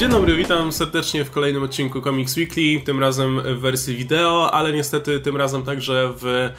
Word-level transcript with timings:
Dzień 0.00 0.10
dobry, 0.10 0.36
witam 0.36 0.72
serdecznie 0.72 1.24
w 1.24 1.30
kolejnym 1.30 1.62
odcinku 1.62 2.00
Comics 2.00 2.36
Weekly, 2.36 2.80
tym 2.84 3.00
razem 3.00 3.40
w 3.40 3.60
wersji 3.60 3.96
wideo, 3.96 4.54
ale 4.54 4.72
niestety 4.72 5.20
tym 5.20 5.36
razem 5.36 5.62
także 5.62 6.12
w 6.16 6.26
e, 6.26 6.50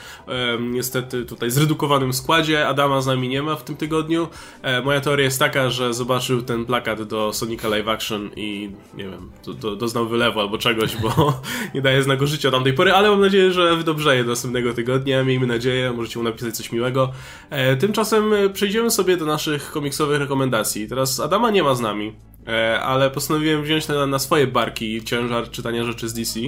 niestety 0.60 1.26
tutaj 1.26 1.52
zredukowanym 1.52 2.14
składzie. 2.14 2.68
Adama 2.68 3.02
z 3.02 3.06
nami 3.06 3.30
nie 3.30 3.44
ma 3.44 3.56
w 3.56 3.64
tym 3.64 3.78
tygodniu. 3.78 4.28
E, 4.62 4.82
moja 4.82 5.02
teoria 5.02 5.26
jest 5.26 5.40
taka, 5.40 5.70
że 5.70 5.94
zobaczył 5.94 6.42
ten 6.42 6.66
plakat 6.66 7.04
do 7.04 7.34
Sonika 7.34 7.68
Live 7.68 7.88
Action 7.88 8.30
i 8.36 8.72
nie 8.94 9.04
wiem, 9.04 9.32
do, 9.46 9.54
do, 9.54 9.76
doznał 9.76 10.08
wylewu 10.08 10.40
albo 10.40 10.58
czegoś, 10.58 10.98
bo 10.98 11.42
nie 11.76 11.82
daje 11.82 12.04
znaku 12.04 12.28
życia 12.28 12.48
od 12.50 12.54
tamtej 12.56 12.74
pory, 12.74 12.94
ale 12.94 13.10
mam 13.10 13.22
nadzieję, 13.22 13.52
że 13.52 13.76
wydobrzeje 13.76 14.24
do 14.24 14.30
następnego 14.30 14.74
tygodnia. 14.74 15.24
Miejmy 15.24 15.48
nadzieję, 15.48 15.92
możecie 15.92 16.20
mu 16.20 16.26
napisać 16.26 16.58
coś 16.58 16.72
miłego. 16.72 17.12
E, 17.50 17.76
tymczasem 17.76 18.34
przejdziemy 18.54 18.92
sobie 18.92 19.18
do 19.18 19.26
naszych 19.26 19.72
komiksowych 19.72 20.20
rekomendacji. 20.20 20.88
Teraz 20.88 21.20
Adama 21.20 21.52
nie 21.52 21.64
ma 21.64 21.76
z 21.76 21.82
nami. 21.82 22.14
E, 22.48 22.82
ale 22.82 23.12
postanowiłem 23.12 23.64
wziąć 23.64 23.88
na, 23.88 24.08
na 24.08 24.20
swoje 24.20 24.48
barki 24.48 25.04
ciężar 25.04 25.50
czytania 25.50 25.84
rzeczy 25.84 26.10
z 26.10 26.14
DC. 26.14 26.40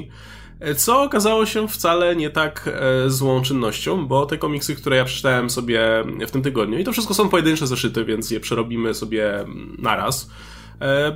E, 0.59 0.75
co 0.75 1.03
okazało 1.03 1.45
się 1.45 1.67
wcale 1.67 2.15
nie 2.15 2.29
tak 2.29 2.69
e, 2.73 3.09
złą 3.09 3.41
czynnością, 3.41 4.07
bo 4.07 4.25
te 4.25 4.37
komiksy, 4.37 4.75
które 4.75 4.97
ja 4.97 5.05
przeczytałem 5.05 5.49
sobie 5.49 5.79
w 6.27 6.31
tym 6.31 6.41
tygodniu, 6.41 6.79
i 6.79 6.83
to 6.83 6.91
wszystko 6.91 7.13
są 7.13 7.29
pojedyncze 7.29 7.67
zeszyty, 7.67 8.05
więc 8.05 8.31
je 8.31 8.39
przerobimy 8.39 8.93
sobie 8.93 9.45
naraz. 9.77 10.29
E, 10.29 10.52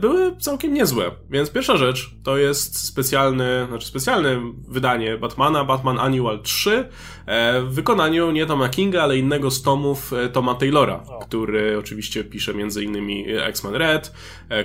były 0.01 0.35
całkiem 0.35 0.73
niezłe. 0.73 1.11
Więc 1.29 1.49
pierwsza 1.51 1.77
rzecz 1.77 2.11
to 2.23 2.37
jest 2.37 2.85
specjalny, 2.85 3.65
znaczy 3.69 3.87
specjalne 3.87 4.53
wydanie 4.67 5.17
Batmana, 5.17 5.63
Batman 5.63 5.99
Annual 5.99 6.41
3 6.41 6.89
e, 7.25 7.61
w 7.61 7.73
wykonaniu 7.73 8.31
nie 8.31 8.45
Toma 8.45 8.69
Kinga, 8.69 9.03
ale 9.03 9.17
innego 9.17 9.51
z 9.51 9.61
tomów 9.61 10.13
e, 10.13 10.29
Toma 10.29 10.55
Taylora, 10.55 11.03
który 11.21 11.77
oczywiście 11.77 12.23
pisze 12.23 12.53
między 12.53 12.83
innymi 12.83 13.25
X-Men 13.27 13.75
Red, 13.75 14.13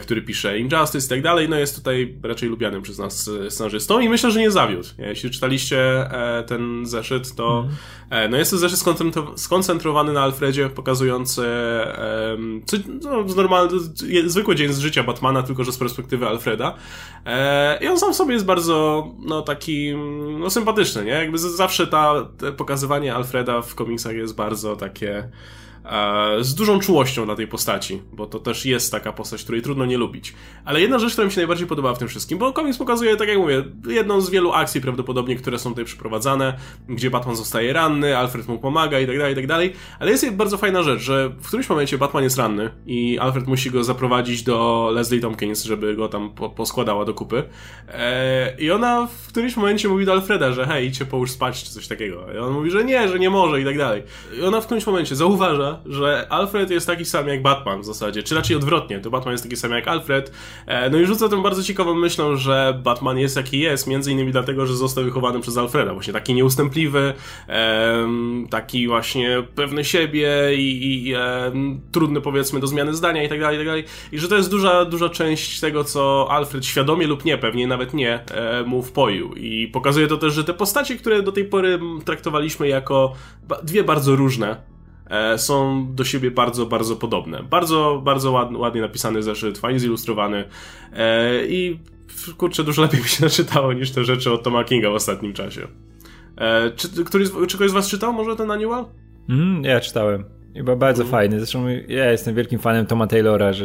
który 0.00 0.22
pisze 0.22 0.58
Injustice 0.58 1.06
i 1.06 1.08
tak 1.08 1.22
dalej. 1.22 1.48
No 1.48 1.56
jest 1.56 1.76
tutaj 1.76 2.18
raczej 2.22 2.48
lubianym 2.48 2.82
przez 2.82 2.98
nas 2.98 3.30
scenarzystą 3.48 4.00
i 4.00 4.08
myślę, 4.08 4.30
że 4.30 4.40
nie 4.40 4.50
zawiódł. 4.50 4.88
Jeśli 4.98 5.30
czytaliście 5.30 6.10
ten 6.46 6.86
zeszyt, 6.86 7.34
to 7.34 7.68
mm. 8.10 8.30
no 8.30 8.36
jest 8.36 8.50
to 8.50 8.58
zeszyt 8.58 8.78
skoncentrowany 9.36 10.12
na 10.12 10.22
Alfredzie, 10.22 10.68
pokazujący 10.68 11.42
no, 13.02 13.24
normalny, 13.36 13.78
zwykły 14.26 14.56
dzień 14.56 14.72
z 14.72 14.81
życia 14.82 15.02
Batmana, 15.02 15.42
tylko 15.42 15.64
że 15.64 15.72
z 15.72 15.78
perspektywy 15.78 16.28
Alfreda. 16.28 16.74
E, 17.26 17.78
I 17.84 17.88
on 17.88 17.98
sam 17.98 18.12
w 18.12 18.16
sobie 18.16 18.34
jest 18.34 18.46
bardzo, 18.46 19.06
no 19.18 19.42
taki, 19.42 19.94
no 20.38 20.50
sympatyczny, 20.50 21.04
nie? 21.04 21.12
Jakby 21.12 21.38
zawsze 21.38 21.86
ta, 21.86 22.14
pokazywanie 22.56 23.14
Alfreda 23.14 23.62
w 23.62 23.74
komiksach 23.74 24.14
jest 24.14 24.34
bardzo 24.34 24.76
takie 24.76 25.28
z 26.40 26.54
dużą 26.54 26.80
czułością 26.80 27.24
dla 27.24 27.36
tej 27.36 27.46
postaci, 27.46 28.02
bo 28.12 28.26
to 28.26 28.38
też 28.38 28.66
jest 28.66 28.92
taka 28.92 29.12
postać, 29.12 29.42
której 29.42 29.62
trudno 29.62 29.86
nie 29.86 29.98
lubić. 29.98 30.34
Ale 30.64 30.80
jedna 30.80 30.98
rzecz, 30.98 31.12
która 31.12 31.26
mi 31.26 31.32
się 31.32 31.40
najbardziej 31.40 31.66
podobała 31.66 31.94
w 31.94 31.98
tym 31.98 32.08
wszystkim, 32.08 32.38
bo 32.38 32.52
komiks 32.52 32.78
pokazuje, 32.78 33.16
tak 33.16 33.28
jak 33.28 33.38
mówię, 33.38 33.64
jedną 33.86 34.20
z 34.20 34.30
wielu 34.30 34.52
akcji 34.52 34.80
prawdopodobnie, 34.80 35.36
które 35.36 35.58
są 35.58 35.70
tutaj 35.70 35.84
przeprowadzane, 35.84 36.58
gdzie 36.88 37.10
Batman 37.10 37.36
zostaje 37.36 37.72
ranny, 37.72 38.18
Alfred 38.18 38.48
mu 38.48 38.58
pomaga 38.58 39.00
i 39.00 39.06
tak 39.06 39.18
dalej, 39.18 39.32
i 39.32 39.36
tak 39.36 39.46
dalej, 39.46 39.72
ale 39.98 40.10
jest 40.10 40.30
bardzo 40.30 40.58
fajna 40.58 40.82
rzecz, 40.82 41.00
że 41.00 41.28
w 41.28 41.46
którymś 41.46 41.68
momencie 41.68 41.98
Batman 41.98 42.24
jest 42.24 42.38
ranny 42.38 42.70
i 42.86 43.18
Alfred 43.18 43.46
musi 43.46 43.70
go 43.70 43.84
zaprowadzić 43.84 44.42
do 44.42 44.90
Leslie 44.94 45.20
Tompkins, 45.20 45.64
żeby 45.64 45.96
go 45.96 46.08
tam 46.08 46.30
po 46.30 46.50
poskładała 46.50 47.04
do 47.04 47.14
kupy. 47.14 47.42
Eee, 47.94 48.64
I 48.64 48.70
ona 48.70 49.06
w 49.06 49.28
którymś 49.28 49.56
momencie 49.56 49.88
mówi 49.88 50.04
do 50.04 50.12
Alfreda, 50.12 50.52
że 50.52 50.66
hej, 50.66 50.86
idźcie 50.86 51.06
połóż 51.06 51.30
spać, 51.30 51.64
czy 51.64 51.70
coś 51.70 51.88
takiego. 51.88 52.26
I 52.34 52.38
on 52.38 52.52
mówi, 52.52 52.70
że 52.70 52.84
nie, 52.84 53.08
że 53.08 53.18
nie 53.18 53.30
może 53.30 53.60
i 53.60 53.64
tak 53.64 53.78
dalej. 53.78 54.02
I 54.38 54.42
ona 54.42 54.60
w 54.60 54.64
którymś 54.64 54.86
momencie 54.86 55.16
zauważa, 55.16 55.71
że 55.86 56.26
Alfred 56.30 56.70
jest 56.70 56.86
taki 56.86 57.04
sam 57.04 57.28
jak 57.28 57.42
Batman 57.42 57.80
w 57.80 57.84
zasadzie, 57.84 58.22
czy 58.22 58.34
raczej 58.34 58.56
odwrotnie, 58.56 59.00
to 59.00 59.10
Batman 59.10 59.32
jest 59.32 59.44
taki 59.44 59.56
sam 59.56 59.70
jak 59.70 59.88
Alfred. 59.88 60.32
E, 60.66 60.90
no 60.90 60.98
i 60.98 61.06
rzuca 61.06 61.28
tą 61.28 61.42
bardzo 61.42 61.62
ciekawą 61.62 61.94
myślą, 61.94 62.36
że 62.36 62.80
Batman 62.84 63.18
jest 63.18 63.36
jaki 63.36 63.60
jest, 63.60 63.86
między 63.86 64.12
innymi 64.12 64.32
dlatego, 64.32 64.66
że 64.66 64.76
został 64.76 65.04
wychowany 65.04 65.40
przez 65.40 65.56
Alfreda, 65.56 65.92
właśnie 65.92 66.12
taki 66.12 66.34
nieustępliwy, 66.34 67.12
taki 68.50 68.88
właśnie 68.88 69.42
pewny 69.54 69.84
siebie 69.84 70.30
i, 70.56 71.08
i 71.08 71.14
trudny 71.92 72.20
powiedzmy 72.20 72.60
do 72.60 72.66
zmiany 72.66 72.94
zdania 72.94 73.22
i 73.22 73.28
tak 73.28 73.40
dalej, 73.40 73.56
i 73.56 73.58
tak 73.58 73.66
dalej. 73.66 73.84
I 74.12 74.18
że 74.18 74.28
to 74.28 74.36
jest 74.36 74.50
duża, 74.50 74.84
duża 74.84 75.08
część 75.08 75.60
tego, 75.60 75.84
co 75.84 76.26
Alfred 76.30 76.66
świadomie 76.66 77.06
lub 77.06 77.24
nie, 77.24 77.38
pewnie 77.38 77.66
nawet 77.66 77.94
nie, 77.94 78.24
e, 78.30 78.62
mu 78.62 78.82
wpoił. 78.82 79.34
I 79.34 79.68
pokazuje 79.68 80.06
to 80.06 80.16
też, 80.16 80.34
że 80.34 80.44
te 80.44 80.54
postacie, 80.54 80.96
które 80.96 81.22
do 81.22 81.32
tej 81.32 81.44
pory 81.44 81.78
traktowaliśmy 82.04 82.68
jako 82.68 83.12
dwie 83.62 83.84
bardzo 83.84 84.16
różne, 84.16 84.71
są 85.36 85.86
do 85.94 86.04
siebie 86.04 86.30
bardzo, 86.30 86.66
bardzo 86.66 86.96
podobne. 86.96 87.42
Bardzo, 87.42 88.02
bardzo 88.04 88.32
ładnie, 88.52 88.80
napisany 88.80 89.22
zeszyt, 89.22 89.58
fajnie 89.58 89.80
zilustrowany 89.80 90.44
e, 90.92 91.46
i 91.46 91.78
kurczę, 92.36 92.64
dużo 92.64 92.82
lepiej 92.82 93.00
mi 93.00 93.08
się 93.08 93.24
naczytało 93.28 93.72
niż 93.72 93.90
te 93.90 94.04
rzeczy 94.04 94.32
od 94.32 94.42
Toma 94.42 94.64
Kinga 94.64 94.90
w 94.90 94.94
ostatnim 94.94 95.32
czasie. 95.32 95.68
E, 96.38 96.70
czy, 96.70 97.04
któryś, 97.04 97.28
czy 97.48 97.56
ktoś 97.56 97.70
z 97.70 97.74
was 97.74 97.88
czytał 97.88 98.12
może 98.12 98.36
ten 98.36 98.50
annual? 98.50 98.84
Mm, 99.28 99.64
ja 99.64 99.80
czytałem. 99.80 100.24
Chyba 100.54 100.76
bardzo 100.76 101.02
mm. 101.02 101.10
fajny. 101.10 101.38
Zresztą 101.38 101.68
ja 101.88 102.10
jestem 102.10 102.34
wielkim 102.34 102.58
fanem 102.58 102.86
Toma 102.86 103.06
Taylora, 103.06 103.52
że 103.52 103.64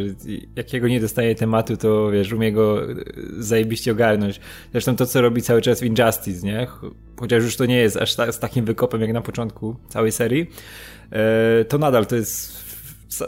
jakiego 0.55 0.87
nie 0.87 0.99
dostaje 0.99 1.35
tematu, 1.35 1.77
to 1.77 2.11
wiesz, 2.11 2.31
umie 2.31 2.51
go 2.51 2.81
zajebiście 3.37 3.91
ogarnąć. 3.91 4.39
Zresztą 4.71 4.95
to, 4.95 5.05
co 5.05 5.21
robi 5.21 5.41
cały 5.41 5.61
czas 5.61 5.79
w 5.79 5.83
Injustice, 5.83 6.47
nie? 6.47 6.67
Chociaż 7.19 7.43
już 7.43 7.57
to 7.57 7.65
nie 7.65 7.77
jest 7.77 7.97
aż 7.97 8.15
ta, 8.15 8.31
z 8.31 8.39
takim 8.39 8.65
wykopem 8.65 9.01
jak 9.01 9.13
na 9.13 9.21
początku 9.21 9.75
całej 9.89 10.11
serii, 10.11 10.47
E, 10.47 10.96
to 11.67 11.77
nadal 11.77 12.05
to 12.05 12.15
jest 12.15 12.67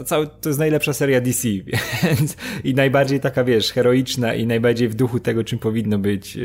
Cały, 0.04 0.26
to 0.40 0.48
jest 0.48 0.58
najlepsza 0.58 0.92
seria 0.92 1.20
DC, 1.20 1.48
więc 2.04 2.36
i 2.64 2.74
najbardziej 2.74 3.20
taka, 3.20 3.44
wiesz, 3.44 3.72
heroiczna 3.72 4.34
i 4.34 4.46
najbardziej 4.46 4.88
w 4.88 4.94
duchu 4.94 5.20
tego, 5.20 5.44
czym 5.44 5.58
powinno 5.58 5.98
być 5.98 6.36
e, 6.36 6.40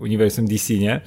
uniwersum 0.00 0.46
DC, 0.46 0.74
nie? 0.74 1.00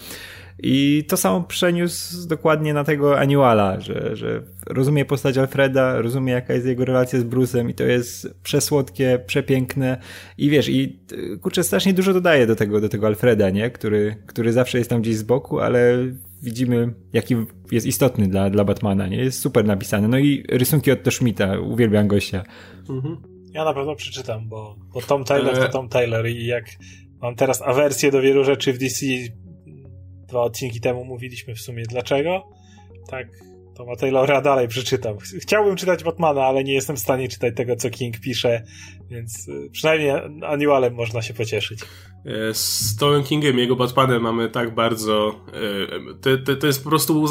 I 0.64 1.06
to 1.08 1.18
samo 1.18 1.42
przeniósł 1.42 2.28
dokładnie 2.28 2.74
na 2.74 2.84
tego 2.84 3.20
Annuala, 3.20 3.80
że, 3.80 4.16
że 4.16 4.44
rozumie 4.68 5.06
postać 5.06 5.38
Alfreda, 5.38 6.02
rozumie 6.02 6.34
jaka 6.34 6.54
jest 6.54 6.66
jego 6.68 6.86
relacja 6.86 7.20
z 7.20 7.24
Bruce'em 7.24 7.70
i 7.70 7.74
to 7.74 7.84
jest 7.84 8.34
przesłodkie, 8.44 9.20
przepiękne 9.26 9.98
i 10.38 10.50
wiesz, 10.50 10.70
i 10.70 11.00
kurczę, 11.42 11.64
strasznie 11.64 11.94
dużo 11.94 12.14
dodaje 12.14 12.48
do 12.48 12.56
tego, 12.56 12.82
do 12.82 12.90
tego 12.90 13.08
Alfreda, 13.08 13.50
nie? 13.50 13.70
Który, 13.70 14.16
który 14.26 14.54
zawsze 14.54 14.78
jest 14.78 14.90
tam 14.90 15.02
gdzieś 15.02 15.16
z 15.16 15.24
boku, 15.24 15.60
ale 15.60 15.98
widzimy, 16.44 16.94
jaki 17.14 17.36
jest 17.72 17.88
istotny 17.88 18.28
dla, 18.28 18.50
dla 18.50 18.64
Batmana, 18.64 19.08
nie? 19.08 19.18
Jest 19.18 19.40
super 19.40 19.66
napisany. 19.66 20.08
No 20.08 20.18
i 20.18 20.44
rysunki 20.50 20.92
od 20.92 21.00
Schmidta, 21.14 21.60
uwielbiam 21.60 22.08
gościa. 22.08 22.44
Mhm. 22.90 23.18
Ja 23.54 23.66
na 23.66 23.74
pewno 23.74 23.96
przeczytam, 23.96 24.50
bo, 24.50 24.76
bo 24.94 25.02
Tom 25.02 25.24
Taylor 25.24 25.58
to 25.58 25.70
Tom 25.70 25.90
Taylor 25.90 26.28
i 26.28 26.46
jak 26.46 26.66
mam 27.22 27.36
teraz 27.36 27.62
awersję 27.62 28.12
do 28.12 28.22
wielu 28.22 28.44
rzeczy 28.44 28.74
w 28.74 28.78
DC, 28.78 29.06
dwa 30.28 30.42
odcinki 30.42 30.82
temu 30.82 31.06
mówiliśmy 31.06 31.56
w 31.56 31.62
sumie 31.62 31.84
dlaczego, 31.84 32.44
tak 33.08 33.28
Toma 33.80 33.96
Taylora 33.96 34.42
dalej 34.42 34.68
przeczytam. 34.68 35.18
Chciałbym 35.18 35.76
czytać 35.76 36.04
Batmana, 36.04 36.42
ale 36.42 36.64
nie 36.64 36.74
jestem 36.74 36.96
w 36.96 37.00
stanie 37.00 37.28
czytać 37.28 37.56
tego, 37.56 37.76
co 37.76 37.90
King 37.90 38.20
pisze, 38.20 38.64
więc 39.10 39.48
y, 39.48 39.70
przynajmniej 39.72 40.12
annualem 40.48 40.94
można 40.94 41.22
się 41.22 41.34
pocieszyć. 41.34 41.80
E, 42.26 42.54
z 42.54 42.96
Tomem 42.96 43.24
Kingiem, 43.24 43.60
jego 43.60 43.76
Batmanem 43.76 44.22
mamy 44.22 44.50
tak 44.50 44.76
bardzo... 44.76 45.36
E, 45.54 46.14
to, 46.22 46.30
to, 46.46 46.56
to 46.56 46.68
jest 46.68 46.84
po 46.84 46.90
prostu, 46.90 47.26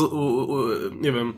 nie 1.01 1.13
wiem 1.13 1.35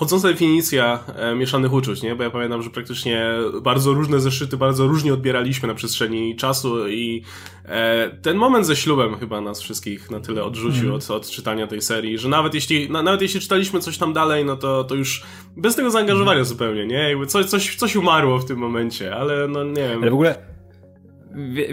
chodząca 0.00 0.28
definicja 0.28 1.04
e, 1.16 1.34
mieszanych 1.34 1.72
uczuć, 1.72 2.02
nie? 2.02 2.14
Bo 2.14 2.22
ja 2.22 2.30
pamiętam, 2.30 2.62
że 2.62 2.70
praktycznie 2.70 3.26
bardzo 3.62 3.92
różne 3.92 4.20
zeszyty 4.20 4.56
bardzo 4.56 4.86
różnie 4.86 5.14
odbieraliśmy 5.14 5.68
na 5.68 5.74
przestrzeni 5.74 6.36
czasu 6.36 6.88
i 6.88 7.22
e, 7.64 8.10
ten 8.22 8.36
moment 8.36 8.66
ze 8.66 8.76
ślubem 8.76 9.16
chyba 9.16 9.40
nas 9.40 9.62
wszystkich 9.62 10.10
na 10.10 10.20
tyle 10.20 10.44
odrzucił 10.44 10.82
mm. 10.82 10.94
od, 10.94 11.10
od 11.10 11.30
czytania 11.30 11.66
tej 11.66 11.82
serii, 11.82 12.18
że 12.18 12.28
nawet 12.28 12.54
jeśli, 12.54 12.90
na, 12.90 13.02
nawet 13.02 13.22
jeśli 13.22 13.40
czytaliśmy 13.40 13.80
coś 13.80 13.98
tam 13.98 14.12
dalej, 14.12 14.44
no 14.44 14.56
to, 14.56 14.84
to 14.84 14.94
już 14.94 15.22
bez 15.56 15.76
tego 15.76 15.90
zaangażowania 15.90 16.32
mm. 16.32 16.44
zupełnie, 16.44 16.86
nie? 16.86 17.08
Jakby 17.10 17.26
coś, 17.26 17.46
coś, 17.46 17.76
coś 17.76 17.96
umarło 17.96 18.38
w 18.38 18.44
tym 18.44 18.58
momencie, 18.58 19.16
ale 19.16 19.48
no 19.48 19.64
nie 19.64 19.88
wiem. 19.88 19.98
Ale 20.02 20.10
w 20.10 20.14
ogóle 20.14 20.49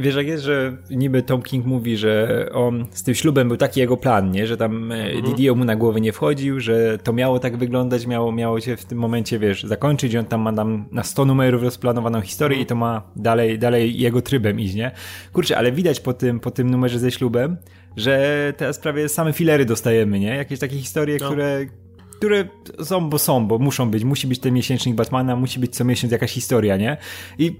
wiesz 0.01 0.15
jak 0.15 0.27
jest, 0.27 0.43
że 0.43 0.77
niby 0.89 1.23
Tom 1.23 1.41
King 1.41 1.65
mówi, 1.65 1.97
że 1.97 2.45
on 2.53 2.85
z 2.91 3.03
tym 3.03 3.15
ślubem 3.15 3.47
był 3.47 3.57
taki 3.57 3.79
jego 3.79 3.97
plan, 3.97 4.31
nie? 4.31 4.47
Że 4.47 4.57
tam 4.57 4.91
e, 4.91 5.05
mhm. 5.05 5.25
Didio 5.25 5.55
mu 5.55 5.65
na 5.65 5.75
głowę 5.75 6.01
nie 6.01 6.13
wchodził, 6.13 6.59
że 6.59 6.97
to 6.97 7.13
miało 7.13 7.39
tak 7.39 7.57
wyglądać, 7.57 8.05
miało, 8.05 8.31
miało 8.31 8.61
się 8.61 8.77
w 8.77 8.85
tym 8.85 8.97
momencie, 8.97 9.39
wiesz, 9.39 9.63
zakończyć 9.63 10.15
on 10.15 10.25
tam 10.25 10.41
ma 10.41 10.53
tam 10.53 10.85
na 10.91 11.03
100 11.03 11.25
numerów 11.25 11.63
rozplanowaną 11.63 12.21
historię 12.21 12.55
mhm. 12.55 12.63
i 12.63 12.65
to 12.65 12.75
ma 12.75 13.01
dalej, 13.15 13.59
dalej 13.59 13.99
jego 13.99 14.21
trybem 14.21 14.59
iść, 14.59 14.75
nie? 14.75 14.91
Kurczę, 15.33 15.57
ale 15.57 15.71
widać 15.71 15.99
po 15.99 16.13
tym, 16.13 16.39
po 16.39 16.51
tym 16.51 16.69
numerze 16.69 16.99
ze 16.99 17.11
ślubem, 17.11 17.57
że 17.97 18.53
teraz 18.57 18.79
prawie 18.79 19.09
same 19.09 19.33
filery 19.33 19.65
dostajemy, 19.65 20.19
nie? 20.19 20.35
Jakieś 20.35 20.59
takie 20.59 20.75
historie, 20.75 21.17
no. 21.21 21.27
które 21.27 21.65
które 22.17 22.47
są, 22.83 23.09
bo 23.09 23.19
są, 23.19 23.47
bo 23.47 23.59
muszą 23.59 23.91
być. 23.91 24.03
Musi 24.03 24.27
być 24.27 24.39
ten 24.39 24.53
miesięcznik 24.53 24.95
Batmana, 24.95 25.35
musi 25.35 25.59
być 25.59 25.75
co 25.75 25.85
miesiąc 25.85 26.11
jakaś 26.11 26.31
historia, 26.31 26.77
nie? 26.77 26.97
I 27.37 27.59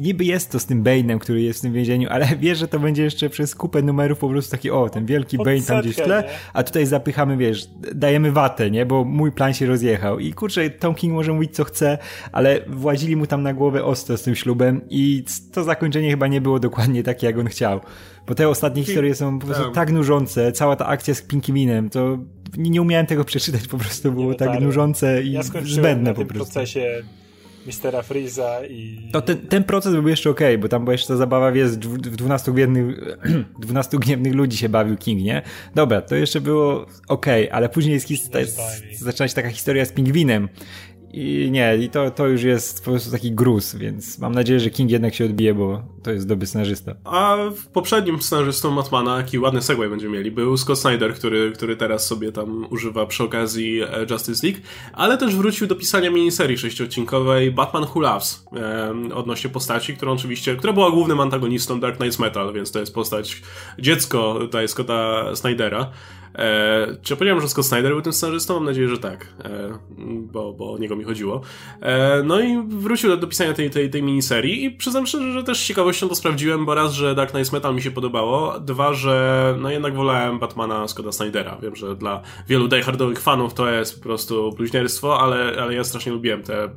niby 0.00 0.24
jest 0.24 0.50
to 0.50 0.60
z 0.60 0.66
tym 0.66 0.84
Bane'em, 0.84 1.18
który 1.18 1.42
jest 1.42 1.58
w 1.58 1.62
tym 1.62 1.72
więzieniu, 1.72 2.08
ale 2.10 2.26
wiesz, 2.40 2.58
że 2.58 2.68
to 2.68 2.80
będzie 2.80 3.02
jeszcze 3.02 3.30
przez 3.30 3.54
kupę 3.54 3.82
numerów 3.82 4.18
po 4.18 4.28
prostu 4.28 4.50
taki, 4.50 4.70
o, 4.70 4.88
ten 4.88 5.06
wielki 5.06 5.38
Bane 5.38 5.62
tam 5.62 5.80
gdzieś 5.80 5.96
w 5.96 6.00
tle, 6.00 6.24
a 6.52 6.62
tutaj 6.62 6.86
zapychamy, 6.86 7.36
wiesz, 7.36 7.68
dajemy 7.94 8.32
watę, 8.32 8.70
nie, 8.70 8.86
bo 8.86 9.04
mój 9.04 9.32
plan 9.32 9.54
się 9.54 9.66
rozjechał. 9.66 10.18
I 10.18 10.32
kurczę, 10.32 10.70
Tom 10.70 10.94
King 10.94 11.14
może 11.14 11.32
mówić 11.32 11.54
co 11.54 11.64
chce, 11.64 11.98
ale 12.32 12.60
włazili 12.66 13.16
mu 13.16 13.26
tam 13.26 13.42
na 13.42 13.54
głowę 13.54 13.84
ostro 13.84 14.16
z 14.16 14.22
tym 14.22 14.34
ślubem 14.34 14.80
i 14.90 15.24
to 15.52 15.64
zakończenie 15.64 16.10
chyba 16.10 16.26
nie 16.26 16.40
było 16.40 16.60
dokładnie 16.60 17.02
takie, 17.02 17.26
jak 17.26 17.38
on 17.38 17.46
chciał. 17.46 17.80
Bo 18.26 18.34
te 18.34 18.48
ostatnie 18.48 18.84
historie 18.84 19.14
są 19.14 19.38
po 19.38 19.46
prostu 19.46 19.64
tak, 19.64 19.74
tak 19.74 19.92
nużące, 19.92 20.52
cała 20.52 20.76
ta 20.76 20.86
akcja 20.86 21.14
z 21.14 21.22
Pinkiminem, 21.22 21.90
to 21.90 22.18
nie, 22.56 22.70
nie 22.70 22.82
umiałem 22.82 23.06
tego 23.06 23.24
przeczytać, 23.32 23.66
po 23.66 23.78
prostu 23.78 24.12
było 24.12 24.34
tak 24.34 24.60
nużące 24.60 25.22
i 25.22 25.32
ja 25.32 25.42
zbędne 25.62 26.14
po 26.14 26.24
prostu. 26.24 26.52
procesie 26.52 27.02
Mistera 27.68 28.02
Freeza 28.02 28.66
i... 28.66 29.10
To 29.12 29.22
ten, 29.22 29.38
ten 29.38 29.64
proces 29.64 29.92
był 29.92 30.08
jeszcze 30.08 30.30
okej, 30.30 30.54
okay, 30.54 30.58
bo 30.58 30.68
tam 30.68 30.84
była 30.84 30.92
jeszcze 30.92 31.08
ta 31.08 31.16
zabawa, 31.16 31.52
wiesz, 31.52 31.70
w 31.70 31.98
12 31.98 32.52
gniewnych, 32.52 33.00
12 33.58 33.98
gniewnych 33.98 34.34
ludzi 34.34 34.56
się 34.56 34.68
bawił 34.68 34.96
King, 34.96 35.22
nie? 35.22 35.42
Dobra, 35.74 36.02
to 36.02 36.14
jeszcze 36.14 36.40
było 36.40 36.86
okej, 37.08 37.44
okay, 37.44 37.52
ale 37.52 37.68
później 37.68 37.94
jest, 37.94 38.10
jest, 38.10 38.34
jest, 38.34 38.60
zaczęła 39.00 39.28
się 39.28 39.34
taka 39.34 39.50
historia 39.50 39.84
z 39.84 39.92
pingwinem 39.92 40.48
i 41.12 41.48
nie, 41.50 41.76
i 41.76 41.88
to, 41.88 42.10
to 42.10 42.26
już 42.26 42.42
jest 42.42 42.84
po 42.84 42.90
prostu 42.90 43.10
taki 43.10 43.32
gruz, 43.32 43.74
więc 43.74 44.18
mam 44.18 44.34
nadzieję, 44.34 44.60
że 44.60 44.70
King 44.70 44.90
jednak 44.90 45.14
się 45.14 45.24
odbije, 45.24 45.54
bo 45.54 45.82
to 46.02 46.10
jest 46.10 46.28
dobry 46.28 46.46
scenarzysta. 46.46 46.94
A 47.04 47.36
poprzednim 47.72 48.22
scenarzystą 48.22 48.70
Matmana, 48.70 49.16
jaki 49.16 49.38
ładny 49.38 49.62
segway 49.62 49.88
będziemy 49.88 50.16
mieli, 50.18 50.30
był 50.30 50.56
Scott 50.56 50.78
Snyder, 50.78 51.14
który, 51.14 51.52
który 51.52 51.76
teraz 51.76 52.06
sobie 52.06 52.32
tam 52.32 52.66
używa 52.70 53.06
przy 53.06 53.24
okazji 53.24 53.82
e, 53.82 54.06
Justice 54.10 54.46
League, 54.46 54.60
ale 54.92 55.18
też 55.18 55.36
wrócił 55.36 55.66
do 55.66 55.74
pisania 55.76 56.10
miniserii 56.10 56.58
sześciodcinkowej 56.58 57.50
Batman 57.50 57.86
Who 57.94 58.00
Loves, 58.00 58.46
e, 58.56 59.14
odnośnie 59.14 59.50
postaci, 59.50 59.96
którą 59.96 60.12
oczywiście, 60.12 60.56
która 60.56 60.72
była 60.72 60.90
głównym 60.90 61.20
antagonistą 61.20 61.80
Dark 61.80 61.96
Knights 61.96 62.18
Metal, 62.18 62.52
więc 62.52 62.72
to 62.72 62.80
jest 62.80 62.94
postać 62.94 63.42
dziecko 63.78 64.36
tutaj 64.40 64.68
Scotta 64.68 65.36
Snydera. 65.36 65.90
E, 66.38 66.96
czy 67.02 67.16
powiedziałem, 67.16 67.42
że 67.42 67.48
Scott 67.48 67.66
Snyder 67.66 67.92
był 67.92 68.02
tym 68.02 68.12
scenarzystą? 68.12 68.54
Mam 68.54 68.64
nadzieję, 68.64 68.88
że 68.88 68.98
tak, 68.98 69.26
e, 69.44 69.78
bo, 70.32 70.52
bo 70.52 70.72
o 70.72 70.78
niego 70.78 70.96
mi 70.96 71.04
chodziło. 71.04 71.40
E, 71.80 72.22
no 72.22 72.40
i 72.40 72.62
wrócił 72.68 73.10
do, 73.10 73.16
do 73.16 73.26
pisania 73.26 73.52
tej, 73.52 73.70
tej, 73.70 73.90
tej 73.90 74.02
miniserii 74.02 74.64
i 74.64 74.70
przyznam 74.70 75.06
szczerze, 75.06 75.32
że 75.32 75.44
też 75.44 75.58
z 75.58 75.66
ciekawością 75.66 76.08
to 76.08 76.14
sprawdziłem, 76.14 76.66
bo 76.66 76.74
raz, 76.74 76.92
że 76.92 77.14
Dark 77.14 77.30
Knight 77.30 77.52
Metal 77.52 77.74
mi 77.74 77.82
się 77.82 77.90
podobało, 77.90 78.60
dwa, 78.60 78.92
że 78.92 79.54
no 79.60 79.70
jednak 79.70 79.94
wolałem 79.94 80.38
Batmana 80.38 80.88
Scotta 80.88 81.12
Snydera. 81.12 81.58
Wiem, 81.62 81.76
że 81.76 81.96
dla 81.96 82.22
wielu 82.48 82.68
diehardowych 82.68 83.20
fanów 83.20 83.54
to 83.54 83.70
jest 83.70 83.96
po 83.96 84.02
prostu 84.02 84.52
bluźnierstwo, 84.52 85.20
ale, 85.20 85.62
ale 85.62 85.74
ja 85.74 85.84
strasznie 85.84 86.12
lubiłem 86.12 86.42
te 86.42 86.68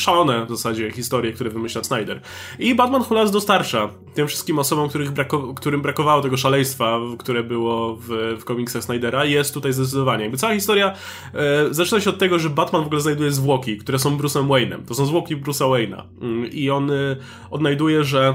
szalone 0.00 0.46
w 0.46 0.48
zasadzie 0.48 0.90
historie, 0.90 1.32
które 1.32 1.50
wymyśla 1.50 1.84
Snyder. 1.84 2.20
I 2.58 2.74
Batman 2.74 3.02
Hulas 3.02 3.30
dostarcza 3.30 3.88
tym 4.14 4.28
wszystkim 4.28 4.58
osobom, 4.58 4.88
których 4.88 5.10
brako 5.10 5.54
którym 5.54 5.82
brakowało 5.82 6.22
tego 6.22 6.36
szaleństwa, 6.36 7.00
które 7.18 7.42
było 7.42 7.96
w, 7.96 8.36
w 8.40 8.44
komiksach 8.44 8.84
Snydera, 8.84 9.24
jest 9.24 9.54
tutaj 9.54 9.72
zdecydowanie. 9.72 10.22
Jakby 10.22 10.38
cała 10.38 10.54
historia 10.54 10.94
e, 11.34 11.74
zaczyna 11.74 12.00
się 12.00 12.10
od 12.10 12.18
tego, 12.18 12.38
że 12.38 12.50
Batman 12.50 12.82
w 12.82 12.86
ogóle 12.86 13.00
znajduje 13.00 13.30
zwłoki, 13.30 13.78
które 13.78 13.98
są 13.98 14.16
Bruce'em 14.16 14.46
Wayne'em. 14.46 14.78
To 14.88 14.94
są 14.94 15.06
zwłoki 15.06 15.36
Bruce'a 15.36 15.70
Wayne'a. 15.70 16.02
Mm, 16.20 16.50
I 16.50 16.70
on 16.70 16.90
e, 16.90 17.16
odnajduje, 17.50 18.04
że 18.04 18.34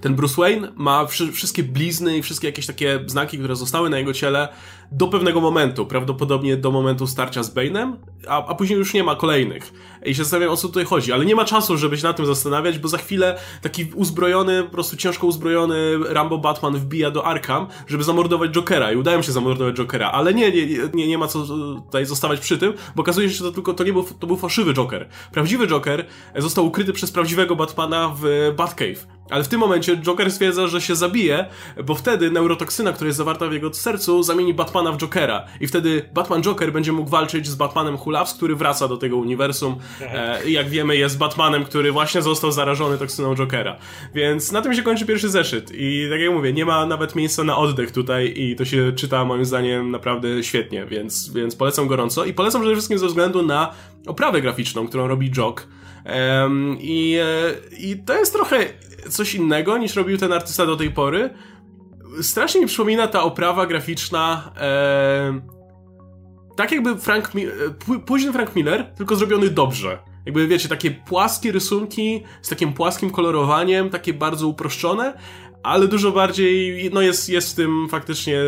ten 0.00 0.14
Bruce 0.14 0.34
Wayne 0.36 0.72
ma 0.76 1.06
wszystkie 1.32 1.62
blizny 1.62 2.18
i 2.18 2.22
wszystkie 2.22 2.46
jakieś 2.46 2.66
takie 2.66 3.00
znaki, 3.06 3.38
które 3.38 3.56
zostały 3.56 3.90
na 3.90 3.98
jego 3.98 4.12
ciele 4.12 4.48
do 4.92 5.08
pewnego 5.08 5.40
momentu, 5.40 5.86
prawdopodobnie 5.86 6.56
do 6.56 6.70
momentu 6.70 7.06
starcia 7.06 7.42
z 7.42 7.54
Bane'em, 7.54 7.92
a, 8.28 8.46
a 8.46 8.54
później 8.54 8.78
już 8.78 8.94
nie 8.94 9.04
ma 9.04 9.16
kolejnych. 9.16 9.72
I 10.04 10.14
się 10.14 10.22
zastanawiam, 10.22 10.52
o 10.52 10.56
co 10.56 10.68
tutaj 10.68 10.84
chodzi, 10.84 11.12
ale 11.12 11.24
nie 11.24 11.34
ma 11.34 11.44
czasu, 11.44 11.76
żeby 11.76 11.98
się 11.98 12.02
na 12.02 12.12
tym 12.12 12.26
zastanawiać, 12.26 12.78
bo 12.78 12.88
za 12.88 12.98
chwilę 12.98 13.38
taki 13.62 13.84
uzbrojony, 13.94 14.62
po 14.62 14.70
prostu 14.70 14.96
ciężko 14.96 15.26
uzbrojony 15.26 15.98
Rambo 16.08 16.38
Batman 16.38 16.76
wbija 16.76 17.10
do 17.10 17.26
Arkham, 17.26 17.66
żeby 17.86 18.04
zamordować 18.04 18.50
Jokera 18.50 18.92
i 18.92 18.96
udają 18.96 19.22
się 19.22 19.32
zamordować 19.32 19.76
Jokera, 19.76 20.10
ale 20.10 20.34
nie, 20.34 20.52
nie, 20.52 20.66
nie, 20.94 21.08
nie 21.08 21.18
ma 21.18 21.26
co 21.26 21.46
tutaj 21.84 22.06
zostawać 22.06 22.40
przy 22.40 22.58
tym, 22.58 22.72
bo 22.96 23.02
okazuje 23.02 23.30
się, 23.30 23.34
że 23.34 23.44
to 23.44 23.52
tylko 23.52 23.74
to 23.74 23.84
nie 23.84 23.92
był, 23.92 24.02
to 24.02 24.26
był 24.26 24.36
fałszywy 24.36 24.74
Joker. 24.74 25.08
Prawdziwy 25.32 25.66
Joker 25.66 26.06
został 26.36 26.66
ukryty 26.66 26.92
przez 26.92 27.10
prawdziwego 27.10 27.56
Batmana 27.56 28.14
w 28.20 28.52
Batcave. 28.56 29.06
Ale 29.30 29.44
w 29.44 29.48
tym 29.48 29.60
momencie 29.60 29.96
Joker 29.96 30.32
stwierdza, 30.32 30.66
że 30.66 30.80
się 30.80 30.96
zabije, 30.96 31.46
bo 31.84 31.94
wtedy 31.94 32.30
neurotoksyna, 32.30 32.92
która 32.92 33.06
jest 33.06 33.18
zawarta 33.18 33.48
w 33.48 33.52
jego 33.52 33.74
sercu, 33.74 34.22
zamieni 34.22 34.54
Batmana 34.54 34.92
w 34.92 34.98
Jokera. 34.98 35.46
I 35.60 35.66
wtedy 35.66 36.08
Batman 36.14 36.42
Joker 36.42 36.72
będzie 36.72 36.92
mógł 36.92 37.10
walczyć 37.10 37.48
z 37.48 37.54
Batmanem 37.54 37.96
Hulaps, 37.96 38.34
który 38.34 38.56
wraca 38.56 38.88
do 38.88 38.96
tego 38.96 39.16
uniwersum. 39.16 39.76
E, 40.00 40.48
I 40.48 40.52
jak 40.52 40.68
wiemy, 40.68 40.96
jest 40.96 41.18
Batmanem, 41.18 41.64
który 41.64 41.92
właśnie 41.92 42.22
został 42.22 42.52
zarażony 42.52 42.98
toksyną 42.98 43.34
Jokera. 43.34 43.76
Więc 44.14 44.52
na 44.52 44.62
tym 44.62 44.74
się 44.74 44.82
kończy 44.82 45.06
pierwszy 45.06 45.28
zeszyt. 45.28 45.70
I 45.74 46.06
tak 46.10 46.20
jak 46.20 46.32
mówię, 46.32 46.52
nie 46.52 46.64
ma 46.64 46.86
nawet 46.86 47.16
miejsca 47.16 47.44
na 47.44 47.56
oddech 47.56 47.92
tutaj 47.92 48.32
i 48.36 48.56
to 48.56 48.64
się 48.64 48.92
czyta 48.96 49.24
moim 49.24 49.44
zdaniem 49.44 49.90
naprawdę 49.90 50.44
świetnie, 50.44 50.86
więc, 50.86 51.32
więc 51.32 51.56
polecam 51.56 51.86
gorąco. 51.86 52.24
I 52.24 52.34
polecam 52.34 52.60
przede 52.60 52.74
wszystkim 52.74 52.98
ze 52.98 53.06
względu 53.06 53.42
na 53.42 53.72
oprawę 54.06 54.40
graficzną, 54.40 54.88
którą 54.88 55.08
robi 55.08 55.30
Jok. 55.30 55.66
I, 56.78 57.18
e, 57.22 57.76
I 57.78 57.96
to 57.96 58.14
jest 58.18 58.32
trochę 58.32 58.58
coś 59.08 59.34
innego 59.34 59.78
niż 59.78 59.96
robił 59.96 60.18
ten 60.18 60.32
artysta 60.32 60.66
do 60.66 60.76
tej 60.76 60.90
pory. 60.90 61.30
Strasznie 62.22 62.60
mi 62.60 62.66
przypomina 62.66 63.06
ta 63.06 63.22
oprawa 63.22 63.66
graficzna. 63.66 64.52
Tak 66.56 66.72
jakby 66.72 66.96
Frank, 66.96 67.30
e, 67.88 67.98
późny 67.98 68.32
Frank 68.32 68.56
Miller, 68.56 68.84
tylko 68.96 69.16
zrobiony 69.16 69.50
dobrze. 69.50 69.98
Jakby 70.26 70.46
wiecie, 70.46 70.68
takie 70.68 70.90
płaskie 70.90 71.52
rysunki 71.52 72.24
z 72.42 72.48
takim 72.48 72.72
płaskim 72.72 73.10
kolorowaniem, 73.10 73.90
takie 73.90 74.14
bardzo 74.14 74.48
uproszczone, 74.48 75.14
ale 75.62 75.88
dużo 75.88 76.12
bardziej, 76.12 76.90
no 76.92 77.02
jest, 77.02 77.28
jest 77.28 77.52
w 77.52 77.54
tym 77.54 77.88
faktycznie, 77.90 78.40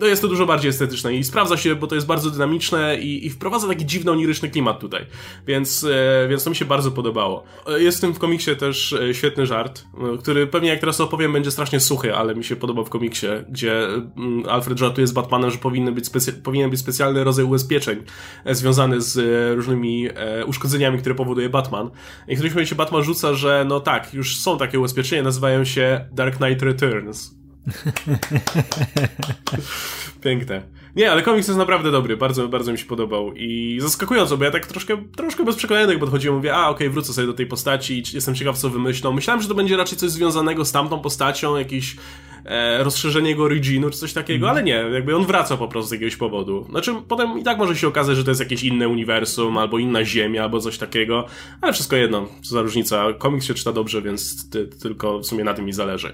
no 0.00 0.06
jest 0.06 0.22
to 0.22 0.28
dużo 0.28 0.46
bardziej 0.46 0.68
estetyczne 0.68 1.14
i 1.14 1.24
sprawdza 1.24 1.56
się, 1.56 1.74
bo 1.74 1.86
to 1.86 1.94
jest 1.94 2.06
bardzo 2.06 2.30
dynamiczne 2.30 2.98
i, 3.00 3.26
i 3.26 3.30
wprowadza 3.30 3.68
taki 3.68 3.86
dziwny, 3.86 4.10
oniryczny 4.10 4.50
klimat 4.50 4.80
tutaj, 4.80 5.06
więc, 5.46 5.84
e, 5.84 6.28
więc 6.28 6.44
to 6.44 6.50
mi 6.50 6.56
się 6.56 6.64
bardzo 6.64 6.90
podobało. 6.90 7.44
E, 7.66 7.82
jest 7.82 7.98
w 7.98 8.00
tym 8.00 8.14
w 8.14 8.18
komiksie 8.18 8.56
też 8.56 8.92
e, 8.92 9.14
świetny 9.14 9.46
żart, 9.46 9.84
który 10.20 10.46
pewnie 10.46 10.68
jak 10.68 10.80
teraz 10.80 11.00
opowiem 11.00 11.32
będzie 11.32 11.50
strasznie 11.50 11.80
suchy, 11.80 12.14
ale 12.14 12.34
mi 12.34 12.44
się 12.44 12.56
podobał 12.56 12.84
w 12.84 12.90
komiksie, 12.90 13.26
gdzie 13.48 13.86
mm, 13.86 14.48
Alfred 14.48 14.78
żartuje 14.78 15.06
z 15.06 15.12
Batmanem, 15.12 15.50
że 15.50 15.58
powinny 15.58 15.92
być 15.92 16.10
powinien 16.44 16.70
być 16.70 16.80
specjalny 16.80 17.24
rodzaj 17.24 17.44
ubezpieczeń 17.44 18.02
związany 18.46 19.00
z 19.00 19.18
różnymi 19.56 20.08
uszkodzeniami, 20.46 20.98
które 20.98 21.14
powoduje 21.14 21.48
Batman. 21.48 21.90
I 22.28 22.34
w 22.34 22.38
którymś 22.38 22.54
momencie 22.54 22.74
Batman 22.74 23.02
rzuca, 23.02 23.34
że 23.34 23.64
no 23.68 23.80
tak, 23.80 24.14
już 24.14 24.36
są 24.36 24.58
takie 24.58 24.78
ubezpieczenia, 24.78 25.22
nazywają 25.22 25.64
się 25.64 25.95
Dark 26.14 26.38
Knight 26.38 26.62
Returns. 26.62 27.34
Piękne. 30.22 30.62
Nie, 30.96 31.12
ale 31.12 31.22
komiks 31.22 31.48
jest 31.48 31.58
naprawdę 31.58 31.90
dobry, 31.90 32.16
bardzo, 32.16 32.48
bardzo 32.48 32.72
mi 32.72 32.78
się 32.78 32.84
podobał 32.84 33.32
i 33.34 33.78
zaskakująco, 33.80 34.36
bo 34.36 34.44
ja 34.44 34.50
tak 34.50 34.66
troszkę, 34.66 34.96
troszkę 35.16 35.44
bez 35.44 35.56
przekonanych 35.56 35.98
podchodziłem, 35.98 36.36
mówię, 36.36 36.54
a 36.54 36.60
okej, 36.60 36.86
okay, 36.86 36.90
wrócę 36.90 37.12
sobie 37.12 37.26
do 37.26 37.32
tej 37.32 37.46
postaci 37.46 37.98
i 37.98 38.02
jestem 38.14 38.34
ciekaw, 38.34 38.58
co 38.58 38.70
wymyślą. 38.70 39.12
Myślałem, 39.12 39.42
że 39.42 39.48
to 39.48 39.54
będzie 39.54 39.76
raczej 39.76 39.98
coś 39.98 40.10
związanego 40.10 40.64
z 40.64 40.72
tamtą 40.72 41.00
postacią, 41.00 41.56
jakiś 41.56 41.96
e, 42.44 42.84
rozszerzenie 42.84 43.30
jego 43.30 43.42
originu 43.42 43.90
czy 43.90 43.98
coś 43.98 44.12
takiego, 44.12 44.46
mm. 44.46 44.50
ale 44.50 44.62
nie, 44.64 44.72
jakby 44.92 45.16
on 45.16 45.26
wraca 45.26 45.56
po 45.56 45.68
prostu 45.68 45.88
z 45.88 45.92
jakiegoś 45.92 46.16
powodu. 46.16 46.66
Znaczy, 46.70 46.94
potem 47.08 47.38
i 47.38 47.42
tak 47.42 47.58
może 47.58 47.76
się 47.76 47.88
okazać, 47.88 48.16
że 48.16 48.24
to 48.24 48.30
jest 48.30 48.40
jakieś 48.40 48.62
inne 48.62 48.88
uniwersum, 48.88 49.58
albo 49.58 49.78
inna 49.78 50.04
ziemia, 50.04 50.42
albo 50.42 50.60
coś 50.60 50.78
takiego, 50.78 51.26
ale 51.60 51.72
wszystko 51.72 51.96
jedno, 51.96 52.28
co 52.42 52.54
za 52.54 52.62
różnica. 52.62 53.12
Komiks 53.18 53.46
się 53.46 53.54
czyta 53.54 53.72
dobrze, 53.72 54.02
więc 54.02 54.50
ty, 54.50 54.66
tylko 54.66 55.18
w 55.18 55.26
sumie 55.26 55.44
na 55.44 55.54
tym 55.54 55.64
mi 55.64 55.72
zależy. 55.72 56.12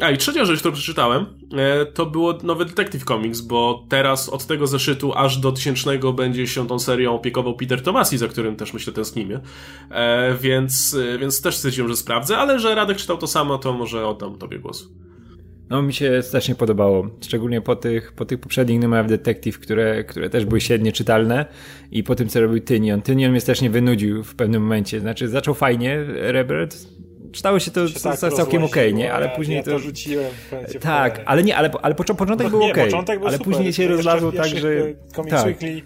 A 0.00 0.10
i 0.10 0.18
trzecia 0.18 0.44
rzecz, 0.44 0.58
którą 0.58 0.74
przeczytałem, 0.74 1.26
e, 1.56 1.86
to 1.86 2.06
było 2.06 2.38
nowy 2.42 2.64
Detective 2.64 3.04
Comics, 3.04 3.40
bo 3.40 3.86
teraz 3.88 4.28
od 4.28 4.46
tego 4.46 4.66
zeszytu 4.66 5.12
aż 5.14 5.38
do 5.38 5.52
tysięcznego 5.52 6.12
będzie 6.12 6.46
się 6.46 6.66
tą 6.66 6.78
serią 6.78 7.14
opiekował 7.14 7.56
Peter 7.56 7.82
Tomasi, 7.82 8.18
za 8.18 8.28
którym 8.28 8.56
też 8.56 8.74
myślę 8.74 8.92
tęsknimy. 8.92 9.40
E, 9.90 10.34
więc, 10.40 10.96
e, 11.14 11.18
więc 11.18 11.42
też 11.42 11.56
stwierdziłem, 11.56 11.90
że 11.90 11.96
sprawdzę, 11.96 12.38
ale 12.38 12.58
że 12.58 12.74
Radek 12.74 12.96
czytał 12.96 13.18
to 13.18 13.26
samo, 13.26 13.58
to 13.58 13.72
może 13.72 14.06
oddam 14.06 14.38
tobie 14.38 14.58
głos. 14.58 14.88
No 15.70 15.82
mi 15.82 15.92
się 15.92 16.22
strasznie 16.22 16.54
podobało, 16.54 17.06
szczególnie 17.20 17.60
po 17.60 17.76
tych, 17.76 18.12
po 18.12 18.24
tych 18.24 18.40
poprzednich 18.40 18.80
numerach 18.80 19.08
Detective, 19.08 19.58
które, 19.58 20.04
które 20.04 20.30
też 20.30 20.44
były 20.44 20.60
średnio 20.60 20.92
czytalne 20.92 21.46
i 21.90 22.02
po 22.02 22.14
tym, 22.14 22.28
co 22.28 22.40
robił 22.40 22.60
Tynion. 22.60 23.02
Tynion 23.02 23.30
mnie 23.30 23.40
strasznie 23.40 23.70
wynudził 23.70 24.24
w 24.24 24.34
pewnym 24.34 24.62
momencie, 24.62 25.00
znaczy 25.00 25.28
zaczął 25.28 25.54
fajnie, 25.54 26.04
Rebert, 26.06 26.76
czytało 27.32 27.58
się 27.58 27.70
to 27.70 27.88
się 27.88 28.00
tak 28.00 28.18
całkiem 28.18 28.64
okej, 28.64 28.88
okay, 28.88 28.98
nie? 28.98 29.12
Ale 29.12 29.28
później 29.28 29.56
ja 29.56 29.62
to... 29.62 29.70
to 29.70 29.78
rzuciłem 29.78 30.30
w 30.32 30.78
Tak, 30.80 31.22
ale 31.26 31.42
nie, 31.42 31.56
ale, 31.56 31.70
ale 31.82 31.94
początek 31.94 32.48
był 32.50 32.62
okej, 32.62 32.94
okay, 32.94 33.18
ale 33.20 33.38
super. 33.38 33.52
później 33.52 33.72
się 33.72 33.88
rozlazło 33.88 34.32
tak, 34.32 34.46
że... 34.46 34.68
Comics 35.14 35.36
tak. 35.36 35.46
Weekly, 35.46 35.82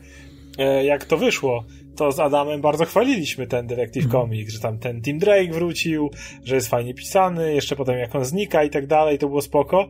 e, 0.59 0.85
jak 0.85 1.05
to 1.05 1.17
wyszło, 1.17 1.65
to 1.97 2.13
z 2.13 2.21
Adamem 2.21 2.61
bardzo 2.61 2.85
chwaliliśmy 2.85 3.47
ten 3.47 3.67
Detective 3.67 4.05
mm. 4.05 4.13
Comics, 4.13 4.53
że 4.53 4.61
tam 4.61 4.79
ten 4.79 5.03
Tim 5.03 5.19
Drake 5.19 5.53
wrócił, 5.53 6.11
że 6.45 6.55
jest 6.55 6.69
fajnie 6.69 6.95
pisany, 6.95 7.55
jeszcze 7.55 7.77
potem 7.77 7.99
jak 7.99 8.15
on 8.15 8.25
znika 8.25 8.65
i 8.65 8.71
tak 8.71 8.87
dalej, 8.87 9.19
to 9.19 9.29
było 9.29 9.43
spoko. 9.43 9.89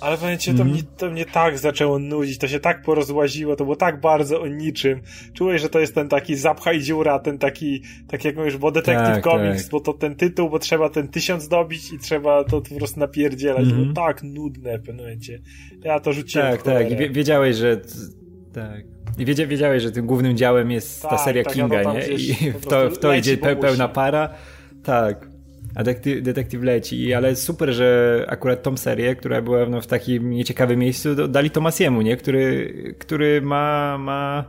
Ale 0.00 0.18
pamiętacie, 0.18 0.54
to, 0.54 0.62
mm. 0.62 0.74
mnie, 0.74 0.82
to 0.96 1.10
mnie 1.10 1.24
tak 1.24 1.58
zaczęło 1.58 1.98
nudzić, 1.98 2.38
to 2.38 2.48
się 2.48 2.60
tak 2.60 2.82
porozłaziło, 2.82 3.56
to 3.56 3.64
było 3.64 3.76
tak 3.76 4.00
bardzo 4.00 4.40
o 4.40 4.46
niczym. 4.46 5.00
Czułeś, 5.34 5.62
że 5.62 5.68
to 5.68 5.80
jest 5.80 5.94
ten 5.94 6.08
taki 6.08 6.36
zapchaj 6.36 6.80
dziura, 6.80 7.18
ten 7.18 7.38
taki, 7.38 7.82
tak 8.08 8.24
jak 8.24 8.36
mówisz, 8.36 8.56
bo 8.56 8.70
Detective 8.70 9.14
tak, 9.14 9.24
Comics, 9.24 9.62
tak. 9.62 9.70
bo 9.70 9.80
to 9.80 9.92
ten 9.92 10.14
tytuł, 10.14 10.50
bo 10.50 10.58
trzeba 10.58 10.88
ten 10.88 11.08
tysiąc 11.08 11.48
dobić 11.48 11.92
i 11.92 11.98
trzeba 11.98 12.44
to 12.44 12.60
po 12.60 12.74
prostu 12.74 13.00
napierdzielać. 13.00 13.64
Mm. 13.64 13.82
Było 13.82 13.94
tak 13.94 14.22
nudne 14.22 14.78
w 14.78 14.82
pewnym 14.82 15.04
momencie. 15.04 15.40
Ja 15.84 16.00
to 16.00 16.12
rzuciłem. 16.12 16.52
Tak, 16.52 16.62
tak. 16.62 16.90
I 16.90 17.10
wiedziałeś, 17.10 17.56
że 17.56 17.80
tak. 18.52 18.84
I 19.18 19.24
wiedziałeś, 19.24 19.82
że 19.82 19.92
tym 19.92 20.06
głównym 20.06 20.36
działem 20.36 20.70
jest 20.70 21.02
tak, 21.02 21.10
ta 21.10 21.18
seria 21.18 21.44
tak, 21.44 21.52
Kinga, 21.52 21.82
ja 21.82 21.92
nie? 21.92 22.08
I 22.08 22.52
w 22.52 22.66
to, 22.66 22.90
w 22.90 22.98
to 22.98 23.14
idzie 23.14 23.36
pełna 23.36 23.88
para. 23.88 24.34
Tak 24.82 25.35
detektyw, 25.84 26.22
detektyw 26.22 26.62
leci, 26.62 27.14
ale 27.14 27.36
super, 27.36 27.72
że 27.72 28.24
akurat 28.28 28.62
tą 28.62 28.76
serię, 28.76 29.16
która 29.16 29.42
była 29.42 29.66
no, 29.66 29.80
w 29.80 29.86
takim 29.86 30.30
nieciekawym 30.30 30.78
miejscu, 30.80 31.28
dali 31.28 31.50
Tomasiemu, 31.50 32.02
nie? 32.02 32.16
Który, 32.16 32.74
który 32.98 33.42
ma, 33.42 33.98
ma 33.98 34.44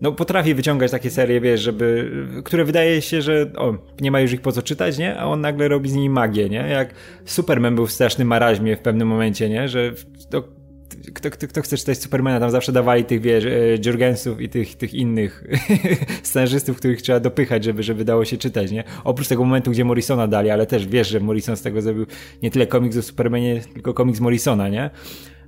no 0.00 0.12
potrafi 0.12 0.54
wyciągać 0.54 0.90
takie 0.90 1.10
serie, 1.10 1.40
wiesz, 1.40 1.60
żeby, 1.60 2.10
które 2.44 2.64
wydaje 2.64 3.02
się, 3.02 3.22
że 3.22 3.50
o, 3.56 3.74
nie 4.00 4.10
ma 4.10 4.20
już 4.20 4.32
ich 4.32 4.40
po 4.40 4.52
co 4.52 4.62
czytać, 4.62 4.98
nie? 4.98 5.18
A 5.18 5.24
on 5.24 5.40
nagle 5.40 5.68
robi 5.68 5.90
z 5.90 5.94
nimi 5.94 6.10
magię, 6.10 6.48
nie? 6.48 6.58
Jak 6.70 6.94
Superman 7.24 7.74
był 7.74 7.86
w 7.86 7.92
strasznym 7.92 8.28
maraźmie 8.28 8.76
w 8.76 8.80
pewnym 8.80 9.08
momencie, 9.08 9.48
nie? 9.48 9.68
Że 9.68 9.92
to 10.30 10.61
kto, 11.14 11.30
kto, 11.30 11.48
kto 11.48 11.62
chce 11.62 11.76
czytać 11.76 12.02
Supermana, 12.02 12.40
tam 12.40 12.50
zawsze 12.50 12.72
dawali 12.72 13.04
tych, 13.04 13.20
wiesz, 13.20 13.44
e, 13.44 13.50
Jurgensów 13.86 14.40
i 14.40 14.48
tych, 14.48 14.74
tych 14.74 14.94
innych 14.94 15.44
scenarzystów, 16.22 16.76
których 16.76 17.02
trzeba 17.02 17.20
dopychać, 17.20 17.64
żeby, 17.64 17.82
żeby 17.82 18.04
dało 18.04 18.24
się 18.24 18.36
czytać, 18.36 18.70
nie? 18.70 18.84
Oprócz 19.04 19.28
tego 19.28 19.44
momentu, 19.44 19.70
gdzie 19.70 19.84
Morrisona 19.84 20.28
dali, 20.28 20.50
ale 20.50 20.66
też 20.66 20.86
wiesz, 20.86 21.08
że 21.08 21.20
Morrison 21.20 21.56
z 21.56 21.62
tego 21.62 21.82
zrobił 21.82 22.06
nie 22.42 22.50
tyle 22.50 22.66
komiks 22.66 22.96
o 22.96 23.02
Supermanie, 23.02 23.60
tylko 23.74 23.94
komiks 23.94 24.20
Morrisona, 24.20 24.68
nie? 24.68 24.90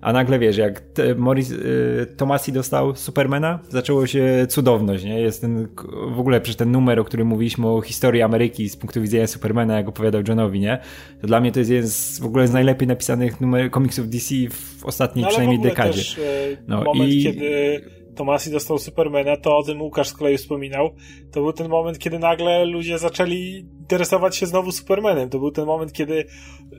A 0.05 0.13
nagle 0.13 0.39
wiesz, 0.39 0.57
jak 0.57 0.83
Morris, 1.17 1.51
y, 1.51 2.07
Tomasi 2.17 2.53
dostał 2.53 2.97
Supermana, 2.97 3.59
zaczęło 3.69 4.07
się 4.07 4.47
cudowność, 4.49 5.05
nie? 5.05 5.21
Jest 5.21 5.41
ten, 5.41 5.69
w 6.15 6.21
ogóle 6.21 6.41
przez 6.41 6.57
ten 6.57 6.73
numer, 6.73 7.01
o 7.01 7.05
którym 7.05 7.27
mówiliśmy 7.27 7.69
o 7.69 7.81
historii 7.81 8.23
Ameryki 8.23 8.69
z 8.69 8.77
punktu 8.77 9.03
widzenia 9.03 9.27
Supermana, 9.27 9.77
jak 9.77 9.89
opowiadał 9.89 10.23
Johnowi, 10.29 10.61
nie? 10.61 10.79
To 11.21 11.27
dla 11.27 11.41
mnie 11.41 11.53
to 11.53 11.59
jest 11.59 11.71
jeden 11.71 11.89
z 11.89 12.21
w 12.21 12.25
ogóle 12.25 12.49
z 12.49 12.53
najlepiej 12.53 12.89
napisanych 12.89 13.41
numer 13.41 13.71
komiksów 13.71 14.09
DC 14.09 14.35
w 14.51 14.85
ostatniej 14.85 15.23
no, 15.23 15.29
przynajmniej 15.29 15.61
dekadzie. 15.61 15.99
Też, 15.99 16.19
e, 16.19 16.57
no 16.69 16.85
moment, 16.85 17.11
i... 17.11 17.23
kiedy 17.23 17.81
Tomasi 18.15 18.51
dostał 18.51 18.79
Supermana, 18.79 19.37
to 19.37 19.57
o 19.57 19.63
tym 19.63 19.83
Łukasz 19.83 20.09
z 20.09 20.13
kolei 20.13 20.39
wspominał. 20.39 20.91
To 21.33 21.41
był 21.41 21.53
ten 21.53 21.69
moment, 21.69 21.99
kiedy 21.99 22.19
nagle 22.19 22.65
ludzie 22.65 22.99
zaczęli 22.99 23.67
interesować 23.81 24.37
się 24.37 24.47
znowu 24.47 24.73
Supermanem. 24.73 25.31
To 25.31 25.39
był 25.39 25.51
ten 25.51 25.67
moment, 25.67 25.93
kiedy 25.93 26.25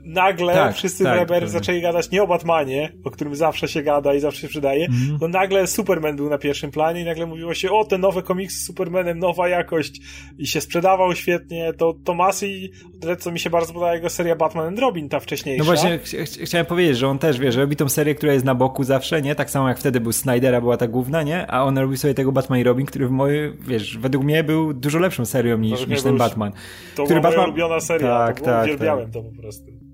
nagle 0.06 0.54
tak, 0.54 0.74
wszyscy 0.74 1.04
tak, 1.04 1.14
w 1.14 1.18
Reber 1.18 1.48
zaczęli 1.48 1.80
gadać 1.80 2.10
nie 2.10 2.22
o 2.22 2.26
Batmanie, 2.26 2.92
o 3.04 3.10
którym 3.10 3.34
zawsze 3.36 3.68
się 3.68 3.82
gada 3.82 4.14
i 4.14 4.20
zawsze 4.20 4.40
się 4.40 4.48
przydaje, 4.48 4.86
mm. 4.86 5.18
to 5.18 5.28
nagle 5.28 5.66
Superman 5.66 6.16
był 6.16 6.30
na 6.30 6.38
pierwszym 6.38 6.70
planie 6.70 7.00
i 7.00 7.04
nagle 7.04 7.26
mówiło 7.26 7.54
się, 7.54 7.70
o, 7.70 7.84
te 7.84 7.98
nowe 7.98 8.22
komiksy 8.22 8.58
z 8.58 8.66
Supermanem, 8.66 9.18
nowa 9.18 9.48
jakość 9.48 10.00
i 10.38 10.46
się 10.46 10.60
sprzedawał 10.60 11.14
świetnie. 11.14 11.72
To 11.72 11.94
Tomasi, 12.04 12.70
co 13.18 13.32
mi 13.32 13.38
się 13.38 13.50
bardzo 13.50 13.72
podoba 13.72 13.94
jego 13.94 14.10
seria 14.10 14.36
Batman 14.36 14.66
and 14.66 14.78
Robin, 14.78 15.08
ta 15.08 15.20
wcześniejsza. 15.20 15.58
No 15.58 15.64
właśnie, 15.64 15.98
ch 15.98 16.30
ch 16.30 16.44
chciałem 16.44 16.66
powiedzieć, 16.66 16.98
że 16.98 17.08
on 17.08 17.18
też, 17.18 17.38
wiesz, 17.38 17.56
robi 17.56 17.76
tą 17.76 17.88
serię, 17.88 18.14
która 18.14 18.32
jest 18.32 18.44
na 18.44 18.54
boku 18.54 18.84
zawsze, 18.84 19.22
nie? 19.22 19.34
Tak 19.34 19.50
samo 19.50 19.68
jak 19.68 19.78
wtedy 19.78 20.00
był 20.00 20.12
Snydera, 20.12 20.60
była 20.60 20.76
ta 20.76 20.86
główna, 20.88 21.22
nie? 21.22 21.46
A 21.50 21.62
on 21.62 21.78
robi 21.78 21.96
sobie 21.96 22.14
tego 22.14 22.32
Batman 22.32 22.58
i 22.58 22.62
Robin, 22.62 22.86
który 22.86 23.08
w 23.08 23.10
mojej, 23.10 23.52
wiesz, 23.60 23.98
według 23.98 24.24
mnie 24.24 24.44
był 24.44 24.72
dużo 24.74 24.98
lepszą 24.98 25.24
serią 25.24 25.58
niż, 25.58 25.86
niż 25.86 26.02
ten 26.02 26.16
Batman. 26.16 26.52
To 26.94 27.04
który 27.04 27.20
była 27.20 27.30
Batman... 27.30 27.48
ulubiona 27.48 27.80
seria, 27.80 28.08
tak, 28.08 28.40
to 28.40 28.44
tak, 28.46 28.64
uwielbiałem 28.64 29.04
tak. 29.04 29.14
to 29.14 29.22
po 29.22 29.42
prostu. 29.42 29.86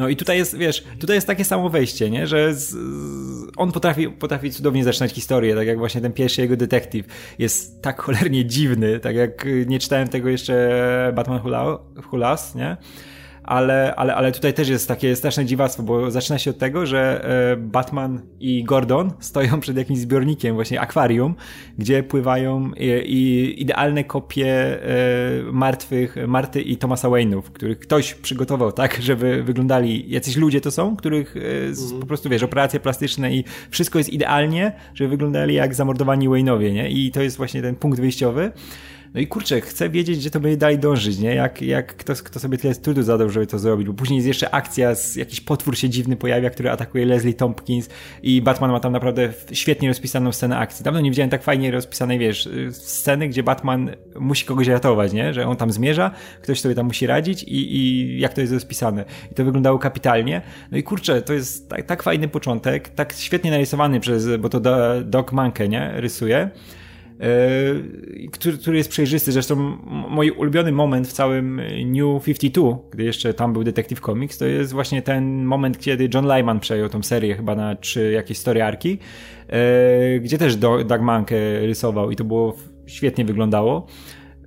No 0.00 0.08
i 0.08 0.16
tutaj 0.16 0.38
jest, 0.38 0.56
wiesz, 0.56 0.84
tutaj 0.98 1.16
jest 1.16 1.26
takie 1.26 1.44
samo 1.44 1.68
wejście, 1.68 2.10
nie? 2.10 2.26
Że 2.26 2.54
z, 2.54 2.68
z, 2.68 2.76
on 3.56 3.72
potrafi, 3.72 4.08
potrafi 4.08 4.50
cudownie 4.50 4.84
zaczynać 4.84 5.12
historię, 5.12 5.54
tak 5.54 5.66
jak 5.66 5.78
właśnie 5.78 6.00
ten 6.00 6.12
pierwszy 6.12 6.40
jego 6.40 6.56
detektyw 6.56 7.06
jest 7.38 7.82
tak 7.82 8.02
cholernie 8.02 8.44
dziwny, 8.44 9.00
tak 9.00 9.16
jak 9.16 9.46
nie 9.66 9.78
czytałem 9.78 10.08
tego 10.08 10.28
jeszcze 10.28 11.12
Batman 11.16 11.40
Who 12.10 12.16
Lost, 12.16 12.54
nie? 12.54 12.76
Ale, 13.50 13.94
ale, 13.96 14.14
ale 14.14 14.32
tutaj 14.32 14.54
też 14.54 14.68
jest 14.68 14.88
takie 14.88 15.16
straszne 15.16 15.44
dziwactwo, 15.44 15.82
bo 15.82 16.10
zaczyna 16.10 16.38
się 16.38 16.50
od 16.50 16.58
tego, 16.58 16.86
że 16.86 17.24
e, 17.52 17.56
Batman 17.56 18.20
i 18.40 18.64
Gordon 18.64 19.12
stoją 19.20 19.60
przed 19.60 19.76
jakimś 19.76 19.98
zbiornikiem, 19.98 20.54
właśnie 20.54 20.80
akwarium, 20.80 21.34
gdzie 21.78 22.02
pływają 22.02 22.70
i, 22.76 22.86
i 22.86 23.62
idealne 23.62 24.04
kopie 24.04 24.46
e, 24.46 25.52
martwych 25.52 26.16
Marty 26.26 26.62
i 26.62 26.76
Thomasa 26.76 27.08
Wayne'ów, 27.08 27.42
których 27.42 27.78
ktoś 27.78 28.14
przygotował 28.14 28.72
tak, 28.72 29.02
żeby 29.02 29.42
wyglądali, 29.42 30.10
jacyś 30.10 30.36
ludzie 30.36 30.60
to 30.60 30.70
są, 30.70 30.96
których 30.96 31.36
mm. 31.36 32.00
po 32.00 32.06
prostu, 32.06 32.28
wiesz, 32.28 32.42
operacje 32.42 32.80
plastyczne 32.80 33.34
i 33.34 33.44
wszystko 33.70 33.98
jest 33.98 34.10
idealnie, 34.10 34.72
żeby 34.94 35.10
wyglądali 35.10 35.54
jak 35.54 35.74
zamordowani 35.74 36.28
Wayne'owie, 36.28 36.72
nie? 36.72 36.90
I 36.90 37.10
to 37.10 37.22
jest 37.22 37.36
właśnie 37.36 37.62
ten 37.62 37.76
punkt 37.76 38.00
wyjściowy. 38.00 38.52
No 39.14 39.20
i 39.20 39.26
kurczę, 39.26 39.60
chcę 39.60 39.88
wiedzieć, 39.88 40.18
gdzie 40.18 40.30
to 40.30 40.40
będzie 40.40 40.56
dalej 40.56 40.78
dążyć, 40.78 41.18
nie? 41.18 41.34
Jak, 41.34 41.62
jak 41.62 41.96
kto, 41.96 42.14
kto 42.14 42.40
sobie 42.40 42.58
tyle 42.58 42.74
trudu 42.74 43.02
zadał, 43.02 43.30
żeby 43.30 43.46
to 43.46 43.58
zrobić, 43.58 43.86
bo 43.86 43.94
później 43.94 44.16
jest 44.16 44.26
jeszcze 44.26 44.54
akcja, 44.54 44.94
z, 44.94 45.16
jakiś 45.16 45.40
potwór 45.40 45.76
się 45.76 45.88
dziwny 45.88 46.16
pojawia, 46.16 46.50
który 46.50 46.70
atakuje 46.70 47.06
Leslie 47.06 47.34
Tompkins 47.34 47.88
i 48.22 48.42
Batman 48.42 48.70
ma 48.70 48.80
tam 48.80 48.92
naprawdę 48.92 49.32
świetnie 49.52 49.88
rozpisaną 49.88 50.32
scenę 50.32 50.58
akcji. 50.58 50.84
Dawno 50.84 51.00
nie 51.00 51.10
widziałem 51.10 51.30
tak 51.30 51.42
fajnie 51.42 51.70
rozpisanej, 51.70 52.18
wiesz, 52.18 52.48
sceny, 52.70 53.28
gdzie 53.28 53.42
Batman 53.42 53.90
musi 54.20 54.44
kogoś 54.46 54.68
ratować, 54.68 55.12
nie? 55.12 55.34
Że 55.34 55.46
on 55.46 55.56
tam 55.56 55.72
zmierza, 55.72 56.10
ktoś 56.42 56.60
sobie 56.60 56.74
tam 56.74 56.86
musi 56.86 57.06
radzić 57.06 57.42
i, 57.42 57.76
i 57.76 58.20
jak 58.20 58.34
to 58.34 58.40
jest 58.40 58.52
rozpisane. 58.52 59.04
I 59.32 59.34
to 59.34 59.44
wyglądało 59.44 59.78
kapitalnie. 59.78 60.42
No 60.70 60.78
i 60.78 60.82
kurczę, 60.82 61.22
to 61.22 61.32
jest 61.32 61.68
tak, 61.68 61.86
tak 61.86 62.02
fajny 62.02 62.28
początek, 62.28 62.88
tak 62.88 63.12
świetnie 63.12 63.50
narysowany 63.50 64.00
przez, 64.00 64.36
bo 64.36 64.48
to 64.48 64.60
Doc 65.04 65.32
Manke, 65.32 65.68
nie? 65.68 65.92
Rysuje. 65.96 66.50
E, 67.20 68.28
który, 68.30 68.58
który 68.58 68.76
jest 68.76 68.90
przejrzysty. 68.90 69.32
Zresztą 69.32 69.56
mój 70.10 70.30
ulubiony 70.30 70.72
moment 70.72 71.08
w 71.08 71.12
całym 71.12 71.60
New 71.86 72.24
52, 72.24 72.78
gdy 72.90 73.04
jeszcze 73.04 73.34
tam 73.34 73.52
był 73.52 73.64
Detective 73.64 74.00
Comics, 74.00 74.38
to 74.38 74.46
jest 74.46 74.72
właśnie 74.72 75.02
ten 75.02 75.44
moment, 75.44 75.78
kiedy 75.78 76.08
John 76.14 76.26
Lyman 76.26 76.60
przejął 76.60 76.88
tą 76.88 77.02
serię 77.02 77.36
chyba 77.36 77.54
na 77.54 77.76
trzy 77.76 78.12
jakieś 78.12 78.38
storyarki, 78.38 78.98
e, 79.48 80.18
gdzie 80.20 80.38
też 80.38 80.56
Doug 80.56 81.00
Manke 81.00 81.36
rysował 81.66 82.10
i 82.10 82.16
to 82.16 82.24
było 82.24 82.56
świetnie 82.86 83.24
wyglądało. 83.24 83.86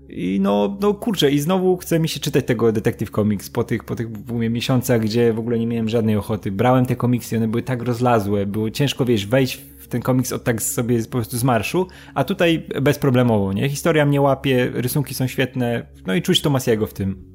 I 0.10 0.40
no, 0.42 0.78
no 0.82 0.94
kurczę, 0.94 1.32
i 1.32 1.40
znowu 1.40 1.78
chce 1.78 2.00
mi 2.00 2.10
się 2.10 2.20
czytać 2.20 2.46
tego 2.46 2.72
Detective 2.72 3.12
Comics 3.12 3.50
po 3.50 3.64
tych, 3.64 3.84
po 3.84 3.96
tych 3.96 4.08
miesiącach, 4.30 5.02
gdzie 5.02 5.34
w 5.34 5.40
ogóle 5.40 5.60
nie 5.60 5.68
miałem 5.68 5.90
żadnej 5.90 6.16
ochoty. 6.16 6.52
Brałem 6.52 6.86
te 6.86 6.96
komiksy, 6.96 7.38
one 7.38 7.48
były 7.48 7.64
tak 7.64 7.82
rozlazłe, 7.82 8.46
było 8.46 8.72
ciężko, 8.72 9.06
wiesz, 9.06 9.28
wejść 9.28 9.62
ten 9.88 10.02
komiks 10.02 10.32
od 10.32 10.44
tak 10.44 10.62
sobie 10.62 11.04
po 11.04 11.10
prostu 11.10 11.38
z 11.38 11.44
marszu, 11.44 11.88
a 12.14 12.24
tutaj 12.24 12.68
bezproblemowo, 12.82 13.54
nie? 13.54 13.70
Historia 13.70 14.06
mnie 14.06 14.22
łapie, 14.22 14.72
rysunki 14.74 15.14
są 15.14 15.28
świetne, 15.28 15.86
no 16.08 16.14
i 16.16 16.22
czuć 16.22 16.42
Tomasiego 16.42 16.88
w 16.88 16.94
tym. 16.94 17.33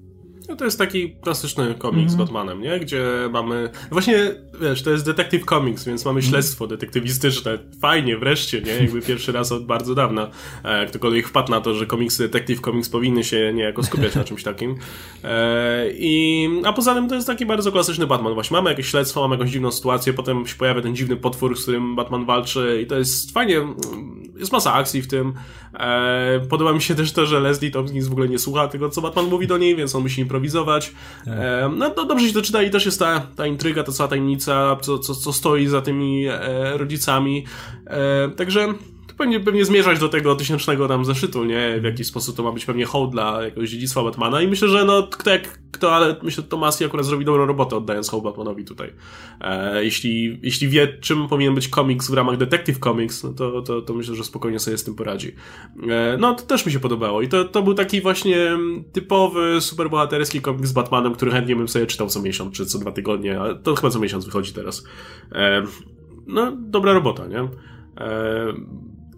No 0.48 0.56
to 0.56 0.64
jest 0.64 0.78
taki 0.78 1.10
klasyczny 1.10 1.74
komiks 1.74 1.98
mm. 1.98 2.10
z 2.10 2.14
Batmanem, 2.14 2.60
nie? 2.60 2.80
Gdzie 2.80 3.04
mamy... 3.32 3.70
Właśnie, 3.90 4.34
wiesz, 4.60 4.82
to 4.82 4.90
jest 4.90 5.04
Detective 5.04 5.44
Comics, 5.44 5.84
więc 5.84 6.04
mamy 6.04 6.18
mhm. 6.18 6.30
śledztwo 6.30 6.64
mm. 6.64 6.76
detektywistyczne. 6.76 7.58
Fajnie, 7.80 8.16
wreszcie, 8.16 8.60
nie? 8.60 8.72
Jakby 8.72 9.02
pierwszy 9.02 9.32
raz 9.32 9.52
od 9.52 9.66
bardzo 9.66 9.94
dawna 9.94 10.30
e, 10.64 10.86
ktokolwiek 10.86 11.28
wpadł 11.28 11.50
na 11.50 11.60
to, 11.60 11.74
że 11.74 11.86
komiksy 11.86 12.22
Detective 12.22 12.60
Comics 12.60 12.88
powinny 12.88 13.24
się 13.24 13.52
niejako 13.54 13.82
skupiać 13.82 14.14
na 14.14 14.24
czymś 14.24 14.42
takim. 14.42 14.76
E, 15.24 15.90
i, 15.92 16.48
a 16.64 16.72
poza 16.72 16.94
tym 16.94 17.08
to 17.08 17.14
jest 17.14 17.26
taki 17.26 17.46
bardzo 17.46 17.72
klasyczny 17.72 18.06
Batman. 18.06 18.34
Właśnie 18.34 18.56
mamy 18.56 18.70
jakieś 18.70 18.86
śledztwo, 18.86 19.20
mamy 19.20 19.34
jakąś 19.34 19.50
dziwną 19.50 19.72
sytuację, 19.72 20.12
potem 20.12 20.46
się 20.46 20.54
pojawia 20.54 20.82
ten 20.82 20.96
dziwny 20.96 21.16
potwór, 21.16 21.58
z 21.58 21.62
którym 21.62 21.96
Batman 21.96 22.24
walczy 22.24 22.80
i 22.82 22.86
to 22.86 22.98
jest 22.98 23.32
fajnie... 23.32 23.60
Jest 24.38 24.52
masa 24.52 24.72
akcji 24.74 25.02
w 25.02 25.08
tym. 25.08 25.34
E, 25.74 26.40
podoba 26.48 26.72
mi 26.72 26.82
się 26.82 26.94
też 26.94 27.12
to, 27.12 27.26
że 27.26 27.40
Leslie 27.40 27.70
Tompkins 27.70 28.08
w 28.08 28.12
ogóle 28.12 28.28
nie 28.28 28.38
słucha 28.38 28.68
tego, 28.68 28.88
co 28.88 29.00
Batman 29.00 29.26
mówi 29.26 29.46
do 29.46 29.58
niej, 29.58 29.76
więc 29.76 29.94
on 29.94 30.02
musi 30.02 30.20
improwizować. 30.20 30.92
Tak. 31.24 31.34
No, 31.76 31.90
no 31.96 32.04
dobrze 32.04 32.28
się 32.28 32.34
to 32.34 32.42
czyta 32.42 32.62
i 32.62 32.70
też 32.70 32.86
jest 32.86 32.98
ta, 32.98 33.20
ta 33.36 33.46
intryga, 33.46 33.82
ta 33.82 33.92
cała 33.92 34.08
tajemnica, 34.08 34.76
co, 34.80 34.98
co, 34.98 35.14
co 35.14 35.32
stoi 35.32 35.66
za 35.66 35.82
tymi 35.82 36.26
e, 36.26 36.78
rodzicami. 36.78 37.44
E, 37.86 38.28
także 39.08 39.14
pewnie, 39.18 39.40
pewnie 39.40 39.64
zmierzać 39.64 39.98
do 39.98 40.08
tego 40.08 40.34
tysięcznego 40.34 40.88
tam 40.88 41.04
zeszytu, 41.04 41.44
nie? 41.44 41.78
W 41.80 41.84
jakiś 41.84 42.06
sposób 42.06 42.36
to 42.36 42.42
ma 42.42 42.52
być 42.52 42.64
pewnie 42.64 42.84
hołd 42.84 43.10
dla 43.10 43.42
jakiegoś 43.42 43.70
dziedzictwa 43.70 44.02
Batmana 44.02 44.42
i 44.42 44.48
myślę, 44.48 44.68
że 44.68 44.84
no 44.84 45.02
kto 45.02 45.30
jak 45.30 45.58
kto, 45.70 45.94
ale 45.94 46.16
myślę, 46.22 46.42
że 46.42 46.48
Tomasi 46.48 46.84
akurat 46.84 47.06
zrobi 47.06 47.24
dobrą 47.24 47.46
robotę 47.46 47.76
oddając 47.76 48.08
hołd 48.08 48.24
Batmanowi 48.24 48.64
tutaj. 48.64 48.92
E, 49.40 49.84
jeśli, 49.84 50.40
jeśli 50.42 50.68
wie, 50.68 50.88
czym 51.00 51.28
powinien 51.28 51.54
być 51.54 51.68
komiks 51.68 52.10
w 52.10 52.14
ramach 52.14 52.36
Detective 52.36 52.78
Comics, 52.78 53.24
no 53.24 53.32
to, 53.32 53.62
to, 53.62 53.82
to 53.82 53.94
myślę, 53.94 54.14
że 54.14 54.24
spokojnie 54.24 54.58
sobie 54.58 54.78
z 54.78 54.84
tym 54.84 54.94
poradzi. 54.94 55.34
E, 55.88 56.16
no, 56.20 56.34
to 56.34 56.42
też 56.42 56.66
mi 56.66 56.72
się 56.72 56.80
podobało 56.80 57.22
i 57.22 57.28
to, 57.28 57.44
to 57.44 57.62
był 57.62 57.74
taki 57.74 58.00
właśnie 58.00 58.58
typowy, 58.92 59.60
superbohaterski 59.60 60.40
komiks 60.40 60.68
z 60.68 60.72
Batmanem, 60.72 61.14
który 61.14 61.30
chętnie 61.30 61.56
bym 61.56 61.68
sobie 61.68 61.86
czytał 61.86 62.08
co 62.08 62.22
miesiąc, 62.22 62.56
czy 62.56 62.66
co 62.66 62.78
dwa 62.78 62.92
tygodnie, 62.92 63.40
a 63.40 63.54
to 63.54 63.74
chyba 63.74 63.90
co 63.90 63.98
miesiąc 63.98 64.24
wychodzi 64.24 64.52
teraz. 64.52 64.84
E, 65.32 65.62
no, 66.26 66.52
dobra 66.56 66.92
robota, 66.92 67.26
nie? 67.26 67.48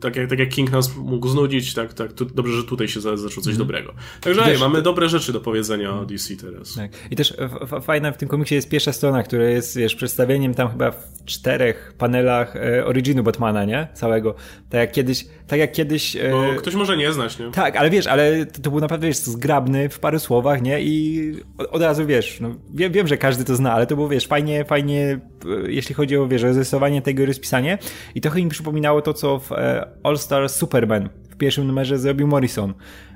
E, 0.00 0.10
tak 0.10 0.16
jak, 0.16 0.30
tak 0.30 0.38
jak 0.38 0.48
King 0.48 0.72
nas 0.72 0.96
mógł 0.96 1.28
znudzić, 1.28 1.74
tak, 1.74 1.94
tak, 1.94 2.12
tu, 2.12 2.24
dobrze, 2.24 2.52
że 2.52 2.64
tutaj 2.64 2.88
się 2.88 3.00
zaczął 3.00 3.28
coś 3.28 3.46
mm. 3.46 3.58
dobrego. 3.58 3.94
Także 4.20 4.44
ej, 4.44 4.58
mamy 4.58 4.82
dobre 4.82 5.08
rzeczy 5.08 5.32
do 5.32 5.40
powiedzenia 5.40 6.00
o 6.00 6.06
DC 6.06 6.36
teraz. 6.36 6.74
Tak. 6.74 6.90
I 7.10 7.16
też 7.16 7.34
fajna 7.82 8.12
w 8.12 8.16
tym 8.16 8.28
komiksie 8.28 8.54
jest 8.54 8.68
pierwsza 8.68 8.92
strona, 8.92 9.22
która 9.22 9.44
jest, 9.44 9.76
wiesz, 9.76 9.94
przedstawieniem 9.94 10.54
tam 10.54 10.70
chyba 10.70 10.90
w 10.90 11.24
czterech 11.24 11.94
panelach 11.98 12.56
e, 12.56 12.86
originu 12.86 13.22
Batmana, 13.22 13.64
nie? 13.64 13.88
Całego. 13.94 14.34
Tak 14.70 14.80
jak 14.80 14.92
kiedyś, 14.92 15.26
tak 15.46 15.58
jak 15.58 15.72
kiedyś... 15.72 16.16
E... 16.16 16.30
Bo 16.30 16.60
ktoś 16.60 16.74
może 16.74 16.96
nie 16.96 17.12
znać, 17.12 17.38
nie? 17.38 17.50
Tak, 17.50 17.76
ale 17.76 17.90
wiesz, 17.90 18.06
ale 18.06 18.46
to, 18.46 18.62
to 18.62 18.70
był 18.70 18.80
naprawdę, 18.80 19.06
wiesz, 19.06 19.16
zgrabny 19.16 19.88
w 19.88 19.98
paru 19.98 20.18
słowach, 20.18 20.62
nie? 20.62 20.82
I 20.82 21.32
od, 21.58 21.66
od 21.66 21.82
razu, 21.82 22.06
wiesz, 22.06 22.40
no, 22.40 22.54
wiem, 22.74 22.92
wiem, 22.92 23.06
że 23.06 23.16
każdy 23.16 23.44
to 23.44 23.56
zna, 23.56 23.72
ale 23.72 23.86
to 23.86 23.96
było, 23.96 24.08
wiesz, 24.08 24.26
fajnie, 24.26 24.64
fajnie, 24.64 25.20
e, 25.66 25.72
jeśli 25.72 25.94
chodzi 25.94 26.16
o, 26.16 26.28
wiesz, 26.28 26.42
rozrysowanie 26.42 27.02
tego 27.02 27.22
i 27.22 27.26
rozpisanie. 27.26 27.78
I 28.14 28.20
trochę 28.20 28.42
mi 28.42 28.48
przypominało 28.48 29.02
to, 29.02 29.14
co 29.14 29.38
w 29.38 29.52
e, 29.52 29.89
All 30.02 30.18
Star 30.18 30.48
Superman 30.48 31.08
w 31.30 31.36
pierwszym 31.36 31.66
numerze 31.66 31.98
zrobił 31.98 32.26
Morrison 32.26 32.74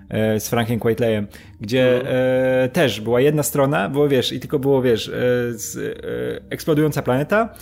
e, 0.09 0.40
z 0.40 0.49
Frankiem 0.49 0.81
Quitelyem, 0.81 1.26
gdzie 1.61 2.00
no. 2.04 2.11
e, 2.11 2.69
też 2.69 3.00
była 3.00 3.21
jedna 3.21 3.43
strona, 3.43 3.88
było 3.88 4.09
wiesz, 4.09 4.33
i 4.33 4.40
tylko 4.40 4.59
było 4.59 4.83
wiesz, 4.83 5.09
e, 5.09 5.12
z, 5.52 5.76
e, 5.76 6.50
eksplodująca 6.50 7.02
planeta, 7.02 7.54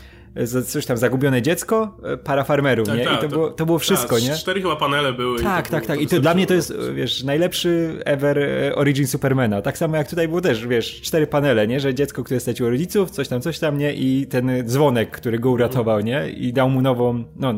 coś 0.66 0.87
tam 0.87 0.97
zagubione 0.97 1.42
dziecko, 1.42 1.97
e, 2.04 2.16
para 2.16 2.45
farmerów, 2.45 2.88
tak, 2.88 2.99
nie? 2.99 3.04
Tak, 3.04 3.12
I 3.12 3.16
to, 3.16 3.23
to, 3.23 3.28
było, 3.28 3.50
to 3.50 3.66
było 3.66 3.78
wszystko, 3.78 4.16
tak, 4.16 4.25
nie? 4.25 4.35
Cztery 4.35 4.62
chyba 4.62 4.76
panele 4.76 5.12
były. 5.12 5.42
Tak, 5.42 5.69
tak, 5.69 5.87
tak. 5.87 6.00
I 6.00 6.07
to 6.07 6.21
dla 6.21 6.35
mnie 6.35 6.47
to 6.47 6.54
jest, 6.54 6.75
wiesz, 6.95 7.23
najlepszy 7.23 8.02
ever 8.04 8.38
origin 8.75 9.07
Supermana. 9.07 9.62
Tak 9.62 9.78
samo 9.78 9.97
jak 9.97 10.09
tutaj 10.09 10.28
było 10.28 10.40
też, 10.40 10.66
wiesz, 10.66 11.00
cztery 11.00 11.26
panele, 11.26 11.66
nie? 11.66 11.81
Że 11.81 11.95
dziecko, 11.95 12.25
które 12.25 12.40
straciło 12.40 12.71
rodziców, 12.71 13.11
coś 13.11 13.28
tam, 13.28 13.40
coś 13.40 13.59
tam, 13.59 13.78
nie? 13.78 13.95
I 13.95 14.26
ten 14.26 14.50
dzwonek, 14.64 15.11
który 15.11 15.38
go 15.38 15.50
uratował, 15.50 16.00
nie? 16.00 16.31
I 16.31 16.52
dał 16.52 16.71
mu 16.71 16.83
nową, 16.83 17.25
no, 17.37 17.54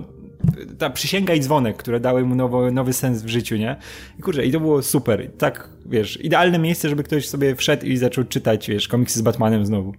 ta 0.79 0.91
przysięga 0.91 1.35
i 1.35 1.41
dzwonek, 1.41 1.77
które 1.77 2.01
dały 2.01 2.25
mu 2.25 2.35
nowo, 2.35 2.71
nowy 2.71 2.93
sens 2.93 3.23
w 3.23 3.29
życiu, 3.29 3.57
nie? 3.57 3.77
I 4.19 4.23
kurczę, 4.23 4.47
i 4.47 4.53
to 4.53 4.61
było 4.61 4.83
super. 4.83 5.31
Tak, 5.39 5.71
wiesz, 5.87 6.25
idealne 6.25 6.59
miejsce, 6.59 6.89
żeby 6.89 7.03
ktoś 7.03 7.29
sobie 7.29 7.57
wszedł 7.57 7.87
i 7.87 7.97
zaczął 7.97 8.25
czytać, 8.25 8.69
wiesz, 8.69 8.89
komiksy 8.89 9.19
z 9.19 9.23
Batmanem 9.23 9.67
znowu. 9.67 9.93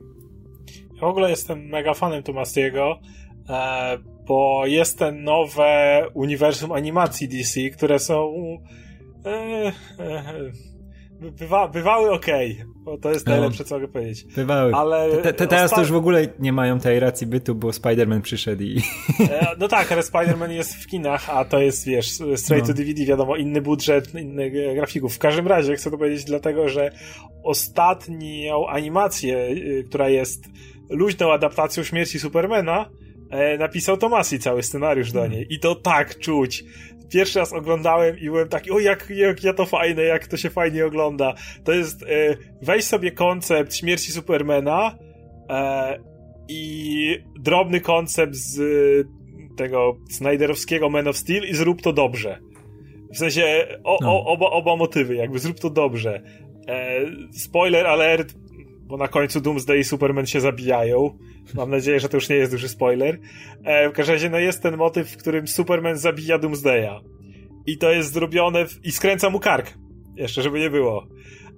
Ja 0.95 1.01
w 1.01 1.03
ogóle 1.03 1.29
jestem 1.29 1.65
mega 1.65 1.93
fanem 1.93 2.23
Tomasiego, 2.23 2.99
e, 3.49 3.97
bo 4.27 4.65
jest 4.65 4.99
ten 4.99 5.23
nowe 5.23 6.03
uniwersum 6.13 6.71
animacji 6.71 7.27
DC, 7.27 7.69
które 7.69 7.99
są 7.99 8.33
e, 9.25 9.71
e, 9.99 10.51
Bywa, 11.31 11.67
bywały 11.67 12.11
ok, 12.11 12.25
bo 12.75 12.97
to 12.97 13.11
jest 13.11 13.27
no. 13.27 13.31
najlepsze, 13.31 13.63
no, 13.63 13.69
co 13.69 13.75
mogę 13.75 13.87
powiedzieć. 13.87 14.23
Bywały. 14.23 14.73
Ale 14.73 15.17
te, 15.17 15.33
te, 15.33 15.47
teraz 15.47 15.71
to 15.71 15.79
już 15.79 15.91
w 15.91 15.95
ogóle 15.95 16.27
nie 16.39 16.53
mają 16.53 16.79
tej 16.79 16.99
racji 16.99 17.27
bytu, 17.27 17.55
bo 17.55 17.69
Spider-Man 17.69 18.21
przyszedł 18.21 18.63
i... 18.63 18.81
E, 19.19 19.55
no 19.59 19.67
tak, 19.67 19.91
ale 19.91 20.01
Spider-Man 20.01 20.51
jest 20.51 20.75
w 20.75 20.87
kinach, 20.87 21.29
a 21.29 21.45
to 21.45 21.59
jest, 21.59 21.85
wiesz, 21.85 22.11
straight 22.35 22.67
no. 22.67 22.73
to 22.73 22.73
DVD, 22.73 23.05
wiadomo, 23.05 23.35
inny 23.35 23.61
budżet, 23.61 24.15
innych 24.15 24.75
grafików. 24.75 25.15
W 25.15 25.19
każdym 25.19 25.47
razie 25.47 25.75
chcę 25.75 25.91
to 25.91 25.97
powiedzieć 25.97 26.25
dlatego, 26.25 26.69
że 26.69 26.91
ostatnią 27.43 28.67
animację, 28.67 29.37
y, 29.37 29.85
która 29.89 30.09
jest 30.09 30.45
luźną 30.89 31.31
adaptacją 31.33 31.83
śmierci 31.83 32.19
Supermana, 32.19 32.89
e, 33.29 33.57
napisał 33.57 33.97
Tomasi 33.97 34.39
cały 34.39 34.63
scenariusz 34.63 35.11
do 35.11 35.27
niej. 35.27 35.47
I 35.49 35.59
to 35.59 35.75
tak 35.75 36.19
czuć 36.19 36.63
pierwszy 37.09 37.39
raz 37.39 37.53
oglądałem 37.53 38.19
i 38.19 38.25
byłem 38.25 38.49
taki, 38.49 38.71
o 38.71 38.79
jak, 38.79 39.09
jak 39.09 39.43
ja 39.43 39.53
to 39.53 39.65
fajne, 39.65 40.03
jak 40.03 40.27
to 40.27 40.37
się 40.37 40.49
fajnie 40.49 40.85
ogląda. 40.85 41.33
To 41.63 41.71
jest, 41.71 42.03
e, 42.03 42.05
weź 42.61 42.83
sobie 42.83 43.11
koncept 43.11 43.75
śmierci 43.75 44.11
Supermana 44.11 44.97
e, 45.49 45.99
i 46.47 47.17
drobny 47.39 47.81
koncept 47.81 48.35
z 48.35 48.61
tego 49.57 49.97
Snyderowskiego 50.09 50.89
Man 50.89 51.07
of 51.07 51.17
Steel 51.17 51.43
i 51.43 51.55
zrób 51.55 51.81
to 51.81 51.93
dobrze. 51.93 52.39
W 53.13 53.17
sensie 53.17 53.67
o, 53.83 53.97
no. 54.01 54.11
o, 54.11 54.25
oba, 54.25 54.49
oba 54.49 54.75
motywy, 54.75 55.15
jakby 55.15 55.39
zrób 55.39 55.59
to 55.59 55.69
dobrze. 55.69 56.21
E, 56.67 56.99
spoiler 57.31 57.87
alert, 57.87 58.33
bo 58.85 58.97
na 58.97 59.07
końcu 59.07 59.41
Doomsday 59.41 59.77
i 59.77 59.83
Superman 59.83 60.25
się 60.25 60.41
zabijają. 60.41 61.17
Mam 61.53 61.69
nadzieję, 61.69 61.99
że 61.99 62.09
to 62.09 62.17
już 62.17 62.29
nie 62.29 62.35
jest 62.35 62.51
duży 62.51 62.69
spoiler. 62.69 63.19
E, 63.63 63.89
w 63.89 63.93
każdym 63.93 64.13
razie, 64.13 64.29
no 64.29 64.39
jest 64.39 64.63
ten 64.63 64.77
motyw, 64.77 65.11
w 65.11 65.17
którym 65.17 65.47
Superman 65.47 65.97
zabija 65.97 66.39
Doomsdaya. 66.39 67.01
I 67.65 67.77
to 67.77 67.91
jest 67.91 68.13
zrobione 68.13 68.67
w... 68.67 68.85
i 68.85 68.91
skręca 68.91 69.29
mu 69.29 69.39
kark. 69.39 69.73
Jeszcze, 70.15 70.41
żeby 70.41 70.59
nie 70.59 70.69
było. 70.69 71.07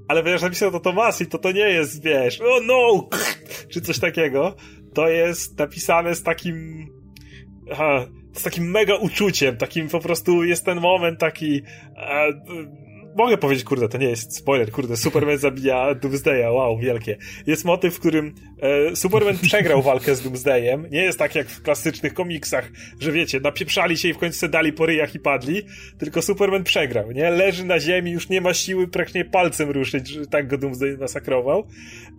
Ale 0.07 0.23
wiesz, 0.23 0.41
napisał 0.41 0.71
to 0.71 0.79
Tomas 0.79 1.23
to 1.29 1.37
to 1.37 1.51
nie 1.51 1.69
jest, 1.69 2.03
wiesz, 2.03 2.41
oh 2.41 2.59
no! 2.65 3.09
Czy 3.71 3.81
coś 3.81 3.99
takiego. 3.99 4.55
To 4.93 5.07
jest 5.07 5.59
napisane 5.59 6.15
z 6.15 6.23
takim... 6.23 6.87
Aha, 7.71 8.05
z 8.33 8.43
takim 8.43 8.71
mega 8.71 8.95
uczuciem, 8.95 9.57
takim 9.57 9.89
po 9.89 9.99
prostu 9.99 10.43
jest 10.43 10.65
ten 10.65 10.79
moment 10.79 11.19
taki... 11.19 11.61
E, 11.97 12.33
mogę 13.17 13.37
powiedzieć, 13.37 13.65
kurde, 13.65 13.89
to 13.89 13.97
nie 13.97 14.09
jest 14.09 14.37
spoiler, 14.37 14.71
kurde, 14.71 14.97
Superman 14.97 15.37
zabija 15.37 15.95
Doomsdaya, 15.95 16.51
wow, 16.51 16.77
wielkie. 16.77 17.17
Jest 17.47 17.65
motyw, 17.65 17.95
w 17.95 17.99
którym 17.99 18.35
e, 18.61 18.95
Superman 18.95 19.37
przegrał 19.37 19.81
walkę 19.81 20.15
z 20.15 20.21
Doomsdayem. 20.21 20.87
Nie 20.91 21.03
jest 21.03 21.19
tak 21.19 21.35
jak 21.35 21.47
w 21.47 21.61
klasycznych 21.61 22.13
komiksach, 22.13 22.71
że 22.99 23.11
wiecie, 23.11 23.39
napieprzali 23.39 23.97
się 23.97 24.09
i 24.09 24.13
w 24.13 24.17
końcu 24.17 24.39
se 24.39 24.49
dali 24.49 24.73
po 24.73 24.85
ryjach 24.85 25.15
i 25.15 25.19
padli, 25.19 25.61
tylko 25.97 26.21
Superman 26.21 26.63
przegrał, 26.63 27.11
nie? 27.11 27.29
Leży 27.29 27.65
na 27.65 27.79
ziemi, 27.79 28.11
już 28.11 28.29
nie 28.29 28.41
ma 28.41 28.53
siły 28.53 28.87
praktycznie 28.87 29.25
palcem 29.25 29.69
ruszyć, 29.69 30.07
że 30.07 30.27
tak 30.27 30.47
go 30.47 30.57
Doomsday 30.57 30.97
masakrował. 30.97 31.67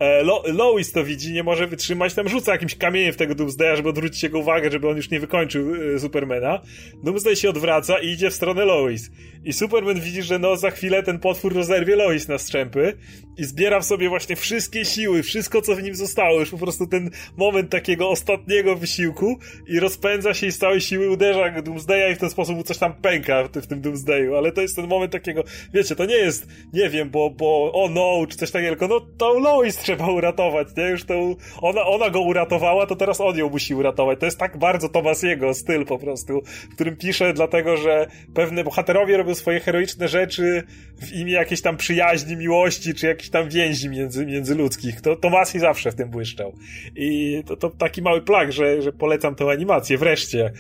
E, 0.01 0.23
Lo 0.23 0.43
Lois 0.47 0.93
to 0.93 1.05
widzi, 1.05 1.33
nie 1.33 1.43
może 1.43 1.67
wytrzymać, 1.67 2.15
tam 2.15 2.29
rzuca 2.29 2.53
jakimś 2.53 2.75
kamieniem 2.75 3.13
w 3.13 3.17
tego 3.17 3.35
Doomsdaya, 3.35 3.77
żeby 3.77 3.89
odwrócić 3.89 4.23
jego 4.23 4.39
uwagę, 4.39 4.71
żeby 4.71 4.89
on 4.89 4.97
już 4.97 5.11
nie 5.11 5.21
wykończył 5.21 5.75
e, 5.95 5.99
Supermana. 5.99 6.61
Doomsday 7.05 7.37
się 7.37 7.51
odwraca 7.51 7.99
i 7.99 8.09
idzie 8.09 8.31
w 8.31 8.35
stronę 8.35 8.65
Lois. 8.65 9.11
I 9.45 9.53
Superman 9.53 10.01
widzi, 10.01 10.23
że 10.23 10.39
no 10.39 10.57
za 10.57 10.71
chwilę 10.71 10.88
ten 11.03 11.19
potwór 11.19 11.55
rozerwie 11.55 11.97
Lois 11.97 12.29
na 12.29 12.39
strzępy 12.39 12.93
i 13.39 13.45
zbiera 13.45 13.81
w 13.81 13.85
sobie 13.85 14.09
właśnie 14.09 14.37
wszystkie 14.37 14.85
siły, 14.85 15.23
wszystko 15.23 15.63
co 15.63 15.77
w 15.77 15.83
nim 15.83 15.95
zostało, 15.95 16.41
już 16.41 16.51
po 16.51 16.59
prostu 16.59 16.87
ten 16.87 17.11
moment 17.37 17.71
takiego 17.71 18.11
ostatniego 18.11 18.77
wysiłku 18.77 19.39
i 19.67 19.81
rozpędza 19.81 20.35
się 20.35 20.47
i 20.47 20.53
z 20.53 20.59
całej 20.59 20.81
siły 20.81 21.11
uderza 21.11 21.63
Doomsdaya 21.63 22.13
i 22.13 22.15
w 22.15 22.19
ten 22.19 22.31
sposób 22.31 22.57
mu 22.57 22.63
coś 22.63 22.79
tam 22.79 22.95
pęka 22.95 23.45
w, 23.45 23.49
w 23.49 23.67
tym 23.67 23.81
Doomsdayu, 23.81 24.37
ale 24.37 24.53
to 24.53 24.61
jest 24.61 24.77
ten 24.77 24.87
moment 24.87 25.13
takiego, 25.13 25.45
wiecie, 25.75 25.97
to 25.97 26.05
nie 26.05 26.17
jest, 26.17 26.47
nie 26.73 26.89
wiem, 26.89 27.11
bo, 27.11 27.31
bo 27.31 27.73
o 27.73 27.89
no, 27.89 28.27
czy 28.27 28.37
coś 28.37 28.51
takiego, 28.51 28.71
tylko 28.71 28.89
no 28.89 29.01
tą 29.19 29.41
Lois 29.41 29.77
trzeba 29.77 30.07
uratować, 30.07 30.69
nie? 30.77 30.85
Już 30.85 31.05
tą, 31.05 31.37
ona, 31.61 31.83
ona 31.83 32.11
go 32.11 32.21
uratowała, 32.21 32.87
to 32.87 32.97
teraz 32.97 33.21
on 33.21 33.39
ją 33.39 33.51
musi 33.51 33.75
uratować. 33.75 34.21
To 34.21 34.27
jest 34.27 34.39
tak 34.39 34.59
bardzo 34.59 34.89
Thomas 34.89 35.23
jego 35.23 35.55
styl 35.55 35.85
po 35.85 35.99
prostu, 35.99 36.43
w 36.71 36.75
którym 36.75 36.97
pisze 36.97 37.33
dlatego, 37.33 37.77
że 37.77 38.07
pewne 38.35 38.65
bohaterowie 38.65 39.17
robią 39.17 39.35
swoje 39.35 39.61
heroiczne 39.61 40.09
rzeczy 40.09 40.63
w 41.03 41.13
imię 41.13 41.33
jakiejś 41.33 41.63
tam 41.63 41.77
przyjaźni, 41.77 42.37
miłości, 42.37 42.95
czy 42.95 43.07
jakichś 43.07 43.28
tam 43.31 43.49
więzi 43.49 43.89
między, 43.89 44.27
międzyludzkich. 44.27 45.01
To 45.01 45.17
Tomasi 45.17 45.59
zawsze 45.59 45.93
w 45.93 45.95
tym 45.95 46.11
błyszczał. 46.11 46.55
I 46.97 47.43
to, 47.47 47.57
to 47.57 47.71
taki 47.71 48.03
mały 48.03 48.23
plak, 48.23 48.53
że, 48.53 48.83
że 48.83 48.93
polecam 48.93 49.35
tę 49.35 49.51
animację. 49.51 49.99
Wreszcie, 49.99 50.53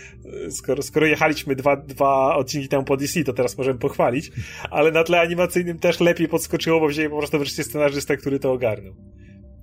skoro, 0.50 0.82
skoro 0.82 1.06
jechaliśmy 1.06 1.56
dwa, 1.56 1.76
dwa 1.76 2.36
odcinki 2.36 2.68
temu 2.68 2.84
po 2.84 2.96
DC, 2.96 3.24
to 3.24 3.32
teraz 3.32 3.58
możemy 3.58 3.78
pochwalić, 3.78 4.30
ale 4.70 4.92
na 4.92 5.04
tle 5.04 5.20
animacyjnym 5.20 5.78
też 5.78 6.00
lepiej 6.00 6.28
podskoczyło, 6.28 6.80
bo 6.80 6.88
wzięli 6.88 7.08
po 7.08 7.18
prostu 7.18 7.38
wreszcie 7.38 7.64
scenarzystę, 7.64 8.16
który 8.16 8.38
to 8.38 8.52
ogarnął. 8.52 8.94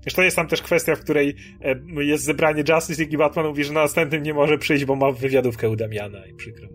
Zresztą 0.01 0.21
jest 0.21 0.35
tam 0.35 0.47
też 0.47 0.61
kwestia, 0.61 0.95
w 0.95 0.99
której 0.99 1.35
e, 1.61 2.03
jest 2.03 2.23
zebranie 2.23 2.63
Justice 2.69 3.01
League 3.01 3.13
i 3.13 3.17
Batman 3.17 3.47
mówi, 3.47 3.63
że 3.63 3.73
na 3.73 3.81
następnym 3.81 4.23
nie 4.23 4.33
może 4.33 4.57
przyjść, 4.57 4.85
bo 4.85 4.95
ma 4.95 5.11
wywiadówkę 5.11 5.69
u 5.69 5.75
Damiana 5.75 6.25
i 6.25 6.33
przykro. 6.33 6.67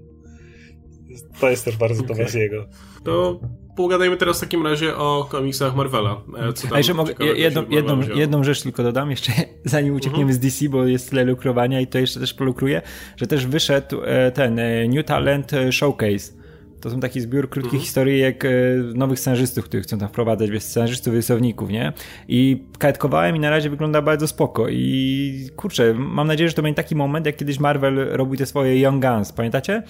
To 1.40 1.50
jest 1.50 1.64
też 1.64 1.76
bardzo 1.76 2.04
okay. 2.04 2.16
Tomasiego. 2.16 2.66
To 3.04 3.40
pogadajmy 3.80 4.16
teraz 4.16 4.38
w 4.38 4.40
takim 4.40 4.66
razie 4.66 4.96
o 4.96 5.26
komiksach 5.30 5.76
Marvela. 5.76 6.20
E, 6.38 6.52
co 6.52 6.62
tam 6.62 6.74
A 6.74 6.78
jeszcze 6.78 6.94
mogę, 6.94 7.14
jedną, 7.34 7.64
jedną, 7.68 8.00
jedną 8.14 8.44
rzecz 8.44 8.62
tylko 8.62 8.82
dodam, 8.82 9.10
jeszcze 9.10 9.32
zanim 9.64 9.94
uciekniemy 9.94 10.32
mhm. 10.32 10.34
z 10.34 10.38
DC, 10.38 10.68
bo 10.68 10.86
jest 10.86 11.10
tyle 11.10 11.24
lukrowania 11.24 11.80
i 11.80 11.86
to 11.86 11.98
jeszcze 11.98 12.20
też 12.20 12.34
polukruję, 12.34 12.82
że 13.16 13.26
też 13.26 13.46
wyszedł 13.46 14.02
e, 14.04 14.30
ten 14.30 14.58
e, 14.58 14.88
New 14.88 15.06
Talent 15.06 15.50
Showcase. 15.70 16.40
To 16.80 16.90
są 16.90 17.00
taki 17.00 17.20
zbiór 17.20 17.50
krótkich 17.50 17.72
mhm. 17.72 17.82
historii 17.82 18.20
jak 18.20 18.46
nowych 18.94 19.20
scenarzystów, 19.20 19.64
których 19.64 19.86
chcą 19.86 19.98
tam 19.98 20.08
wprowadzać, 20.08 20.50
wiesz, 20.50 20.62
scenarzystów, 20.62 21.14
rysowników, 21.14 21.70
nie? 21.70 21.92
I 22.28 22.64
kajetkowałem 22.78 23.36
i 23.36 23.40
na 23.40 23.50
razie 23.50 23.70
wygląda 23.70 24.02
bardzo 24.02 24.26
spoko 24.26 24.68
i 24.68 25.48
kurczę, 25.56 25.94
mam 25.94 26.26
nadzieję, 26.26 26.48
że 26.48 26.54
to 26.54 26.62
będzie 26.62 26.76
taki 26.76 26.96
moment, 26.96 27.26
jak 27.26 27.36
kiedyś 27.36 27.60
Marvel 27.60 28.08
robił 28.10 28.36
te 28.36 28.46
swoje 28.46 28.80
Young 28.80 29.04
Guns, 29.04 29.32
pamiętacie? 29.32 29.82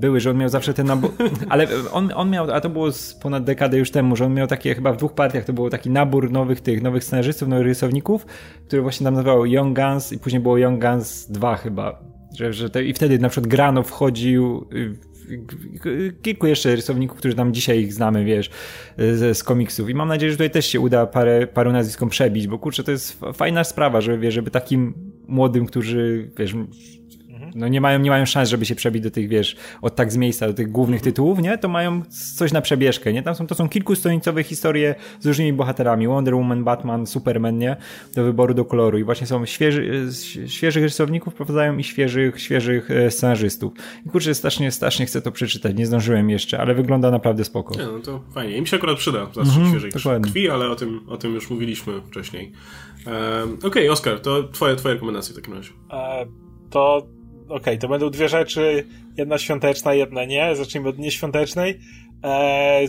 Były, 0.00 0.20
że 0.20 0.30
on 0.30 0.36
miał 0.36 0.48
zawsze 0.48 0.74
ten 0.74 0.86
nabór, 0.86 1.10
ale 1.48 1.66
on, 1.92 2.10
on 2.14 2.30
miał, 2.30 2.50
a 2.50 2.60
to 2.60 2.70
było 2.70 2.92
z 2.92 3.14
ponad 3.14 3.44
dekadę 3.44 3.78
już 3.78 3.90
temu, 3.90 4.16
że 4.16 4.26
on 4.26 4.34
miał 4.34 4.46
takie, 4.46 4.74
chyba 4.74 4.92
w 4.92 4.96
dwóch 4.96 5.12
partiach 5.12 5.44
to 5.44 5.52
był 5.52 5.70
taki 5.70 5.90
nabór 5.90 6.30
nowych 6.30 6.60
tych, 6.60 6.82
nowych 6.82 7.04
scenarzystów, 7.04 7.48
nowych 7.48 7.66
rysowników, 7.66 8.26
który 8.66 8.82
właśnie 8.82 9.04
tam 9.04 9.14
nazywał 9.14 9.46
Young 9.46 9.78
Guns 9.78 10.12
i 10.12 10.18
później 10.18 10.42
było 10.42 10.58
Young 10.58 10.82
Guns 10.82 11.30
2 11.30 11.56
chyba, 11.56 12.02
że, 12.38 12.52
że 12.52 12.70
te, 12.70 12.84
i 12.84 12.92
wtedy 12.92 13.18
na 13.18 13.28
przykład 13.28 13.50
Grano 13.50 13.82
wchodził, 13.82 14.66
y, 14.72 16.16
kilku 16.22 16.46
jeszcze 16.46 16.76
rysowników, 16.76 17.18
którzy 17.18 17.34
tam 17.34 17.54
dzisiaj 17.54 17.80
ich 17.80 17.92
znamy, 17.94 18.24
wiesz, 18.24 18.50
z, 18.98 19.38
z 19.38 19.44
komiksów. 19.44 19.90
I 19.90 19.94
mam 19.94 20.08
nadzieję, 20.08 20.32
że 20.32 20.36
tutaj 20.36 20.50
też 20.50 20.66
się 20.66 20.80
uda 20.80 21.06
parę, 21.06 21.46
paru 21.46 21.72
nazwiskom 21.72 22.08
przebić, 22.08 22.46
bo 22.46 22.58
kurczę, 22.58 22.84
to 22.84 22.90
jest 22.90 23.20
fajna 23.34 23.64
sprawa, 23.64 24.00
żeby, 24.00 24.18
wiesz, 24.18 24.34
żeby 24.34 24.50
takim 24.50 24.94
młodym, 25.28 25.66
którzy, 25.66 26.30
wiesz, 26.38 26.54
no 27.54 27.68
nie 27.68 27.80
mają, 27.80 27.98
nie 27.98 28.10
mają 28.10 28.26
szans, 28.26 28.48
żeby 28.48 28.66
się 28.66 28.74
przebić 28.74 29.02
do 29.02 29.10
tych, 29.10 29.28
wiesz, 29.28 29.56
od 29.82 29.96
tak 29.96 30.12
z 30.12 30.16
miejsca, 30.16 30.46
do 30.46 30.54
tych 30.54 30.70
głównych 30.70 31.02
tytułów, 31.02 31.38
nie? 31.38 31.58
To 31.58 31.68
mają 31.68 32.02
coś 32.36 32.52
na 32.52 32.60
przebieżkę, 32.60 33.12
nie? 33.12 33.22
Tam 33.22 33.34
są, 33.34 33.46
to 33.46 33.54
są 33.54 33.68
kilkustronicowe 33.68 34.42
historie 34.42 34.94
z 35.20 35.26
różnymi 35.26 35.52
bohaterami. 35.52 36.08
Wonder 36.08 36.34
Woman, 36.34 36.64
Batman, 36.64 37.06
Superman, 37.06 37.58
nie? 37.58 37.76
Do 38.14 38.24
wyboru, 38.24 38.54
do 38.54 38.64
koloru. 38.64 38.98
I 38.98 39.04
właśnie 39.04 39.26
są 39.26 39.46
świeży, 39.46 40.08
świeżych 40.46 40.82
rysowników 40.82 41.34
prowadzają 41.34 41.78
i 41.78 41.84
świeżych, 41.84 42.40
świeżych 42.40 42.90
e, 42.90 43.10
scenarzystów. 43.10 43.72
I 44.06 44.10
kurczę, 44.10 44.34
strasznie, 44.34 44.70
strasznie 44.70 45.06
chcę 45.06 45.22
to 45.22 45.32
przeczytać. 45.32 45.76
Nie 45.76 45.86
zdążyłem 45.86 46.30
jeszcze, 46.30 46.60
ale 46.60 46.74
wygląda 46.74 47.10
naprawdę 47.10 47.44
spoko. 47.44 47.74
Nie, 47.74 47.84
no 47.84 47.98
to 47.98 48.20
fajnie. 48.34 48.56
Im 48.56 48.66
się 48.66 48.76
akurat 48.76 48.98
przyda 48.98 49.26
zastrzyk 49.34 49.62
-hmm, 49.62 49.70
świeżej 49.70 49.90
dokładnie. 49.90 50.24
krwi, 50.24 50.50
ale 50.50 50.70
o 50.70 50.76
tym, 50.76 51.00
o 51.08 51.16
tym 51.16 51.34
już 51.34 51.50
mówiliśmy 51.50 52.02
wcześniej. 52.02 52.52
Um, 53.06 53.54
Okej, 53.54 53.68
okay, 53.68 53.90
Oskar, 53.90 54.20
to 54.20 54.42
twoje, 54.42 54.76
twoje 54.76 54.94
rekomendacje 54.94 55.32
w 55.32 55.36
takim 55.36 55.54
razie. 55.54 55.70
E, 55.92 56.26
to 56.70 57.06
okay, 57.50 57.78
to 57.78 57.88
będą 57.88 58.10
dwie 58.10 58.28
rzeczy, 58.28 58.86
jedna 59.16 59.38
świąteczna, 59.38 59.94
jedna 59.94 60.24
nie. 60.24 60.56
Zacznijmy 60.56 60.88
od 60.88 60.98
nieświątecznej. 60.98 61.78
E, 62.24 62.80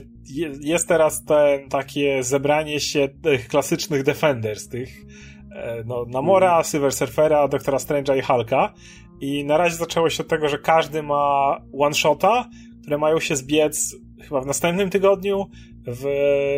jest 0.62 0.88
teraz 0.88 1.26
te 1.26 1.60
takie 1.70 2.24
zebranie 2.24 2.80
się 2.80 3.10
tych 3.24 3.48
klasycznych 3.48 4.04
Defenders, 4.04 4.68
tych 4.68 4.90
e, 5.56 5.84
no, 5.86 6.06
Namora, 6.08 6.52
mm. 6.52 6.64
Silver 6.64 6.94
Surfera, 6.94 7.48
Doktora 7.48 7.78
Strange'a 7.78 8.18
i 8.18 8.22
Hulka. 8.22 8.74
I 9.22 9.46
na 9.46 9.58
razie 9.58 9.76
zaczęło 9.76 10.10
się 10.10 10.24
od 10.24 10.30
tego, 10.30 10.50
że 10.50 10.58
każdy 10.58 11.04
ma 11.04 11.58
one-shota, 11.80 12.50
które 12.82 12.98
mają 12.98 13.20
się 13.20 13.36
zbiec 13.36 13.96
chyba 14.22 14.42
w 14.42 14.46
następnym 14.46 14.90
tygodniu 14.90 15.46
w 15.88 16.06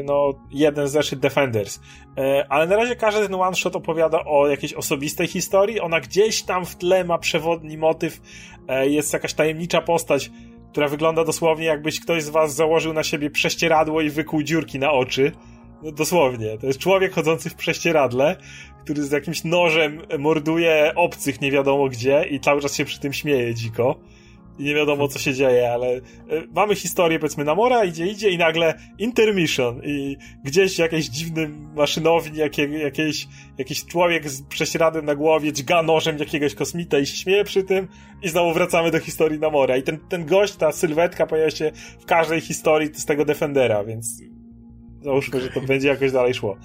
no, 0.05 0.33
jeden 0.51 0.87
zeszyt 0.87 1.19
Defenders. 1.19 1.79
E, 2.17 2.45
ale 2.49 2.67
na 2.67 2.75
razie 2.75 2.95
każdy 2.95 3.21
ten 3.21 3.35
one 3.35 3.55
shot 3.55 3.75
opowiada 3.75 4.25
o 4.25 4.47
jakiejś 4.47 4.73
osobistej 4.73 5.27
historii. 5.27 5.79
Ona 5.79 5.99
gdzieś 5.99 6.43
tam 6.43 6.65
w 6.65 6.75
tle 6.75 7.03
ma 7.03 7.17
przewodni 7.17 7.77
motyw. 7.77 8.21
E, 8.67 8.89
jest 8.89 9.13
jakaś 9.13 9.33
tajemnicza 9.33 9.81
postać, 9.81 10.31
która 10.71 10.87
wygląda 10.87 11.23
dosłownie 11.23 11.65
jakbyś 11.65 11.99
ktoś 11.99 12.23
z 12.23 12.29
was 12.29 12.55
założył 12.55 12.93
na 12.93 13.03
siebie 13.03 13.29
prześcieradło 13.29 14.01
i 14.01 14.09
wykuł 14.09 14.43
dziurki 14.43 14.79
na 14.79 14.91
oczy. 14.91 15.31
No, 15.83 15.91
dosłownie. 15.91 16.57
To 16.57 16.67
jest 16.67 16.79
człowiek 16.79 17.13
chodzący 17.13 17.49
w 17.49 17.55
prześcieradle, 17.55 18.35
który 18.83 19.03
z 19.03 19.11
jakimś 19.11 19.43
nożem 19.43 20.01
morduje 20.19 20.91
obcych 20.95 21.41
nie 21.41 21.51
wiadomo 21.51 21.89
gdzie 21.89 22.25
i 22.29 22.39
cały 22.39 22.61
czas 22.61 22.75
się 22.75 22.85
przy 22.85 22.99
tym 22.99 23.13
śmieje 23.13 23.55
dziko 23.55 23.95
i 24.59 24.63
nie 24.63 24.75
wiadomo 24.75 25.07
co 25.07 25.19
się 25.19 25.33
dzieje, 25.33 25.71
ale 25.71 25.87
e, 25.87 26.01
mamy 26.55 26.75
historię 26.75 27.19
powiedzmy 27.19 27.43
Namora, 27.43 27.83
idzie, 27.83 28.07
idzie 28.07 28.29
i 28.29 28.37
nagle 28.37 28.73
intermission. 28.97 29.81
I 29.83 30.17
gdzieś 30.43 30.79
jakiś 30.79 31.05
dziwny 31.05 31.49
maszynowni, 31.75 32.37
jakie, 32.37 32.63
jakiś, 32.67 33.27
jakiś 33.57 33.85
człowiek 33.85 34.29
z 34.29 34.43
prześradem 34.43 35.05
na 35.05 35.15
głowie 35.15 35.53
dźga 35.53 35.83
nożem 35.83 36.17
jakiegoś 36.17 36.55
kosmita 36.55 36.99
i 36.99 37.05
śmieje 37.05 37.43
przy 37.43 37.63
tym. 37.63 37.87
I 38.21 38.29
znowu 38.29 38.53
wracamy 38.53 38.91
do 38.91 38.99
historii 38.99 39.39
Namora 39.39 39.77
i 39.77 39.83
ten, 39.83 39.99
ten 40.09 40.25
gość, 40.25 40.55
ta 40.55 40.71
sylwetka 40.71 41.27
pojawia 41.27 41.51
się 41.51 41.71
w 41.99 42.05
każdej 42.05 42.41
historii 42.41 42.89
z 42.93 43.05
tego 43.05 43.25
Defendera, 43.25 43.83
więc 43.83 44.21
załóżmy, 45.01 45.41
że 45.41 45.49
to 45.49 45.61
będzie 45.71 45.87
jakoś 45.87 46.11
dalej 46.11 46.33
szło. 46.33 46.57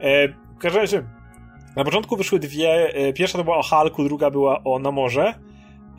E, 0.00 0.28
w 0.28 0.58
każdym 0.58 0.80
razie 0.80 1.02
na 1.76 1.84
początku 1.84 2.16
wyszły 2.16 2.38
dwie, 2.38 2.94
e, 2.94 3.12
pierwsza 3.12 3.38
to 3.38 3.44
była 3.44 3.56
o 3.56 3.62
Hulku, 3.62 4.04
druga 4.04 4.30
była 4.30 4.64
o 4.64 4.78
Namorze 4.78 5.34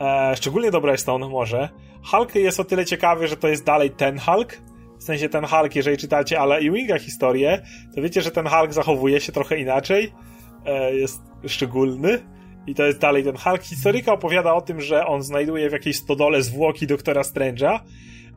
E, 0.00 0.36
szczególnie 0.36 0.70
dobra 0.70 0.92
jest 0.92 1.08
on 1.08 1.30
może. 1.30 1.68
Hulk 2.02 2.34
jest 2.34 2.60
o 2.60 2.64
tyle 2.64 2.84
ciekawy, 2.84 3.28
że 3.28 3.36
to 3.36 3.48
jest 3.48 3.64
dalej 3.64 3.90
ten 3.90 4.18
Hulk. 4.18 4.58
W 4.98 5.02
sensie 5.02 5.28
ten 5.28 5.44
Hulk, 5.44 5.76
jeżeli 5.76 5.96
czytacie 5.96 6.40
ale 6.40 6.56
Ewinga 6.56 6.98
historię, 6.98 7.62
to 7.94 8.02
wiecie, 8.02 8.22
że 8.22 8.30
ten 8.30 8.46
Hulk 8.46 8.72
zachowuje 8.72 9.20
się 9.20 9.32
trochę 9.32 9.58
inaczej. 9.58 10.12
E, 10.66 10.94
jest 10.94 11.22
szczególny. 11.46 12.18
I 12.66 12.74
to 12.74 12.86
jest 12.86 12.98
dalej 12.98 13.24
ten 13.24 13.36
Hulk. 13.36 13.62
Historyka 13.62 14.12
opowiada 14.12 14.54
o 14.54 14.60
tym, 14.60 14.80
że 14.80 15.06
on 15.06 15.22
znajduje 15.22 15.70
w 15.70 15.72
jakiejś 15.72 15.96
stodole 15.96 16.42
zwłoki 16.42 16.86
doktora 16.86 17.22
Strange'a 17.22 17.80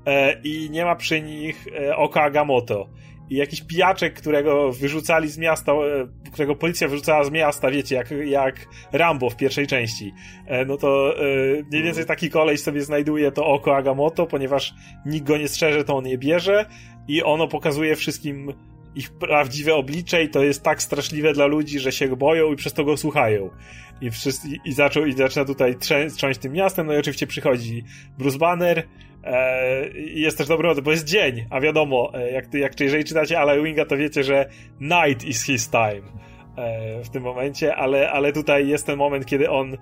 e, 0.05 0.41
i 0.43 0.69
nie 0.69 0.85
ma 0.85 0.95
przy 0.95 1.21
nich 1.21 1.67
e, 1.81 1.95
oka 1.95 2.21
Agamotto 2.21 2.87
i 3.31 3.35
jakiś 3.35 3.61
pijaczek, 3.61 4.13
którego 4.13 4.71
wyrzucali 4.71 5.29
z 5.29 5.37
miasta, 5.37 5.71
e, 5.71 6.07
którego 6.31 6.55
policja 6.55 6.87
wyrzucała 6.87 7.23
z 7.23 7.31
miasta, 7.31 7.71
wiecie, 7.71 7.95
jak, 7.95 8.11
jak 8.25 8.67
Rambo 8.91 9.29
w 9.29 9.35
pierwszej 9.35 9.67
części. 9.67 10.13
E, 10.47 10.65
no 10.65 10.77
to 10.77 11.15
e, 11.17 11.23
mniej 11.71 11.83
więcej 11.83 12.05
taki 12.05 12.29
kolej 12.29 12.57
sobie 12.57 12.81
znajduje 12.81 13.31
to 13.31 13.45
oko 13.45 13.75
Agamotto, 13.75 14.27
ponieważ 14.27 14.73
nikt 15.05 15.27
go 15.27 15.37
nie 15.37 15.47
strzeże, 15.47 15.83
to 15.83 15.97
on 15.97 16.07
je 16.07 16.17
bierze 16.17 16.65
i 17.07 17.23
ono 17.23 17.47
pokazuje 17.47 17.95
wszystkim 17.95 18.53
ich 18.95 19.11
prawdziwe 19.11 19.75
oblicze 19.75 20.23
i 20.23 20.29
to 20.29 20.43
jest 20.43 20.63
tak 20.63 20.81
straszliwe 20.81 21.33
dla 21.33 21.45
ludzi, 21.45 21.79
że 21.79 21.91
się 21.91 22.07
go 22.07 22.17
boją 22.17 22.53
i 22.53 22.55
przez 22.55 22.73
to 22.73 22.83
go 22.83 22.97
słuchają. 22.97 23.49
I, 24.01 24.11
wszyscy, 24.11 24.47
i, 24.47 24.69
i 24.69 25.13
zaczyna 25.13 25.45
tutaj 25.45 25.75
trząść 26.15 26.39
tym 26.39 26.53
miastem, 26.53 26.87
no 26.87 26.93
i 26.93 26.97
oczywiście 26.97 27.27
przychodzi 27.27 27.83
Bruce 28.17 28.37
Banner, 28.37 28.87
jest 29.95 30.37
też 30.37 30.47
dobry 30.47 30.81
bo 30.81 30.91
jest 30.91 31.05
dzień, 31.05 31.45
a 31.49 31.61
wiadomo, 31.61 32.11
e, 32.13 32.31
jak, 32.31 32.53
jak 32.53 32.79
jeżeli 32.79 33.03
czytacie 33.03 33.39
Ala 33.39 33.61
Winga, 33.61 33.85
to 33.85 33.97
wiecie, 33.97 34.23
że 34.23 34.49
night 34.79 35.23
is 35.23 35.43
his 35.43 35.69
time 35.69 36.01
e, 36.57 37.03
w 37.03 37.09
tym 37.09 37.23
momencie, 37.23 37.75
ale, 37.75 38.11
ale 38.11 38.33
tutaj 38.33 38.67
jest 38.67 38.85
ten 38.85 38.97
moment, 38.97 39.25
kiedy 39.25 39.49
on 39.49 39.77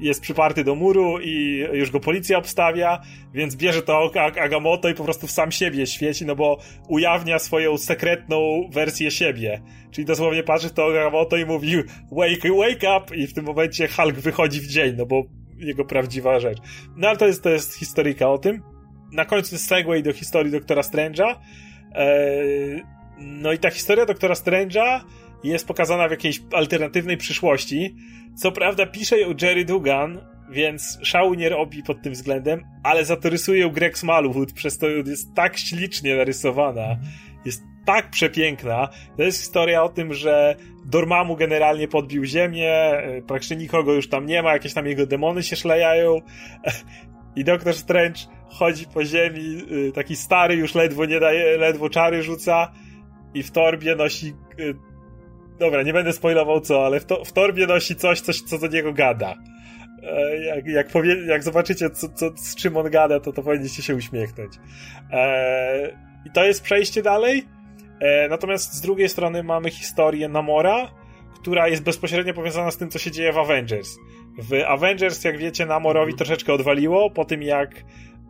jest 0.00 0.20
przyparty 0.20 0.64
do 0.64 0.74
muru 0.74 1.20
i 1.20 1.66
już 1.72 1.90
go 1.90 2.00
policja 2.00 2.38
obstawia, 2.38 3.00
więc 3.34 3.56
bierze 3.56 3.82
to 3.82 4.10
Agamotto 4.40 4.88
i 4.88 4.94
po 4.94 5.04
prostu 5.04 5.26
w 5.26 5.30
sam 5.30 5.52
siebie 5.52 5.86
świeci, 5.86 6.26
no 6.26 6.36
bo 6.36 6.58
ujawnia 6.88 7.38
swoją 7.38 7.78
sekretną 7.78 8.68
wersję 8.72 9.10
siebie. 9.10 9.62
Czyli 9.90 10.04
dosłownie 10.04 10.42
patrzy 10.42 10.70
to 10.70 10.86
Agamotto 10.86 11.36
i 11.36 11.44
mówi 11.44 11.76
wake, 12.12 12.48
wake 12.58 12.98
up 12.98 13.16
i 13.16 13.26
w 13.26 13.34
tym 13.34 13.44
momencie 13.44 13.88
Hulk 13.88 14.14
wychodzi 14.14 14.60
w 14.60 14.66
dzień, 14.66 14.94
no 14.96 15.06
bo 15.06 15.37
jego 15.58 15.84
prawdziwa 15.84 16.40
rzecz. 16.40 16.58
No 16.96 17.08
ale 17.08 17.16
to 17.16 17.26
jest, 17.26 17.42
to 17.42 17.50
jest 17.50 17.74
historyjka 17.74 18.30
o 18.30 18.38
tym. 18.38 18.62
Na 19.12 19.24
końcu 19.24 19.58
segway 19.58 20.02
do 20.02 20.12
historii 20.12 20.52
doktora 20.52 20.82
Strange'a. 20.82 21.34
Eee, 21.94 22.82
no 23.18 23.52
i 23.52 23.58
ta 23.58 23.70
historia 23.70 24.06
doktora 24.06 24.34
Strange'a 24.34 25.00
jest 25.44 25.66
pokazana 25.66 26.08
w 26.08 26.10
jakiejś 26.10 26.42
alternatywnej 26.52 27.16
przyszłości. 27.16 27.94
Co 28.36 28.52
prawda 28.52 28.86
pisze 28.86 29.20
ją 29.20 29.34
Jerry 29.42 29.64
Dugan, 29.64 30.20
więc 30.50 30.98
szału 31.02 31.34
nie 31.34 31.48
robi 31.48 31.82
pod 31.82 32.02
tym 32.02 32.12
względem, 32.12 32.64
ale 32.82 33.04
za 33.04 33.16
to 33.16 33.30
rysuje 33.30 33.60
ją 33.60 33.70
Greg 33.70 33.98
Smallwood, 33.98 34.52
przez 34.52 34.78
to 34.78 34.88
jest 34.88 35.34
tak 35.34 35.58
ślicznie 35.58 36.16
narysowana, 36.16 36.96
jest 37.44 37.62
tak 37.86 38.10
przepiękna. 38.10 38.88
To 39.16 39.22
jest 39.22 39.40
historia 39.40 39.82
o 39.82 39.88
tym, 39.88 40.14
że 40.14 40.56
Dormammu 40.88 41.36
generalnie 41.36 41.88
podbił 41.88 42.24
ziemię, 42.24 42.72
e, 42.72 43.22
praktycznie 43.22 43.56
nikogo 43.56 43.92
już 43.92 44.08
tam 44.08 44.26
nie 44.26 44.42
ma, 44.42 44.52
jakieś 44.52 44.74
tam 44.74 44.86
jego 44.86 45.06
demony 45.06 45.42
się 45.42 45.56
szlejają 45.56 46.20
i 47.36 47.44
Doktor 47.44 47.74
Strange 47.74 48.20
chodzi 48.48 48.86
po 48.94 49.04
ziemi, 49.04 49.62
e, 49.88 49.92
taki 49.92 50.16
stary 50.16 50.54
już 50.54 50.74
ledwo 50.74 51.04
nie 51.04 51.20
daje, 51.20 51.58
ledwo 51.58 51.90
czary 51.90 52.22
rzuca 52.22 52.72
i 53.34 53.42
w 53.42 53.50
torbie 53.50 53.94
nosi 53.94 54.28
e, 54.28 54.34
dobra, 55.58 55.82
nie 55.82 55.92
będę 55.92 56.12
spoilował 56.12 56.60
co, 56.60 56.86
ale 56.86 57.00
w, 57.00 57.04
to, 57.04 57.24
w 57.24 57.32
torbie 57.32 57.66
nosi 57.66 57.96
coś, 57.96 58.20
coś, 58.20 58.40
co 58.40 58.58
do 58.58 58.66
niego 58.66 58.92
gada. 58.92 59.34
Jak, 60.46 60.66
jak, 60.66 60.88
powie, 60.88 61.26
jak 61.26 61.42
zobaczycie, 61.42 61.90
co, 61.90 62.08
co, 62.08 62.30
z 62.36 62.56
czym 62.56 62.76
on 62.76 62.90
gada, 62.90 63.20
to 63.20 63.32
to 63.32 63.42
powinniście 63.42 63.82
się 63.82 63.94
uśmiechnąć. 63.94 64.52
Eee, 65.10 65.96
I 66.26 66.30
to 66.30 66.44
jest 66.44 66.62
przejście 66.62 67.02
dalej. 67.02 67.57
E, 68.00 68.28
natomiast 68.28 68.74
z 68.74 68.80
drugiej 68.80 69.08
strony 69.08 69.42
mamy 69.42 69.70
historię 69.70 70.28
Namora, 70.28 70.90
która 71.34 71.68
jest 71.68 71.82
bezpośrednio 71.82 72.34
powiązana 72.34 72.70
z 72.70 72.76
tym, 72.76 72.90
co 72.90 72.98
się 72.98 73.10
dzieje 73.10 73.32
w 73.32 73.38
Avengers. 73.38 73.98
W 74.38 74.64
Avengers, 74.66 75.24
jak 75.24 75.38
wiecie, 75.38 75.66
Namorowi 75.66 76.14
troszeczkę 76.14 76.52
odwaliło 76.52 77.10
po 77.10 77.24
tym, 77.24 77.42
jak 77.42 77.84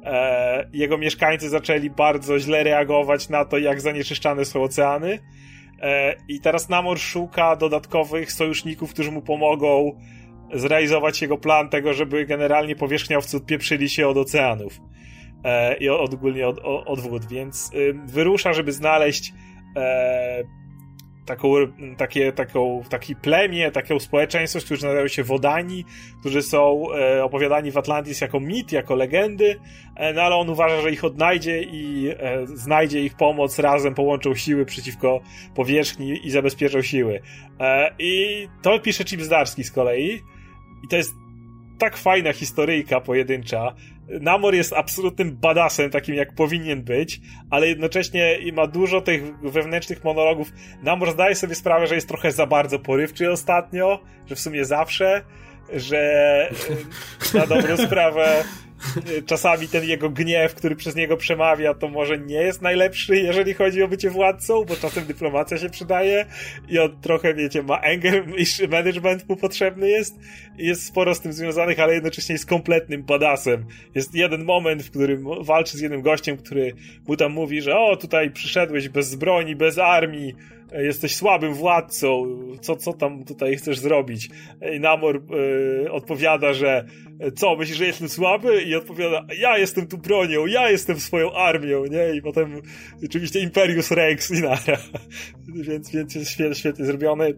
e, 0.05 0.69
jego 0.73 0.99
mieszkańcy 0.99 1.49
zaczęli 1.49 1.91
bardzo 1.91 2.39
źle 2.39 2.65
reagować 2.65 3.29
na 3.29 3.45
to, 3.45 3.59
jak 3.59 3.81
zanieczyszczane 3.81 4.45
są 4.45 4.63
oceany. 4.63 5.19
E, 5.83 6.15
I 6.29 6.41
teraz 6.41 6.69
Namor 6.69 6.99
szuka 6.99 7.57
dodatkowych 7.57 8.33
sojuszników, 8.33 8.93
którzy 8.93 9.11
mu 9.11 9.23
pomogą 9.23 10.01
zrealizować 10.55 11.23
jego 11.23 11.39
plan 11.39 11.69
tego, 11.69 11.93
żeby 11.95 12.27
generalnie 12.27 12.77
powierzchniowcy 12.77 13.37
odpieprzyli 13.37 13.89
się 13.89 14.09
od 14.09 14.17
oceanów 14.17 14.81
e, 15.45 15.77
i 15.77 15.89
od, 15.89 16.15
ogólnie 16.15 16.49
od, 16.49 16.59
od, 16.59 16.89
od 16.89 17.01
wód, 17.01 17.27
więc 17.29 17.71
wyrusza, 18.07 18.53
żeby 18.53 18.73
znaleźć 18.73 19.33
e, 19.77 20.59
taką, 21.29 21.49
takie, 21.97 22.33
taką, 22.33 22.83
taki 22.91 23.17
plemię, 23.17 23.71
taką 23.71 23.99
społeczeństwo, 23.99 24.61
którzy 24.61 24.85
nazywają 24.85 25.09
się 25.09 25.25
Wodani, 25.25 25.85
którzy 26.21 26.43
są 26.43 26.85
e, 26.93 27.25
opowiadani 27.25 27.71
w 27.71 27.77
Atlantis 27.77 28.21
jako 28.21 28.41
mit, 28.41 28.73
jako 28.73 28.95
legendy, 28.95 29.57
e, 29.97 30.13
no 30.13 30.23
ale 30.23 30.37
on 30.37 30.51
uważa, 30.51 30.81
że 30.81 30.91
ich 30.91 31.05
odnajdzie 31.05 31.63
i 31.63 32.09
e, 32.19 32.47
znajdzie 32.47 33.03
ich 33.03 33.17
pomoc, 33.17 33.59
razem 33.59 33.95
połączą 33.95 34.35
siły 34.35 34.65
przeciwko 34.65 35.21
powierzchni 35.55 36.27
i 36.27 36.31
zabezpieczą 36.31 36.83
siły. 36.83 37.21
E, 37.61 37.95
I 37.99 38.49
to 38.63 38.79
pisze 38.79 39.05
Chip 39.05 39.21
Zdarski 39.21 39.65
z 39.65 39.71
kolei 39.71 40.21
i 40.85 40.89
to 40.89 40.97
jest 40.97 41.15
tak 41.79 41.97
fajna 41.97 42.33
historyjka 42.33 43.01
pojedyncza, 43.01 43.75
Namor 44.21 44.55
jest 44.55 44.73
absolutnym 44.73 45.37
badasem, 45.37 45.91
takim 45.91 46.15
jak 46.15 46.35
powinien 46.35 46.83
być, 46.83 47.21
ale 47.51 47.69
jednocześnie 47.69 48.39
ma 48.53 48.67
dużo 48.67 49.01
tych 49.01 49.41
wewnętrznych 49.41 50.05
monologów. 50.05 50.53
Namor 50.83 51.13
zdaje 51.13 51.35
sobie 51.35 51.55
sprawę, 51.55 51.87
że 51.87 51.95
jest 51.95 52.09
trochę 52.09 52.33
za 52.33 52.47
bardzo 52.47 52.79
porywczy 52.79 53.31
ostatnio, 53.31 54.01
że 54.27 54.35
w 54.35 54.41
sumie 54.41 54.65
zawsze. 54.65 55.23
że 55.73 56.51
na 57.35 57.47
dobrą 57.47 57.77
sprawę 57.77 58.45
czasami 59.27 59.69
ten 59.69 59.85
jego 59.85 60.11
gniew, 60.11 60.55
który 60.55 60.77
przez 60.77 60.97
niego 60.97 61.17
przemawia, 61.17 61.75
to 61.75 61.89
może 61.89 62.19
nie 62.19 62.43
jest 62.43 62.63
najlepszy, 62.63 63.17
jeżeli 63.17 63.55
chodzi 63.55 63.83
o 63.83 63.89
bycie 63.89 64.11
władcą, 64.11 64.65
bo 64.65 64.77
czasem 64.77 65.05
dyplomacja 65.05 65.59
się 65.59 65.71
przydaje 65.71 66.27
i 66.69 66.79
on 66.79 67.01
trochę, 67.01 67.35
wiecie, 67.35 67.63
ma 67.63 67.81
anger 67.81 68.25
management 68.71 69.29
mu 69.29 69.37
potrzebny 69.37 69.89
jest 69.89 70.19
i 70.59 70.67
jest 70.67 70.87
sporo 70.87 71.15
z 71.15 71.21
tym 71.21 71.33
związanych, 71.33 71.81
ale 71.81 71.95
jednocześnie 71.95 72.33
jest 72.33 72.47
kompletnym 72.47 73.03
badasem. 73.03 73.65
Jest 73.95 74.15
jeden 74.15 74.45
moment, 74.45 74.83
w 74.83 74.91
którym 74.91 75.25
walczy 75.41 75.79
z 75.79 75.81
jednym 75.81 76.03
gościem, 76.03 76.37
który 76.37 76.75
mu 77.09 77.17
tam 77.17 77.33
mówi, 77.33 77.63
że 77.63 77.77
o, 77.79 77.97
tutaj 77.97 78.31
przyszedłeś 78.31 78.89
bez 78.89 79.15
broni, 79.15 79.57
bez 79.57 79.79
armii, 79.79 80.35
jesteś 80.73 81.17
słabym 81.17 81.55
władcą, 81.55 82.39
co, 82.61 82.77
co 82.77 82.93
tam 82.93 83.25
tutaj 83.25 83.57
chcesz 83.57 83.79
zrobić? 83.79 84.31
I 84.77 84.81
Namor 84.81 85.23
y, 85.85 85.93
odpowiada, 85.93 86.53
że 86.53 86.85
co, 87.37 87.57
myślisz, 87.57 87.79
że 87.79 87.87
jestem 87.87 88.09
słaby? 88.09 88.63
I 88.63 88.75
odpowiada, 88.75 89.27
ja 89.39 89.59
jestem 89.59 89.87
tu 89.87 89.99
bronią, 89.99 90.47
ja 90.47 90.71
jestem 90.71 91.01
swoją 91.01 91.33
armią, 91.33 91.85
nie? 91.85 92.17
I 92.17 92.23
potem 92.23 92.63
oczywiście 93.05 93.41
Imperius 93.41 93.91
Rex 93.91 94.31
i 94.31 94.43
nara. 94.43 94.79
więc, 95.69 95.91
więc 95.91 96.15
jest 96.15 96.31
świetnie, 96.31 96.55
świetnie 96.55 96.85
zrobione. 96.85 97.29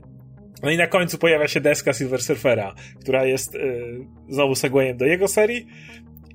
No 0.63 0.71
i 0.71 0.77
na 0.77 0.87
końcu 0.87 1.19
pojawia 1.19 1.49
się 1.49 1.61
deska 1.61 1.93
Silver 1.93 2.23
Surfera, 2.23 2.75
która 3.01 3.25
jest 3.25 3.55
y, 3.55 3.59
znowu 4.29 4.55
segwayem 4.55 4.97
do 4.97 5.07
jego 5.07 5.29
serii. 5.29 5.67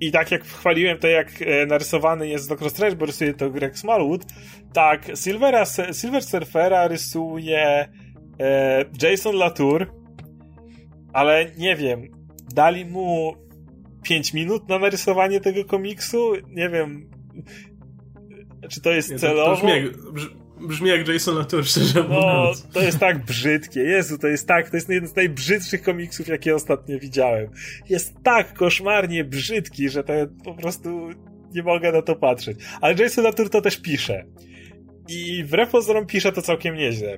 I 0.01 0.11
tak 0.11 0.31
jak 0.31 0.43
chwaliłem 0.43 0.97
to, 0.97 1.07
jak 1.07 1.41
e, 1.41 1.65
narysowany 1.65 2.27
jest 2.27 2.49
Dr. 2.49 2.69
Strange, 2.69 2.95
bo 2.95 3.05
rysuje 3.05 3.33
to 3.33 3.49
Greg 3.49 3.77
Smallwood, 3.77 4.25
tak, 4.73 5.11
Silvera, 5.15 5.65
Silver 5.91 6.23
Surfera 6.23 6.87
rysuje 6.87 7.89
e, 8.39 8.85
Jason 9.01 9.35
Latour, 9.35 9.91
ale 11.13 11.51
nie 11.57 11.75
wiem, 11.75 12.01
dali 12.53 12.85
mu 12.85 13.35
5 14.03 14.33
minut 14.33 14.69
na 14.69 14.79
narysowanie 14.79 15.39
tego 15.39 15.65
komiksu? 15.65 16.33
Nie 16.49 16.69
wiem, 16.69 17.09
czy 18.69 18.81
to 18.81 18.91
jest 18.91 19.11
nie, 19.11 19.19
celowo? 19.19 19.55
To, 19.55 19.61
brzmi, 19.61 19.69
jak, 19.71 19.93
brzmi 20.61 20.89
jak 20.89 21.07
Jason 21.07 21.35
Latour, 21.37 21.65
szczerze 21.65 21.99
no, 21.99 22.03
mówiąc. 22.03 22.63
No, 22.63 22.73
to 22.73 22.81
jest 22.81 22.99
tak 22.99 23.25
brzydkie. 23.25 23.79
Jezu, 23.79 24.17
to 24.17 24.27
jest 24.27 24.47
tak, 24.47 24.69
to 24.69 24.77
jest 24.77 24.89
jeden 24.89 25.09
z 25.09 25.15
najbrzydszych 25.15 25.81
komiksów, 25.81 26.27
jakie 26.27 26.55
ostatnio 26.55 26.99
widziałem. 26.99 27.49
Jest 27.89 28.13
tak 28.23 28.53
koszmarnie 28.53 29.23
brzydki, 29.23 29.89
że 29.89 30.03
to 30.03 30.13
po 30.43 30.53
prostu 30.53 31.09
nie 31.53 31.63
mogę 31.63 31.91
na 31.91 32.01
to 32.01 32.15
patrzeć. 32.15 32.57
Ale 32.81 32.95
Jason 32.95 33.23
Latour 33.23 33.49
to 33.49 33.61
też 33.61 33.81
pisze. 33.81 34.25
I 35.09 35.43
wbrew 35.43 35.69
pozorom 35.69 36.05
pisze 36.05 36.31
to 36.31 36.41
całkiem 36.41 36.75
nieźle. 36.75 37.17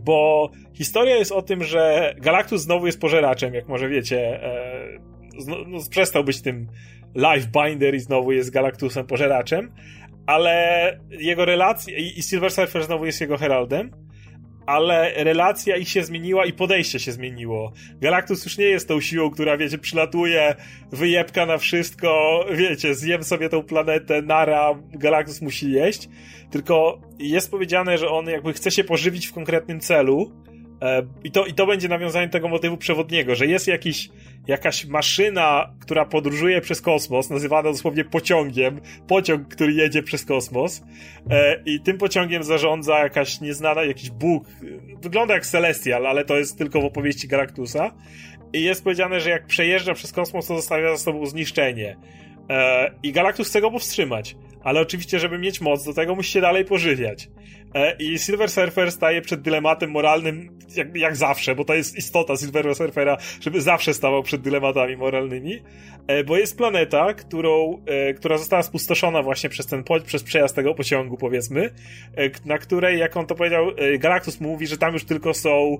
Bo 0.00 0.50
historia 0.74 1.16
jest 1.16 1.32
o 1.32 1.42
tym, 1.42 1.64
że 1.64 2.14
Galactus 2.18 2.62
znowu 2.62 2.86
jest 2.86 3.00
pożeraczem, 3.00 3.54
jak 3.54 3.68
może 3.68 3.88
wiecie. 3.88 4.44
E, 4.44 4.98
no, 5.46 5.78
przestał 5.90 6.24
być 6.24 6.42
tym 6.42 6.66
Life 7.14 7.48
Binder 7.54 7.94
i 7.94 8.00
znowu 8.00 8.32
jest 8.32 8.50
Galactusem 8.50 9.06
pożeraczem, 9.06 9.72
ale 10.26 10.98
jego 11.10 11.44
relacja 11.44 11.98
i 11.98 12.22
Silver 12.22 12.50
Surfer 12.50 12.84
znowu 12.84 13.06
jest 13.06 13.20
jego 13.20 13.38
heraldem, 13.38 13.90
ale 14.66 15.24
relacja 15.24 15.76
ich 15.76 15.88
się 15.88 16.04
zmieniła 16.04 16.46
i 16.46 16.52
podejście 16.52 16.98
się 16.98 17.12
zmieniło. 17.12 17.72
Galactus 18.00 18.44
już 18.44 18.58
nie 18.58 18.64
jest 18.64 18.88
tą 18.88 19.00
siłą, 19.00 19.30
która, 19.30 19.56
wiecie, 19.56 19.78
przylatuje, 19.78 20.54
wyjebka 20.92 21.46
na 21.46 21.58
wszystko, 21.58 22.40
wiecie, 22.52 22.94
zjem 22.94 23.24
sobie 23.24 23.48
tą 23.48 23.62
planetę, 23.62 24.22
nara, 24.22 24.74
Galactus 24.90 25.42
musi 25.42 25.72
jeść, 25.72 26.08
tylko 26.50 27.00
jest 27.18 27.50
powiedziane, 27.50 27.98
że 27.98 28.08
on 28.08 28.26
jakby 28.26 28.52
chce 28.52 28.70
się 28.70 28.84
pożywić 28.84 29.26
w 29.26 29.32
konkretnym 29.32 29.80
celu, 29.80 30.32
i 31.24 31.30
to, 31.30 31.46
I 31.46 31.54
to 31.54 31.66
będzie 31.66 31.88
nawiązanie 31.88 32.28
tego 32.28 32.48
motywu 32.48 32.76
przewodniego, 32.76 33.34
że 33.34 33.46
jest 33.46 33.66
jakiś, 33.66 34.08
jakaś 34.46 34.84
maszyna, 34.84 35.74
która 35.80 36.04
podróżuje 36.04 36.60
przez 36.60 36.80
kosmos, 36.80 37.30
nazywana 37.30 37.62
dosłownie 37.62 38.04
pociągiem, 38.04 38.80
pociąg, 39.08 39.48
który 39.48 39.72
jedzie 39.72 40.02
przez 40.02 40.24
kosmos 40.24 40.82
e, 41.30 41.62
i 41.66 41.80
tym 41.80 41.98
pociągiem 41.98 42.42
zarządza 42.42 42.98
jakaś 42.98 43.40
nieznana, 43.40 43.84
jakiś 43.84 44.10
Bóg, 44.10 44.44
wygląda 45.02 45.34
jak 45.34 45.46
Celestial, 45.46 46.06
ale 46.06 46.24
to 46.24 46.36
jest 46.36 46.58
tylko 46.58 46.80
w 46.80 46.84
opowieści 46.84 47.28
Galactusa 47.28 47.90
i 48.52 48.62
jest 48.62 48.84
powiedziane, 48.84 49.20
że 49.20 49.30
jak 49.30 49.46
przejeżdża 49.46 49.94
przez 49.94 50.12
kosmos, 50.12 50.46
to 50.46 50.56
zostawia 50.56 50.96
za 50.96 51.04
sobą 51.04 51.26
zniszczenie. 51.26 51.96
e, 51.96 52.31
i 53.02 53.12
Galactus 53.12 53.48
chce 53.48 53.60
go 53.60 53.70
powstrzymać 53.70 54.36
ale 54.64 54.80
oczywiście, 54.80 55.18
żeby 55.18 55.38
mieć 55.38 55.60
moc, 55.60 55.84
do 55.84 55.94
tego 55.94 56.14
musi 56.14 56.32
się 56.32 56.40
dalej 56.40 56.64
pożywiać. 56.64 57.28
E, 57.74 57.96
I 57.98 58.18
Silver 58.18 58.50
Surfer 58.50 58.92
staje 58.92 59.22
przed 59.22 59.40
dylematem 59.40 59.90
moralnym, 59.90 60.58
jak, 60.76 60.96
jak 60.96 61.16
zawsze, 61.16 61.54
bo 61.54 61.64
to 61.64 61.74
jest 61.74 61.96
istota 61.96 62.36
Silver 62.36 62.74
Surfera, 62.74 63.16
żeby 63.40 63.60
zawsze 63.60 63.94
stawał 63.94 64.22
przed 64.22 64.40
dylematami 64.40 64.96
moralnymi, 64.96 65.62
e, 66.06 66.24
bo 66.24 66.36
jest 66.36 66.56
planeta, 66.56 67.14
którą, 67.14 67.82
e, 67.86 68.14
która 68.14 68.38
została 68.38 68.62
spustoszona 68.62 69.22
właśnie 69.22 69.50
przez 69.50 69.66
ten, 69.66 69.84
przez 70.06 70.22
przejazd 70.22 70.56
tego 70.56 70.74
pociągu, 70.74 71.16
powiedzmy, 71.16 71.70
na 72.44 72.58
której, 72.58 72.98
jak 72.98 73.16
on 73.16 73.26
to 73.26 73.34
powiedział, 73.34 73.66
Galactus 73.98 74.40
mówi, 74.40 74.66
że 74.66 74.78
tam 74.78 74.92
już 74.92 75.04
tylko 75.04 75.34
są 75.34 75.78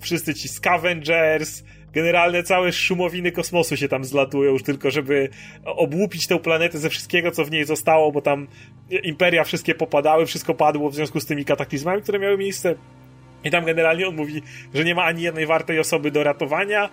wszyscy 0.00 0.34
ci 0.34 0.48
Scavengers, 0.48 1.64
generalnie 1.92 2.42
całe 2.42 2.72
szumowiny 2.72 3.32
kosmosu 3.32 3.76
się 3.76 3.88
tam 3.88 4.04
zlatują 4.04 4.52
już 4.52 4.62
tylko, 4.62 4.90
żeby 4.90 5.28
obłupić 5.64 6.26
tę 6.26 6.38
planetę 6.38 6.78
ze 6.78 6.90
wszystkiego, 6.90 7.30
co 7.30 7.44
w 7.44 7.50
niej 7.50 7.64
zostało, 7.64 8.12
bo 8.12 8.20
tam 8.20 8.46
imperia 9.02 9.44
wszystkie 9.44 9.74
popadały, 9.74 10.26
wszystko 10.26 10.54
padło 10.54 10.90
w 10.90 10.94
związku 10.94 11.20
z 11.20 11.26
tymi 11.26 11.44
kataklizmami, 11.44 12.02
które 12.02 12.18
miały 12.18 12.38
miejsce. 12.38 12.74
I 13.44 13.50
tam 13.50 13.64
generalnie 13.64 14.08
on 14.08 14.16
mówi, 14.16 14.42
że 14.74 14.84
nie 14.84 14.94
ma 14.94 15.04
ani 15.04 15.22
jednej 15.22 15.46
wartej 15.46 15.78
osoby 15.78 16.10
do 16.10 16.24
ratowania, 16.24 16.90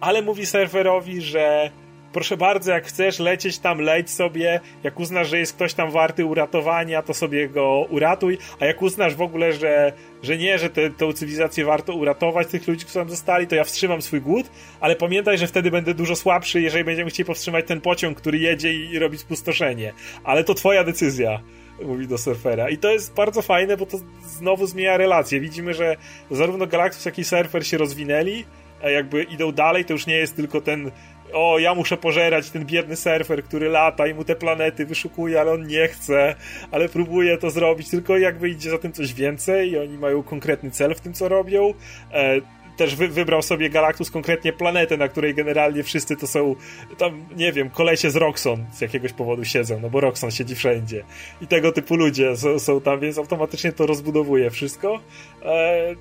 ale 0.00 0.22
mówi 0.22 0.46
serwerowi, 0.46 1.20
że 1.20 1.70
proszę 2.12 2.36
bardzo, 2.36 2.72
jak 2.72 2.86
chcesz 2.86 3.18
lecieć 3.18 3.58
tam, 3.58 3.80
leć 3.80 4.10
sobie, 4.10 4.60
jak 4.82 5.00
uznasz, 5.00 5.28
że 5.28 5.38
jest 5.38 5.52
ktoś 5.52 5.74
tam 5.74 5.90
warty 5.90 6.24
uratowania, 6.24 7.02
to 7.02 7.14
sobie 7.14 7.48
go 7.48 7.86
uratuj, 7.90 8.38
a 8.60 8.66
jak 8.66 8.82
uznasz 8.82 9.14
w 9.14 9.22
ogóle, 9.22 9.52
że, 9.52 9.92
że 10.22 10.36
nie, 10.36 10.58
że 10.58 10.70
tę 10.70 11.14
cywilizację 11.14 11.64
warto 11.64 11.94
uratować, 11.94 12.48
tych 12.48 12.68
ludzi, 12.68 12.84
którzy 12.84 12.98
tam 12.98 13.10
zostali, 13.10 13.46
to 13.46 13.54
ja 13.54 13.64
wstrzymam 13.64 14.02
swój 14.02 14.20
głód, 14.20 14.50
ale 14.80 14.96
pamiętaj, 14.96 15.38
że 15.38 15.46
wtedy 15.46 15.70
będę 15.70 15.94
dużo 15.94 16.16
słabszy, 16.16 16.60
jeżeli 16.60 16.84
będziemy 16.84 17.10
chcieli 17.10 17.26
powstrzymać 17.26 17.66
ten 17.66 17.80
pociąg, 17.80 18.18
który 18.18 18.38
jedzie 18.38 18.74
i, 18.74 18.90
i 18.90 18.98
robi 18.98 19.18
spustoszenie. 19.18 19.92
Ale 20.24 20.44
to 20.44 20.54
twoja 20.54 20.84
decyzja 20.84 21.40
mówi 21.84 22.08
do 22.08 22.18
surfera. 22.18 22.68
I 22.68 22.78
to 22.78 22.92
jest 22.92 23.14
bardzo 23.14 23.42
fajne, 23.42 23.76
bo 23.76 23.86
to 23.86 23.98
znowu 24.22 24.66
zmienia 24.66 24.96
relacje. 24.96 25.40
Widzimy, 25.40 25.74
że 25.74 25.96
zarówno 26.30 26.66
Galactus, 26.66 27.04
jak 27.04 27.18
i 27.18 27.24
surfer 27.24 27.66
się 27.66 27.78
rozwinęli, 27.78 28.44
a 28.82 28.90
jakby 28.90 29.22
idą 29.22 29.52
dalej, 29.52 29.84
to 29.84 29.92
już 29.92 30.06
nie 30.06 30.16
jest 30.16 30.36
tylko 30.36 30.60
ten 30.60 30.90
o, 31.32 31.58
ja 31.58 31.74
muszę 31.74 31.96
pożerać 31.96 32.50
ten 32.50 32.64
biedny 32.66 32.96
surfer, 32.96 33.44
który 33.44 33.68
lata 33.68 34.06
i 34.06 34.14
mu 34.14 34.24
te 34.24 34.36
planety 34.36 34.86
wyszukuje, 34.86 35.40
ale 35.40 35.52
on 35.52 35.66
nie 35.66 35.88
chce, 35.88 36.34
ale 36.70 36.88
próbuje 36.88 37.38
to 37.38 37.50
zrobić, 37.50 37.90
tylko 37.90 38.18
jakby 38.18 38.48
idzie 38.48 38.70
za 38.70 38.78
tym 38.78 38.92
coś 38.92 39.14
więcej 39.14 39.70
i 39.70 39.78
oni 39.78 39.98
mają 39.98 40.22
konkretny 40.22 40.70
cel 40.70 40.94
w 40.94 41.00
tym, 41.00 41.12
co 41.12 41.28
robią. 41.28 41.74
E, 42.12 42.40
też 42.80 42.96
wy, 42.96 43.08
wybrał 43.08 43.42
sobie 43.42 43.70
Galactus 43.70 44.10
konkretnie 44.10 44.52
planetę, 44.52 44.96
na 44.96 45.08
której 45.08 45.34
generalnie 45.34 45.82
wszyscy 45.82 46.16
to 46.16 46.26
są 46.26 46.54
tam, 46.98 47.24
nie 47.36 47.52
wiem, 47.52 47.70
kolesie 47.70 48.10
z 48.10 48.16
Roxon 48.16 48.66
z 48.72 48.80
jakiegoś 48.80 49.12
powodu 49.12 49.44
siedzą, 49.44 49.80
no 49.80 49.90
bo 49.90 50.00
Roxon 50.00 50.30
siedzi 50.30 50.54
wszędzie. 50.54 51.04
I 51.40 51.46
tego 51.46 51.72
typu 51.72 51.96
ludzie 51.96 52.36
są, 52.36 52.58
są 52.58 52.80
tam, 52.80 53.00
więc 53.00 53.18
automatycznie 53.18 53.72
to 53.72 53.86
rozbudowuje 53.86 54.50
wszystko. 54.50 55.00
E, 55.42 55.94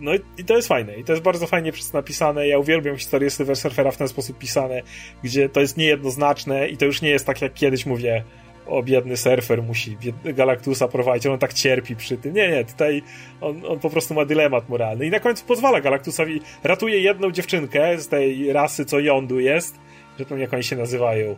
no 0.00 0.12
i, 0.38 0.44
to 0.44 0.56
jest 0.56 0.68
fajne. 0.68 0.96
I 0.96 1.04
to 1.04 1.12
jest 1.12 1.22
bardzo 1.22 1.46
fajnie 1.46 1.72
napisane. 1.92 2.48
Ja 2.48 2.58
uwielbiam 2.58 2.96
historię 2.96 3.30
Silver 3.30 3.56
Surfera 3.56 3.90
w 3.90 3.96
ten 3.96 4.08
sposób 4.08 4.38
pisane, 4.38 4.82
gdzie 5.22 5.48
to 5.48 5.60
jest 5.60 5.76
niejednoznaczne 5.76 6.68
i 6.68 6.76
to 6.76 6.84
już 6.84 7.02
nie 7.02 7.10
jest 7.10 7.26
tak, 7.26 7.42
jak 7.42 7.54
kiedyś 7.54 7.86
mówię, 7.86 8.24
o 8.66 8.82
biedny 8.82 9.16
surfer 9.16 9.62
musi 9.62 9.96
Galactusa 10.24 10.88
prowadzić, 10.88 11.26
on 11.26 11.38
tak 11.38 11.52
cierpi 11.52 11.96
przy 11.96 12.16
tym. 12.16 12.34
Nie, 12.34 12.48
nie, 12.48 12.64
tutaj 12.64 13.02
on, 13.40 13.62
on 13.66 13.80
po 13.80 13.90
prostu 13.90 14.14
ma 14.14 14.24
dylemat 14.24 14.68
moralny 14.68 15.06
i 15.06 15.10
na 15.10 15.20
końcu 15.20 15.44
pozwala 15.44 15.80
Galactusowi, 15.80 16.40
ratuje 16.62 17.00
jedną 17.00 17.30
dziewczynkę 17.30 17.98
z 17.98 18.08
tej 18.08 18.52
rasy, 18.52 18.84
co 18.84 19.00
Jądu 19.00 19.40
jest, 19.40 19.78
że 20.18 20.24
to 20.24 20.36
jak 20.36 20.54
oni 20.54 20.64
się 20.64 20.76
nazywają. 20.76 21.36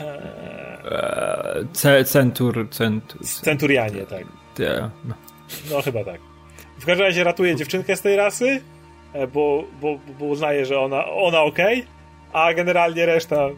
Eee, 0.00 2.04
centur, 2.04 2.68
centur, 2.70 3.26
Centurianie, 3.26 4.06
tak. 4.06 4.24
No. 5.04 5.14
no 5.70 5.82
chyba 5.82 6.04
tak. 6.04 6.31
W 6.82 6.86
każdym 6.86 7.06
razie 7.06 7.24
ratuje 7.24 7.56
dziewczynkę 7.56 7.96
z 7.96 8.00
tej 8.00 8.16
rasy, 8.16 8.60
e, 9.12 9.26
bo, 9.26 9.64
bo, 9.80 9.98
bo 10.18 10.24
uznaje, 10.24 10.66
że 10.66 10.80
ona, 10.80 11.06
ona 11.06 11.42
okej, 11.42 11.78
okay, 11.78 11.92
a 12.32 12.54
generalnie 12.54 13.06
reszta 13.06 13.48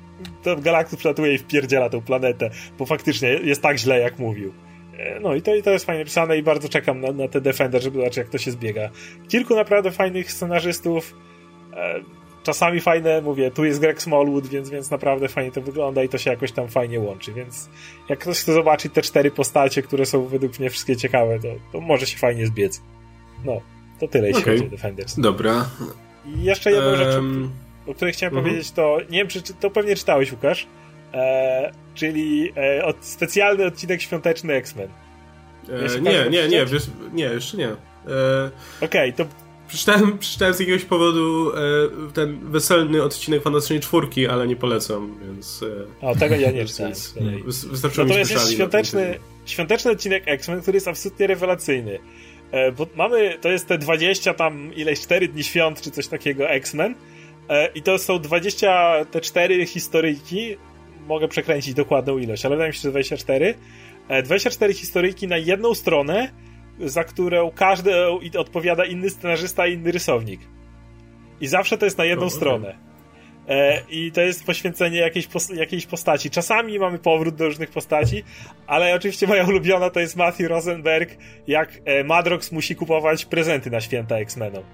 to 0.42 0.56
Galactus 0.56 0.98
przylatuje 0.98 1.34
i 1.34 1.38
wpierdziela 1.38 1.90
tę 1.90 2.02
planetę, 2.02 2.50
bo 2.78 2.86
faktycznie 2.86 3.28
jest 3.28 3.62
tak 3.62 3.78
źle, 3.78 4.00
jak 4.00 4.18
mówił. 4.18 4.52
E, 4.98 5.20
no 5.20 5.34
i 5.34 5.42
to, 5.42 5.54
i 5.54 5.62
to 5.62 5.70
jest 5.70 5.86
fajnie 5.86 6.04
pisane 6.04 6.38
i 6.38 6.42
bardzo 6.42 6.68
czekam 6.68 7.00
na, 7.00 7.12
na 7.12 7.28
te 7.28 7.40
Defender, 7.40 7.82
żeby 7.82 7.96
zobaczyć, 7.98 8.16
jak 8.16 8.28
to 8.28 8.38
się 8.38 8.50
zbiega. 8.50 8.90
Kilku 9.28 9.54
naprawdę 9.54 9.90
fajnych 9.90 10.32
scenarzystów, 10.32 11.14
e, 11.76 11.94
czasami 12.42 12.80
fajne, 12.80 13.22
mówię, 13.22 13.50
tu 13.50 13.64
jest 13.64 13.80
Greg 13.80 14.02
Smallwood, 14.02 14.46
więc, 14.46 14.70
więc 14.70 14.90
naprawdę 14.90 15.28
fajnie 15.28 15.52
to 15.52 15.60
wygląda 15.60 16.02
i 16.02 16.08
to 16.08 16.18
się 16.18 16.30
jakoś 16.30 16.52
tam 16.52 16.68
fajnie 16.68 17.00
łączy, 17.00 17.32
więc 17.32 17.70
jak 18.08 18.18
ktoś 18.18 18.38
chce 18.38 18.52
zobaczyć 18.52 18.92
te 18.92 19.02
cztery 19.02 19.30
postacie, 19.30 19.82
które 19.82 20.06
są 20.06 20.26
według 20.26 20.58
mnie 20.58 20.70
wszystkie 20.70 20.96
ciekawe, 20.96 21.38
to, 21.38 21.48
to 21.72 21.80
może 21.80 22.06
się 22.06 22.18
fajnie 22.18 22.46
zbiec. 22.46 22.82
No, 23.44 23.60
to 24.00 24.08
tyle, 24.08 24.28
jeśli 24.28 24.42
okay. 24.42 24.54
chodzi 24.54 24.66
o 24.66 24.70
Defenders. 24.70 25.20
Dobra. 25.20 25.70
I 26.26 26.42
jeszcze 26.42 26.72
jedną 26.72 26.90
um... 26.90 26.96
rzecz. 26.96 27.14
o 27.86 27.94
której 27.94 28.14
chciałem 28.14 28.36
mhm. 28.36 28.44
powiedzieć, 28.44 28.72
to 28.72 28.98
nie 29.10 29.18
wiem, 29.18 29.28
czy 29.28 29.42
to 29.42 29.70
pewnie 29.70 29.96
czytałeś, 29.96 30.32
Łukasz, 30.32 30.66
e, 31.14 31.72
czyli 31.94 32.52
e, 32.56 32.84
od, 32.84 32.96
specjalny 33.00 33.66
odcinek 33.66 34.02
świąteczny 34.02 34.54
X-Men. 34.54 34.88
E, 35.68 36.00
nie, 36.00 36.30
nie, 36.30 36.48
nie, 36.48 36.66
wiesz, 36.66 36.86
nie, 37.12 37.24
jeszcze 37.24 37.56
nie. 37.56 37.68
E, 37.68 37.74
Okej, 38.80 39.10
okay, 39.10 39.12
to 39.12 39.24
Przeczytałem, 39.68 40.18
przeczytałem 40.18 40.54
z 40.54 40.60
jakiegoś 40.60 40.84
powodu 40.84 41.52
e, 41.52 42.12
ten 42.14 42.50
weselny 42.50 43.02
odcinek 43.02 43.42
Fantastycznej 43.42 43.80
Czwórki, 43.80 44.26
ale 44.26 44.46
nie 44.46 44.56
polecam, 44.56 45.18
więc... 45.26 45.64
E, 46.02 46.06
o, 46.06 46.16
tego 46.16 46.34
ja 46.34 46.50
nie 46.50 46.64
czytałem. 46.64 46.92
Wystarczyło 47.70 48.06
Natomiast 48.06 48.30
jest 48.30 48.52
świąteczny, 48.52 49.18
świąteczny 49.46 49.90
odcinek 49.90 50.22
X-Men, 50.26 50.62
który 50.62 50.76
jest 50.76 50.88
absolutnie 50.88 51.26
rewelacyjny. 51.26 51.98
E, 52.54 52.72
bo 52.72 52.86
mamy, 52.96 53.38
to 53.40 53.48
jest 53.48 53.68
te 53.68 53.78
20 53.78 54.34
tam, 54.34 54.74
ileś 54.74 55.00
4 55.00 55.28
dni 55.28 55.44
świąt, 55.44 55.80
czy 55.80 55.90
coś 55.90 56.08
takiego 56.08 56.50
X-Men 56.50 56.94
e, 57.48 57.66
i 57.74 57.82
to 57.82 57.98
są 57.98 58.18
20, 58.18 59.04
te 59.10 59.20
4 59.20 59.66
historyjki, 59.66 60.56
mogę 61.06 61.28
przekręcić 61.28 61.74
dokładną 61.74 62.18
ilość, 62.18 62.44
ale 62.44 62.56
wydaje 62.56 62.70
mi 62.70 62.74
się, 62.74 62.80
że 62.80 62.90
24. 62.90 63.54
24 64.24 64.72
e, 64.72 64.74
historyjki 64.74 65.28
na 65.28 65.36
jedną 65.36 65.74
stronę, 65.74 66.28
za 66.80 67.04
którą 67.04 67.50
każdy 67.50 67.92
odpowiada 68.38 68.84
inny 68.84 69.10
scenarzysta 69.10 69.66
inny 69.66 69.92
rysownik. 69.92 70.40
I 71.40 71.46
zawsze 71.46 71.78
to 71.78 71.84
jest 71.84 71.98
na 71.98 72.04
jedną 72.04 72.30
stronę. 72.30 72.68
E, 72.68 72.93
I 73.90 74.12
to 74.12 74.20
jest 74.20 74.44
poświęcenie 74.44 74.98
jakiejś, 74.98 75.28
jakiejś 75.54 75.86
postaci. 75.86 76.30
Czasami 76.30 76.78
mamy 76.78 76.98
powrót 76.98 77.34
do 77.34 77.44
różnych 77.44 77.70
postaci, 77.70 78.24
ale 78.66 78.94
oczywiście 78.94 79.26
moja 79.26 79.44
ulubiona 79.44 79.90
to 79.90 80.00
jest 80.00 80.16
Matthew 80.16 80.48
Rosenberg, 80.48 81.16
jak 81.46 81.68
e, 81.84 82.04
Madrox 82.04 82.52
musi 82.52 82.76
kupować 82.76 83.24
prezenty 83.24 83.70
na 83.70 83.80
święta 83.80 84.18
X-Menom. 84.18 84.64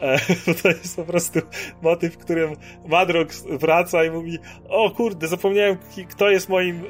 E, 0.00 0.18
to 0.62 0.68
jest 0.68 0.96
po 0.96 1.04
prostu 1.04 1.40
motyw, 1.82 2.14
w 2.14 2.18
którym 2.18 2.56
Madrox 2.86 3.44
wraca 3.46 4.04
i 4.04 4.10
mówi: 4.10 4.38
O 4.68 4.90
kurde, 4.90 5.28
zapomniałem, 5.28 5.76
kto 6.10 6.30
jest 6.30 6.48
moim, 6.48 6.84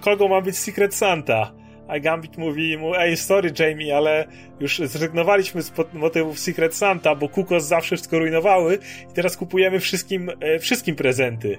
kogo 0.00 0.28
ma 0.28 0.40
być 0.40 0.58
Secret 0.58 0.94
Santa 0.94 1.59
a 1.90 2.00
Gambit 2.00 2.38
mówi 2.38 2.78
mu, 2.78 2.94
ej, 2.94 3.16
sorry 3.16 3.52
Jamie, 3.58 3.96
ale 3.96 4.26
już 4.60 4.78
zrezygnowaliśmy 4.78 5.62
z 5.62 5.72
motywów 5.92 6.38
Secret 6.38 6.74
Santa, 6.74 7.14
bo 7.14 7.28
Kukos 7.28 7.64
zawsze 7.64 7.96
wszystko 7.96 8.18
rujnowały 8.18 8.78
i 9.10 9.14
teraz 9.14 9.36
kupujemy 9.36 9.80
wszystkim, 9.80 10.30
e, 10.40 10.58
wszystkim 10.58 10.96
prezenty. 10.96 11.58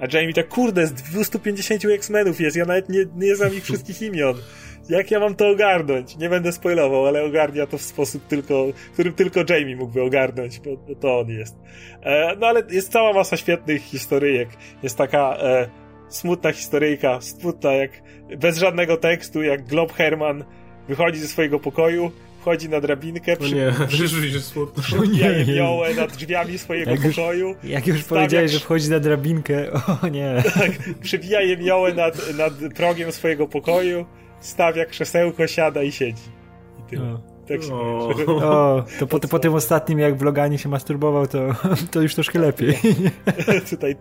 A 0.00 0.16
Jamie 0.16 0.34
tak, 0.34 0.48
kurde, 0.48 0.86
z 0.86 0.92
250 0.92 1.84
X-Menów 1.84 2.40
jest, 2.40 2.56
ja 2.56 2.64
nawet 2.64 2.88
nie, 2.88 3.04
nie 3.16 3.36
znam 3.36 3.54
ich 3.54 3.64
wszystkich 3.64 4.02
imion. 4.02 4.34
Jak 4.88 5.10
ja 5.10 5.20
mam 5.20 5.34
to 5.34 5.48
ogarnąć? 5.48 6.16
Nie 6.16 6.28
będę 6.28 6.52
spoilował, 6.52 7.06
ale 7.06 7.24
ogarnia 7.24 7.66
to 7.66 7.78
w 7.78 7.82
sposób 7.82 8.26
tylko, 8.26 8.66
którym 8.92 9.14
tylko 9.14 9.40
Jamie 9.48 9.76
mógłby 9.76 10.02
ogarnąć, 10.02 10.60
bo, 10.60 10.76
bo 10.76 10.94
to 10.94 11.18
on 11.18 11.28
jest. 11.28 11.56
E, 12.02 12.36
no 12.36 12.46
ale 12.46 12.62
jest 12.70 12.92
cała 12.92 13.12
masa 13.12 13.36
świetnych 13.36 13.82
historyjek. 13.82 14.48
Jest 14.82 14.98
taka 14.98 15.36
e, 15.36 15.68
smutna 16.08 16.52
historyjka, 16.52 17.20
smutna 17.20 17.72
jak 17.72 17.90
bez 18.38 18.58
żadnego 18.58 18.96
tekstu, 18.96 19.42
jak 19.42 19.66
Glob 19.66 19.92
Herman 19.92 20.44
wychodzi 20.88 21.18
ze 21.18 21.28
swojego 21.28 21.60
pokoju, 21.60 22.10
wchodzi 22.40 22.68
na 22.68 22.80
drabinkę, 22.80 23.36
przy, 23.36 23.54
nie, 23.54 23.72
przy, 23.88 24.08
smutno. 24.40 24.82
nad 25.94 26.12
drzwiami 26.16 26.58
swojego 26.58 26.90
jak 26.90 27.00
pokoju. 27.00 27.48
Już, 27.48 27.70
jak 27.70 27.86
już 27.86 28.04
powiedziałeś, 28.04 28.50
że 28.50 28.58
wchodzi 28.58 28.90
na 28.90 29.00
drabinkę, 29.00 29.72
o 30.02 30.08
nie. 30.08 30.42
Tak, 30.54 30.70
przybija 31.02 31.40
jemiołę 31.40 31.94
nad, 31.94 32.36
nad 32.36 32.52
progiem 32.74 33.12
swojego 33.12 33.48
pokoju, 33.48 34.06
stawia 34.40 34.84
krzesełko, 34.84 35.46
siada 35.46 35.82
i 35.82 35.92
siedzi. 35.92 36.22
I 36.78 36.90
tyle. 36.90 37.18
Tak 37.48 37.60
o, 37.72 38.08
o, 38.28 38.84
to 38.98 39.06
po, 39.06 39.20
po, 39.20 39.38
tym 39.38 39.54
ostatnim, 39.54 39.98
jak 39.98 40.16
w 40.16 40.22
Loganie 40.22 40.58
się 40.58 40.68
masturbował, 40.68 41.26
to, 41.26 41.38
to 41.92 42.02
już 42.02 42.14
troszkę 42.14 42.38
lepiej. 42.38 42.74
Tutaj 43.70 43.96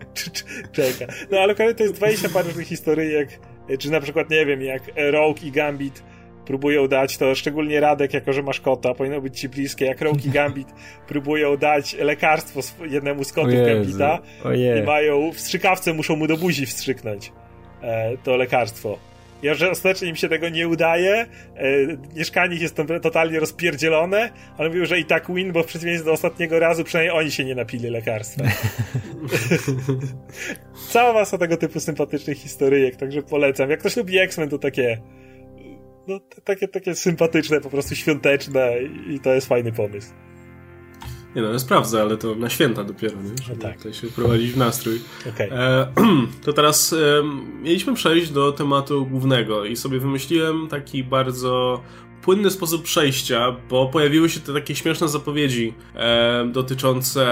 czeka. 0.72 1.14
No 1.32 1.40
ale 1.40 1.56
to 1.56 1.84
jest 1.84 1.96
20 1.96 2.30
parę 2.30 2.48
różnych 2.48 2.68
historyjek, 2.68 3.40
czy 3.80 3.92
na 3.92 4.00
przykład, 4.00 4.30
nie 4.30 4.46
wiem, 4.46 4.62
jak 4.62 4.84
Rogue 5.12 5.40
i 5.44 5.52
Gambit 5.52 6.04
próbują 6.48 6.88
dać, 6.88 7.18
to 7.18 7.36
szczególnie 7.36 7.80
Radek, 7.80 8.14
jako 8.14 8.34
że 8.34 8.44
masz 8.44 8.62
kota, 8.62 8.94
powinno 8.94 9.22
być 9.22 9.40
ci 9.40 9.50
bliskie, 9.50 9.86
jak 9.86 10.02
Rogue 10.02 10.20
i 10.26 10.30
Gambit 10.30 10.68
próbują 11.08 11.58
dać 11.58 11.94
lekarstwo 11.94 12.86
jednemu 12.86 13.24
z 13.24 13.34
kotów 13.34 13.54
Gambita 13.66 14.20
i 14.80 14.84
mają, 14.86 15.32
w 15.32 15.40
strzykawce 15.40 15.94
muszą 15.94 16.16
mu 16.16 16.28
do 16.28 16.38
buzi 16.38 16.66
wstrzyknąć 16.66 17.32
e, 17.82 18.18
to 18.18 18.38
lekarstwo. 18.38 18.98
Ja, 19.44 19.54
że 19.54 19.72
ostatecznie 19.72 20.10
im 20.10 20.16
się 20.16 20.30
tego 20.30 20.50
nie 20.50 20.68
udaje, 20.68 21.14
e, 21.16 21.28
mieszkanie 22.16 22.56
jest 22.56 22.76
totalnie 23.02 23.40
rozpierdzielone, 23.40 24.30
ale 24.58 24.70
mówią, 24.70 24.86
że 24.86 25.00
i 25.00 25.06
tak 25.06 25.34
win, 25.34 25.52
bo 25.52 25.64
w 25.64 25.66
przeciwieństwie 25.66 26.06
do 26.06 26.12
ostatniego 26.12 26.60
razu 26.60 26.84
przynajmniej 26.84 27.18
oni 27.18 27.32
się 27.32 27.46
nie 27.46 27.56
napili 27.56 27.90
lekarstwa. 27.90 28.44
Cała 30.92 31.14
masa 31.14 31.38
tego 31.38 31.58
typu 31.58 31.80
sympatycznych 31.80 32.38
historyjek, 32.38 32.96
także 32.96 33.24
polecam. 33.24 33.70
Jak 33.70 33.80
ktoś 33.80 33.98
lubi 33.98 34.20
X-Men, 34.20 34.50
to 34.50 34.58
takie 34.58 35.02
no, 36.08 36.20
takie, 36.44 36.68
takie 36.68 36.96
sympatyczne, 36.96 37.62
po 37.62 37.70
prostu 37.70 37.96
świąteczne 37.96 38.74
i 39.10 39.20
to 39.20 39.34
jest 39.34 39.48
fajny 39.48 39.72
pomysł. 39.72 40.14
Nie 41.36 41.42
no, 41.42 41.52
ja 41.52 41.60
sprawdzę, 41.60 42.02
ale 42.02 42.18
to 42.18 42.36
na 42.36 42.50
święta 42.50 42.84
dopiero, 42.84 43.16
nie? 43.22 43.44
Żeby 43.44 43.58
no 43.58 43.64
tak. 43.64 43.78
tutaj 43.78 43.94
się 43.94 44.08
wprowadzić 44.08 44.52
w 44.52 44.58
nastrój. 44.58 45.02
Okay. 45.30 45.52
E, 45.52 45.92
to 46.46 46.54
teraz 46.54 46.94
e, 46.94 46.98
mieliśmy 47.62 47.94
przejść 47.94 48.32
do 48.32 48.52
tematu 48.52 49.06
głównego 49.06 49.66
i 49.66 49.76
sobie 49.76 50.00
wymyśliłem 50.00 50.68
taki 50.68 51.04
bardzo 51.04 51.82
płynny 52.22 52.52
sposób 52.52 52.84
przejścia, 52.84 53.56
bo 53.70 53.88
pojawiły 53.88 54.30
się 54.30 54.40
te 54.40 54.54
takie 54.54 54.76
śmieszne 54.76 55.08
zapowiedzi 55.08 55.74
e, 55.96 56.50
dotyczące 56.52 57.26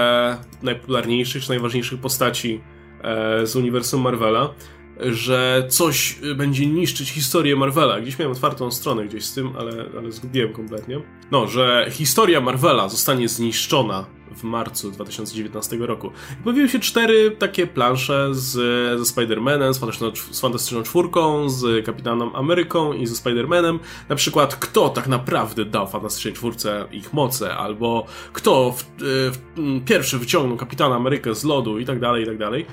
najpopularniejszych 0.62 1.42
czy 1.42 1.48
najważniejszych 1.48 2.00
postaci 2.00 2.60
e, 3.02 3.46
z 3.46 3.56
uniwersum 3.56 4.00
Marvela 4.00 4.54
że 5.00 5.66
coś 5.68 6.18
będzie 6.36 6.66
niszczyć 6.66 7.10
historię 7.10 7.56
Marvela. 7.56 8.00
Gdzieś 8.00 8.18
miałem 8.18 8.32
otwartą 8.32 8.70
stronę 8.70 9.06
gdzieś 9.06 9.24
z 9.24 9.34
tym, 9.34 9.52
ale, 9.58 9.84
ale 9.98 10.12
zgubiłem 10.12 10.52
kompletnie. 10.52 11.00
No, 11.30 11.46
że 11.46 11.86
historia 11.90 12.40
Marvela 12.40 12.88
zostanie 12.88 13.28
zniszczona 13.28 14.06
w 14.36 14.42
marcu 14.42 14.90
2019 14.90 15.76
roku. 15.76 16.10
Pojawiły 16.44 16.68
się 16.68 16.78
cztery 16.78 17.30
takie 17.30 17.66
plansze 17.66 18.28
z, 18.32 18.52
ze 19.00 19.14
Spider-Manem, 19.14 19.72
z, 19.72 19.78
z 20.36 20.40
Fantastyczną 20.40 20.82
Czwórką, 20.82 21.48
z 21.48 21.86
Kapitanem 21.86 22.36
Ameryką 22.36 22.92
i 22.92 23.06
ze 23.06 23.14
Spider-Manem. 23.14 23.78
Na 24.08 24.16
przykład, 24.16 24.56
kto 24.56 24.88
tak 24.88 25.08
naprawdę 25.08 25.64
dał 25.64 25.88
Fantastycznej 25.88 26.34
Czwórce 26.34 26.86
ich 26.92 27.12
moce, 27.12 27.56
albo 27.56 28.06
kto 28.32 28.72
w, 28.72 28.84
w, 28.98 29.38
pierwszy 29.84 30.18
wyciągnął 30.18 30.56
Kapitana 30.56 30.96
Amerykę 30.96 31.34
z 31.34 31.44
lodu 31.44 31.78
i 31.78 31.84
tak 31.84 32.00
dalej, 32.00 32.22
i 32.22 32.26
tak 32.26 32.38
dalej. 32.38 32.66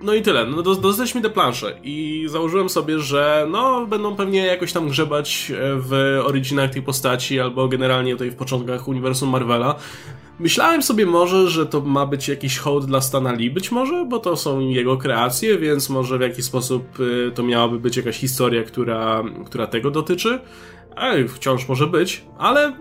No 0.00 0.14
i 0.14 0.22
tyle. 0.22 0.46
No, 0.46 0.62
dostaliśmy 0.62 1.20
te 1.20 1.30
plansze 1.30 1.78
i 1.82 2.26
założyłem 2.28 2.68
sobie, 2.68 2.98
że 2.98 3.46
no, 3.50 3.86
będą 3.86 4.16
pewnie 4.16 4.46
jakoś 4.46 4.72
tam 4.72 4.88
grzebać 4.88 5.52
e, 5.54 5.54
w 5.76 6.20
origинach 6.24 6.70
tej 6.70 6.82
postaci 6.82 7.40
albo 7.40 7.68
generalnie 7.68 8.12
tutaj 8.12 8.30
w 8.30 8.36
początkach 8.36 8.88
uniwersum 8.88 9.28
Marvela. 9.28 9.74
Myślałem 10.40 10.82
sobie 10.82 11.06
może, 11.06 11.48
że 11.48 11.66
to 11.66 11.80
ma 11.80 12.06
być 12.06 12.28
jakiś 12.28 12.58
hołd 12.58 12.86
dla 12.86 13.00
Stana 13.00 13.32
Lee, 13.32 13.50
być 13.50 13.70
może, 13.70 14.04
bo 14.08 14.18
to 14.18 14.36
są 14.36 14.60
jego 14.60 14.96
kreacje, 14.96 15.58
więc 15.58 15.88
może 15.88 16.18
w 16.18 16.20
jakiś 16.20 16.44
sposób 16.44 16.84
e, 17.28 17.30
to 17.30 17.42
miałaby 17.42 17.78
być 17.78 17.96
jakaś 17.96 18.16
historia, 18.16 18.62
która, 18.64 19.22
która 19.46 19.66
tego 19.66 19.90
dotyczy. 19.90 20.40
Ej, 21.00 21.28
wciąż 21.28 21.68
może 21.68 21.86
być, 21.86 22.24
ale 22.38 22.72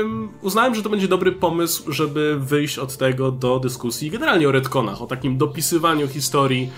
ym, 0.00 0.28
uznałem, 0.42 0.74
że 0.74 0.82
to 0.82 0.90
będzie 0.90 1.08
dobry 1.08 1.32
pomysł, 1.32 1.92
żeby 1.92 2.36
wyjść 2.40 2.78
od 2.78 2.96
tego 2.96 3.32
do 3.32 3.60
dyskusji 3.60 4.10
generalnie 4.10 4.48
o 4.48 4.52
retconach, 4.52 5.02
o 5.02 5.06
takim 5.06 5.38
dopisywaniu 5.38 6.08
historii, 6.08 6.70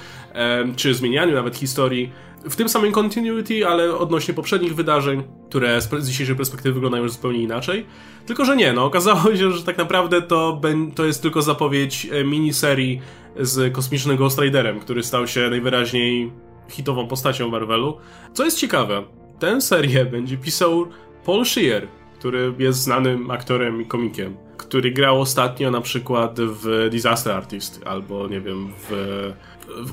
ym, 0.60 0.74
czy 0.74 0.94
zmienianiu 0.94 1.34
nawet 1.34 1.56
historii 1.56 2.12
w 2.44 2.56
tym 2.56 2.68
samym 2.68 2.92
continuity, 2.92 3.66
ale 3.66 3.96
odnośnie 3.96 4.34
poprzednich 4.34 4.74
wydarzeń, 4.74 5.22
które 5.48 5.80
z 5.80 6.08
dzisiejszej 6.08 6.36
perspektywy 6.36 6.74
wyglądają 6.74 7.02
już 7.02 7.12
zupełnie 7.12 7.42
inaczej. 7.42 7.86
Tylko, 8.26 8.44
że 8.44 8.56
nie, 8.56 8.72
no 8.72 8.84
okazało 8.84 9.36
się, 9.36 9.52
że 9.52 9.62
tak 9.62 9.78
naprawdę 9.78 10.22
to, 10.22 10.60
to 10.94 11.04
jest 11.04 11.22
tylko 11.22 11.42
zapowiedź 11.42 12.08
e, 12.12 12.24
miniserii 12.24 13.00
z 13.40 13.74
kosmicznym 13.74 14.16
Ghost 14.16 14.38
Riderem, 14.38 14.80
który 14.80 15.02
stał 15.02 15.26
się 15.26 15.50
najwyraźniej 15.50 16.32
hitową 16.68 17.08
postacią 17.08 17.48
Marvelu. 17.48 17.96
Co 18.32 18.44
jest 18.44 18.58
ciekawe, 18.58 19.02
tę 19.42 19.60
serię 19.60 20.04
będzie 20.04 20.36
pisał 20.36 20.86
Paul 21.26 21.44
Shear, 21.44 21.88
który 22.18 22.54
jest 22.58 22.78
znanym 22.78 23.30
aktorem 23.30 23.82
i 23.82 23.86
komikiem, 23.86 24.36
który 24.56 24.90
grał 24.90 25.20
ostatnio 25.20 25.70
na 25.70 25.80
przykład 25.80 26.40
w 26.40 26.88
Disaster 26.90 27.32
Artist, 27.32 27.80
albo 27.84 28.28
nie 28.28 28.40
wiem, 28.40 28.72
w... 28.88 29.32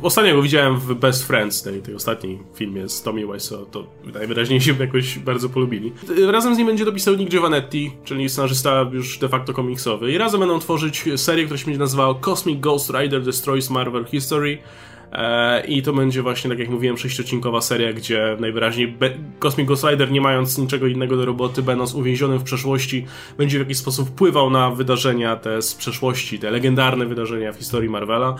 ostatnio 0.02 0.36
go 0.36 0.42
widziałem 0.42 0.78
w 0.80 0.94
Best 0.94 1.28
Friends, 1.28 1.64
tej, 1.64 1.82
tej 1.82 1.96
ostatniej 1.96 2.40
filmie 2.56 2.90
z 2.90 3.02
Tommy 3.02 3.34
Wiseau, 3.34 3.66
to 3.66 3.88
najwyraźniej 4.14 4.62
się 4.62 4.76
jakoś 4.80 5.20
bardzo 5.20 5.50
polubili. 5.50 5.94
Razem 6.32 6.56
z 6.56 6.58
nim 6.58 6.68
będzie 6.68 6.86
dopisał 6.86 7.16
Nick 7.16 7.32
Giovanetti, 7.32 7.92
czyli 8.04 8.30
scenarzysta 8.30 8.90
już 8.92 9.18
de 9.18 9.30
facto 9.30 9.54
komiksowy 9.54 10.12
i 10.12 10.18
razem 10.18 10.40
będą 10.40 10.60
tworzyć 10.60 11.04
serię, 11.16 11.46
która 11.46 11.58
się 11.58 11.66
będzie 11.66 11.80
nazywała 11.80 12.16
Cosmic 12.16 12.60
Ghost 12.60 12.90
Rider 12.90 13.24
Destroys 13.24 13.70
Marvel 13.70 14.06
History, 14.06 14.58
I 15.68 15.82
to 15.82 15.94
będzie 15.94 16.22
właśnie, 16.22 16.50
tak 16.50 16.60
jak 16.60 16.70
mówiłem, 16.70 16.98
sześciocinkowa 16.98 17.62
seria, 17.62 17.94
gdzie 17.94 18.38
najwyraźniej 18.40 18.98
Cosmic 19.40 19.68
Ghost 19.68 19.84
Rider, 19.84 20.12
nie 20.12 20.22
mając 20.22 20.58
niczego 20.58 20.88
innego 20.88 21.18
do 21.18 21.26
roboty, 21.26 21.64
będąc 21.64 21.94
uwięzionym 21.94 22.40
w 22.40 22.44
przeszłości, 22.44 23.06
będzie 23.38 23.58
w 23.58 23.62
jakiś 23.62 23.78
sposób 23.78 24.10
wpływał 24.10 24.50
na 24.50 24.72
wydarzenia 24.72 25.36
te 25.36 25.62
z 25.62 25.76
przeszłości, 25.76 26.40
te 26.40 26.52
legendarne 26.52 27.06
wydarzenia 27.06 27.54
w 27.54 27.58
historii 27.58 27.90
Marvela. 27.90 28.36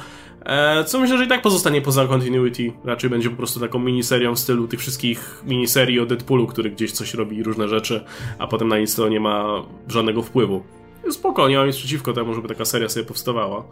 E, 0.46 0.84
co 0.84 1.00
myślę, 1.00 1.18
że 1.18 1.26
i 1.26 1.28
tak 1.28 1.42
pozostanie 1.42 1.82
poza 1.82 2.08
continuity. 2.08 2.74
Raczej 2.86 3.10
będzie 3.10 3.30
po 3.30 3.36
prostu 3.36 3.60
taką 3.60 3.80
miniserią 3.80 4.36
w 4.36 4.40
stylu 4.40 4.68
tych 4.68 4.80
wszystkich 4.80 5.44
miniserii 5.46 6.00
o 6.00 6.06
Deadpoolu, 6.06 6.48
który 6.48 6.70
gdzieś 6.70 6.92
coś 6.92 7.14
robi 7.14 7.44
różne 7.44 7.68
rzeczy, 7.68 8.04
a 8.40 8.48
potem 8.48 8.68
na 8.68 8.80
nic 8.80 8.96
to 8.96 9.10
nie 9.10 9.20
ma 9.20 9.64
żadnego 9.88 10.22
wpływu. 10.22 10.64
Spokojnie, 11.12 11.58
mam 11.58 11.68
nic 11.68 11.76
przeciwko 11.76 12.14
temu, 12.14 12.34
żeby 12.34 12.48
taka 12.48 12.66
seria 12.66 12.90
sobie 12.90 13.06
powstawała. 13.06 13.64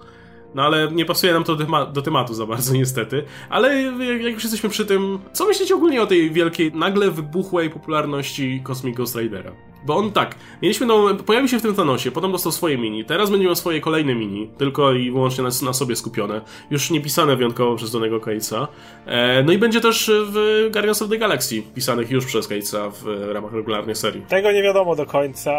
No 0.55 0.63
ale 0.63 0.91
nie 0.91 1.05
pasuje 1.05 1.33
nam 1.33 1.43
to 1.43 1.55
do, 1.55 1.65
tema 1.65 1.85
do, 1.85 2.01
tematu 2.01 2.33
za 2.33 2.45
bardzo 2.45 2.73
niestety. 2.81 3.23
Ale 3.49 3.81
jak 4.23 4.33
już 4.33 4.43
jesteśmy 4.43 4.69
przy 4.69 4.85
tym, 4.85 5.19
co 5.33 5.45
myślicie 5.45 5.75
ogólnie 5.75 6.01
o 6.01 6.07
tej 6.07 6.31
wielkiej, 6.31 6.71
nagle 6.73 7.11
wybuchłej 7.11 7.69
popularności 7.69 8.61
Cosmic 8.63 8.97
Ghost 8.97 9.15
Ridera? 9.15 9.51
Bo 9.85 9.97
on 9.97 10.11
tak, 10.11 10.35
mieliśmy 10.61 10.85
no, 10.85 11.15
pojawił 11.15 11.47
się 11.47 11.59
w 11.59 11.61
tym 11.61 11.75
Thanosie, 11.75 12.11
potem 12.11 12.31
dostał 12.31 12.51
swoje 12.51 12.77
mini, 12.77 13.05
teraz 13.05 13.29
będzie 13.29 13.45
miał 13.45 13.55
swoje 13.55 13.81
kolejne 13.81 14.15
mini, 14.15 14.49
tylko 14.57 14.93
i 14.93 15.11
wyłącznie 15.11 15.43
na, 15.43 15.49
na 15.63 15.73
sobie 15.73 15.95
skupione, 15.95 16.41
już 16.71 16.91
nie 16.91 17.01
pisane 17.01 17.35
wyjątkowo 17.35 17.75
przez 17.75 17.91
Donego 17.91 18.19
Cage'a. 18.19 18.67
E, 19.05 19.43
no 19.43 19.51
i 19.53 19.57
będzie 19.57 19.81
też 19.81 20.11
w 20.25 20.67
Guardians 20.73 21.01
of 21.01 21.09
the 21.09 21.17
Galaxy 21.17 21.63
pisanych 21.75 22.11
już 22.11 22.25
przez 22.25 22.49
Cage'a 22.49 22.91
w 22.91 23.31
ramach 23.33 23.53
regularnej 23.53 23.95
serii. 23.95 24.21
Tego 24.21 24.51
nie 24.51 24.63
wiadomo 24.63 24.95
do 24.95 25.05
końca, 25.05 25.51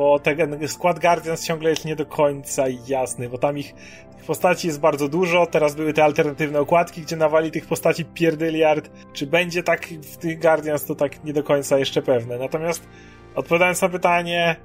bo 0.00 0.18
ten 0.18 0.68
skład 0.68 0.98
Guardians 0.98 1.46
ciągle 1.46 1.70
jest 1.70 1.84
nie 1.84 1.96
do 1.96 2.06
końca 2.06 2.64
jasny, 2.88 3.28
bo 3.28 3.38
tam 3.38 3.58
ich 3.58 3.74
postaci 4.26 4.66
jest 4.66 4.80
bardzo 4.80 5.08
dużo, 5.08 5.46
teraz 5.46 5.74
były 5.74 5.92
te 5.92 6.04
alternatywne 6.04 6.60
okładki, 6.60 7.02
gdzie 7.02 7.16
nawali 7.16 7.50
tych 7.50 7.66
postaci 7.66 8.04
pierdyliard. 8.04 8.90
Czy 9.12 9.26
będzie 9.26 9.62
tak 9.62 9.86
w 9.86 10.16
tych 10.16 10.40
Guardians, 10.40 10.84
to 10.84 10.94
tak 10.94 11.24
nie 11.24 11.32
do 11.32 11.42
końca 11.42 11.78
jeszcze 11.78 12.02
pewne. 12.02 12.38
Natomiast 12.38 12.88
odpowiadając 13.34 13.82
na 13.82 13.88
pytanie, 13.88 14.56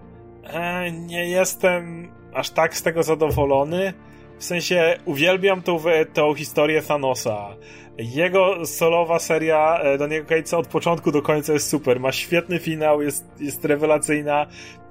e, 0.44 0.92
nie 0.92 1.30
jestem 1.30 2.12
aż 2.34 2.50
tak 2.50 2.78
z 2.78 2.84
tego 2.84 3.04
zadowolony. 3.04 3.94
W 4.38 4.44
sensie 4.44 4.98
uwielbiam 5.06 5.62
tą, 5.62 5.78
tą 6.14 6.34
historię 6.34 6.82
Thanosa. 6.82 7.56
Jego 7.98 8.66
solowa 8.66 9.20
seria 9.20 9.80
e, 9.80 9.98
do 9.98 10.08
niego 10.08 10.28
Cage'a 10.28 10.58
od 10.58 10.68
początku 10.68 11.12
do 11.12 11.22
końca 11.22 11.54
jest 11.54 11.70
super. 11.70 12.00
Ma 12.00 12.12
świetny 12.12 12.60
finał, 12.60 13.02
jest, 13.02 13.26
jest 13.40 13.66
rewelacyjna. 13.66 14.48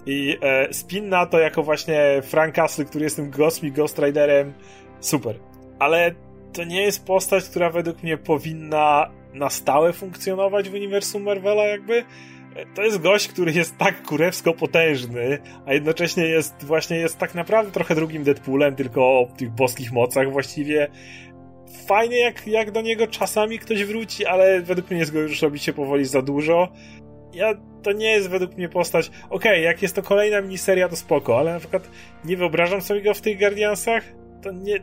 I 0.07 0.39
e, 0.41 0.75
spin 0.75 1.09
na 1.09 1.27
to 1.27 1.39
jako 1.39 1.63
właśnie 1.63 2.23
Frank 2.23 2.55
Castle, 2.55 2.85
który 2.85 3.05
jest 3.05 3.17
tym 3.17 3.31
Cosmic 3.31 3.75
Ghost 3.75 3.99
Riderem, 3.99 4.53
super. 5.01 5.37
Ale 5.79 6.15
to 6.53 6.65
nie 6.65 6.83
jest 6.83 7.07
postać, 7.07 7.45
która 7.45 7.71
według 7.71 8.03
mnie 8.03 8.19
powinna 8.19 9.11
na 9.35 9.51
stałe 9.51 9.93
funkcjonować 9.93 10.69
w 10.69 10.75
uniwersum 10.75 11.23
Marvela 11.23 11.65
jakby. 11.65 12.05
To 12.75 12.83
jest 12.83 13.01
gość, 13.01 13.29
który 13.29 13.53
jest 13.53 13.79
tak 13.79 14.03
kurewsko 14.03 14.55
potężny, 14.55 15.39
a 15.67 15.73
jednocześnie 15.73 16.25
jest 16.25 16.65
właśnie 16.65 16.97
jest 16.97 17.19
tak 17.19 17.35
naprawdę 17.35 17.73
trochę 17.73 17.95
drugim 17.95 18.25
Deadpoolem, 18.25 18.77
tylko 18.77 19.01
o 19.01 19.29
tych 19.37 19.51
boskich 19.51 19.93
mocach 19.93 20.33
właściwie. 20.33 20.89
Fajnie 21.87 22.19
jak, 22.19 22.47
jak 22.47 22.71
do 22.71 22.81
niego 22.81 23.07
czasami 23.07 23.59
ktoś 23.59 23.85
wróci, 23.85 24.27
ale 24.27 24.63
według 24.63 24.91
mnie 24.91 24.99
jest 24.99 25.13
go 25.13 25.21
już 25.21 25.43
robić 25.43 25.63
się 25.63 25.73
powoli 25.73 26.05
za 26.05 26.23
dużo 26.23 26.69
ja, 27.35 27.55
to 27.83 27.93
nie 27.93 28.11
jest 28.11 28.31
według 28.31 28.57
mnie 28.57 28.69
postać. 28.69 29.09
Okej, 29.09 29.31
okay, 29.31 29.61
jak 29.61 29.83
jest 29.83 29.95
to 29.95 30.03
kolejna 30.03 30.41
miniseria, 30.41 30.89
to 30.89 30.97
spoko, 30.97 31.39
ale 31.39 31.53
na 31.53 31.59
przykład 31.59 31.91
nie 32.25 32.37
wyobrażam 32.37 32.81
sobie 32.81 33.03
go 33.03 33.15
w 33.15 33.21
tych 33.21 33.39
Guardiansach. 33.39 34.05
To 34.43 34.53
nie. 34.53 34.81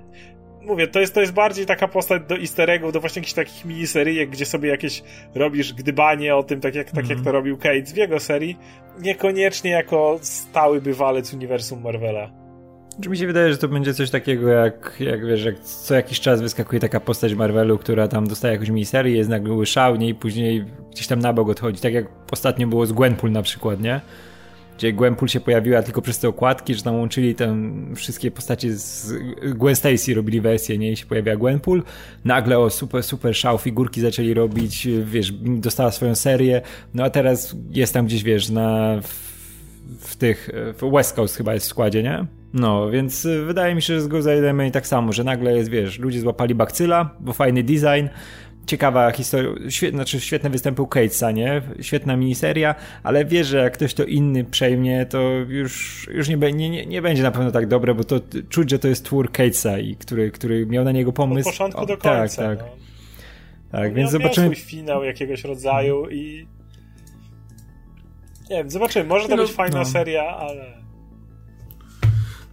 Mówię, 0.62 0.88
to 0.88 1.00
jest, 1.00 1.14
to 1.14 1.22
jest 1.22 1.34
bardziej 1.34 1.66
taka 1.66 1.88
postać 1.88 2.22
do 2.28 2.38
easter 2.38 2.70
eggów, 2.70 2.94
do 2.94 3.00
właśnie 3.00 3.20
jakichś 3.20 3.34
takich 3.34 3.66
miniseryjek, 3.66 4.30
gdzie 4.30 4.46
sobie 4.46 4.70
jakieś 4.70 5.04
robisz 5.36 5.74
gdybanie 5.74 6.36
o 6.36 6.44
tym, 6.44 6.62
tak 6.62 6.76
jak, 6.76 6.88
tak 6.88 6.94
mm 6.94 7.06
-hmm. 7.06 7.10
jak 7.10 7.18
mhm. 7.18 7.26
to 7.26 7.32
robił 7.32 7.58
Kate 7.58 7.94
w 7.94 7.98
jego 7.98 8.20
serii. 8.20 8.58
Niekoniecznie 9.00 9.72
jako 9.72 10.20
stały 10.22 10.82
bywalec 10.82 11.34
uniwersum 11.34 11.82
Marvela. 11.82 12.41
Czy 13.02 13.10
mi 13.10 13.18
się 13.18 13.28
wydaje, 13.28 13.52
że 13.52 13.58
to 13.58 13.68
będzie 13.68 13.94
coś 13.94 14.10
takiego 14.10 14.50
jak, 14.50 14.96
jak 15.00 15.26
wiesz, 15.26 15.44
jak 15.44 15.60
co 15.60 15.96
jakiś 15.96 16.20
czas 16.20 16.42
wyskakuje 16.42 16.80
taka 16.80 17.00
postać 17.00 17.34
Marvelu, 17.34 17.78
która 17.78 18.08
tam 18.08 18.28
dostaje 18.28 18.54
jakąś 18.54 18.70
miniserię, 18.70 19.18
jest 19.18 19.30
nagle 19.30 19.54
łyszałnie 19.54 20.10
i 20.10 20.16
później 20.16 20.66
gdzieś 20.92 21.08
tam 21.08 21.20
na 21.20 21.34
bok 21.34 21.50
odchodzi. 21.50 21.82
Tak 21.82 21.94
jak 21.94 22.06
ostatnio 22.32 22.68
było 22.68 22.86
z 22.86 22.92
Gwenpool 22.92 23.32
na 23.32 23.42
przykład, 23.42 23.82
nie? 23.82 24.02
Gdzie 24.78 24.94
Gwenpool 24.94 25.30
się 25.30 25.40
pojawiła 25.40 25.84
tylko 25.84 26.02
przez 26.02 26.20
te 26.20 26.30
okładki, 26.30 26.76
że 26.76 26.84
tam 26.84 26.96
łączyli 26.96 27.36
tam 27.36 27.86
wszystkie 27.96 28.32
postacie 28.32 28.74
z 28.74 29.14
Gwen 29.42 29.76
Stacy 29.76 30.14
robili 30.14 30.42
wersję, 30.42 30.78
nie? 30.78 30.92
I 30.92 30.98
się 30.98 31.06
pojawia 31.06 31.36
Gwenpool. 31.36 31.84
Nagle 32.26 32.60
o 32.60 32.70
super, 32.70 33.04
super 33.04 33.36
szał, 33.36 33.58
figurki 33.58 34.02
zaczęli 34.02 34.34
robić, 34.34 34.88
wiesz, 35.04 35.32
dostała 35.42 35.92
swoją 35.92 36.16
serię. 36.16 36.62
No 36.94 37.04
a 37.04 37.10
teraz 37.10 37.56
jest 37.72 37.94
tam 37.94 38.06
gdzieś, 38.06 38.24
wiesz, 38.24 38.50
na 38.50 38.98
w, 39.04 39.31
w 40.00 40.16
tych, 40.16 40.50
w 40.54 40.92
West 40.92 41.16
Coast 41.16 41.38
chyba 41.38 41.54
jest 41.54 41.66
w 41.66 41.70
składzie, 41.70 42.04
nie? 42.04 42.26
No, 42.54 42.90
więc 42.90 43.26
y, 43.26 43.46
wydaje 43.46 43.76
mi 43.76 43.82
się, 43.82 43.94
że 43.94 44.02
z 44.02 44.08
Ghost 44.08 44.28
i 44.68 44.72
tak 44.72 44.88
samo, 44.88 45.14
że 45.14 45.24
nagle 45.24 45.58
jest, 45.58 45.70
wiesz, 45.70 46.00
ludzie 46.00 46.20
złapali 46.20 46.56
bakcyla, 46.56 47.16
bo 47.20 47.34
fajny 47.34 47.64
design, 47.64 48.08
ciekawa 48.66 49.12
historia, 49.12 49.70
świetne, 49.70 49.98
znaczy 49.98 50.20
świetne 50.20 50.50
występy 50.50 50.82
u 50.82 50.88
Catesa, 50.88 51.32
nie? 51.32 51.62
Świetna 51.82 52.16
miniseria, 52.16 52.76
ale 53.04 53.26
wiesz, 53.26 53.48
że 53.48 53.58
jak 53.58 53.74
ktoś 53.74 53.94
to 53.94 54.04
inny 54.04 54.44
przejmie, 54.44 55.06
to 55.06 55.22
już, 55.48 56.08
już 56.14 56.30
nie, 56.30 56.38
nie, 56.38 56.70
nie, 56.70 56.86
nie 56.86 57.02
będzie 57.02 57.24
na 57.24 57.32
pewno 57.32 57.52
tak 57.52 57.68
dobre, 57.68 57.96
bo 57.96 58.04
to 58.04 58.20
czuć, 58.50 58.70
że 58.70 58.80
to 58.80 58.88
jest 58.88 59.06
twór 59.06 59.32
Catesa, 59.32 59.80
i 59.80 59.96
który, 59.96 60.32
który 60.32 60.66
miał 60.66 60.84
na 60.84 60.92
niego 60.92 61.14
pomysł. 61.14 61.50
Od 61.50 61.56
początku 61.56 61.82
o, 61.82 61.86
do 61.86 61.98
końca. 61.98 62.44
Tak, 62.44 62.60
tak. 62.60 62.60
No. 62.60 62.82
Tak, 63.72 63.94
więc 63.94 64.12
zobaczymy. 64.12 64.48
Miał 64.48 64.56
swój 64.56 64.66
finał 64.70 65.04
jakiegoś 65.04 65.44
rodzaju 65.44 66.10
i 66.10 66.48
nie 68.52 68.58
wiem, 68.58 68.72
zobaczymy, 68.72 69.06
może 69.06 69.28
to 69.28 69.36
no, 69.36 69.44
być 69.44 69.52
fajna 69.52 69.80
no. 69.80 69.86
seria, 69.86 70.24
ale 70.24 70.82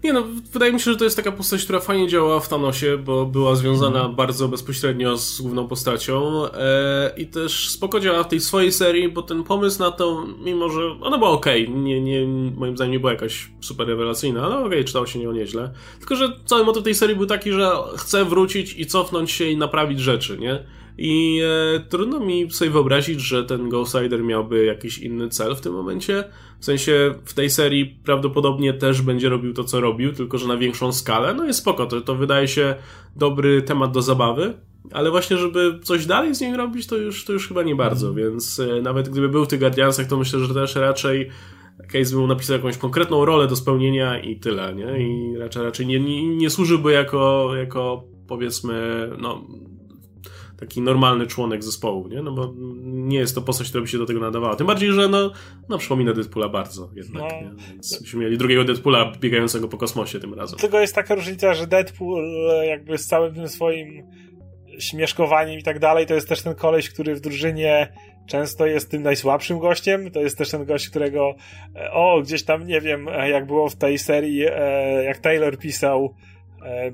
nie 0.05 0.13
no, 0.13 0.25
wydaje 0.53 0.73
mi 0.73 0.81
się, 0.81 0.93
że 0.93 0.97
to 0.97 1.05
jest 1.05 1.17
taka 1.17 1.33
postać, 1.33 1.65
która 1.65 1.81
fajnie 1.81 2.09
działała 2.09 2.41
w 2.41 2.49
Thanosie, 2.49 2.99
bo 2.99 3.27
była 3.27 3.57
związana 3.57 4.01
mm. 4.01 4.17
bardzo 4.17 4.49
bezpośrednio 4.49 5.17
z 5.17 5.41
główną 5.41 5.69
postacią 5.69 6.47
e, 6.47 7.13
i 7.17 7.27
też 7.27 7.69
spoko 7.69 8.01
działa 8.01 8.23
w 8.23 8.29
tej 8.29 8.41
swojej 8.41 8.73
serii, 8.73 9.09
bo 9.09 9.23
ten 9.23 9.45
pomysł 9.45 9.79
na 9.79 9.91
to, 9.91 10.27
mimo 10.45 10.69
że 10.69 10.81
ona 11.01 11.19
była 11.19 11.31
okej, 11.31 11.69
okay, 11.69 11.79
nie, 11.81 12.01
nie, 12.01 12.27
moim 12.57 12.77
zdaniem 12.77 12.93
nie 12.93 13.01
była 13.01 13.13
jakaś 13.13 13.51
super 13.61 13.87
rewelacyjna, 13.87 14.45
ale 14.45 14.55
okej, 14.55 14.67
okay, 14.67 14.85
czytało 14.85 15.07
się 15.07 15.19
nią 15.19 15.33
nieźle. 15.33 15.71
Tylko, 15.99 16.17
że 16.17 16.33
cały 16.45 16.65
motyw 16.65 16.83
tej 16.83 16.95
serii 16.95 17.17
był 17.17 17.27
taki, 17.27 17.53
że 17.53 17.71
chce 17.97 18.25
wrócić 18.25 18.75
i 18.79 18.87
cofnąć 18.87 19.31
się 19.31 19.45
i 19.45 19.57
naprawić 19.57 20.01
rzeczy, 20.01 20.39
nie? 20.39 20.65
I 20.99 21.41
e, 21.77 21.81
trudno 21.81 22.21
mi 22.21 22.51
sobie 22.51 22.71
wyobrazić, 22.71 23.21
że 23.21 23.45
ten 23.45 23.69
Ghost 23.69 23.95
Rider 23.95 24.25
miałby 24.25 24.65
jakiś 24.65 24.99
inny 24.99 25.29
cel 25.29 25.57
w 25.57 25.61
tym 25.61 25.73
momencie. 25.73 26.25
W 26.61 26.65
sensie 26.65 27.15
w 27.25 27.35
tej 27.35 27.51
serii 27.51 28.01
prawdopodobnie 28.05 28.73
też 28.73 29.03
będzie 29.03 29.29
robił 29.29 29.55
to, 29.55 29.65
co 29.65 29.81
robił, 29.81 30.13
tylko 30.13 30.39
że 30.39 30.49
na 30.49 30.57
większą 30.57 30.93
skalę. 30.93 31.35
No 31.35 31.45
jest 31.45 31.59
spoko, 31.59 31.87
to, 31.87 32.01
to 32.01 32.15
wydaje 32.15 32.49
się 32.49 32.75
dobry 33.17 33.63
temat 33.63 33.93
do 33.93 34.03
zabawy. 34.03 34.55
Ale 34.93 35.11
właśnie, 35.11 35.37
żeby 35.37 35.79
coś 35.83 36.07
dalej 36.07 36.35
z 36.35 36.41
nim 36.41 36.55
robić, 36.55 36.87
to 36.87 36.97
już, 36.97 37.25
to 37.25 37.33
już 37.33 37.49
chyba 37.49 37.63
nie 37.63 37.77
bardzo, 37.77 38.09
mhm. 38.09 38.31
więc 38.31 38.61
e, 38.61 38.83
nawet 38.83 39.09
gdyby 39.09 39.29
był 39.29 39.45
w 39.45 39.49
tych 39.49 39.61
Guardiansach, 39.61 40.07
to 40.07 40.17
myślę, 40.17 40.41
że 40.41 40.55
też 40.55 40.77
raczej 40.77 41.31
Case 41.93 42.15
by 42.15 42.21
mu 42.21 42.27
napisał 42.27 42.57
jakąś 42.57 42.77
konkretną 42.77 43.25
rolę 43.25 43.47
do 43.47 43.57
spełnienia 43.57 44.19
i 44.21 44.37
tyle, 44.37 44.75
nie? 44.75 45.07
I 45.07 45.37
raczej, 45.37 45.63
raczej 45.63 45.87
nie, 45.87 46.01
nie, 46.01 46.37
nie 46.37 46.51
służyłby 46.51 46.93
jako, 46.93 47.51
jako 47.57 48.05
powiedzmy, 48.29 49.09
no, 49.19 49.45
taki 50.61 50.81
normalny 50.81 51.27
członek 51.27 51.65
zespołu, 51.65 52.09
nie? 52.09 52.23
No 52.23 52.33
bo 52.33 52.55
nie 52.83 53.19
jest 53.19 53.35
to 53.35 53.43
postać, 53.43 53.69
która 53.69 53.83
by 53.83 53.89
się 53.89 53.99
do 53.99 54.07
tego 54.07 54.21
nadawała. 54.21 54.57
Tym 54.57 54.67
bardziej, 54.67 54.93
że 54.93 55.09
no, 55.09 55.33
no 55.69 55.79
przypomina 55.79 56.13
Deadpoola 56.13 56.49
bardzo 56.49 56.91
jednak, 56.95 57.23
no. 57.23 57.29
nie? 57.29 57.51
Więc 57.73 58.03
byśmy 58.03 58.21
mieli 58.21 58.39
drugiego 58.39 58.65
Deadpoola 58.65 59.13
biegającego 59.21 59.69
po 59.69 59.77
kosmosie 59.77 60.21
tym 60.21 60.35
razem. 60.35 60.59
Tylko 60.59 60.81
jest 60.81 60.95
taka 60.95 61.15
różnica, 61.15 61.55
że 61.55 61.67
Deadpool 61.67 62.25
jakby 62.67 62.99
z 62.99 63.07
całym 63.07 63.35
tym 63.35 63.49
swoim 63.49 64.03
śmieszkowaniem 64.79 65.59
i 65.59 65.63
tak 65.63 65.79
dalej, 65.79 66.07
to 66.07 66.15
jest 66.15 66.29
też 66.29 66.43
ten 66.43 66.55
koleś, 66.55 66.91
który 66.91 67.15
w 67.15 67.21
drużynie 67.21 67.93
często 68.27 68.67
jest 68.67 68.91
tym 68.91 69.03
najsłabszym 69.03 69.59
gościem. 69.59 70.11
To 70.11 70.21
jest 70.21 70.39
też 70.39 70.51
ten 70.51 70.65
gość, 70.65 70.89
którego 70.89 71.35
e, 71.77 71.93
o, 71.93 72.23
gdzieś 72.23 72.45
tam, 72.45 72.67
nie 72.67 72.81
wiem, 72.81 73.07
jak 73.31 73.47
było 73.47 73.69
w 73.69 73.77
tej 73.77 73.99
serii, 73.99 74.47
e, 74.47 75.05
jak 75.05 75.19
Taylor 75.19 75.59
pisał 75.59 76.15
e, 76.63 76.93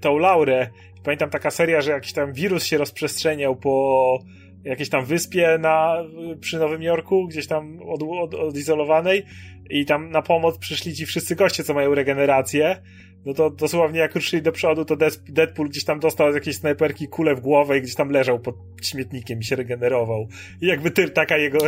tą 0.00 0.18
Laurę 0.18 0.70
Pamiętam 1.04 1.30
taka 1.30 1.50
seria, 1.50 1.80
że 1.80 1.90
jakiś 1.90 2.12
tam 2.12 2.32
wirus 2.32 2.64
się 2.64 2.78
rozprzestrzeniał 2.78 3.56
po 3.56 4.18
jakiejś 4.64 4.88
tam 4.88 5.04
wyspie 5.04 5.58
na, 5.60 5.96
przy 6.40 6.58
Nowym 6.58 6.82
Jorku, 6.82 7.26
gdzieś 7.28 7.46
tam 7.46 7.78
od, 7.82 8.02
od, 8.02 8.34
odizolowanej 8.34 9.24
i 9.70 9.86
tam 9.86 10.10
na 10.10 10.22
pomoc 10.22 10.58
przyszli 10.58 10.94
ci 10.94 11.06
wszyscy 11.06 11.36
goście, 11.36 11.64
co 11.64 11.74
mają 11.74 11.94
regenerację 11.94 12.82
no 13.26 13.34
to 13.34 13.50
dosłownie 13.50 13.98
jak 13.98 14.14
ruszyli 14.14 14.42
do 14.42 14.52
przodu, 14.52 14.84
to 14.84 14.96
Deadpool 15.28 15.68
gdzieś 15.68 15.84
tam 15.84 16.00
dostał 16.00 16.32
z 16.32 16.34
jakiejś 16.34 16.56
snajperki 16.56 17.08
kulę 17.08 17.34
w 17.34 17.40
głowę 17.40 17.78
i 17.78 17.82
gdzieś 17.82 17.94
tam 17.94 18.10
leżał 18.10 18.38
pod 18.38 18.54
śmietnikiem 18.82 19.40
i 19.40 19.44
się 19.44 19.56
regenerował. 19.56 20.28
I 20.60 20.66
jakby 20.66 20.90
ty, 20.90 21.10
taka 21.10 21.36
jego, 21.36 21.58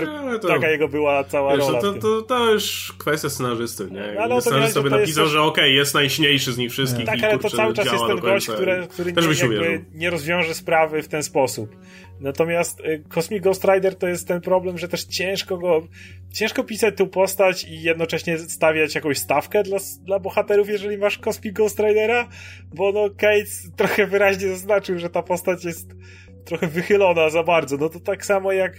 to, 0.40 0.48
taka 0.48 0.70
jego 0.70 0.88
była 0.88 1.24
cała 1.24 1.56
wiesz, 1.56 1.66
rola. 1.66 1.80
To, 1.80 1.92
to, 1.92 2.22
to, 2.22 2.52
już 2.52 2.94
kwestia 2.98 3.28
scenarzysty, 3.28 3.90
nie? 3.90 4.12
No, 4.14 4.20
ale 4.20 4.40
Scenarzy 4.40 4.72
sobie 4.72 4.90
napisał, 4.90 5.24
jest... 5.24 5.32
że 5.32 5.42
okej, 5.42 5.64
okay, 5.64 5.70
jest 5.70 5.94
najśniejszy 5.94 6.52
z 6.52 6.58
nich 6.58 6.70
wszystkich. 6.70 7.06
Tak, 7.06 7.24
ale 7.24 7.38
to 7.38 7.50
cały 7.50 7.74
czas 7.74 7.92
jest 7.92 8.06
ten 8.06 8.18
gość, 8.18 8.48
który, 8.48 8.86
który 8.90 9.12
nie, 9.60 9.84
nie 9.94 10.10
rozwiąże 10.10 10.54
sprawy 10.54 11.02
w 11.02 11.08
ten 11.08 11.22
sposób. 11.22 11.76
Natomiast 12.22 12.80
y, 12.80 13.04
Cosmic 13.08 13.42
Ghost 13.42 13.64
Rider 13.64 13.94
to 13.98 14.08
jest 14.08 14.28
ten 14.28 14.40
problem, 14.40 14.78
że 14.78 14.88
też 14.88 15.04
ciężko 15.04 15.58
go, 15.58 15.86
ciężko 16.32 16.64
pisać 16.64 16.96
tę 16.96 17.06
postać 17.06 17.64
i 17.64 17.82
jednocześnie 17.82 18.38
stawiać 18.38 18.94
jakąś 18.94 19.18
stawkę 19.18 19.62
dla, 19.62 19.78
dla 20.00 20.18
bohaterów, 20.18 20.68
jeżeli 20.68 20.98
masz 20.98 21.18
Cosmic 21.18 21.54
Ghost 21.54 21.78
Ridera, 21.78 22.28
bo 22.74 22.92
no 22.92 23.10
Cates 23.10 23.70
trochę 23.76 24.06
wyraźnie 24.06 24.48
zaznaczył, 24.48 24.98
że 24.98 25.10
ta 25.10 25.22
postać 25.22 25.64
jest 25.64 25.94
trochę 26.44 26.66
wychylona 26.66 27.30
za 27.30 27.42
bardzo. 27.42 27.76
No 27.76 27.88
to 27.88 28.00
tak 28.00 28.26
samo 28.26 28.52
jak 28.52 28.72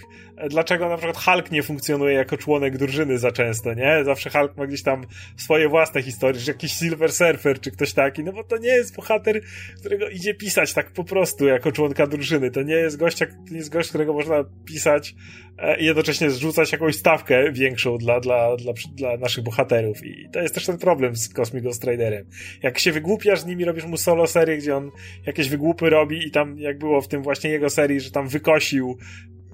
dlaczego 0.50 0.90
na 0.90 0.98
przykład 0.98 1.18
Hulk 1.18 1.52
nie 1.52 1.64
funkcjonuje 1.64 2.14
jako 2.16 2.38
członek 2.38 2.78
drużyny 2.78 3.18
za 3.18 3.32
często, 3.32 3.74
nie? 3.74 4.04
Zawsze 4.04 4.30
Hulk 4.30 4.58
ma 4.58 4.68
gdzieś 4.68 4.84
tam 4.84 5.06
swoje 5.38 5.70
własne 5.70 6.02
historie, 6.02 6.42
czy 6.42 6.52
jakiś 6.52 6.74
Silver 6.74 7.12
Surfer, 7.12 7.60
czy 7.60 7.72
ktoś 7.72 7.94
taki, 7.94 8.24
no 8.24 8.34
bo 8.34 8.44
to 8.44 8.58
nie 8.58 8.70
jest 8.70 8.96
bohater, 8.96 9.42
którego 9.80 10.10
idzie 10.10 10.34
pisać 10.34 10.74
tak 10.74 10.92
po 10.92 11.04
prostu 11.04 11.46
jako 11.46 11.72
członka 11.72 12.08
drużyny. 12.08 12.52
To 12.52 12.62
nie 12.62 12.76
jest 12.76 12.98
gość, 12.98 13.18
to 13.18 13.26
jest 13.52 13.70
gość, 13.70 13.90
którego 13.90 14.14
można 14.14 14.46
pisać 14.66 15.16
e, 15.58 15.80
i 15.80 15.86
jednocześnie 15.86 16.30
zrzucać 16.30 16.72
jakąś 16.72 16.96
stawkę 16.96 17.52
większą 17.52 17.98
dla, 17.98 18.20
dla, 18.20 18.56
dla, 18.56 18.74
dla 18.96 19.18
naszych 19.18 19.44
bohaterów. 19.44 20.06
I 20.06 20.30
to 20.34 20.42
jest 20.42 20.56
też 20.56 20.66
ten 20.66 20.78
problem 20.78 21.16
z 21.16 21.34
Cosmic 21.34 21.64
Ghost 21.64 21.84
Riderem. 21.84 22.26
Jak 22.64 22.80
się 22.80 22.92
wygłupiasz 22.92 23.40
z 23.40 23.46
nimi, 23.46 23.66
robisz 23.66 23.86
mu 23.86 23.98
solo 23.98 24.28
serię, 24.28 24.58
gdzie 24.58 24.76
on 24.76 24.92
jakieś 25.26 25.50
wygłupy 25.50 25.90
robi 25.90 26.28
i 26.28 26.32
tam, 26.32 26.60
jak 26.60 26.78
było 26.78 27.02
w 27.02 27.08
tym 27.08 27.24
właśnie 27.24 27.50
jego 27.54 27.70
serii, 27.70 28.00
że 28.00 28.12
tam 28.12 28.28
wykosił 28.28 28.98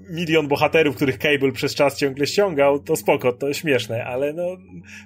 milion 0.10 0.48
bohaterów, 0.48 0.96
których 0.96 1.18
Cable 1.18 1.52
przez 1.52 1.76
czas 1.76 1.98
ciągle 1.98 2.28
ściągał, 2.28 2.80
to 2.80 2.96
spoko, 2.96 3.34
to 3.34 3.54
śmieszne, 3.54 4.06
ale 4.06 4.34
no 4.34 4.44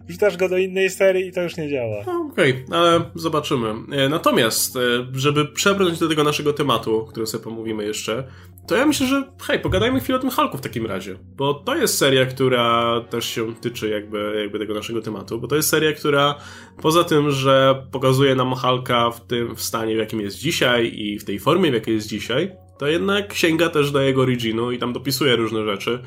wrzucasz 0.08 0.38
go 0.38 0.50
do 0.50 0.58
innej 0.58 0.89
serii 0.89 1.28
i 1.28 1.32
to 1.32 1.41
już 1.41 1.58
nie 1.58 1.70
działa. 1.70 2.04
No, 2.06 2.30
Okej, 2.32 2.52
okay, 2.52 2.78
ale 2.78 3.02
zobaczymy. 3.16 3.68
E, 3.91 4.10
natomiast, 4.10 4.76
e, 4.76 4.80
żeby 5.14 5.46
przebrnąć 5.46 6.00
do 6.00 6.10
tego 6.10 6.24
naszego 6.24 6.54
tematu, 6.54 6.98
o 6.98 7.06
którym 7.06 7.28
sobie 7.28 7.44
pomówimy 7.44 7.86
jeszcze, 7.86 8.24
to 8.68 8.76
ja 8.76 8.86
myślę, 8.86 9.08
że 9.08 9.24
hej, 9.41 9.60
pogadajmy 9.60 10.00
chwilę 10.00 10.18
o 10.18 10.22
tym 10.22 10.30
Hulku 10.30 10.58
w 10.58 10.62
takim 10.62 10.86
razie, 10.86 11.16
bo 11.36 11.54
to 11.54 11.76
jest 11.76 11.98
seria, 11.98 12.26
która 12.26 13.02
też 13.10 13.26
się 13.26 13.56
tyczy 13.56 13.89
jakby, 13.89 14.39
jakby 14.41 14.60
tego 14.60 14.74
naszego 14.74 15.02
tematu, 15.02 15.39
bo 15.39 15.48
to 15.48 15.56
jest 15.56 15.70
seria, 15.70 15.94
która 15.94 16.36
poza 16.82 17.04
tym, 17.04 17.32
że 17.32 17.84
pokazuje 17.91 18.36
nam 18.36 18.56
Hulka 18.56 19.12
w 19.12 19.28
tym 19.28 19.56
w 19.56 19.62
stanie, 19.62 19.96
w 19.96 20.00
jakim 20.00 20.22
jest 20.22 20.38
dzisiaj 20.38 20.91
i 20.96 21.20
w 21.20 21.26
tej 21.26 21.39
formie, 21.39 21.72
w 21.72 21.74
jakiej 21.74 21.96
jest 21.96 22.08
dzisiaj, 22.08 22.52
to 22.78 22.88
jednak 22.88 23.34
sięga 23.34 23.69
też 23.69 23.91
do 23.91 24.01
jego 24.01 24.21
originu 24.21 24.71
i 24.71 24.78
tam 24.78 24.93
dopisuje 24.93 25.36
różne 25.36 25.65
rzeczy. 25.65 25.99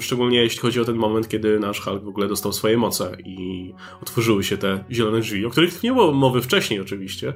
Szczególnie 0.00 0.38
jeśli 0.38 0.60
chodzi 0.60 0.80
o 0.80 0.84
ten 0.84 0.96
moment, 0.96 1.28
kiedy 1.28 1.58
nasz 1.58 1.80
Hulk 1.80 2.04
w 2.04 2.08
ogóle 2.08 2.28
dostał 2.28 2.52
swoje 2.52 2.76
moce 2.76 3.16
i 3.24 3.72
otworzyły 4.02 4.44
się 4.44 4.58
te 4.58 4.84
zielone 4.90 5.20
drzwi, 5.20 5.46
o 5.46 5.50
których 5.50 5.82
nie 5.82 5.92
było 5.92 6.12
mowy 6.12 6.42
wcześniej 6.42 6.80
oczywiście. 6.80 7.32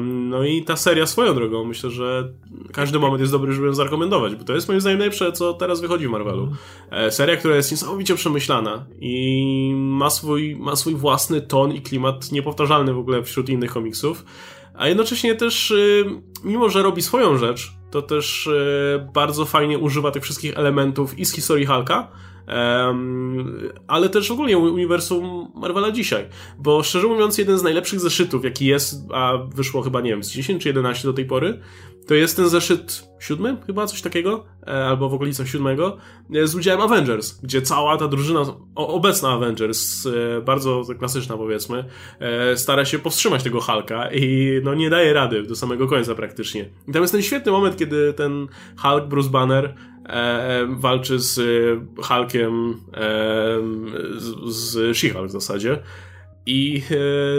No 0.00 0.44
i 0.44 0.64
ta 0.64 0.76
seria 0.76 1.06
swoją 1.06 1.34
drogą, 1.34 1.64
myślę, 1.64 1.90
że 1.90 2.32
każdy 2.72 2.98
moment 2.98 3.20
jest 3.20 3.32
dobry, 3.32 3.52
żeby 3.52 3.66
ją 3.66 3.74
zarekomendować, 3.74 4.34
bo 4.34 4.44
to 4.44 4.54
jest 4.54 4.68
moim 4.68 4.80
zdaniem 4.80 4.98
najlepsze, 4.98 5.32
co 5.32 5.54
teraz 5.54 5.80
wychodzi 5.80 6.06
w 6.06 6.10
Marvelu. 6.10 6.48
E, 6.90 7.10
seria, 7.10 7.36
która 7.36 7.56
jest 7.56 7.70
niesamowicie 7.70 8.14
przemyślana 8.14 8.86
i 9.00 9.72
ma 9.74 10.10
swój, 10.10 10.56
ma 10.56 10.76
swój 10.76 10.94
własny 10.94 11.40
ton 11.40 11.72
i 11.72 11.80
klimat 11.80 12.32
niepowtarzalny 12.32 12.94
w 12.94 12.98
ogóle 12.98 13.22
wśród 13.22 13.48
innych 13.48 13.70
komiksów 13.70 14.24
a 14.80 14.88
jednocześnie 14.88 15.34
też, 15.34 15.70
y, 15.70 16.04
mimo 16.44 16.68
że 16.68 16.82
robi 16.82 17.02
swoją 17.02 17.38
rzecz, 17.38 17.72
to 17.90 18.02
też 18.02 18.46
y, 18.46 19.06
bardzo 19.14 19.44
fajnie 19.44 19.78
używa 19.78 20.10
tych 20.10 20.22
wszystkich 20.22 20.58
elementów 20.58 21.18
i 21.18 21.24
z 21.24 21.34
historii 21.34 21.66
Hulka, 21.66 22.08
ale 23.86 24.08
też 24.08 24.30
ogólnie 24.30 24.58
uniwersum 24.58 25.52
Marvela 25.54 25.90
dzisiaj. 25.90 26.26
Bo 26.58 26.82
szczerze 26.82 27.06
mówiąc, 27.06 27.38
jeden 27.38 27.58
z 27.58 27.62
najlepszych 27.62 28.00
zeszytów, 28.00 28.44
jaki 28.44 28.66
jest, 28.66 28.94
a 29.12 29.38
wyszło 29.54 29.82
chyba, 29.82 30.00
nie 30.00 30.10
wiem, 30.10 30.24
z 30.24 30.30
10 30.30 30.62
czy 30.62 30.68
11 30.68 31.08
do 31.08 31.14
tej 31.14 31.24
pory, 31.24 31.60
to 32.06 32.14
jest 32.14 32.36
ten 32.36 32.48
zeszyt 32.48 33.09
siódmy, 33.20 33.56
chyba 33.66 33.86
coś 33.86 34.02
takiego, 34.02 34.44
e, 34.66 34.84
albo 34.84 35.08
w 35.08 35.14
okolicach 35.14 35.48
siódmego, 35.48 35.96
e, 36.34 36.46
z 36.46 36.54
udziałem 36.54 36.80
Avengers, 36.80 37.40
gdzie 37.42 37.62
cała 37.62 37.96
ta 37.96 38.08
drużyna, 38.08 38.40
obecna 38.74 39.28
Avengers, 39.30 40.06
e, 40.06 40.40
bardzo 40.40 40.82
klasyczna 40.98 41.36
powiedzmy, 41.36 41.84
stara 42.54 42.84
się 42.84 42.98
powstrzymać 42.98 43.42
tego 43.42 43.60
Hulka 43.60 44.12
i 44.12 44.52
no 44.64 44.74
nie 44.74 44.90
daje 44.90 45.12
rady 45.12 45.42
do 45.42 45.56
samego 45.56 45.88
końca 45.88 46.14
praktycznie. 46.14 46.68
I 46.88 46.92
tam 46.92 47.02
jest 47.02 47.12
ten 47.12 47.22
świetny 47.22 47.52
moment, 47.52 47.76
kiedy 47.76 48.12
ten 48.12 48.48
Hulk, 48.76 49.06
Bruce 49.06 49.30
Banner 49.30 49.74
walczy 50.68 51.18
z 51.18 51.40
Hulkiem 52.02 52.74
z 54.46 54.96
She-Hulk 54.96 55.26
w 55.26 55.30
zasadzie 55.30 55.78
i 56.46 56.82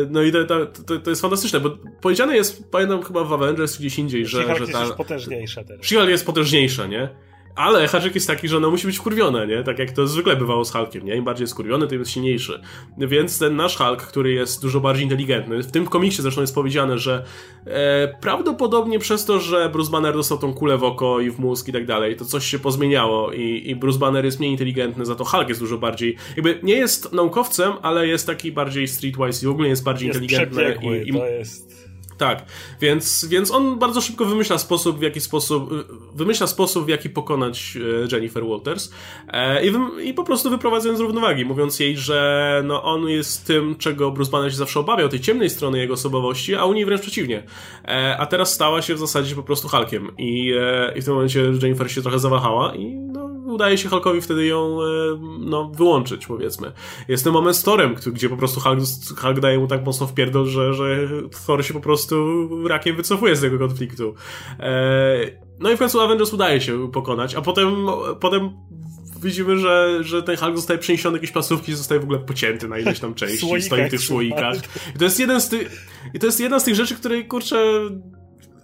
no 0.09 0.23
i 0.23 0.31
to, 0.31 0.65
to, 0.65 0.99
to, 0.99 1.09
jest 1.09 1.21
fantastyczne, 1.21 1.59
bo 1.59 1.77
powiedziane 2.01 2.35
jest, 2.35 2.71
pamiętam 2.71 3.03
chyba 3.03 3.23
w 3.23 3.33
Avengers 3.33 3.77
gdzieś 3.77 3.99
indziej, 3.99 4.25
że, 4.25 4.55
że 4.57 4.67
ta... 4.67 4.81
jest 4.81 4.93
potężniejsza 4.93 5.63
teraz. 5.63 5.85
she 5.85 6.11
jest 6.11 6.25
potężniejsza, 6.25 6.87
nie? 6.87 7.09
Ale 7.55 7.87
haczyk 7.87 8.15
jest 8.15 8.27
taki, 8.27 8.47
że 8.47 8.57
ona 8.57 8.69
musi 8.69 8.87
być 8.87 8.97
wkurwione, 8.97 9.47
nie? 9.47 9.63
Tak 9.63 9.79
jak 9.79 9.91
to 9.91 10.07
zwykle 10.07 10.35
bywało 10.35 10.65
z 10.65 10.71
Hulkiem, 10.71 11.05
nie? 11.05 11.15
Im 11.15 11.23
bardziej 11.23 11.43
jest 11.43 11.53
skurwiony, 11.53 11.87
tym 11.87 11.99
jest 11.99 12.11
silniejszy. 12.11 12.61
Więc 12.97 13.39
ten 13.39 13.55
nasz 13.55 13.77
Hulk, 13.77 14.01
który 14.01 14.31
jest 14.31 14.61
dużo 14.61 14.79
bardziej 14.79 15.03
inteligentny, 15.03 15.63
w 15.63 15.71
tym 15.71 15.87
komiksie 15.87 16.21
zresztą 16.21 16.41
jest 16.41 16.55
powiedziane, 16.55 16.97
że 16.97 17.25
e, 17.65 18.15
prawdopodobnie 18.21 18.99
przez 18.99 19.25
to, 19.25 19.39
że 19.39 19.69
Bruce 19.69 19.91
Banner 19.91 20.13
dostał 20.13 20.37
tą 20.37 20.53
kulę 20.53 20.77
w 20.77 20.83
oko 20.83 21.19
i 21.19 21.31
w 21.31 21.39
mózg 21.39 21.67
i 21.67 21.71
tak 21.71 21.85
dalej, 21.85 22.15
to 22.15 22.25
coś 22.25 22.45
się 22.45 22.59
pozmieniało 22.59 23.31
i, 23.31 23.63
i 23.65 23.75
Bruce 23.75 23.99
Banner 23.99 24.25
jest 24.25 24.39
mniej 24.39 24.51
inteligentny, 24.51 25.05
za 25.05 25.15
to 25.15 25.25
Hulk 25.25 25.49
jest 25.49 25.61
dużo 25.61 25.77
bardziej, 25.77 26.15
jakby 26.35 26.59
nie 26.63 26.75
jest 26.75 27.13
naukowcem, 27.13 27.73
ale 27.81 28.07
jest 28.07 28.27
taki 28.27 28.51
bardziej 28.51 28.87
streetwise 28.87 29.45
i 29.45 29.47
w 29.47 29.51
ogóle 29.51 29.67
jest 29.67 29.83
bardziej 29.83 30.07
jest 30.07 30.21
inteligentny. 30.21 30.75
I, 30.81 31.09
i, 31.09 31.13
to 31.13 31.25
jest 31.25 31.80
tak, 32.21 32.45
więc, 32.81 33.25
więc 33.25 33.51
on 33.51 33.79
bardzo 33.79 34.01
szybko 34.01 34.25
wymyśla 34.25 34.57
sposób, 34.57 34.99
w 34.99 35.01
jaki 35.01 35.21
sposób, 35.21 35.69
wymyśla 36.15 36.47
sposób, 36.47 36.85
w 36.85 36.87
jaki 36.87 37.09
pokonać 37.09 37.77
e, 37.77 38.15
Jennifer 38.15 38.45
Walters 38.45 38.91
e, 39.27 39.65
i, 39.65 39.71
i 40.03 40.13
po 40.13 40.23
prostu 40.23 40.49
wyprowadzając 40.49 40.99
z 40.99 41.01
równowagi, 41.01 41.45
mówiąc 41.45 41.79
jej, 41.79 41.97
że 41.97 42.61
no, 42.65 42.83
on 42.83 43.09
jest 43.09 43.45
tym, 43.47 43.75
czego 43.75 44.11
Bruce 44.11 44.31
Banner 44.31 44.51
się 44.51 44.57
zawsze 44.57 44.79
obawiał, 44.79 45.09
tej 45.09 45.19
ciemnej 45.19 45.49
strony 45.49 45.77
jego 45.77 45.93
osobowości, 45.93 46.55
a 46.55 46.65
u 46.65 46.73
niej 46.73 46.85
wręcz 46.85 47.01
przeciwnie. 47.01 47.43
E, 47.85 48.17
a 48.17 48.25
teraz 48.25 48.53
stała 48.53 48.81
się 48.81 48.95
w 48.95 48.99
zasadzie 48.99 49.35
po 49.35 49.43
prostu 49.43 49.67
Hulkiem 49.67 50.11
i, 50.17 50.53
i 50.95 51.01
w 51.01 51.05
tym 51.05 51.13
momencie 51.13 51.39
Jennifer 51.39 51.91
się 51.91 52.01
trochę 52.01 52.19
zawahała 52.19 52.75
i 52.75 52.85
no, 52.95 53.20
udaje 53.51 53.77
się 53.77 53.89
Hulkowi 53.89 54.21
wtedy 54.21 54.45
ją 54.45 54.77
no, 55.39 55.71
wyłączyć, 55.73 56.25
powiedzmy. 56.25 56.71
Jest 57.07 57.23
ten 57.23 57.33
moment 57.33 57.57
z 57.57 57.63
Thorem, 57.63 57.95
gdzie 58.13 58.29
po 58.29 58.37
prostu 58.37 58.59
Hulk, 58.59 58.79
Hulk 59.21 59.39
daje 59.39 59.59
mu 59.59 59.67
tak 59.67 59.85
mocno 59.85 60.07
w 60.07 60.13
pierdol, 60.13 60.45
że, 60.45 60.73
że 60.73 61.07
Thor 61.47 61.65
się 61.65 61.73
po 61.73 61.79
prostu 61.79 62.49
rakiem 62.67 62.95
wycofuje 62.95 63.35
z 63.35 63.41
tego 63.41 63.59
konfliktu. 63.59 64.13
E, 64.59 65.19
no 65.59 65.71
i 65.71 65.75
w 65.75 65.79
końcu 65.79 66.01
Avengers 66.01 66.33
udaje 66.33 66.61
się 66.61 66.91
pokonać, 66.91 67.35
a 67.35 67.41
potem, 67.41 67.87
potem 68.19 68.49
widzimy, 69.21 69.57
że, 69.57 69.99
że 70.01 70.23
ten 70.23 70.37
Hulk 70.37 70.55
zostaje 70.55 70.79
przeniesiony 70.79 71.17
jakieś 71.17 71.31
pasówki, 71.31 71.73
zostaje 71.73 72.01
w 72.01 72.03
ogóle 72.03 72.19
pocięty 72.19 72.67
na 72.67 72.79
ileś 72.79 72.99
tam 72.99 73.13
części, 73.21 73.61
stoi 73.61 73.87
w 73.87 73.89
tych 73.89 74.01
słoikach. 74.01 74.55
I 74.95 74.99
to 74.99 75.03
jest 75.03 75.19
jeden 75.19 75.41
z 75.41 75.49
tych, 75.49 75.87
i 76.13 76.19
to 76.19 76.25
jest 76.25 76.39
jedna 76.39 76.59
z 76.59 76.63
tych 76.63 76.75
rzeczy, 76.75 76.95
które 76.95 77.23
kurczę 77.23 77.81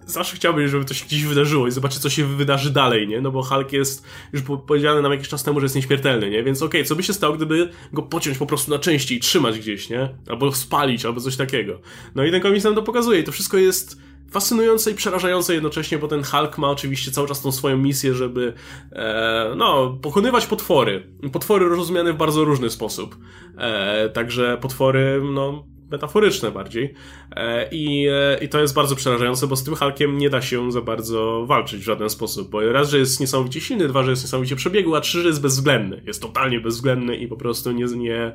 zawsze 0.08 0.36
chciałbym, 0.36 0.68
żeby 0.68 0.84
to 0.84 0.94
się 0.94 1.06
gdzieś 1.06 1.24
wydarzyło 1.24 1.68
i 1.68 1.70
zobaczyć, 1.70 1.98
co 1.98 2.10
się 2.10 2.24
wydarzy 2.24 2.70
dalej, 2.70 3.08
nie? 3.08 3.20
No 3.20 3.30
bo 3.30 3.42
Hulk 3.42 3.72
jest, 3.72 4.06
już 4.32 4.42
powiedziane 4.66 5.02
nam 5.02 5.12
jakiś 5.12 5.28
czas 5.28 5.44
temu, 5.44 5.60
że 5.60 5.64
jest 5.64 5.76
nieśmiertelny, 5.76 6.30
nie? 6.30 6.42
Więc 6.42 6.62
okej, 6.62 6.80
okay, 6.80 6.88
co 6.88 6.96
by 6.96 7.02
się 7.02 7.12
stało, 7.12 7.36
gdyby 7.36 7.68
go 7.92 8.02
pociąć 8.02 8.38
po 8.38 8.46
prostu 8.46 8.70
na 8.70 8.78
części 8.78 9.14
i 9.16 9.20
trzymać 9.20 9.58
gdzieś, 9.58 9.90
nie? 9.90 10.08
Albo 10.28 10.52
spalić, 10.52 11.04
albo 11.04 11.20
coś 11.20 11.36
takiego. 11.36 11.80
No 12.14 12.24
i 12.24 12.30
ten 12.30 12.40
komiks 12.40 12.64
nam 12.64 12.74
to 12.74 12.82
pokazuje 12.82 13.20
i 13.20 13.24
to 13.24 13.32
wszystko 13.32 13.56
jest 13.56 13.98
fascynujące 14.30 14.90
i 14.90 14.94
przerażające 14.94 15.54
jednocześnie, 15.54 15.98
bo 15.98 16.08
ten 16.08 16.22
Hulk 16.22 16.58
ma 16.58 16.70
oczywiście 16.70 17.10
cały 17.10 17.28
czas 17.28 17.42
tą 17.42 17.52
swoją 17.52 17.78
misję, 17.78 18.14
żeby 18.14 18.52
e, 18.92 19.52
no, 19.56 19.98
pokonywać 20.02 20.46
potwory. 20.46 21.06
Potwory 21.32 21.68
rozumiane 21.68 22.12
w 22.12 22.16
bardzo 22.16 22.44
różny 22.44 22.70
sposób. 22.70 23.16
E, 23.58 24.08
także 24.08 24.58
potwory, 24.60 25.22
no, 25.32 25.64
metaforyczne 25.90 26.50
bardziej. 26.50 26.94
E, 27.36 27.68
I, 27.72 28.06
e, 28.08 28.38
I 28.44 28.48
to 28.48 28.60
jest 28.60 28.74
bardzo 28.74 28.96
przerażające, 28.96 29.46
bo 29.46 29.56
z 29.56 29.64
tym 29.64 29.74
Hulkiem 29.74 30.18
nie 30.18 30.30
da 30.30 30.42
się 30.42 30.72
za 30.72 30.80
bardzo 30.80 31.46
walczyć 31.46 31.80
w 31.80 31.84
żaden 31.84 32.10
sposób, 32.10 32.50
bo 32.50 32.72
raz, 32.72 32.90
że 32.90 32.98
jest 32.98 33.20
niesamowicie 33.20 33.60
silny, 33.60 33.88
dwa, 33.88 34.02
że 34.02 34.10
jest 34.10 34.22
niesamowicie 34.22 34.56
przebiegły, 34.56 34.98
a 34.98 35.00
trzy, 35.00 35.22
że 35.22 35.28
jest 35.28 35.40
bezwzględny. 35.40 36.02
Jest 36.06 36.22
totalnie 36.22 36.60
bezwzględny 36.60 37.16
i 37.16 37.28
po 37.28 37.36
prostu 37.36 37.72
nie, 37.72 37.84
nie, 37.84 38.32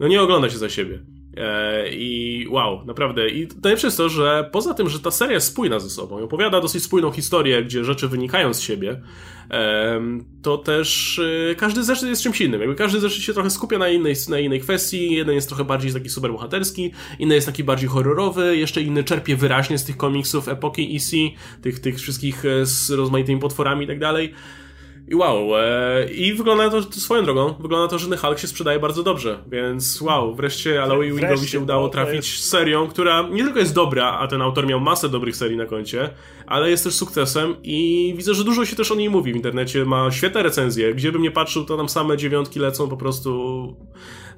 no 0.00 0.08
nie 0.08 0.22
ogląda 0.22 0.50
się 0.50 0.58
za 0.58 0.68
siebie. 0.68 0.98
E, 1.36 1.88
I 1.90 2.46
wow, 2.50 2.84
naprawdę. 2.86 3.28
I 3.28 3.48
najlepsze 3.62 3.86
jest 3.86 3.96
to, 3.96 4.08
że 4.08 4.48
poza 4.52 4.74
tym, 4.74 4.88
że 4.88 5.00
ta 5.00 5.10
seria 5.10 5.34
jest 5.34 5.46
spójna 5.46 5.80
ze 5.80 5.90
sobą 5.90 6.20
i 6.20 6.22
opowiada 6.22 6.60
dosyć 6.60 6.84
spójną 6.84 7.10
historię, 7.10 7.64
gdzie 7.64 7.84
rzeczy 7.84 8.08
wynikają 8.08 8.54
z 8.54 8.60
siebie, 8.60 9.02
to 10.42 10.58
też 10.58 11.18
e, 11.50 11.54
każdy 11.54 11.84
zeszyt 11.84 12.08
jest 12.08 12.22
czymś 12.22 12.40
innym. 12.40 12.60
Jakby 12.60 12.76
każdy 12.76 13.00
zeszyt 13.00 13.22
się 13.22 13.34
trochę 13.34 13.50
skupia 13.50 13.78
na 13.78 13.88
innej, 13.88 14.14
na 14.28 14.38
innej 14.38 14.60
kwestii. 14.60 15.12
Jeden 15.14 15.34
jest 15.34 15.48
trochę 15.48 15.64
bardziej 15.64 15.92
taki 15.92 16.08
superbohaterski, 16.08 16.90
inny 17.18 17.34
jest 17.34 17.46
taki 17.46 17.64
bardziej 17.64 17.88
horrorowy, 17.88 18.56
jeszcze 18.56 18.82
inny 18.82 19.04
czerpie 19.04 19.36
wyraźnie 19.36 19.78
z 19.78 19.84
tych 19.84 19.96
komiksów 19.96 20.48
epoki 20.48 20.96
EC, 20.96 21.10
tych, 21.62 21.78
tych 21.78 21.98
wszystkich 21.98 22.44
e, 22.44 22.66
z 22.66 22.90
rozmaitymi 22.90 23.40
potworami 23.40 23.84
i 23.84 23.88
tak 23.88 23.98
dalej. 23.98 24.34
I 25.12 25.14
wow, 25.14 25.56
e, 25.56 26.12
i 26.12 26.34
wygląda 26.34 26.70
to 26.70 26.82
swoją 26.82 27.24
drogą, 27.24 27.54
wygląda 27.60 27.88
to, 27.88 27.98
że 27.98 28.16
Hulk 28.16 28.38
się 28.38 28.46
sprzedaje 28.46 28.78
bardzo 28.78 29.02
dobrze, 29.02 29.38
więc 29.46 30.00
wow, 30.00 30.34
wreszcie 30.34 30.82
Aloy 30.82 31.12
Wingowi 31.12 31.48
się 31.48 31.60
udało 31.60 31.82
no, 31.82 31.88
trafić 31.88 32.30
jest... 32.30 32.50
serią, 32.50 32.88
która 32.88 33.28
nie 33.28 33.44
tylko 33.44 33.58
jest 33.58 33.74
dobra, 33.74 34.18
a 34.18 34.28
ten 34.28 34.42
autor 34.42 34.66
miał 34.66 34.80
masę 34.80 35.08
dobrych 35.08 35.36
serii 35.36 35.56
na 35.56 35.66
koncie, 35.66 36.10
ale 36.46 36.70
jest 36.70 36.84
też 36.84 36.94
sukcesem 36.94 37.56
i 37.62 38.14
widzę, 38.16 38.34
że 38.34 38.44
dużo 38.44 38.64
się 38.64 38.76
też 38.76 38.92
o 38.92 38.94
niej 38.94 39.10
mówi 39.10 39.32
w 39.32 39.36
internecie, 39.36 39.84
ma 39.84 40.10
świetne 40.10 40.42
recenzje, 40.42 40.94
gdzie 40.94 41.12
bym 41.12 41.22
nie 41.22 41.30
patrzył, 41.30 41.64
to 41.64 41.76
tam 41.76 41.88
same 41.88 42.16
dziewiątki 42.16 42.60
lecą 42.60 42.88
po 42.88 42.96
prostu, 42.96 43.76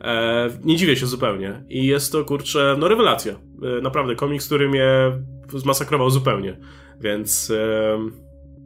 e, 0.00 0.50
nie 0.64 0.76
dziwię 0.76 0.96
się 0.96 1.06
zupełnie. 1.06 1.64
I 1.68 1.86
jest 1.86 2.12
to, 2.12 2.24
kurczę, 2.24 2.76
no 2.78 2.88
rewelacja, 2.88 3.32
e, 3.32 3.80
naprawdę, 3.80 4.14
komiks, 4.14 4.46
który 4.46 4.68
mnie 4.68 4.88
zmasakrował 5.48 6.10
zupełnie, 6.10 6.56
więc... 7.00 7.50
E, 7.50 8.23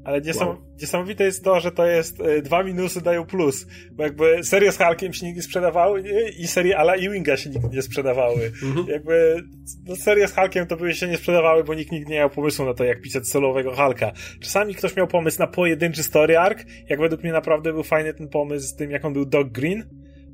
ale 0.09 0.21
niesam, 0.21 0.49
wow. 0.49 0.57
niesamowite 0.81 1.25
jest 1.25 1.45
to, 1.45 1.61
że 1.61 1.73
to 1.73 1.87
jest 1.87 2.21
y, 2.21 2.43
dwa 2.43 2.63
minusy 2.63 3.01
dają 3.01 3.27
plus. 3.27 3.67
Bo 3.93 4.03
jakby 4.03 4.45
serie 4.45 4.73
z 4.73 4.79
Hulkiem 4.79 5.13
się 5.13 5.27
nigdy 5.27 5.43
sprzedawały 5.43 6.03
nie? 6.03 6.29
i 6.29 6.47
serie 6.47 6.79
Ala 6.79 6.95
Ewinga 6.95 7.37
się 7.37 7.51
nigdy 7.51 7.69
nie 7.77 7.83
sprzedawały. 7.83 8.53
Mhm. 8.63 8.87
Jakby 8.87 9.43
no, 9.87 9.97
serie 9.97 10.29
z 10.29 10.35
Hulkiem 10.35 10.67
to 10.67 10.77
by 10.77 10.95
się 10.95 11.09
nie 11.09 11.17
sprzedawały, 11.17 11.65
bo 11.65 11.75
nikt 11.75 11.93
nigdy 11.93 12.11
nie 12.11 12.17
miał 12.17 12.31
pomysłu 12.31 12.65
na 12.65 12.75
to, 12.75 12.85
jak 12.85 13.01
pisać 13.01 13.29
solowego 13.29 13.77
Hulka. 13.77 14.13
Czasami 14.41 14.75
ktoś 14.75 14.97
miał 14.97 15.07
pomysł 15.07 15.39
na 15.39 15.47
pojedynczy 15.47 16.03
story 16.03 16.39
arc, 16.39 16.63
jak 16.89 17.01
według 17.01 17.23
mnie 17.23 17.33
naprawdę 17.33 17.73
był 17.73 17.83
fajny 17.83 18.15
ten 18.15 18.29
pomysł 18.29 18.69
z 18.69 18.77
tym, 18.77 18.91
jak 18.91 19.05
on 19.05 19.13
był 19.13 19.25
Dog 19.25 19.49
Green. 19.49 19.85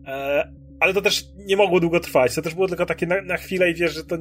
E, 0.07 0.53
ale 0.81 0.95
to 0.95 1.03
też 1.03 1.25
nie 1.37 1.57
mogło 1.57 1.81
długo 1.81 2.01
trwać. 2.01 2.35
To 2.35 2.43
też 2.43 2.55
było 2.55 2.69
tylko 2.69 2.87
takie 2.87 3.07
na, 3.07 3.23
na 3.23 3.37
chwilę 3.37 3.71
i 3.71 3.75
wiesz, 3.75 3.95
że 3.95 4.05
to 4.05 4.17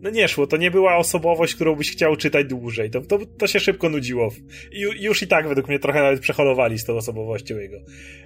no 0.00 0.10
nie 0.10 0.28
szło, 0.28 0.46
to 0.46 0.56
nie 0.56 0.70
była 0.70 0.96
osobowość, 0.96 1.54
którą 1.54 1.74
byś 1.74 1.92
chciał 1.92 2.16
czytać 2.16 2.46
dłużej. 2.46 2.90
To, 2.90 3.00
to, 3.00 3.18
to 3.38 3.46
się 3.46 3.60
szybko 3.60 3.88
nudziło. 3.88 4.28
I 4.72 4.80
już 4.80 5.22
i 5.22 5.26
tak 5.26 5.48
według 5.48 5.68
mnie 5.68 5.78
trochę 5.78 6.02
nawet 6.02 6.20
przeholowali 6.20 6.78
z 6.78 6.84
tą 6.84 6.96
osobowością 6.96 7.56
jego. 7.58 7.76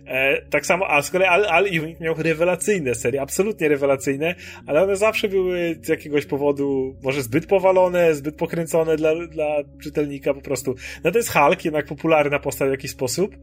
E, 0.07 0.43
tak 0.51 0.67
samo, 0.67 0.91
a 0.91 1.03
z 1.03 1.11
kolei 1.11 1.29
Al, 1.29 1.45
Al 1.45 1.67
Ewing 1.67 2.01
miał 2.01 2.15
rewelacyjne 2.15 2.95
serie, 2.95 3.23
absolutnie 3.23 3.69
rewelacyjne, 3.69 4.35
ale 4.67 4.83
one 4.83 4.97
zawsze 4.97 5.29
były 5.29 5.79
z 5.83 5.89
jakiegoś 5.89 6.27
powodu 6.27 6.97
może 7.03 7.23
zbyt 7.23 7.47
powalone, 7.47 8.15
zbyt 8.15 8.37
pokręcone 8.37 8.97
dla, 8.97 9.27
dla 9.27 9.57
czytelnika 9.83 10.35
po 10.35 10.41
prostu. 10.41 10.75
No 11.05 11.11
to 11.11 11.19
jest 11.19 11.33
Hulk, 11.33 11.65
jednak 11.65 11.87
popularna 11.87 12.39
postać 12.39 12.69
w 12.69 12.71
jakiś 12.71 12.91
sposób, 12.91 13.37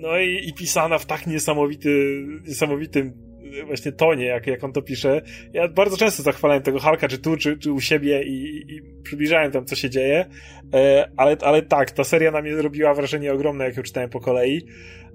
no 0.00 0.18
i, 0.18 0.48
i 0.48 0.54
pisana 0.54 0.98
w 0.98 1.06
tak 1.06 1.26
niesamowity, 1.26 2.24
niesamowitym 2.46 3.29
właśnie 3.66 3.92
tonie, 3.92 4.24
jak, 4.24 4.46
jak 4.46 4.64
on 4.64 4.72
to 4.72 4.82
pisze. 4.82 5.22
Ja 5.52 5.68
bardzo 5.68 5.96
często 5.96 6.22
zachwalałem 6.22 6.62
tego 6.62 6.78
Halka, 6.78 7.08
czy 7.08 7.18
tu, 7.18 7.36
czy, 7.36 7.58
czy 7.58 7.72
u 7.72 7.80
siebie 7.80 8.22
i, 8.22 8.64
i 8.74 8.82
przybliżałem 9.02 9.52
tam, 9.52 9.64
co 9.64 9.76
się 9.76 9.90
dzieje, 9.90 10.26
e, 10.74 11.10
ale, 11.16 11.36
ale 11.40 11.62
tak, 11.62 11.90
ta 11.90 12.04
seria 12.04 12.30
na 12.30 12.42
mnie 12.42 12.52
robiła 12.52 12.94
wrażenie 12.94 13.32
ogromne, 13.32 13.64
jak 13.64 13.76
ją 13.76 13.82
czytałem 13.82 14.10
po 14.10 14.20
kolei. 14.20 14.66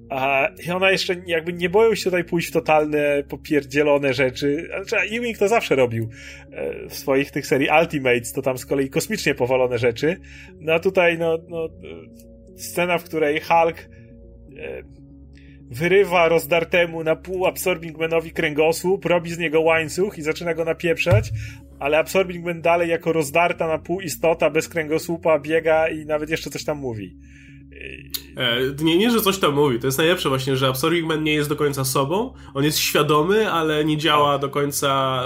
A, 0.10 0.50
I 0.68 0.72
ona 0.72 0.92
jeszcze 0.92 1.16
jakby 1.28 1.54
nie 1.54 1.70
boją 1.70 1.96
się 1.96 2.04
tutaj 2.04 2.24
pójść 2.24 2.50
w 2.50 2.52
totalne, 2.52 3.24
popierdzielone 3.30 4.14
rzeczy. 4.14 4.70
Znaczy, 4.86 5.16
Ewing 5.16 5.38
to 5.38 5.48
zawsze 5.48 5.76
robił 5.76 6.10
e, 6.52 6.90
w 6.90 6.94
swoich 6.94 7.32
tych 7.32 7.48
serii 7.48 7.70
Ultimates, 7.82 8.34
to 8.34 8.42
tam 8.42 8.58
z 8.58 8.66
kolei 8.66 8.90
kosmicznie 8.90 9.36
powalone 9.36 9.78
rzeczy. 9.78 10.18
No 10.60 10.74
a 10.74 10.80
tutaj, 10.80 11.18
no, 11.18 11.38
no 11.48 11.70
scena, 12.56 12.98
w 12.98 13.04
której 13.04 13.40
Hulk 13.40 13.78
e, 13.80 14.84
wyrywa 15.70 16.28
rozdartemu 16.28 17.04
na 17.04 17.16
pół 17.16 17.46
Absorbing 17.46 17.98
Manowi 17.98 18.32
kręgosłup, 18.32 19.06
robi 19.06 19.32
z 19.32 19.38
niego 19.38 19.62
łańcuch 19.62 20.18
i 20.18 20.22
zaczyna 20.22 20.54
go 20.54 20.66
napieprzać, 20.66 21.32
ale 21.80 21.98
Absorbing 21.98 22.46
Man 22.46 22.62
dalej 22.62 22.90
jako 22.90 23.14
rozdarta 23.14 23.68
na 23.68 23.78
pół 23.78 24.02
istota 24.02 24.50
bez 24.50 24.70
kręgosłupa 24.70 25.40
biega 25.40 25.88
i 25.88 26.06
nawet 26.06 26.30
jeszcze 26.30 26.50
coś 26.50 26.64
tam 26.64 26.78
mówi. 26.78 27.18
E, 28.38 28.84
nie, 28.84 28.98
nie, 28.98 29.12
że 29.12 29.22
coś 29.22 29.38
tam 29.38 29.54
mówi. 29.54 29.80
To 29.80 29.88
jest 29.88 29.98
najlepsze 29.98 30.30
właśnie, 30.30 30.58
że 30.58 30.68
Absorbing 30.68 31.08
Man 31.08 31.24
nie 31.24 31.34
jest 31.34 31.50
do 31.50 31.56
końca 31.56 31.86
sobą. 31.86 32.34
On 32.54 32.64
jest 32.64 32.78
świadomy, 32.78 33.52
ale 33.52 33.86
nie 33.86 33.98
działa 33.98 34.32
tak. 34.32 34.42
do 34.42 34.50
końca 34.50 35.24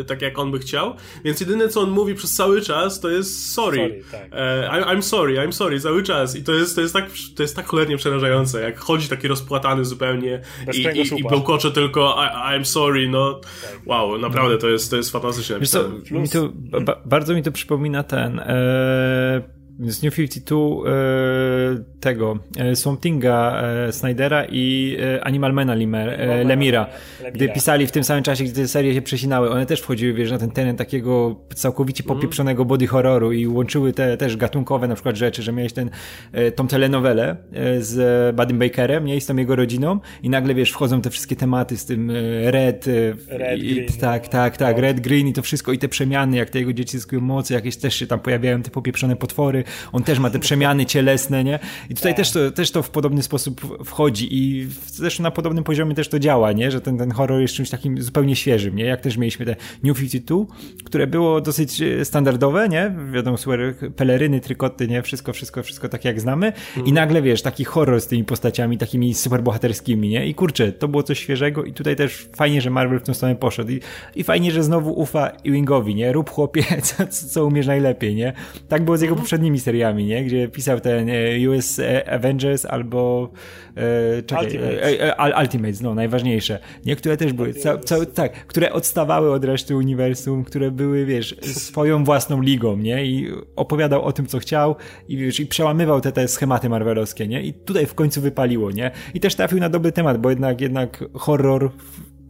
e, 0.00 0.04
tak, 0.04 0.22
jak 0.22 0.38
on 0.38 0.50
by 0.50 0.58
chciał. 0.58 0.94
Więc 1.24 1.40
jedyne, 1.40 1.68
co 1.68 1.80
on 1.80 1.90
mówi 1.90 2.14
przez 2.14 2.34
cały 2.34 2.60
czas, 2.62 3.00
to 3.00 3.08
jest 3.08 3.52
sorry. 3.52 3.78
sorry 3.78 4.04
tak. 4.10 4.28
E, 4.32 4.70
I'm, 4.72 4.84
I'm, 4.84 5.02
sorry, 5.02 5.34
I'm 5.34 5.52
sorry, 5.52 5.80
cały 5.80 6.02
czas. 6.02 6.36
I 6.36 6.42
to 6.42 6.52
jest, 6.52 6.74
to 6.74 6.80
jest, 6.80 6.94
tak, 6.94 7.10
to 7.36 7.42
jest 7.42 7.56
tak 7.56 7.66
cholernie 7.66 7.96
przerażające, 7.96 8.60
jak 8.60 8.78
chodzi 8.78 9.08
taki 9.08 9.28
rozpłatany 9.28 9.84
zupełnie 9.84 10.40
i, 10.74 10.80
i, 10.80 11.20
i 11.20 11.24
bełkocze 11.24 11.70
tylko 11.70 12.16
I, 12.18 12.58
I'm 12.58 12.64
sorry, 12.64 13.08
no 13.08 13.34
tak. 13.34 13.80
wow, 13.86 14.18
naprawdę 14.18 14.58
to 14.58 14.68
jest, 14.68 14.90
to 14.90 14.96
jest 14.96 15.10
fantastyczne. 15.10 15.60
Wiesz 15.60 15.70
co, 15.70 15.88
mi 16.10 16.28
to, 16.28 16.52
ba, 16.80 17.02
bardzo 17.04 17.34
mi 17.34 17.42
to 17.42 17.52
przypomina 17.52 18.02
ten... 18.02 18.40
E 18.40 19.55
z 19.80 20.02
New 20.02 20.14
52 20.14 20.56
e, 20.56 21.84
tego 22.00 22.38
e, 22.58 22.76
Swamp 22.76 23.00
Thing'a 23.00 23.62
e, 23.88 23.92
Snydera 23.92 24.44
i 24.44 24.96
e, 25.00 25.24
Animalmana 25.24 25.74
Limer, 25.74 26.08
e, 26.08 26.44
Lemira, 26.44 26.86
gdy 27.34 27.48
pisali 27.48 27.86
w 27.86 27.92
tym 27.92 28.04
samym 28.04 28.22
czasie, 28.22 28.44
gdy 28.44 28.52
te 28.52 28.68
serie 28.68 28.94
się 28.94 29.02
przesinały, 29.02 29.50
one 29.50 29.66
też 29.66 29.80
wchodziły, 29.80 30.12
wiesz, 30.12 30.30
na 30.30 30.38
ten 30.38 30.50
teren 30.50 30.76
takiego 30.76 31.36
całkowicie 31.54 32.04
mhm. 32.04 32.18
popieprzonego 32.18 32.64
body 32.64 32.86
horroru 32.86 33.32
i 33.32 33.46
łączyły 33.46 33.92
te 33.92 34.16
też 34.16 34.36
gatunkowe 34.36 34.88
na 34.88 34.94
przykład 34.94 35.16
rzeczy, 35.16 35.42
że 35.42 35.52
miałeś 35.52 35.72
ten, 35.72 35.90
e, 36.32 36.52
tą 36.52 36.66
telenowelę 36.66 37.36
e, 37.52 37.82
z 37.82 38.36
Budym 38.36 38.58
Bakerem, 38.58 39.04
nie, 39.04 39.16
i 39.16 39.20
z 39.20 39.26
tą 39.26 39.36
jego 39.36 39.56
rodziną 39.56 40.00
i 40.22 40.30
nagle, 40.30 40.54
wiesz, 40.54 40.70
wchodzą 40.70 41.00
te 41.00 41.10
wszystkie 41.10 41.36
tematy 41.36 41.76
z 41.76 41.84
tym 41.84 42.10
Red, 42.44 42.86
Red 43.28 43.58
i, 43.58 43.74
green, 43.74 43.88
tak, 44.00 44.22
no. 44.22 44.28
tak, 44.28 44.56
tak, 44.56 44.78
Red, 44.78 45.00
Green 45.00 45.28
i 45.28 45.32
to 45.32 45.42
wszystko 45.42 45.72
i 45.72 45.78
te 45.78 45.88
przemiany, 45.88 46.36
jak 46.36 46.50
te 46.50 46.58
jego 46.58 46.72
dzieci 46.72 46.98
zyskują 46.98 47.20
mocy, 47.20 47.54
jakieś 47.54 47.76
też 47.76 47.94
się 47.94 48.06
tam 48.06 48.20
pojawiają 48.20 48.62
te 48.62 48.70
popieprzone 48.70 49.16
potwory, 49.16 49.64
on 49.92 50.02
też 50.02 50.18
ma 50.18 50.30
te 50.30 50.38
przemiany 50.38 50.86
cielesne, 50.86 51.44
nie? 51.44 51.58
I 51.90 51.94
tutaj 51.94 52.12
tak. 52.12 52.16
też, 52.16 52.30
to, 52.30 52.50
też 52.50 52.70
to 52.70 52.82
w 52.82 52.90
podobny 52.90 53.22
sposób 53.22 53.84
wchodzi 53.84 54.28
i 54.30 54.68
zresztą 54.86 55.22
na 55.22 55.30
podobnym 55.30 55.64
poziomie 55.64 55.94
też 55.94 56.08
to 56.08 56.18
działa, 56.18 56.52
nie? 56.52 56.70
Że 56.70 56.80
ten, 56.80 56.98
ten 56.98 57.10
horror 57.10 57.40
jest 57.40 57.54
czymś 57.54 57.70
takim 57.70 58.02
zupełnie 58.02 58.36
świeżym, 58.36 58.76
nie? 58.76 58.84
Jak 58.84 59.00
też 59.00 59.16
mieliśmy 59.16 59.46
te 59.46 59.56
New 59.82 59.98
52, 59.98 60.44
które 60.84 61.06
było 61.06 61.40
dosyć 61.40 61.82
e, 61.82 62.04
standardowe, 62.04 62.68
nie? 62.68 62.94
Wiadomo, 63.12 63.36
super 63.36 63.74
peleryny, 63.96 64.40
trykoty, 64.40 64.88
nie? 64.88 65.02
Wszystko, 65.02 65.32
wszystko, 65.32 65.62
wszystko 65.62 65.88
tak 65.88 66.04
jak 66.04 66.20
znamy 66.20 66.52
i 66.76 66.78
mhm. 66.78 66.94
nagle, 66.94 67.22
wiesz, 67.22 67.42
taki 67.42 67.64
horror 67.64 68.00
z 68.00 68.06
tymi 68.06 68.24
postaciami, 68.24 68.78
takimi 68.78 69.14
superbohaterskimi, 69.14 70.08
nie? 70.08 70.26
I 70.26 70.34
kurczę, 70.34 70.72
to 70.72 70.88
było 70.88 71.02
coś 71.02 71.18
świeżego 71.18 71.64
i 71.64 71.72
tutaj 71.72 71.96
też 71.96 72.28
fajnie, 72.36 72.60
że 72.60 72.70
Marvel 72.70 73.00
w 73.00 73.02
tą 73.02 73.14
stronę 73.14 73.36
poszedł 73.36 73.70
i, 73.70 73.80
i 74.16 74.24
fajnie, 74.24 74.52
że 74.52 74.62
znowu 74.62 74.92
ufa 74.92 75.32
Ewingowi, 75.44 75.94
nie? 75.94 76.12
Rób 76.12 76.30
chłopie, 76.30 76.64
co, 76.82 77.06
co 77.06 77.46
umiesz 77.46 77.66
najlepiej, 77.66 78.14
nie? 78.14 78.32
Tak 78.68 78.84
było 78.84 78.96
z 78.96 79.00
jego 79.00 79.12
mhm. 79.12 79.24
Poprzednimi 79.56 79.60
seriami, 79.60 80.04
nie? 80.04 80.24
Gdzie 80.24 80.48
pisał 80.48 80.80
ten 80.80 81.08
e, 81.08 81.50
US 81.50 81.80
Avengers 82.06 82.64
albo 82.64 83.30
e, 83.76 84.22
czekaj, 84.22 84.44
Ultimates. 84.44 84.82
E, 84.82 85.18
e, 85.18 85.40
Ultimates, 85.42 85.80
no 85.80 85.94
najważniejsze. 85.94 86.58
Niektóre 86.86 87.16
też 87.16 87.32
były, 87.32 87.54
ca, 87.54 87.78
ca, 87.78 88.06
tak, 88.06 88.46
które 88.46 88.72
odstawały 88.72 89.32
od 89.32 89.44
reszty 89.44 89.76
uniwersum, 89.76 90.44
które 90.44 90.70
były, 90.70 91.06
wiesz, 91.06 91.36
swoją 91.42 92.04
własną 92.04 92.42
ligą, 92.42 92.76
nie? 92.76 93.06
I 93.06 93.30
opowiadał 93.56 94.02
o 94.02 94.12
tym, 94.12 94.26
co 94.26 94.38
chciał 94.38 94.76
i 95.08 95.16
wiesz, 95.16 95.40
i 95.40 95.46
przełamywał 95.46 96.00
te, 96.00 96.12
te 96.12 96.28
schematy 96.28 96.68
marvelowskie, 96.68 97.26
nie? 97.26 97.42
I 97.42 97.52
tutaj 97.52 97.86
w 97.86 97.94
końcu 97.94 98.20
wypaliło, 98.20 98.70
nie? 98.70 98.90
I 99.14 99.20
też 99.20 99.34
trafił 99.34 99.58
na 99.58 99.68
dobry 99.68 99.92
temat, 99.92 100.18
bo 100.18 100.30
jednak, 100.30 100.60
jednak 100.60 101.04
horror 101.14 101.70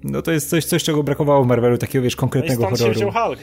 no 0.05 0.23
to 0.23 0.33
jest 0.33 0.51
coś, 0.51 0.65
coś 0.65 0.85
czego 0.85 1.03
brakowało 1.03 1.45
w 1.45 1.47
Marvelu, 1.47 1.79
takiego 1.79 2.03
wiesz, 2.03 2.17
konkretnego 2.17 2.63
no 2.63 2.69
i 2.69 2.71
horroru. 2.71 3.01
Się 3.01 3.11
Hulk. 3.13 3.39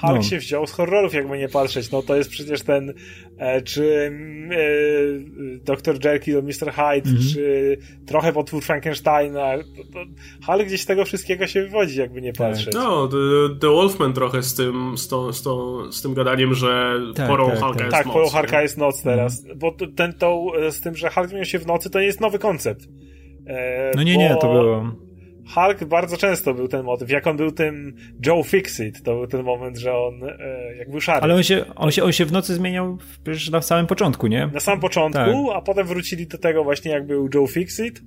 Hulk 0.00 0.16
no. 0.16 0.22
się 0.22 0.38
wziął 0.38 0.66
z 0.66 0.72
horrorów, 0.72 1.14
jakby 1.14 1.38
nie 1.38 1.48
patrzeć. 1.48 1.90
No 1.90 2.02
to 2.02 2.16
jest 2.16 2.30
przecież 2.30 2.62
ten, 2.62 2.94
e, 3.38 3.62
czy 3.62 4.12
e, 4.50 5.64
Dr. 5.64 6.04
Jekyll, 6.04 6.42
Mr. 6.42 6.72
Hyde, 6.72 7.10
mm 7.10 7.22
-hmm. 7.22 7.34
czy 7.34 7.76
trochę 8.06 8.32
potwór 8.32 8.62
Frankensteina. 8.62 9.58
To, 9.58 9.82
to 9.92 9.98
Hulk 10.46 10.66
gdzieś 10.66 10.82
z 10.82 10.86
tego 10.86 11.04
wszystkiego 11.04 11.46
się 11.46 11.62
wywodzi, 11.62 12.00
jakby 12.00 12.22
nie 12.22 12.32
tak. 12.32 12.50
patrzeć. 12.50 12.74
No, 12.74 13.08
The, 13.08 13.16
The 13.60 13.68
Wolfman 13.68 14.12
trochę 14.12 14.42
z 14.42 14.54
tym, 14.54 14.98
z, 14.98 15.08
to, 15.08 15.32
z, 15.32 15.42
to, 15.42 15.82
z 15.92 16.02
tym 16.02 16.14
gadaniem, 16.14 16.54
że 16.54 17.00
tak, 17.14 17.28
porą 17.28 17.50
tak, 17.50 17.58
Hulka 17.58 17.78
tak. 17.78 17.84
jest 17.84 17.96
tak, 17.96 18.06
noc. 18.06 18.14
Tak, 18.14 18.22
porą 18.22 18.40
Hulka 18.40 18.62
jest 18.62 18.78
noc 18.78 19.02
teraz. 19.02 19.44
Mm. 19.44 19.58
Bo 19.58 19.72
ten, 19.96 20.12
to, 20.12 20.52
z 20.70 20.80
tym, 20.80 20.96
że 20.96 21.10
Hulk 21.10 21.32
miał 21.32 21.44
się 21.44 21.58
w 21.58 21.66
nocy, 21.66 21.90
to 21.90 22.00
nie 22.00 22.06
jest 22.06 22.20
nowy 22.20 22.38
koncept. 22.38 22.88
E, 23.46 23.92
no 23.96 24.02
nie, 24.02 24.14
bo... 24.14 24.20
nie, 24.20 24.36
to 24.40 24.52
było 24.52 25.05
Hulk 25.54 25.84
bardzo 25.84 26.16
często 26.16 26.54
był 26.54 26.68
ten 26.68 26.82
motyw. 26.84 27.10
Jak 27.10 27.26
on 27.26 27.36
był 27.36 27.52
tym 27.52 27.96
Joe 28.26 28.42
Fixit, 28.42 29.02
to 29.02 29.14
był 29.14 29.26
ten 29.26 29.42
moment, 29.42 29.78
że 29.78 29.94
on 29.94 30.24
e, 30.24 30.76
jak 30.78 30.90
był 30.90 31.00
szary. 31.00 31.20
Ale 31.22 31.34
on 31.34 31.42
się, 31.42 31.64
on, 31.76 31.90
się, 31.90 32.04
on 32.04 32.12
się 32.12 32.24
w 32.24 32.32
nocy 32.32 32.54
zmieniał 32.54 32.98
przecież 33.24 33.50
na 33.50 33.62
samym 33.62 33.86
początku, 33.86 34.26
nie? 34.26 34.50
Na 34.54 34.60
samym 34.60 34.80
początku, 34.80 35.46
tak. 35.48 35.56
a 35.56 35.60
potem 35.60 35.86
wrócili 35.86 36.26
do 36.26 36.38
tego 36.38 36.64
właśnie 36.64 36.90
jak 36.90 37.06
był 37.06 37.28
Joe 37.34 37.46
Fixit. 37.46 38.02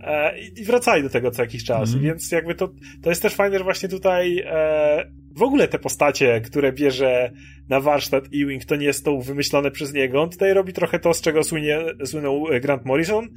E, 0.00 0.38
i 0.38 0.64
wracali 0.64 1.02
do 1.02 1.08
tego 1.08 1.30
co 1.30 1.42
jakiś 1.42 1.64
czas. 1.64 1.90
Mm. 1.90 2.02
Więc 2.02 2.32
jakby 2.32 2.54
to, 2.54 2.68
to 3.02 3.10
jest 3.10 3.22
też 3.22 3.34
fajne, 3.34 3.58
że 3.58 3.64
właśnie 3.64 3.88
tutaj 3.88 4.38
e, 4.46 5.04
w 5.38 5.42
ogóle 5.42 5.68
te 5.68 5.78
postacie, 5.78 6.40
które 6.40 6.72
bierze 6.72 7.32
na 7.68 7.80
warsztat 7.80 8.24
Ewing, 8.34 8.64
to 8.64 8.76
nie 8.76 8.92
są 8.92 9.20
wymyślone 9.20 9.70
przez 9.70 9.92
niego. 9.92 10.22
On 10.22 10.30
tutaj 10.30 10.54
robi 10.54 10.72
trochę 10.72 10.98
to, 10.98 11.14
z 11.14 11.20
czego 11.20 11.44
słynie, 11.44 11.80
słynął 12.04 12.46
Grant 12.60 12.84
Morrison. 12.84 13.28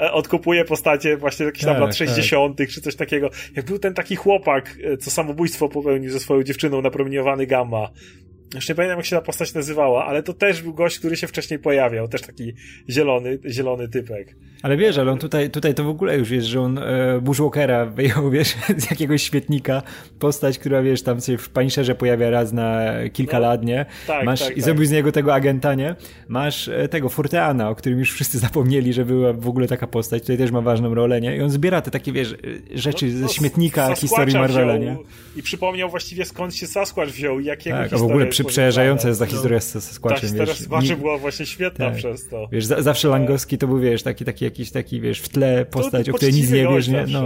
E, 0.00 0.12
odkupuje 0.12 0.64
postacie 0.64 1.16
właśnie 1.16 1.46
jakieś 1.46 1.64
tam 1.64 1.74
tak, 1.74 1.80
lat 1.80 1.96
60. 1.96 2.58
Tak. 2.58 2.68
czy 2.68 2.80
coś 2.80 2.96
takiego. 2.96 3.30
Jak 3.56 3.66
był 3.66 3.78
ten 3.78 3.94
taki 3.94 4.16
chłopak, 4.16 4.78
e, 4.84 4.96
co 4.96 5.10
samobójstwo 5.10 5.68
popełnił 5.68 6.10
ze 6.10 6.20
swoją 6.20 6.42
dziewczyną, 6.42 6.82
napromieniowany 6.82 7.46
gamma. 7.46 7.88
Już 8.54 8.68
nie 8.68 8.74
pamiętam, 8.74 8.98
jak 8.98 9.06
się 9.06 9.16
ta 9.16 9.22
postać 9.22 9.54
nazywała, 9.54 10.06
ale 10.06 10.22
to 10.22 10.32
też 10.32 10.62
był 10.62 10.74
gość, 10.74 10.98
który 10.98 11.16
się 11.16 11.26
wcześniej 11.26 11.58
pojawiał. 11.58 12.08
Też 12.08 12.22
taki 12.22 12.52
zielony, 12.88 13.38
zielony 13.46 13.88
typek. 13.88 14.34
Ale 14.62 14.76
wiesz, 14.76 14.98
ale 14.98 15.12
on 15.12 15.18
tutaj, 15.18 15.50
tutaj 15.50 15.74
to 15.74 15.84
w 15.84 15.88
ogóle 15.88 16.18
już 16.18 16.28
wiesz, 16.28 16.44
że 16.44 16.60
on 16.60 16.78
e, 16.78 17.20
Bushwalkera 17.20 17.86
wyjął, 17.86 18.30
wiesz, 18.36 18.56
z 18.76 18.90
jakiegoś 18.90 19.22
świetnika. 19.22 19.82
Postać, 20.18 20.58
która, 20.58 20.82
wiesz, 20.82 21.02
tam 21.02 21.20
się 21.20 21.38
w 21.38 21.48
Punisherze 21.48 21.94
pojawia 21.94 22.30
raz 22.30 22.52
na 22.52 22.84
kilka 23.12 23.40
no, 23.40 23.42
lat, 23.42 23.64
nie? 23.64 23.86
Tak, 24.06 24.24
Masz, 24.24 24.40
tak, 24.40 24.50
I 24.50 24.54
tak. 24.54 24.64
zrobił 24.64 24.84
z 24.84 24.90
niego 24.90 25.12
tego 25.12 25.34
agenta, 25.34 25.74
nie? 25.74 25.96
Masz 26.28 26.68
e, 26.68 26.88
tego 26.88 27.08
Forteana, 27.08 27.70
o 27.70 27.74
którym 27.74 27.98
już 27.98 28.12
wszyscy 28.12 28.38
zapomnieli, 28.48 28.92
że 28.92 29.04
była 29.04 29.32
w 29.32 29.48
ogóle 29.48 29.68
taka 29.68 29.86
postać. 29.86 30.22
Tutaj 30.22 30.38
też 30.38 30.50
ma 30.50 30.60
ważną 30.60 30.94
rolę, 30.94 31.20
nie? 31.20 31.36
I 31.36 31.40
on 31.40 31.50
zbiera 31.50 31.80
te 31.80 31.90
takie, 31.90 32.12
wiesz, 32.12 32.34
rzeczy 32.74 33.06
no, 33.06 33.20
no, 33.20 33.28
ze 33.28 33.34
śmietnika 33.34 33.94
historii 33.94 34.34
Marvela, 34.34 34.76
nie? 34.76 34.96
I 35.36 35.42
przypomniał 35.42 35.90
właściwie 35.90 36.24
skąd 36.24 36.54
się 36.54 36.66
Sasquatch 36.66 37.12
wziął 37.12 37.40
i 37.40 37.44
jakiego 37.44 37.76
Tak, 37.76 37.92
a 37.92 37.98
przy, 38.44 38.52
przerażająca 38.52 39.08
jest 39.08 39.20
ta 39.20 39.26
historia 39.26 39.60
z 39.60 39.68
Sasquatchem, 39.68 40.30
tak, 40.36 40.48
wiesz. 40.82 40.94
Była 40.94 41.18
właśnie 41.18 41.46
świetna 41.46 41.86
tak. 41.90 41.96
przez 41.96 42.28
to. 42.28 42.48
Wiesz, 42.52 42.64
zawsze 42.64 43.08
Langowski 43.08 43.58
to 43.58 43.66
był, 43.66 43.78
wiesz, 43.78 44.02
taki, 44.02 44.24
taki 44.24 44.44
jakiś 44.44 44.70
taki, 44.70 45.00
wiesz, 45.00 45.20
w 45.20 45.28
tle 45.28 45.64
postać, 45.64 46.08
o 46.08 46.12
której 46.14 46.34
nic 46.34 46.50
nie 46.50 46.68
wiesz, 46.68 46.88
nie? 46.88 47.06
No. 47.08 47.22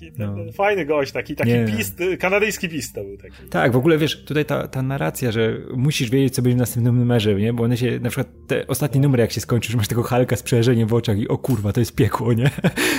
Taki 0.00 0.12
no. 0.18 0.52
fajny 0.52 0.86
gość, 0.86 1.12
taki, 1.12 1.36
taki 1.36 1.52
pist, 1.76 1.98
kanadyjski 2.18 2.68
pist 2.68 2.94
to 2.94 3.04
był 3.04 3.16
taki. 3.16 3.36
Tak, 3.50 3.72
w 3.72 3.76
ogóle 3.76 3.98
wiesz, 3.98 4.24
tutaj 4.24 4.44
ta, 4.44 4.68
ta 4.68 4.82
narracja, 4.82 5.32
że 5.32 5.58
musisz 5.76 6.10
wiedzieć, 6.10 6.34
co 6.34 6.42
będzie 6.42 6.56
w 6.56 6.58
następnym 6.58 6.98
numerze, 6.98 7.34
nie? 7.34 7.52
Bo 7.52 7.62
one 7.64 7.76
się, 7.76 8.00
na 8.00 8.10
przykład 8.10 8.28
te 8.46 8.66
ostatnie 8.66 9.00
numery, 9.00 9.20
jak 9.20 9.32
się 9.32 9.40
skończysz, 9.40 9.74
masz 9.74 9.88
tego 9.88 10.02
Halka 10.02 10.36
z 10.36 10.42
przerażeniem 10.42 10.88
w 10.88 10.94
oczach 10.94 11.18
i 11.18 11.28
o 11.28 11.38
kurwa, 11.38 11.72
to 11.72 11.80
jest 11.80 11.94
piekło, 11.94 12.32
nie? 12.32 12.50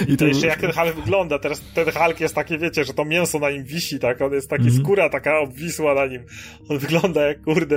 I 0.08 0.12
to, 0.12 0.18
to 0.18 0.26
jeszcze 0.26 0.48
jak 0.48 0.62
ten 0.62 0.72
Hulk 0.72 0.96
wygląda, 0.96 1.40
teraz 1.40 1.62
ten 1.74 1.86
Hulk 1.86 2.20
jest 2.20 2.36
takie, 2.36 2.58
wiecie, 2.58 2.84
że 2.84 2.94
to 2.94 3.06
mięso 3.06 3.40
na 3.40 3.52
nim 3.52 3.64
wisi, 3.64 4.00
tak? 4.00 4.22
On 4.22 4.34
jest 4.34 4.50
taki, 4.50 4.64
mm 4.64 4.76
-hmm. 4.76 4.84
skóra 4.84 5.10
taka 5.10 5.40
obwisła 5.40 5.94
na 5.94 6.06
nim. 6.06 6.24
On 6.70 6.78
wygląda 6.78 7.22
jak, 7.22 7.42
kurde, 7.42 7.76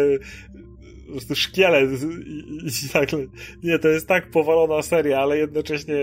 po 1.06 1.12
prostu 1.12 1.34
szkielet 1.34 1.90
i, 2.02 2.32
i, 2.66 2.86
i 2.86 2.88
tak, 2.92 3.08
nie, 3.62 3.78
to 3.78 3.88
jest 3.88 4.08
tak 4.08 4.30
powalona 4.30 4.82
seria, 4.82 5.20
ale 5.20 5.38
jednocześnie 5.38 5.96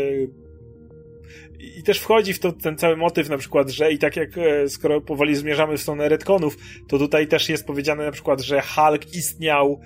i 1.60 1.84
też 1.84 2.00
wchodzi 2.00 2.34
w 2.34 2.40
to 2.40 2.52
ten 2.52 2.78
cały 2.78 2.98
motyw 2.98 3.30
na 3.30 3.38
przykład, 3.38 3.70
że 3.70 3.92
i 3.92 3.98
tak 3.98 4.16
jak 4.16 4.38
e, 4.38 4.70
skoro 4.70 5.02
powoli 5.02 5.36
zmierzamy 5.36 5.78
w 5.78 5.82
stronę 5.82 6.10
retconów, 6.10 6.58
to 6.88 6.98
tutaj 6.98 7.28
też 7.28 7.50
jest 7.50 7.68
powiedziane 7.68 8.06
na 8.06 8.12
przykład, 8.12 8.42
że 8.42 8.62
Hulk 8.62 9.14
istniał 9.14 9.80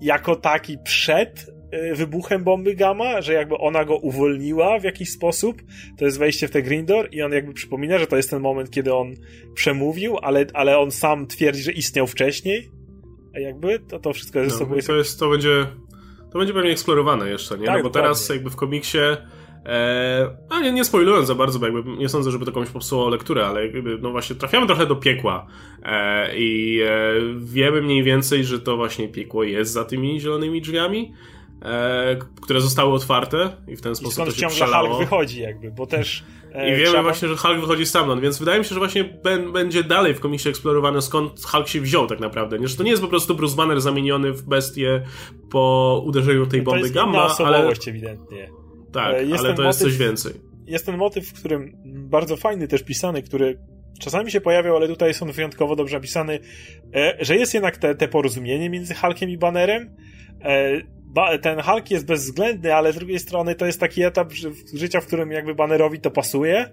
jako 0.00 0.36
taki 0.36 0.78
przed 0.84 1.46
e, 1.70 1.94
wybuchem 1.94 2.44
bomby 2.44 2.74
gamma, 2.74 3.20
że 3.20 3.32
jakby 3.32 3.58
ona 3.58 3.84
go 3.84 3.96
uwolniła 3.96 4.78
w 4.78 4.84
jakiś 4.84 5.10
sposób. 5.10 5.62
To 5.98 6.04
jest 6.04 6.18
wejście 6.18 6.48
w 6.48 6.50
te 6.50 6.62
Green 6.62 6.86
Door 6.86 7.08
i 7.12 7.22
on 7.22 7.32
jakby 7.32 7.52
przypomina, 7.52 7.98
że 7.98 8.06
to 8.06 8.16
jest 8.16 8.30
ten 8.30 8.40
moment, 8.40 8.70
kiedy 8.70 8.94
on 8.94 9.14
przemówił, 9.54 10.16
ale, 10.22 10.46
ale 10.54 10.78
on 10.78 10.90
sam 10.90 11.26
twierdzi, 11.26 11.62
że 11.62 11.72
istniał 11.72 12.06
wcześniej. 12.06 12.70
A 13.36 13.38
jakby 13.38 13.78
to, 13.78 13.98
to 13.98 14.12
wszystko 14.12 14.38
jest 14.38 14.50
no, 14.50 14.58
ze 14.58 14.64
sobą... 14.64 14.80
To, 14.86 14.96
jest, 14.96 15.20
to 15.20 15.30
będzie 15.30 15.66
to 16.32 16.38
będzie 16.38 16.54
pewnie 16.54 16.70
eksplorowane 16.70 17.30
jeszcze, 17.30 17.58
nie? 17.58 17.60
No 17.60 17.66
tak, 17.66 17.76
no 17.76 17.82
bo 17.82 17.88
dokładnie. 17.88 18.08
teraz 18.08 18.28
jakby 18.28 18.50
w 18.50 18.56
komiksie 18.56 18.98
E, 19.66 20.36
a 20.48 20.60
nie, 20.60 20.72
nie 20.72 20.84
spoilując 20.84 21.26
za 21.26 21.34
bardzo, 21.34 21.58
bo 21.58 21.66
jakby 21.66 21.96
nie 21.96 22.08
sądzę, 22.08 22.30
żeby 22.30 22.44
to 22.44 22.52
komuś 22.52 22.68
popsuło 22.68 23.08
lekturę, 23.08 23.46
ale 23.46 23.66
jakby, 23.66 23.98
no 23.98 24.10
właśnie 24.10 24.36
trafiamy 24.36 24.66
trochę 24.66 24.86
do 24.86 24.96
piekła 24.96 25.46
e, 25.82 26.36
i 26.36 26.80
e, 26.82 27.12
wiemy 27.36 27.82
mniej 27.82 28.02
więcej, 28.02 28.44
że 28.44 28.60
to 28.60 28.76
właśnie 28.76 29.08
piekło 29.08 29.44
jest 29.44 29.72
za 29.72 29.84
tymi 29.84 30.20
zielonymi 30.20 30.62
drzwiami, 30.62 31.12
e, 31.62 32.16
które 32.42 32.60
zostały 32.60 32.92
otwarte 32.92 33.56
i 33.68 33.76
w 33.76 33.80
ten 33.80 33.94
sposób 33.94 34.12
I 34.12 34.14
skąd 34.14 34.28
to 34.28 34.34
się 34.34 34.40
ciągle 34.40 34.78
Hulk 34.78 34.98
wychodzi 34.98 35.40
jakby, 35.40 35.70
bo 35.70 35.86
też... 35.86 36.24
E, 36.54 36.68
I 36.68 36.70
wiemy 36.70 36.84
trzeba... 36.84 37.02
właśnie, 37.02 37.28
że 37.28 37.36
Hulk 37.36 37.60
wychodzi 37.60 37.86
stamtąd, 37.86 38.22
więc 38.22 38.38
wydaje 38.38 38.58
mi 38.58 38.64
się, 38.64 38.74
że 38.74 38.78
właśnie 38.78 39.04
będzie 39.52 39.84
dalej 39.84 40.14
w 40.14 40.20
komiksie 40.20 40.48
eksplorowane 40.48 41.02
skąd 41.02 41.44
Hulk 41.44 41.68
się 41.68 41.80
wziął 41.80 42.06
tak 42.06 42.20
naprawdę, 42.20 42.58
nie? 42.58 42.68
że 42.68 42.76
to 42.76 42.82
nie 42.82 42.90
jest 42.90 43.02
po 43.02 43.08
prostu 43.08 43.34
Bruce 43.34 43.56
Banner 43.56 43.80
zamieniony 43.80 44.32
w 44.32 44.42
bestię 44.42 45.02
po 45.50 46.02
uderzeniu 46.06 46.46
tej 46.46 46.62
bomby 46.62 46.80
no 46.80 46.88
to 46.88 46.94
Gamma, 46.94 47.34
ale... 47.38 47.68
ewidentnie. 47.86 48.59
Tak, 48.92 49.14
e, 49.14 49.24
jest 49.24 49.44
ale 49.44 49.54
to 49.54 49.62
motyw, 49.62 49.66
jest 49.66 49.80
coś 49.80 49.96
więcej. 49.96 50.32
Jest 50.66 50.86
ten 50.86 50.96
motyw, 50.96 51.28
w 51.28 51.32
którym 51.32 51.76
bardzo 51.84 52.36
fajny 52.36 52.68
też 52.68 52.82
pisany, 52.82 53.22
który 53.22 53.58
czasami 54.00 54.30
się 54.30 54.40
pojawiał, 54.40 54.76
ale 54.76 54.88
tutaj 54.88 55.08
jest 55.08 55.22
on 55.22 55.32
wyjątkowo 55.32 55.76
dobrze 55.76 55.96
napisany, 55.96 56.38
e, 56.94 57.16
że 57.20 57.36
jest 57.36 57.54
jednak 57.54 57.76
te, 57.76 57.94
te 57.94 58.08
porozumienie 58.08 58.70
między 58.70 58.94
Hulkiem 58.94 59.30
i 59.30 59.38
Bannerem. 59.38 59.96
E, 60.42 61.38
ten 61.42 61.60
Hulk 61.60 61.90
jest 61.90 62.06
bezwzględny, 62.06 62.74
ale 62.74 62.92
z 62.92 62.96
drugiej 62.96 63.18
strony 63.18 63.54
to 63.54 63.66
jest 63.66 63.80
taki 63.80 64.02
etap 64.02 64.32
życia, 64.74 65.00
w 65.00 65.06
którym 65.06 65.30
jakby 65.30 65.54
Bannerowi 65.54 66.00
to 66.00 66.10
pasuje 66.10 66.70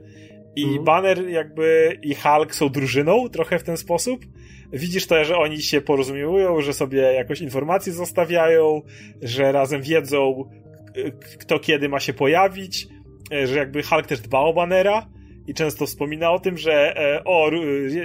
i 0.56 0.64
mhm. 0.64 0.84
Banner 0.84 1.30
jakby 1.30 2.00
i 2.02 2.16
Hulk 2.16 2.56
są 2.56 2.70
drużyną 2.70 3.30
trochę 3.30 3.60
w 3.60 3.64
ten 3.64 3.78
sposób. 3.78 4.26
Widzisz 4.74 5.08
to, 5.08 5.26
że 5.26 5.38
oni 5.38 5.62
się 5.62 5.82
porozumiewują, 5.82 6.62
że 6.62 6.74
sobie 6.74 7.00
jakoś 7.00 7.42
informacje 7.42 7.94
zostawiają, 7.94 8.82
że 9.22 9.52
razem 9.52 9.82
wiedzą, 9.82 10.50
kto 11.40 11.60
kiedy 11.60 11.90
ma 11.90 12.00
się 12.00 12.14
pojawić, 12.14 12.88
e, 13.32 13.48
że 13.48 13.58
jakby 13.58 13.84
Hulk 13.84 14.08
też 14.08 14.20
dba 14.20 14.40
o 14.40 14.54
Bannera 14.54 15.10
i 15.48 15.54
często 15.54 15.86
wspomina 15.86 16.32
o 16.32 16.40
tym, 16.40 16.58
że 16.58 16.98
e, 16.98 17.24
o, 17.24 17.52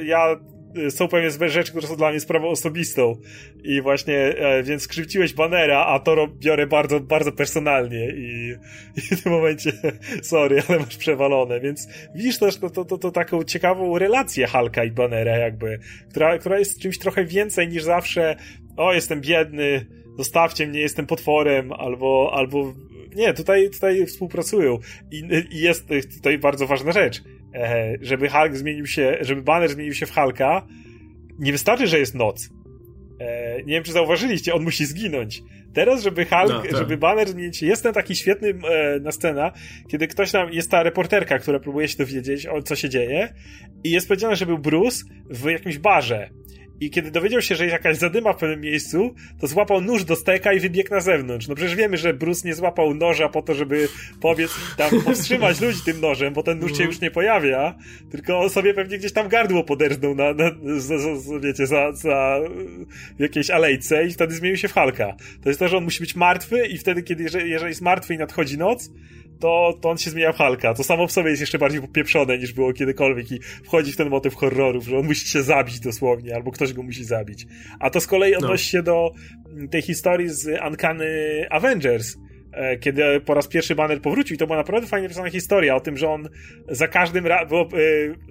ja 0.04 0.40
e, 0.86 0.90
są 0.90 1.08
pewne 1.08 1.50
rzeczy, 1.50 1.70
które 1.70 1.86
są 1.86 1.96
dla 1.96 2.10
mnie 2.10 2.20
sprawą 2.20 2.48
osobistą. 2.48 3.16
I 3.64 3.82
właśnie, 3.82 4.34
więc 4.62 4.82
skrzywdziłeś 4.82 5.34
Bannera, 5.34 5.86
a 5.86 5.98
to 5.98 6.28
biorę 6.38 6.66
bardzo, 6.66 7.00
bardzo 7.00 7.32
personalnie 7.32 8.10
i, 8.10 8.54
i 8.96 9.16
w 9.16 9.22
tym 9.22 9.32
momencie 9.32 9.72
sorry, 10.22 10.62
ale 10.68 10.78
masz 10.78 10.96
przewalone, 10.96 11.60
więc 11.60 11.88
widzisz 12.14 12.38
też 12.38 12.58
to, 12.58 12.70
to, 12.70 12.84
to, 12.84 12.98
to 12.98 13.10
taką 13.10 13.44
ciekawą 13.44 13.98
relację 13.98 14.46
Hulka 14.46 14.84
i 14.84 14.90
Bannera 14.90 15.36
jakby, 15.36 15.78
która, 16.10 16.38
która 16.38 16.58
jest 16.58 16.80
czymś 16.80 16.98
trochę 16.98 17.24
więcej 17.24 17.68
niż 17.68 17.82
zawsze 17.82 18.36
o, 18.76 18.92
jestem 18.92 19.20
biedny, 19.20 19.86
zostawcie 20.18 20.66
mnie, 20.66 20.80
jestem 20.80 21.06
potworem, 21.06 21.72
albo, 21.72 22.30
albo 22.34 22.74
nie, 23.16 23.34
tutaj, 23.34 23.70
tutaj 23.70 24.06
współpracują. 24.06 24.78
I, 25.10 25.22
I, 25.50 25.60
jest 25.60 25.88
tutaj 26.16 26.38
bardzo 26.38 26.66
ważna 26.66 26.92
rzecz. 26.92 27.22
E, 27.54 27.94
żeby 28.00 28.28
Hulk 28.28 28.56
zmienił 28.56 28.86
się, 28.86 29.18
żeby 29.20 29.42
Banner 29.42 29.70
zmienił 29.70 29.94
się 29.94 30.06
w 30.06 30.14
Hulka, 30.14 30.66
nie 31.38 31.52
wystarczy, 31.52 31.86
że 31.86 31.98
jest 31.98 32.14
noc. 32.14 32.50
E, 33.20 33.56
nie 33.56 33.74
wiem, 33.74 33.84
czy 33.84 33.92
zauważyliście, 33.92 34.54
on 34.54 34.62
musi 34.62 34.86
zginąć. 34.86 35.42
Teraz, 35.74 36.02
żeby 36.02 36.24
Hulk, 36.24 36.48
no, 36.48 36.62
tak. 36.62 36.76
żeby 36.76 36.96
Banner 36.96 37.28
zmienić 37.28 37.56
się, 37.56 37.66
jest 37.66 37.82
ten 37.82 37.92
taki 37.92 38.16
świetny 38.16 38.48
e, 38.48 39.00
na 39.00 39.12
scena, 39.12 39.52
kiedy 39.88 40.08
ktoś 40.08 40.32
tam, 40.32 40.52
jest 40.52 40.70
ta 40.70 40.82
reporterka, 40.82 41.38
która 41.38 41.60
próbuje 41.60 41.88
się 41.88 41.96
dowiedzieć, 41.96 42.46
o 42.46 42.62
co 42.62 42.76
się 42.76 42.88
dzieje 42.88 43.34
i 43.84 43.90
jest 43.90 44.08
powiedziane, 44.08 44.36
że 44.36 44.46
był 44.46 44.58
Bruce 44.58 45.04
w 45.30 45.44
jakimś 45.44 45.78
barze 45.78 46.30
i 46.84 46.90
kiedy 46.90 47.10
dowiedział 47.10 47.42
się, 47.42 47.54
że 47.54 47.64
jest 47.64 47.72
jakaś 47.72 47.96
zadyma 47.96 48.32
w 48.32 48.36
pewnym 48.36 48.60
miejscu, 48.60 49.14
to 49.40 49.46
złapał 49.46 49.80
nóż 49.80 50.04
do 50.04 50.16
steka 50.16 50.52
i 50.52 50.60
wybiegł 50.60 50.90
na 50.90 51.00
zewnątrz. 51.00 51.48
No 51.48 51.54
przecież 51.54 51.74
wiemy, 51.74 51.96
że 51.96 52.14
Bruce 52.14 52.48
nie 52.48 52.54
złapał 52.54 52.94
noża 52.94 53.28
po 53.28 53.42
to, 53.42 53.54
żeby 53.54 53.88
powiedz, 54.20 54.50
tam 54.76 54.90
powstrzymać 55.04 55.60
ludzi 55.60 55.78
tym 55.84 56.00
nożem, 56.00 56.34
bo 56.34 56.42
ten 56.42 56.58
nóż 56.58 56.68
się 56.68 56.72
mhm. 56.72 56.90
już 56.90 57.00
nie 57.00 57.10
pojawia, 57.10 57.74
tylko 58.10 58.40
on 58.40 58.50
sobie 58.50 58.74
pewnie 58.74 58.98
gdzieś 58.98 59.12
tam 59.12 59.28
gardło 59.28 59.64
poderznął 59.64 60.14
na, 60.14 60.34
na 60.34 60.50
za, 60.76 60.98
za, 60.98 61.38
wiecie, 61.40 61.66
za, 61.66 61.92
za 61.92 62.40
jakiejś 63.18 63.50
alejce 63.50 64.06
i 64.06 64.12
wtedy 64.12 64.34
zmienił 64.34 64.56
się 64.56 64.68
w 64.68 64.72
Halka. 64.72 65.16
To 65.42 65.48
jest 65.48 65.60
to, 65.60 65.68
że 65.68 65.76
on 65.76 65.84
musi 65.84 66.00
być 66.00 66.16
martwy 66.16 66.66
i 66.66 66.78
wtedy, 66.78 67.02
kiedy, 67.02 67.22
jeżeli, 67.22 67.50
jeżeli 67.50 67.68
jest 67.68 67.82
martwy 67.82 68.14
i 68.14 68.18
nadchodzi 68.18 68.58
noc, 68.58 68.90
to, 69.42 69.78
to 69.80 69.90
on 69.90 69.98
się 69.98 70.10
zmienia 70.10 70.32
w 70.32 70.36
Halka. 70.36 70.74
To 70.74 70.84
samo 70.84 71.06
w 71.06 71.12
sobie 71.12 71.30
jest 71.30 71.40
jeszcze 71.40 71.58
bardziej 71.58 71.80
popieprzone 71.80 72.38
niż 72.38 72.52
było 72.52 72.72
kiedykolwiek 72.72 73.32
i 73.32 73.40
wchodzi 73.64 73.92
w 73.92 73.96
ten 73.96 74.08
motyw 74.08 74.34
horrorów, 74.34 74.84
że 74.84 74.98
on 74.98 75.06
musi 75.06 75.28
się 75.28 75.42
zabić 75.42 75.80
dosłownie, 75.80 76.34
albo 76.34 76.50
ktoś 76.50 76.72
go 76.72 76.82
musi 76.82 77.04
zabić. 77.04 77.46
A 77.80 77.90
to 77.90 78.00
z 78.00 78.06
kolei 78.06 78.32
no. 78.32 78.38
odnosi 78.38 78.70
się 78.70 78.82
do 78.82 79.10
tej 79.70 79.82
historii 79.82 80.28
z 80.28 80.60
Uncanny 80.68 81.46
Avengers, 81.50 82.16
e, 82.52 82.76
kiedy 82.76 83.20
po 83.20 83.34
raz 83.34 83.48
pierwszy 83.48 83.74
Banner 83.74 84.00
powrócił 84.00 84.34
i 84.34 84.38
to 84.38 84.46
była 84.46 84.58
naprawdę 84.58 84.88
fajnie 84.88 85.08
napisana 85.08 85.30
historia 85.30 85.76
o 85.76 85.80
tym, 85.80 85.96
że 85.96 86.08
on 86.08 86.28
za 86.68 86.88
każdym 86.88 87.26
razem, 87.26 87.48
bo 87.48 87.62
e, 87.62 87.68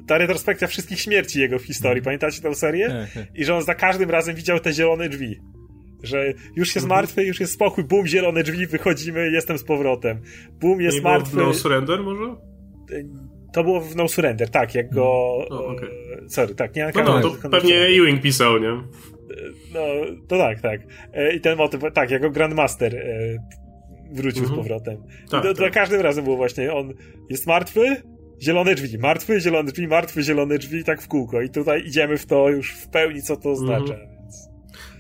ta 0.08 0.18
retrospekcja 0.18 0.68
wszystkich 0.68 1.00
śmierci 1.00 1.40
jego 1.40 1.60
w 1.60 1.64
historii, 1.64 2.00
mm. 2.00 2.04
pamiętacie 2.04 2.42
tę 2.42 2.56
serię? 2.56 2.88
Tak. 3.14 3.26
I 3.36 3.46
że 3.46 3.56
on 3.56 3.64
za 3.64 3.76
każdym 3.76 4.10
razem 4.10 4.36
widział 4.36 4.60
te 4.60 4.74
zielone 4.74 5.10
drzwi. 5.10 5.40
Że 6.04 6.34
już 6.56 6.76
jest 6.76 6.86
mhm. 6.86 7.00
martwy, 7.00 7.24
już 7.24 7.40
jest 7.40 7.54
spokój, 7.54 7.84
bum, 7.84 8.08
zielone 8.08 8.44
drzwi, 8.44 8.68
wychodzimy, 8.68 9.32
jestem 9.32 9.58
z 9.58 9.64
powrotem. 9.64 10.22
Bum, 10.60 10.82
jest 10.82 10.98
nie 10.98 11.04
martwy. 11.04 11.36
Było 11.36 11.46
w 11.46 11.48
no 11.48 11.54
Surrender 11.54 12.04
może? 12.04 12.36
To 13.54 13.64
było 13.64 13.82
w 13.82 13.96
No 13.96 14.08
Surrender, 14.08 14.50
tak, 14.50 14.76
jak 14.76 14.94
go... 14.94 15.06
Oh, 15.50 15.66
okay. 15.66 15.90
Sorry, 16.28 16.56
tak, 16.56 16.76
nie 16.76 16.92
No, 16.96 17.04
no 17.04 17.22
to 17.22 17.50
pewnie 17.50 17.76
Ewing 17.76 18.22
pisał, 18.22 18.60
nie? 18.60 18.84
No, 19.74 19.80
to 20.28 20.38
tak, 20.38 20.62
tak. 20.62 20.82
E, 21.14 21.34
I 21.34 21.42
ten 21.42 21.58
motyw, 21.58 21.82
tak, 21.94 22.12
jako 22.12 22.30
Grandmaster 22.30 22.96
e, 22.96 23.38
wrócił 24.12 24.44
mhm. 24.44 24.56
z 24.56 24.58
powrotem. 24.62 24.98
Tak, 25.30 25.46
I 25.46 25.48
to, 25.48 25.54
tak. 25.54 25.74
każdym 25.74 26.02
razem 26.02 26.24
było 26.24 26.38
właśnie, 26.38 26.74
on 26.74 26.94
jest 27.30 27.48
martwy, 27.48 28.02
zielone 28.42 28.76
drzwi, 28.76 28.98
martwy, 28.98 29.42
zielone 29.42 29.72
drzwi, 29.72 29.88
martwy, 29.88 30.24
zielone 30.24 30.58
drzwi, 30.58 30.84
tak 30.84 31.02
w 31.02 31.08
kółko. 31.08 31.42
I 31.42 31.50
tutaj 31.50 31.84
idziemy 31.86 32.18
w 32.18 32.26
to 32.26 32.50
już 32.50 32.74
w 32.74 32.90
pełni, 32.90 33.22
co 33.22 33.38
to 33.38 33.52
oznacza. 33.52 33.96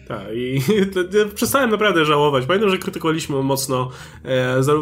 Tak, 0.07 0.27
i 0.35 0.61
przestałem 1.35 1.69
naprawdę 1.69 2.05
żałować. 2.05 2.45
Pamiętam, 2.45 2.69
że 2.69 2.77
krytykowaliśmy 2.77 3.43
mocno 3.43 3.89
e, 4.23 4.63
za, 4.63 4.73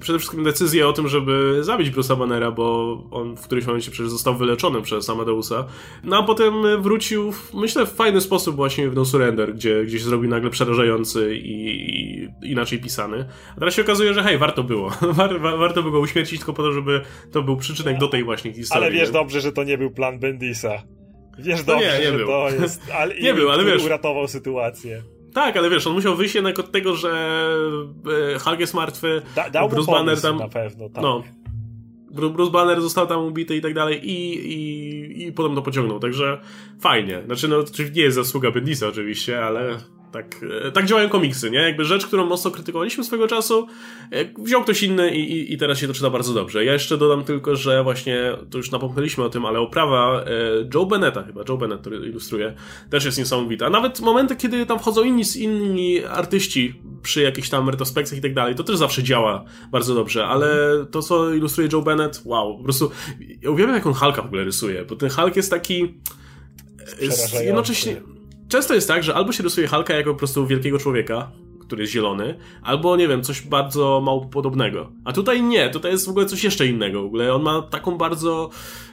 przede 0.00 0.18
wszystkim 0.18 0.44
decyzję 0.44 0.88
o 0.88 0.92
tym, 0.92 1.08
żeby 1.08 1.58
zabić 1.60 1.90
Bruce'a 1.90 2.18
Bannera, 2.18 2.50
bo 2.50 2.98
on 3.10 3.36
w 3.36 3.40
którymś 3.40 3.66
momencie 3.66 3.90
przecież 3.90 4.10
został 4.10 4.36
wyleczony 4.36 4.82
przez 4.82 5.10
Amadeusa. 5.10 5.66
No 6.04 6.18
a 6.18 6.22
potem 6.22 6.82
wrócił, 6.82 7.32
w, 7.32 7.54
myślę, 7.54 7.86
w 7.86 7.92
fajny 7.92 8.20
sposób 8.20 8.56
właśnie 8.56 8.90
w 8.90 8.94
No 8.94 9.04
Surrender, 9.04 9.54
gdzie 9.54 9.84
gdzieś 9.84 10.02
zrobił 10.02 10.30
nagle 10.30 10.50
przerażający 10.50 11.36
i, 11.36 11.66
i 12.42 12.50
inaczej 12.50 12.78
pisany. 12.78 13.24
A 13.56 13.58
teraz 13.58 13.74
się 13.74 13.82
okazuje, 13.82 14.14
że 14.14 14.22
hej, 14.22 14.38
warto 14.38 14.62
było. 14.62 14.90
War, 15.16 15.40
warto 15.40 15.82
było 15.82 15.92
go 15.92 16.00
uśmiercić 16.00 16.38
tylko 16.38 16.52
po 16.52 16.62
to, 16.62 16.72
żeby 16.72 17.00
to 17.32 17.42
był 17.42 17.56
przyczynek 17.56 17.98
do 17.98 18.08
tej 18.08 18.24
właśnie 18.24 18.52
historii. 18.52 18.84
Ale 18.84 18.94
wiesz 18.94 19.10
dobrze, 19.10 19.40
że 19.40 19.52
to 19.52 19.64
nie 19.64 19.78
był 19.78 19.90
plan 19.90 20.18
Bendisa. 20.18 20.82
Wiesz 21.38 21.66
no 21.66 21.72
dobrze, 21.74 21.98
nie, 21.98 22.04
nie 22.04 22.10
że 22.10 22.16
był. 22.16 22.26
to 22.26 22.50
jest... 22.50 22.82
Ale, 22.98 23.20
nie 23.20 23.34
był, 23.34 23.50
ale 23.50 23.64
wiesz... 23.64 23.84
uratował 23.84 24.28
sytuację. 24.28 25.02
Tak, 25.34 25.56
ale 25.56 25.70
wiesz, 25.70 25.86
on 25.86 25.92
musiał 25.92 26.16
wyjść 26.16 26.34
jednak 26.34 26.58
od 26.58 26.72
tego, 26.72 26.96
że 26.96 27.10
e, 28.34 28.38
Hulk 28.38 28.60
jest 28.60 28.74
martwy, 28.74 29.22
da, 29.34 29.50
dał 29.50 29.68
Bruce 29.68 29.92
Banner 29.92 30.20
tam... 30.20 30.36
na 30.38 30.48
pewno, 30.48 30.88
tak. 30.88 31.02
No, 31.02 31.22
Bruce 32.10 32.52
Banner 32.52 32.80
został 32.80 33.06
tam 33.06 33.24
ubity 33.24 33.56
i 33.56 33.60
tak 33.60 33.74
dalej 33.74 34.10
i, 34.10 34.34
i, 34.52 35.26
i 35.26 35.32
potem 35.32 35.54
to 35.54 35.62
pociągnął, 35.62 36.00
także 36.00 36.40
fajnie. 36.80 37.22
Znaczy, 37.26 37.48
no, 37.48 37.64
nie 37.94 38.02
jest 38.02 38.14
zasługa 38.14 38.50
Bendisa 38.50 38.88
oczywiście, 38.88 39.44
ale 39.44 39.78
tak, 40.16 40.40
e, 40.66 40.72
tak 40.72 40.86
działają 40.86 41.08
komiksy, 41.08 41.50
nie? 41.50 41.58
Jakby 41.58 41.84
rzecz, 41.84 42.06
którą 42.06 42.26
mocno 42.26 42.50
krytykowaliśmy 42.50 43.04
swego 43.04 43.28
czasu, 43.28 43.66
e, 44.10 44.42
wziął 44.42 44.62
ktoś 44.62 44.82
inny 44.82 45.16
i, 45.16 45.32
i, 45.32 45.52
i, 45.52 45.58
teraz 45.58 45.78
się 45.78 45.86
to 45.86 45.94
czyta 45.94 46.10
bardzo 46.10 46.34
dobrze. 46.34 46.64
Ja 46.64 46.72
jeszcze 46.72 46.98
dodam 46.98 47.24
tylko, 47.24 47.56
że 47.56 47.82
właśnie, 47.82 48.36
to 48.50 48.58
już 48.58 48.70
napomknęliśmy 48.70 49.24
o 49.24 49.28
tym, 49.28 49.46
ale 49.46 49.60
oprawa 49.60 50.20
e, 50.20 50.26
Joe 50.74 50.86
Bennetta 50.86 51.22
chyba, 51.22 51.42
Joe 51.48 51.56
Bennett, 51.56 51.80
który 51.80 51.96
ilustruje, 51.96 52.54
też 52.90 53.04
jest 53.04 53.18
niesamowita. 53.18 53.70
Nawet 53.70 54.00
momenty, 54.00 54.36
kiedy 54.36 54.66
tam 54.66 54.78
wchodzą 54.78 55.04
inni, 55.04 55.22
inni 55.38 56.04
artyści 56.04 56.80
przy 57.02 57.22
jakichś 57.22 57.48
tam 57.48 57.68
retrospekcjach 57.68 58.18
i 58.18 58.22
tak 58.22 58.34
dalej, 58.34 58.54
to 58.54 58.64
też 58.64 58.76
zawsze 58.76 59.02
działa 59.02 59.44
bardzo 59.72 59.94
dobrze, 59.94 60.26
ale 60.26 60.48
to, 60.90 61.02
co 61.02 61.34
ilustruje 61.34 61.68
Joe 61.72 61.82
Bennett, 61.82 62.22
wow, 62.24 62.58
po 62.58 62.64
prostu 62.64 62.90
ja 63.42 63.50
uwielbiam, 63.50 63.76
jak 63.76 63.86
on 63.86 63.94
Hulka 63.94 64.22
w 64.22 64.26
ogóle 64.26 64.44
rysuje, 64.44 64.84
bo 64.84 64.96
ten 64.96 65.10
Hulk 65.10 65.36
jest 65.36 65.50
taki 65.50 65.94
jest 67.00 67.34
jednocześnie 67.44 68.15
często 68.48 68.74
jest 68.74 68.88
tak, 68.88 69.02
że 69.02 69.14
albo 69.14 69.32
się 69.32 69.42
rysuje 69.42 69.66
Halka 69.66 69.94
jako 69.94 70.10
po 70.12 70.18
prostu 70.18 70.46
wielkiego 70.46 70.78
człowieka, 70.78 71.32
który 71.60 71.82
jest 71.82 71.92
zielony, 71.92 72.38
albo 72.62 72.96
nie 72.96 73.08
wiem, 73.08 73.22
coś 73.22 73.42
bardzo 73.42 74.00
mało 74.00 74.26
podobnego. 74.26 74.92
A 75.04 75.12
tutaj 75.12 75.42
nie, 75.42 75.70
tutaj 75.70 75.92
jest 75.92 76.06
w 76.06 76.10
ogóle 76.10 76.26
coś 76.26 76.44
jeszcze 76.44 76.66
innego. 76.66 77.02
W 77.02 77.06
ogóle 77.06 77.34
on 77.34 77.42
ma 77.42 77.62
taką 77.62 77.98
bardzo 77.98 78.50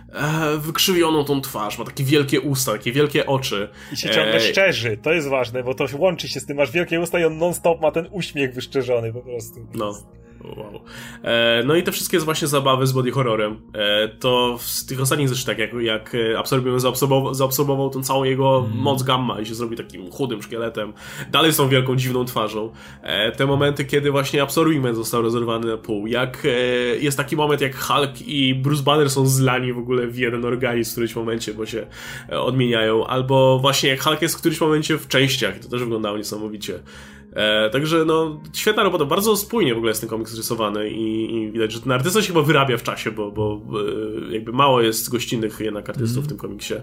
e, 0.10 0.58
wykrzywioną 0.58 1.24
tą 1.24 1.42
twarz, 1.42 1.80
ma 1.80 1.86
takie 1.86 2.04
wielkie 2.04 2.42
usta, 2.42 2.72
takie 2.72 2.92
wielkie 2.92 3.26
oczy. 3.26 3.70
I 3.94 3.98
się 3.98 4.10
ciągle 4.10 4.40
szczerzy, 4.40 4.98
to 4.98 5.14
jest 5.14 5.30
ważne, 5.30 5.64
bo 5.64 5.74
to 5.74 5.86
łączy 5.98 6.28
się 6.28 6.40
z 6.40 6.46
tym, 6.46 6.58
masz 6.58 6.72
wielkie 6.72 7.00
usta 7.00 7.20
i 7.20 7.24
on 7.24 7.38
non-stop 7.38 7.82
ma 7.82 7.92
ten 7.92 8.08
uśmiech 8.12 8.54
wyszczerzony 8.54 9.14
po 9.14 9.22
prostu. 9.22 9.68
No. 9.74 9.94
Wow. 10.44 10.82
E, 11.24 11.64
no 11.66 11.76
i 11.76 11.84
te 11.84 11.92
wszystkie 11.92 12.20
właśnie 12.20 12.48
zabawy 12.48 12.88
z 12.88 12.92
body 12.92 13.12
horrorem, 13.12 13.62
e, 13.74 14.08
to 14.08 14.58
z 14.60 14.86
tych 14.86 15.02
ostatnich 15.02 15.30
zresztą 15.30 15.52
tak, 15.52 15.60
jak, 15.60 15.74
jak 15.74 16.18
Absorbium 16.38 16.80
zaabsorbował, 16.80 17.34
zaabsorbował 17.34 17.90
tą 17.90 18.04
całą 18.04 18.24
jego 18.24 18.66
mm. 18.66 18.78
moc 18.78 19.04
gamma 19.04 19.42
i 19.42 19.46
się 19.46 19.56
zrobi 19.56 19.78
takim 19.78 20.12
chudym 20.12 20.42
szkieletem, 20.42 20.94
dalej 21.32 21.54
tą 21.54 21.70
wielką, 21.70 21.96
dziwną 21.96 22.26
twarzą. 22.26 22.72
E, 23.02 23.32
te 23.32 23.46
momenty, 23.46 23.86
kiedy 23.86 24.12
właśnie 24.12 24.42
Absorbium 24.42 24.96
został 24.96 25.22
rozerwany 25.22 25.68
na 25.68 25.78
pół, 25.78 26.08
jak 26.08 26.46
e, 26.46 26.50
jest 26.98 27.18
taki 27.18 27.36
moment, 27.36 27.62
jak 27.62 27.76
Hulk 27.76 28.22
i 28.22 28.56
Bruce 28.56 28.84
Banner 28.84 29.10
są 29.10 29.26
zlani 29.26 29.74
w 29.74 29.78
ogóle 29.78 30.08
w 30.08 30.18
jeden 30.18 30.46
organizm 30.46 30.90
w 30.90 30.94
którymś 30.94 31.16
momencie, 31.16 31.54
bo 31.54 31.66
się 31.66 31.88
e, 32.30 32.42
odmieniają, 32.42 33.08
albo 33.08 33.60
właśnie 33.60 33.90
jak 33.90 34.04
Hulk 34.04 34.22
jest 34.22 34.36
w 34.36 34.38
którymś 34.38 34.62
momencie 34.62 34.98
w 34.98 35.08
częściach, 35.08 35.60
to 35.60 35.70
też 35.70 35.80
wyglądało 35.80 36.18
niesamowicie. 36.18 36.80
E, 37.36 37.70
także 37.70 38.06
no, 38.06 38.42
świetna 38.54 38.84
robota, 38.84 39.06
bardzo 39.06 39.38
spójnie 39.38 39.74
w 39.74 39.78
ogóle 39.78 39.90
jest 39.90 40.02
ten 40.02 40.10
komiks 40.10 40.38
rysowany 40.38 40.90
i, 40.90 41.36
i 41.36 41.52
widać, 41.52 41.72
że 41.72 41.82
ten 41.82 41.92
artysta 41.92 42.22
się 42.22 42.28
chyba 42.28 42.42
wyrabia 42.42 42.78
w 42.78 42.84
czasie, 42.84 43.12
bo, 43.12 43.32
bo 43.32 43.62
e, 44.30 44.34
jakby 44.34 44.52
mało 44.52 44.82
jest 44.82 45.10
gościnnych 45.10 45.60
jednak 45.60 45.90
artystów 45.90 46.18
mm. 46.18 46.26
w 46.26 46.28
tym 46.28 46.38
komiksie 46.38 46.74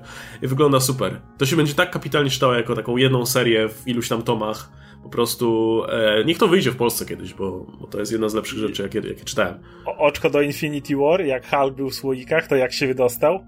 i 0.43 0.47
wygląda 0.47 0.81
super. 0.81 1.21
To 1.39 1.47
się 1.47 1.57
będzie 1.57 1.75
tak 1.75 1.91
kapitalnie 1.91 2.31
czytało 2.31 2.55
jako 2.55 2.75
taką 2.77 2.97
jedną 2.97 3.27
serię 3.27 3.69
w 3.69 3.89
iluś 3.89 4.09
tam 4.09 4.23
tomach, 4.23 4.73
po 5.03 5.09
prostu 5.09 5.83
e, 5.89 6.25
niech 6.25 6.39
to 6.39 6.49
wyjdzie 6.49 6.71
w 6.71 6.77
Polsce 6.77 7.07
kiedyś, 7.07 7.35
bo, 7.35 7.67
bo 7.81 7.87
to 7.87 7.99
jest 7.99 8.13
jedna 8.13 8.29
z 8.29 8.35
lepszych 8.35 8.59
rzeczy, 8.59 8.83
jakie, 8.83 8.99
jakie 8.99 9.25
czytałem. 9.25 9.55
O, 9.87 9.97
oczko 9.97 10.31
do 10.31 10.43
Infinity 10.43 10.97
War, 10.97 11.25
jak 11.25 11.51
Hulk 11.51 11.75
był 11.75 11.91
w 11.91 11.95
słoikach, 11.95 12.47
to 12.47 12.57
jak 12.57 12.73
się 12.73 12.87
wydostał? 12.87 13.41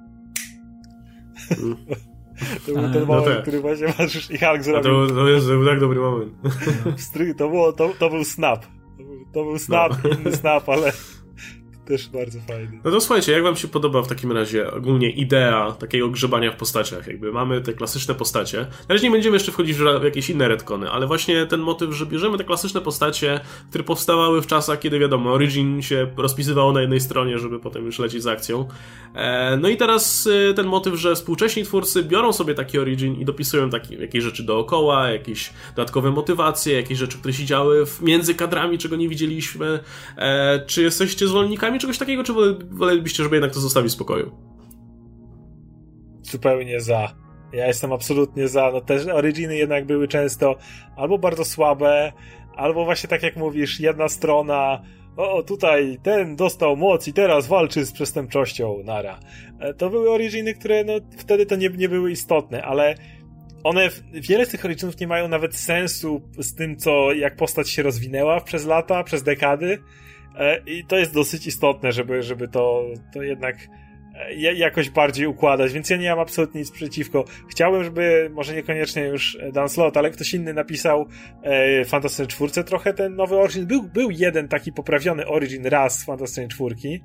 Mm. 1.50 1.76
To 2.66 2.72
był 2.72 2.82
ten 2.82 3.00
no 3.00 3.06
moment, 3.06 3.36
no 3.36 3.42
który 3.42 3.60
właśnie 3.60 3.86
masz 3.98 4.30
i 4.30 4.38
Hulk 4.38 4.62
zrobił. 4.62 5.06
To, 5.06 5.14
to, 5.14 5.28
jest, 5.28 5.46
to 5.46 5.52
był 5.52 5.66
tak 5.66 5.80
dobry 5.80 6.00
moment. 6.00 6.32
To, 7.38 7.48
było, 7.48 7.72
to, 7.72 7.90
to 7.98 8.10
był 8.10 8.24
snap. 8.24 8.66
To 8.98 9.04
był, 9.04 9.24
to 9.32 9.44
był 9.44 9.58
snap, 9.58 9.92
no. 10.04 10.10
inny 10.10 10.36
snap, 10.36 10.68
ale 10.68 10.92
też 11.84 12.08
bardzo 12.08 12.40
fajny. 12.40 12.80
No 12.84 12.90
to 12.90 13.00
słuchajcie, 13.00 13.32
jak 13.32 13.42
wam 13.42 13.56
się 13.56 13.68
podoba 13.68 14.02
w 14.02 14.08
takim 14.08 14.32
razie 14.32 14.70
ogólnie 14.70 15.10
idea 15.10 15.72
takiego 15.72 16.08
grzebania 16.08 16.52
w 16.52 16.56
postaciach? 16.56 17.06
Jakby 17.06 17.32
mamy 17.32 17.60
te 17.60 17.72
klasyczne 17.72 18.14
postacie. 18.14 18.58
Na 18.58 18.94
razie 18.94 19.04
nie 19.04 19.10
będziemy 19.10 19.36
jeszcze 19.36 19.52
wchodzić 19.52 19.76
w 19.76 20.04
jakieś 20.04 20.30
inne 20.30 20.48
retcony, 20.48 20.90
ale 20.90 21.06
właśnie 21.06 21.46
ten 21.46 21.60
motyw, 21.60 21.94
że 21.94 22.06
bierzemy 22.06 22.38
te 22.38 22.44
klasyczne 22.44 22.80
postacie, 22.80 23.40
które 23.68 23.84
powstawały 23.84 24.42
w 24.42 24.46
czasach, 24.46 24.78
kiedy 24.78 24.98
wiadomo, 24.98 25.32
Origin 25.32 25.82
się 25.82 26.06
rozpisywało 26.16 26.72
na 26.72 26.80
jednej 26.80 27.00
stronie, 27.00 27.38
żeby 27.38 27.60
potem 27.60 27.86
już 27.86 27.98
lecieć 27.98 28.22
z 28.22 28.26
akcją. 28.26 28.68
E, 29.14 29.56
no 29.56 29.68
i 29.68 29.76
teraz 29.76 30.28
e, 30.50 30.54
ten 30.54 30.66
motyw, 30.66 30.94
że 30.94 31.14
współcześni 31.14 31.64
twórcy 31.64 32.02
biorą 32.02 32.32
sobie 32.32 32.54
taki 32.54 32.78
Origin 32.78 33.20
i 33.20 33.24
dopisują 33.24 33.70
taki, 33.70 34.00
jakieś 34.00 34.24
rzeczy 34.24 34.42
dookoła, 34.42 35.10
jakieś 35.10 35.52
dodatkowe 35.76 36.10
motywacje, 36.10 36.74
jakieś 36.74 36.98
rzeczy, 36.98 37.18
które 37.18 37.34
się 37.34 37.44
działy 37.44 37.84
między 38.00 38.34
kadrami, 38.34 38.78
czego 38.78 38.96
nie 38.96 39.08
widzieliśmy. 39.08 39.80
E, 40.16 40.62
czy 40.66 40.82
jesteście 40.82 41.26
zwolennikami 41.26 41.71
czegoś 41.78 41.98
takiego, 41.98 42.24
czy 42.24 42.32
wolelibyście, 42.70 43.22
żeby 43.22 43.36
jednak 43.36 43.52
to 43.52 43.60
zostawić 43.60 43.90
w 43.90 43.94
spokoju? 43.94 44.32
Zupełnie 46.22 46.80
za. 46.80 47.14
Ja 47.52 47.66
jestem 47.66 47.92
absolutnie 47.92 48.48
za. 48.48 48.70
No 48.72 48.80
te 48.80 49.14
originy 49.14 49.56
jednak 49.56 49.86
były 49.86 50.08
często 50.08 50.56
albo 50.96 51.18
bardzo 51.18 51.44
słabe, 51.44 52.12
albo 52.56 52.84
właśnie 52.84 53.08
tak 53.08 53.22
jak 53.22 53.36
mówisz, 53.36 53.80
jedna 53.80 54.08
strona 54.08 54.82
o, 55.16 55.42
tutaj 55.42 55.98
ten 56.02 56.36
dostał 56.36 56.76
moc 56.76 57.08
i 57.08 57.12
teraz 57.12 57.46
walczy 57.46 57.84
z 57.84 57.92
przestępczością, 57.92 58.78
nara. 58.84 59.20
E, 59.60 59.74
to 59.74 59.90
były 59.90 60.10
originy, 60.10 60.54
które 60.54 60.84
no 60.84 60.92
wtedy 61.18 61.46
to 61.46 61.56
nie, 61.56 61.68
nie 61.68 61.88
były 61.88 62.10
istotne, 62.10 62.62
ale 62.64 62.94
one, 63.64 63.88
wiele 64.12 64.46
z 64.46 64.48
tych 64.48 64.64
originów 64.64 65.00
nie 65.00 65.06
mają 65.06 65.28
nawet 65.28 65.56
sensu 65.56 66.22
z 66.38 66.54
tym, 66.54 66.76
co, 66.76 67.12
jak 67.12 67.36
postać 67.36 67.70
się 67.70 67.82
rozwinęła 67.82 68.40
przez 68.40 68.66
lata, 68.66 69.04
przez 69.04 69.22
dekady. 69.22 69.78
E, 70.38 70.62
I 70.66 70.84
to 70.84 70.98
jest 70.98 71.14
dosyć 71.14 71.46
istotne, 71.46 71.92
żeby, 71.92 72.22
żeby 72.22 72.48
to, 72.48 72.84
to 73.14 73.22
jednak 73.22 73.56
e, 74.14 74.34
jakoś 74.34 74.90
bardziej 74.90 75.26
układać, 75.26 75.72
więc 75.72 75.90
ja 75.90 75.96
nie 75.96 76.10
mam 76.10 76.18
absolutnie 76.18 76.60
nic 76.60 76.70
przeciwko. 76.70 77.24
Chciałbym, 77.50 77.84
żeby 77.84 78.30
może 78.34 78.54
niekoniecznie 78.54 79.02
już 79.02 79.38
Dan 79.52 79.68
Slot, 79.68 79.96
ale 79.96 80.10
ktoś 80.10 80.34
inny 80.34 80.54
napisał 80.54 81.06
e, 81.42 81.84
Fantastycznej 81.84 82.28
Czwórce 82.28 82.64
trochę 82.64 82.94
ten 82.94 83.16
nowy 83.16 83.38
Origin. 83.38 83.66
Był, 83.66 83.82
był 83.82 84.10
jeden 84.10 84.48
taki 84.48 84.72
poprawiony 84.72 85.26
Origin 85.26 85.66
raz 85.66 85.98
z 85.98 86.04
Fantastycznej 86.04 86.48
Czwórki, 86.48 87.02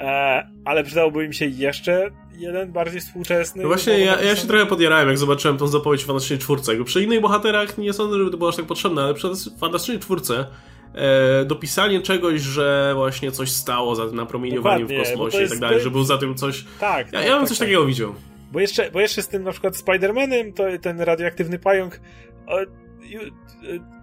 e, 0.00 0.48
ale 0.64 0.84
przydałby 0.84 1.24
im 1.24 1.32
się 1.32 1.46
jeszcze 1.46 2.10
jeden 2.38 2.72
bardziej 2.72 3.00
współczesny. 3.00 3.62
No 3.62 3.68
właśnie, 3.68 3.98
ja, 3.98 4.22
ja, 4.22 4.36
się 4.36 4.46
trochę 4.46 4.66
podjarałem, 4.66 5.08
jak 5.08 5.18
zobaczyłem 5.18 5.58
tą 5.58 5.66
zapowiedź 5.66 6.02
w 6.02 6.06
Fantastycznej 6.06 6.38
Czwórce. 6.38 6.84
Przy 6.84 7.02
innych 7.02 7.20
bohaterach 7.20 7.78
nie 7.78 7.92
sądzę, 7.92 8.18
żeby 8.18 8.30
to 8.30 8.36
było 8.36 8.50
aż 8.50 8.56
tak 8.56 8.66
potrzebne, 8.66 9.02
ale 9.02 9.14
przy 9.14 9.28
Fantastycznej 9.60 9.98
Czwórce 9.98 10.46
e, 10.94 11.44
dopisanie 11.44 12.00
czegoś, 12.00 12.40
że 12.40 12.92
właśnie 12.94 13.32
coś 13.32 13.50
stało 13.50 13.94
za 13.94 14.06
napromieniowaniem 14.06 14.88
w 14.88 14.96
kosmosie 14.96 15.44
i 15.44 15.48
tak 15.48 15.58
dalej, 15.58 15.80
że 15.80 15.90
był 15.90 16.04
za 16.04 16.18
tym 16.18 16.34
coś... 16.34 16.64
Tak. 16.80 17.12
Ja, 17.12 17.20
ja 17.20 17.32
bym 17.32 17.40
tak, 17.40 17.48
coś 17.48 17.58
tak. 17.58 17.66
takiego 17.66 17.86
widział. 17.86 18.14
Bo 18.52 18.60
jeszcze, 18.60 18.90
bo 18.90 19.00
jeszcze 19.00 19.22
z 19.22 19.28
tym 19.28 19.42
na 19.42 19.52
przykład 19.52 19.74
Spider-Manem, 19.74 20.52
to 20.52 20.64
ten 20.82 21.00
radioaktywny 21.00 21.58
pająk 21.58 22.00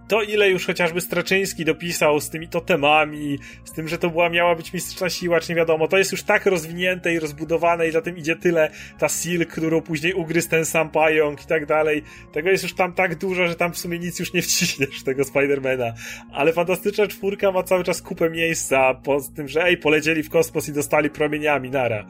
to 0.08 0.22
ile 0.22 0.50
już 0.50 0.66
chociażby 0.66 1.00
Straczyński 1.00 1.64
dopisał 1.64 2.20
z 2.20 2.30
tymi 2.30 2.48
totemami, 2.48 3.38
z 3.64 3.72
tym, 3.72 3.88
że 3.88 3.98
to 3.98 4.10
była 4.10 4.28
miała 4.28 4.54
być 4.54 4.72
mistyczna 4.72 5.10
siła, 5.10 5.40
czy 5.40 5.52
nie 5.52 5.56
wiadomo, 5.56 5.88
to 5.88 5.98
jest 5.98 6.12
już 6.12 6.22
tak 6.22 6.46
rozwinięte 6.46 7.14
i 7.14 7.18
rozbudowane 7.18 7.88
i 7.88 7.90
za 7.90 8.02
tym 8.02 8.16
idzie 8.16 8.36
tyle 8.36 8.70
ta 8.98 9.08
Silk, 9.08 9.48
którą 9.48 9.80
później 9.80 10.14
ugryzł 10.14 10.50
ten 10.50 10.64
sam 10.64 10.90
pająk 10.90 11.44
i 11.44 11.46
tak 11.46 11.66
dalej. 11.66 12.02
Tego 12.32 12.50
jest 12.50 12.62
już 12.62 12.74
tam 12.74 12.92
tak 12.92 13.14
dużo, 13.14 13.46
że 13.46 13.54
tam 13.54 13.72
w 13.72 13.78
sumie 13.78 13.98
nic 13.98 14.18
już 14.18 14.32
nie 14.32 14.42
wciśniesz 14.42 15.02
tego 15.04 15.24
Spidermana. 15.24 15.92
Ale 16.32 16.52
Fantastyczna 16.52 17.06
Czwórka 17.06 17.52
ma 17.52 17.62
cały 17.62 17.84
czas 17.84 18.02
kupę 18.02 18.30
miejsca 18.30 18.94
po 18.94 19.20
tym, 19.36 19.48
że 19.48 19.64
ej, 19.64 19.76
polecieli 19.76 20.22
w 20.22 20.30
kosmos 20.30 20.68
i 20.68 20.72
dostali 20.72 21.10
promieniami, 21.10 21.70
nara. 21.70 22.06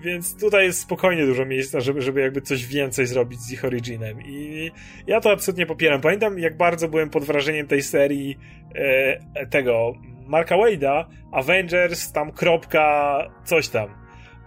Więc 0.00 0.40
tutaj 0.40 0.64
jest 0.64 0.80
spokojnie 0.80 1.26
dużo 1.26 1.46
miejsca, 1.46 1.80
żeby, 1.80 2.02
żeby 2.02 2.20
jakby 2.20 2.40
coś 2.40 2.66
więcej 2.66 3.06
zrobić 3.06 3.40
z 3.40 3.52
ich 3.52 3.64
originem 3.64 4.22
i 4.22 4.70
ja 5.06 5.20
to 5.20 5.30
absolutnie 5.30 5.66
popieram. 5.66 6.00
Pamiętam, 6.00 6.38
jak 6.38 6.56
bardzo 6.56 6.88
byłem 6.88 7.10
pod 7.10 7.24
wrażeniem 7.24 7.37
wrażeniem 7.38 7.66
tej 7.66 7.82
serii 7.82 8.38
e, 8.74 9.46
tego 9.46 9.94
Marka 10.26 10.56
Wade'a, 10.56 11.04
Avengers, 11.32 12.12
tam 12.12 12.32
kropka, 12.32 13.18
coś 13.44 13.68
tam. 13.68 13.88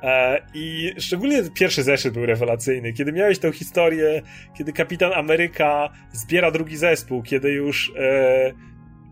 E, 0.03 0.41
I 0.53 0.93
szczególnie 0.97 1.43
pierwszy 1.53 1.83
zeszyt 1.83 2.13
był 2.13 2.25
rewelacyjny, 2.25 2.93
kiedy 2.93 3.11
miałeś 3.11 3.39
tę 3.39 3.51
historię, 3.51 4.21
kiedy 4.57 4.73
Kapitan 4.73 5.13
Ameryka 5.13 5.89
zbiera 6.11 6.51
drugi 6.51 6.77
zespół, 6.77 7.23
kiedy 7.23 7.51
już 7.51 7.91
e, 7.97 8.53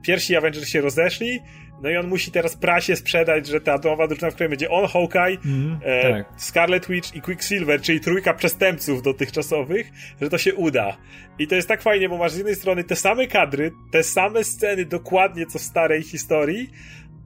pierwsi 0.01 0.36
Avengers 0.36 0.67
się 0.67 0.82
rozeszli, 0.82 1.39
no 1.82 1.89
i 1.89 1.97
on 1.97 2.07
musi 2.07 2.32
teraz 2.32 2.55
prasie 2.55 2.95
sprzedać, 2.95 3.47
że 3.47 3.61
ta 3.61 3.73
atomowa 3.73 4.07
drużyna, 4.07 4.32
w 4.32 4.34
której 4.34 4.49
będzie 4.49 4.69
on, 4.69 4.88
Hawkeye, 4.88 5.38
mm, 5.45 5.80
e, 5.84 6.11
tak. 6.11 6.34
Scarlet 6.38 6.88
Witch 6.88 7.15
i 7.15 7.21
Quicksilver, 7.21 7.82
czyli 7.82 7.99
trójka 7.99 8.34
przestępców 8.34 9.01
dotychczasowych, 9.01 9.91
że 10.21 10.30
to 10.30 10.38
się 10.38 10.55
uda. 10.55 10.97
I 11.39 11.47
to 11.47 11.55
jest 11.55 11.67
tak 11.67 11.82
fajnie, 11.82 12.09
bo 12.09 12.17
masz 12.17 12.32
z 12.32 12.38
jednej 12.38 12.55
strony 12.55 12.84
te 12.84 12.95
same 12.95 13.27
kadry, 13.27 13.71
te 13.91 14.03
same 14.03 14.43
sceny 14.43 14.86
dokładnie 14.86 15.45
co 15.45 15.59
w 15.59 15.61
starej 15.61 16.03
historii, 16.03 16.69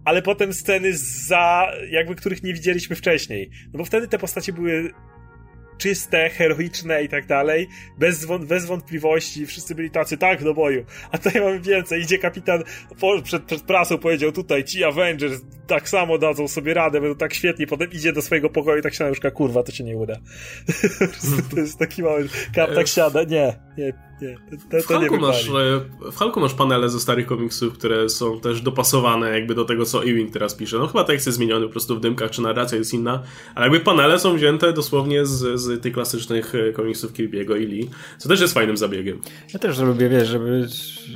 ale 0.06 0.22
potem 0.22 0.54
sceny 0.54 0.90
za, 1.28 1.72
jakby 1.90 2.16
których 2.16 2.44
nie 2.44 2.54
widzieliśmy 2.54 2.96
wcześniej. 2.96 3.50
No 3.74 3.78
bo 3.78 3.86
wtedy 3.86 4.08
te 4.08 4.18
postacie 4.18 4.54
były 4.54 4.94
czyste, 5.84 6.30
heroiczne 6.30 7.04
i 7.04 7.10
tak 7.10 7.26
dalej, 7.26 7.68
bez, 7.98 8.26
bez 8.48 8.66
wątpliwości, 8.66 9.46
wszyscy 9.46 9.76
byli 9.76 9.92
tacy, 9.92 10.18
tak, 10.18 10.44
do 10.44 10.54
boju. 10.54 10.86
A 11.12 11.18
tutaj 11.18 11.42
mamy 11.42 11.60
więcej, 11.60 12.02
idzie 12.02 12.18
kapitan 12.18 12.64
przed, 13.24 13.44
przed 13.44 13.62
prasą 13.62 13.98
powiedział, 13.98 14.32
tutaj 14.32 14.64
ci 14.64 14.84
Avengers 14.84 15.42
tak 15.68 15.90
samo 15.90 16.18
dadzą 16.18 16.48
sobie 16.48 16.74
radę, 16.74 17.02
będą 17.02 17.16
tak 17.16 17.34
świetni, 17.34 17.68
potem 17.68 17.92
idzie 17.92 18.14
do 18.14 18.22
swojego 18.22 18.50
pokoju 18.50 18.80
i 18.80 18.82
tak 18.82 18.94
się 18.94 19.12
na 19.24 19.32
kurwa, 19.32 19.64
to 19.64 19.72
się 19.72 19.84
nie 19.84 19.98
uda. 19.98 20.14
to 21.52 21.60
jest 21.60 21.80
taki 21.80 22.04
mały, 22.04 22.28
kap 22.56 22.76
tak 22.76 22.88
siada, 22.88 23.24
nie, 23.24 23.60
nie, 23.78 23.94
nie, 24.24 24.38
to, 24.50 24.78
to, 24.78 24.84
w, 24.84 24.86
Hulku 24.86 25.18
masz, 25.18 25.50
e, 25.50 25.52
w 26.12 26.18
Hulku 26.18 26.40
masz 26.40 26.54
panele 26.54 26.90
ze 26.90 27.00
starych 27.00 27.26
komiksów, 27.26 27.74
które 27.74 28.10
są 28.10 28.40
też 28.40 28.62
dopasowane 28.62 29.30
jakby 29.30 29.56
do 29.56 29.66
tego, 29.66 29.86
co 29.86 30.04
Ewing 30.04 30.32
teraz 30.32 30.56
pisze. 30.56 30.78
No 30.78 30.88
chyba 30.88 31.04
tekst 31.04 31.26
jest 31.26 31.38
zmieniony 31.38 31.66
po 31.66 31.72
prostu 31.72 31.96
w 31.96 32.00
dymkach, 32.02 32.32
czy 32.32 32.42
narracja 32.42 32.78
jest 32.78 32.94
inna, 32.94 33.24
ale 33.56 33.66
jakby 33.66 33.80
panele 33.80 34.20
są 34.20 34.36
wzięte 34.36 34.74
dosłownie 34.74 35.26
z, 35.26 35.60
z 35.60 35.82
tych 35.82 35.94
klasycznych 35.94 36.56
e, 36.56 36.72
komiksów 36.72 37.14
Kirby'ego 37.14 37.62
i 37.62 37.66
Lee, 37.66 37.90
co 38.18 38.30
też 38.30 38.42
jest 38.42 38.54
fajnym 38.54 38.78
zabiegiem. 38.78 39.22
Ja 39.54 39.60
też 39.60 39.80
lubię, 39.80 40.10
wiesz, 40.10 40.28
żeby 40.28 40.68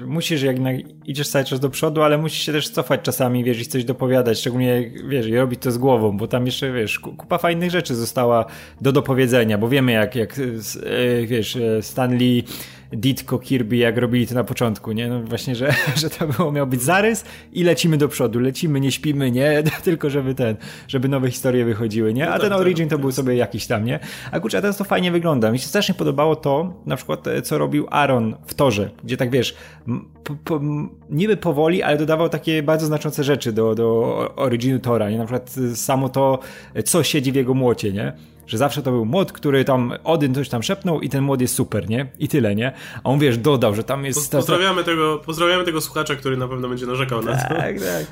musisz 0.05 0.41
jednak 0.41 0.75
idziesz 1.05 1.29
cały 1.29 1.45
czas 1.45 1.59
do 1.59 1.69
przodu, 1.69 2.01
ale 2.01 2.17
musisz 2.17 2.45
się 2.45 2.51
też 2.51 2.69
cofać 2.69 3.01
czasami, 3.01 3.43
wiesz, 3.43 3.61
i 3.61 3.65
coś 3.65 3.83
dopowiadać, 3.83 4.39
szczególnie, 4.39 4.91
wiesz, 5.07 5.27
i 5.27 5.35
robić 5.35 5.61
to 5.61 5.71
z 5.71 5.77
głową, 5.77 6.17
bo 6.17 6.27
tam 6.27 6.45
jeszcze, 6.45 6.71
wiesz, 6.71 6.99
kupa 6.99 7.37
fajnych 7.37 7.71
rzeczy 7.71 7.95
została 7.95 8.45
do 8.81 8.91
dopowiedzenia, 8.91 9.57
bo 9.57 9.69
wiemy 9.69 9.91
jak, 9.91 10.15
jak 10.15 10.39
e, 10.39 11.25
wiesz, 11.25 11.57
Stanley 11.81 12.43
Ditko, 12.91 13.39
Kirby, 13.39 13.77
jak 13.77 13.97
robili 13.97 14.27
to 14.27 14.35
na 14.35 14.43
początku, 14.43 14.91
nie? 14.91 15.07
No 15.07 15.23
właśnie, 15.23 15.55
że, 15.55 15.73
że 16.01 16.09
to 16.09 16.27
było, 16.27 16.51
miał 16.51 16.67
być 16.67 16.81
zarys 16.81 17.25
i 17.53 17.63
lecimy 17.63 17.97
do 17.97 18.07
przodu, 18.07 18.39
lecimy, 18.39 18.79
nie 18.79 18.91
śpimy, 18.91 19.31
nie? 19.31 19.63
Tylko 19.83 20.09
żeby 20.09 20.35
ten, 20.35 20.55
żeby 20.87 21.09
nowe 21.09 21.31
historie 21.31 21.65
wychodziły, 21.65 22.13
nie? 22.13 22.29
A 22.29 22.33
no 22.33 22.39
ten 22.39 22.49
tak, 22.49 22.59
Origin 22.59 22.89
to 22.89 22.97
był 22.97 23.11
sobie 23.11 23.35
jakiś 23.35 23.67
tam, 23.67 23.85
nie? 23.85 23.99
A 24.31 24.39
kurczę, 24.39 24.57
a 24.57 24.61
teraz 24.61 24.77
to 24.77 24.83
fajnie 24.83 25.11
wygląda. 25.11 25.51
Mi 25.51 25.59
się 25.59 25.67
strasznie 25.67 25.95
podobało 25.95 26.35
to, 26.35 26.73
na 26.85 26.95
przykład, 26.95 27.27
e, 27.27 27.41
co 27.41 27.57
robił 27.57 27.87
Aaron 27.89 28.35
w 28.45 28.53
torze, 28.53 28.89
gdzie 29.03 29.17
tak 29.17 29.29
wiesz, 29.29 29.55
po, 30.23 30.35
po, 30.35 30.61
niby 31.09 31.37
powoli, 31.37 31.83
ale 31.83 31.97
dodawał 31.97 32.29
takie 32.29 32.63
bardzo 32.63 32.85
znaczące 32.85 33.23
rzeczy 33.23 33.51
do, 33.51 33.75
do 33.75 34.33
Originu 34.35 34.79
Tora, 34.79 35.09
nie? 35.09 35.17
Na 35.17 35.25
przykład 35.25 35.55
e, 35.71 35.75
samo 35.75 36.09
to, 36.09 36.39
e, 36.73 36.83
co 36.83 37.03
siedzi 37.03 37.31
w 37.31 37.35
jego 37.35 37.53
młocie, 37.53 37.91
nie? 37.91 38.13
Że 38.47 38.57
zawsze 38.57 38.81
to 38.81 38.91
był 38.91 39.05
młot, 39.05 39.31
który 39.31 39.65
tam 39.65 39.93
Odyn 40.03 40.35
coś 40.35 40.49
tam 40.49 40.63
szepnął 40.63 41.01
i 41.01 41.09
ten 41.09 41.23
młot 41.23 41.41
jest 41.41 41.55
super, 41.55 41.89
nie? 41.89 42.07
I 42.19 42.27
tyle, 42.27 42.55
nie? 42.55 42.71
A 43.03 43.09
on 43.09 43.19
wiesz, 43.19 43.37
dodał, 43.37 43.75
że 43.75 43.83
tam 43.83 44.05
jest... 44.05 44.31
Pozdrawiamy, 44.31 44.83
tego, 44.83 45.21
pozdrawiamy 45.25 45.63
tego 45.63 45.81
słuchacza, 45.81 46.15
który 46.15 46.37
na 46.37 46.47
pewno 46.47 46.69
będzie 46.69 46.85
narzekał 46.85 47.21
na 47.21 47.31
to. 47.31 47.55
Tak, 47.55 47.75
tak. 47.79 48.05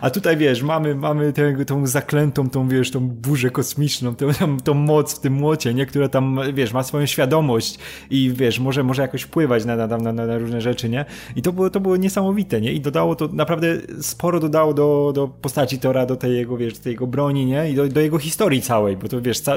A 0.00 0.10
tutaj 0.10 0.36
wiesz, 0.36 0.62
mamy, 0.62 0.94
mamy 0.94 1.32
tę, 1.32 1.64
tą 1.64 1.86
zaklętą, 1.86 2.50
tą 2.50 2.68
wiesz, 2.68 2.90
tą 2.90 3.08
burzę 3.08 3.50
kosmiczną, 3.50 4.14
tą, 4.14 4.26
tą 4.64 4.74
moc 4.74 5.14
w 5.14 5.18
tym 5.18 5.32
młocie, 5.32 5.74
nie? 5.74 5.86
Która 5.86 6.08
tam, 6.08 6.40
wiesz, 6.54 6.72
ma 6.72 6.82
swoją 6.82 7.06
świadomość 7.06 7.78
i 8.10 8.32
wiesz, 8.34 8.60
może, 8.60 8.82
może 8.82 9.02
jakoś 9.02 9.22
wpływać 9.22 9.64
na, 9.64 9.76
na, 9.76 9.98
na, 9.98 10.12
na 10.12 10.38
różne 10.38 10.60
rzeczy, 10.60 10.88
nie? 10.88 11.04
I 11.36 11.42
to 11.42 11.52
było, 11.52 11.70
to 11.70 11.80
było 11.80 11.96
niesamowite, 11.96 12.60
nie? 12.60 12.72
I 12.72 12.80
dodało 12.80 13.16
to, 13.16 13.28
naprawdę 13.32 13.76
sporo 14.00 14.40
dodało 14.40 14.74
do, 14.74 15.12
do 15.14 15.28
postaci 15.28 15.78
Tora, 15.78 16.06
do 16.06 16.16
tej 16.16 16.36
jego, 16.36 16.56
wiesz, 16.56 16.78
tej 16.78 16.92
jego 16.92 17.06
broni, 17.06 17.46
nie? 17.46 17.70
I 17.70 17.74
do, 17.74 17.88
do 17.88 18.00
jego 18.00 18.18
historii 18.18 18.62
całej 18.62 18.89
całej, 18.90 18.96
bo 18.96 19.08
to 19.08 19.20
wiesz, 19.20 19.40
ca, 19.40 19.54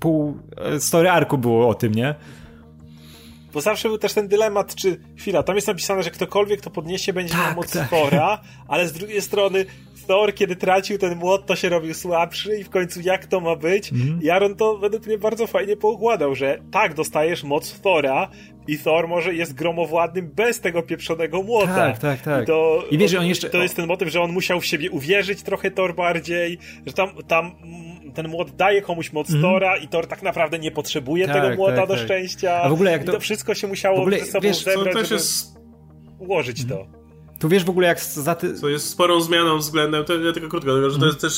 pół 0.00 0.36
story 0.78 1.10
arku 1.10 1.38
było 1.38 1.68
o 1.68 1.74
tym, 1.74 1.94
nie? 1.94 2.14
Bo 3.52 3.60
zawsze 3.60 3.88
był 3.88 3.98
też 3.98 4.14
ten 4.14 4.28
dylemat, 4.28 4.74
czy 4.74 5.00
chwila, 5.16 5.42
tam 5.42 5.56
jest 5.56 5.68
napisane, 5.68 6.02
że 6.02 6.10
ktokolwiek 6.10 6.60
to 6.60 6.70
podniesie 6.70 7.12
będzie 7.12 7.34
tak, 7.34 7.46
miał 7.46 7.54
moc 7.54 7.72
tak. 7.72 7.90
Thora, 7.90 8.40
ale 8.68 8.88
z 8.88 8.92
drugiej 8.92 9.22
strony 9.22 9.66
Thor, 10.06 10.34
kiedy 10.34 10.56
tracił 10.56 10.98
ten 10.98 11.18
młot, 11.18 11.46
to 11.46 11.56
się 11.56 11.68
robił 11.68 11.94
słabszy 11.94 12.58
i 12.58 12.64
w 12.64 12.70
końcu 12.70 13.00
jak 13.00 13.26
to 13.26 13.40
ma 13.40 13.56
być? 13.56 13.92
Mm. 13.92 14.20
Jaron 14.22 14.56
to 14.56 14.78
według 14.78 15.06
mnie 15.06 15.18
bardzo 15.18 15.46
fajnie 15.46 15.76
poukładał, 15.76 16.34
że 16.34 16.58
tak, 16.70 16.94
dostajesz 16.94 17.44
moc 17.44 17.80
Thora 17.80 18.28
i 18.72 18.78
Thor 18.78 19.08
może 19.08 19.34
jest 19.34 19.54
gromowładnym 19.54 20.30
bez 20.34 20.60
tego 20.60 20.82
pieprzonego 20.82 21.42
młota. 21.42 21.74
Tak, 21.74 21.98
tak, 21.98 22.22
tak. 22.22 22.42
I, 22.42 22.46
to, 22.46 22.84
I 22.90 22.98
wiesz, 22.98 23.14
on 23.14 23.26
jeszcze... 23.26 23.50
To 23.50 23.62
jest 23.62 23.76
ten 23.76 23.86
motyw, 23.86 24.08
że 24.08 24.20
on 24.20 24.32
musiał 24.32 24.60
w 24.60 24.66
siebie 24.66 24.90
uwierzyć 24.90 25.42
trochę 25.42 25.70
Thor 25.70 25.94
bardziej, 25.94 26.58
że 26.86 26.92
tam, 26.92 27.08
tam 27.28 27.52
ten 28.14 28.28
młot 28.28 28.50
daje 28.50 28.82
komuś 28.82 29.12
moc 29.12 29.30
mm. 29.30 29.42
Tora 29.42 29.76
i 29.76 29.88
Tor 29.88 30.06
tak 30.06 30.22
naprawdę 30.22 30.58
nie 30.58 30.70
potrzebuje 30.70 31.26
tak, 31.26 31.36
tego 31.36 31.56
młota 31.56 31.76
tak, 31.76 31.88
do 31.88 31.94
tak. 31.94 32.04
szczęścia. 32.04 32.62
A 32.62 32.68
w 32.68 32.72
ogóle 32.72 32.90
jak 32.92 33.04
to... 33.04 33.12
I 33.12 33.14
to 33.14 33.20
wszystko 33.20 33.54
się 33.54 33.66
musiało 33.66 33.96
w 33.96 34.00
ogóle, 34.00 34.18
ze 34.18 34.26
sobą 34.26 34.42
wiesz, 34.42 34.64
zebrać, 34.64 34.94
żeby 34.94 35.14
jest... 35.14 35.60
ułożyć 36.18 36.68
to. 36.68 36.99
Tu 37.40 37.48
wiesz 37.48 37.64
w 37.64 37.70
ogóle 37.70 37.86
jak 37.86 38.00
za 38.00 38.34
ty... 38.34 38.60
To 38.60 38.68
jest 38.68 38.88
sporą 38.88 39.20
zmianą 39.20 39.58
względem, 39.58 40.04
to 40.04 40.18
ja 40.18 40.32
tylko 40.32 40.48
krótko, 40.48 40.90
że 40.90 40.98
to 40.98 41.06
jest 41.06 41.20
też 41.20 41.34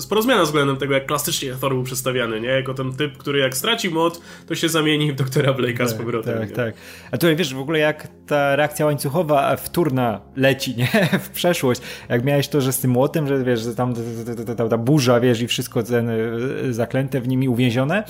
sporo 0.00 0.22
zmiana 0.22 0.42
względem 0.42 0.76
tego, 0.76 0.94
jak 0.94 1.06
klasycznie 1.06 1.54
Thor 1.60 1.74
był 1.74 1.82
przedstawiany, 1.82 2.40
nie? 2.40 2.48
Jako 2.48 2.74
ten 2.74 2.92
typ, 2.92 3.16
który 3.16 3.38
jak 3.38 3.56
straci 3.56 3.90
mod, 3.90 4.20
to 4.46 4.54
się 4.54 4.68
zamieni 4.68 5.12
w 5.12 5.14
doktora 5.14 5.52
Blake'a 5.52 5.78
tak, 5.78 5.88
z 5.88 5.94
powrotem. 5.94 6.38
Tak, 6.38 6.48
nie? 6.50 6.56
tak. 6.56 6.74
A 7.10 7.18
tutaj 7.18 7.36
wiesz 7.36 7.54
w 7.54 7.58
ogóle 7.58 7.78
jak 7.78 8.08
ta 8.26 8.56
reakcja 8.56 8.86
łańcuchowa 8.86 9.56
wtórna 9.56 10.20
leci, 10.36 10.76
nie? 10.76 10.88
W 11.26 11.30
przeszłość. 11.30 11.80
Jak 12.08 12.24
miałeś 12.24 12.48
to, 12.48 12.60
że 12.60 12.72
z 12.72 12.78
tym 12.78 12.90
młotem, 12.90 13.26
że 13.26 13.44
wiesz, 13.44 13.60
że 13.60 13.74
tam 13.74 13.94
ta, 14.46 14.54
ta, 14.54 14.68
ta 14.68 14.78
burza, 14.78 15.20
wiesz, 15.20 15.40
i 15.40 15.46
wszystko 15.46 15.82
ten, 15.82 16.08
e, 16.08 16.16
zaklęte 16.70 17.20
w 17.20 17.28
nimi 17.28 17.48
uwięzione 17.48 18.04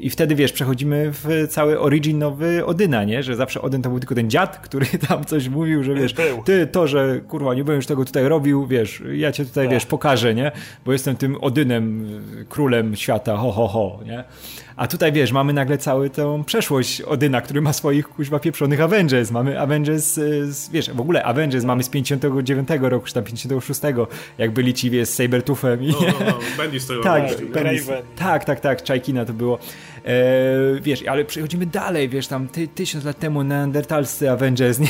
i 0.00 0.10
wtedy, 0.10 0.34
wiesz, 0.34 0.52
przechodzimy 0.52 1.12
w 1.12 1.46
cały 1.48 1.80
origin 1.80 2.18
nowy 2.18 2.66
Odyna, 2.66 3.04
nie? 3.04 3.22
Że 3.22 3.36
zawsze 3.36 3.62
Odyn 3.62 3.82
to 3.82 3.88
był 3.88 4.00
tylko 4.00 4.14
ten 4.14 4.30
dziad, 4.30 4.58
który 4.58 4.86
tam 5.08 5.24
coś 5.24 5.48
mówił, 5.48 5.84
że 5.84 5.94
wiesz, 5.94 6.14
ty, 6.44 6.66
to 6.66 6.86
że 6.86 7.20
kurwa, 7.28 7.54
nie 7.54 7.64
będziesz 7.64 7.86
tego 7.86 8.04
tutaj 8.04 8.28
robił, 8.28 8.66
wiesz, 8.66 9.02
ja 9.12 9.32
cię 9.32 9.44
tutaj, 9.44 9.66
tak. 9.66 9.74
wiesz, 9.74 9.86
pokażę, 9.86 10.34
nie? 10.34 10.52
Bo 10.84 10.92
jestem 10.92 11.16
tym 11.16 11.36
Odynem, 11.40 12.08
królem 12.48 12.96
świata, 12.96 13.36
ho, 13.36 13.52
ho, 13.52 13.68
ho, 13.68 14.00
nie? 14.06 14.24
A 14.80 14.86
tutaj, 14.86 15.12
wiesz, 15.12 15.32
mamy 15.32 15.52
nagle 15.52 15.78
całą 15.78 16.08
tą 16.08 16.44
przeszłość 16.44 17.00
Odyna, 17.00 17.40
który 17.40 17.60
ma 17.60 17.72
swoich, 17.72 18.08
kuźwa, 18.08 18.38
pieprzonych 18.38 18.80
Avengers. 18.80 19.30
Mamy 19.30 19.60
Avengers, 19.60 20.14
z, 20.44 20.70
wiesz, 20.70 20.90
w 20.90 21.00
ogóle 21.00 21.24
Avengers 21.24 21.64
mamy 21.64 21.82
z 21.82 21.88
59 21.88 22.68
roku, 22.80 23.06
czy 23.06 23.14
tam 23.14 23.24
56, 23.24 23.80
jak 24.38 24.50
byli 24.50 24.74
ci, 24.74 24.90
wiesz, 24.90 25.08
z 25.08 25.14
Sabertoothem. 25.14 25.82
I... 25.82 25.88
No, 25.88 25.96
no, 26.00 26.26
no, 26.26 26.38
Bendy 26.56 26.80
z 26.80 26.86
tak, 27.02 27.30
tak, 28.16 28.44
tak, 28.44 28.60
tak, 28.60 28.82
Czajkina 28.82 29.24
to 29.24 29.32
było. 29.32 29.58
E, 30.04 30.80
wiesz, 30.80 31.02
ale 31.06 31.24
przechodzimy 31.24 31.66
dalej, 31.66 32.08
wiesz, 32.08 32.26
tam 32.26 32.48
ty, 32.48 32.68
tysiąc 32.68 33.04
lat 33.04 33.18
temu 33.18 33.44
neandertalscy 33.44 34.30
Avengers, 34.30 34.78
nie? 34.78 34.88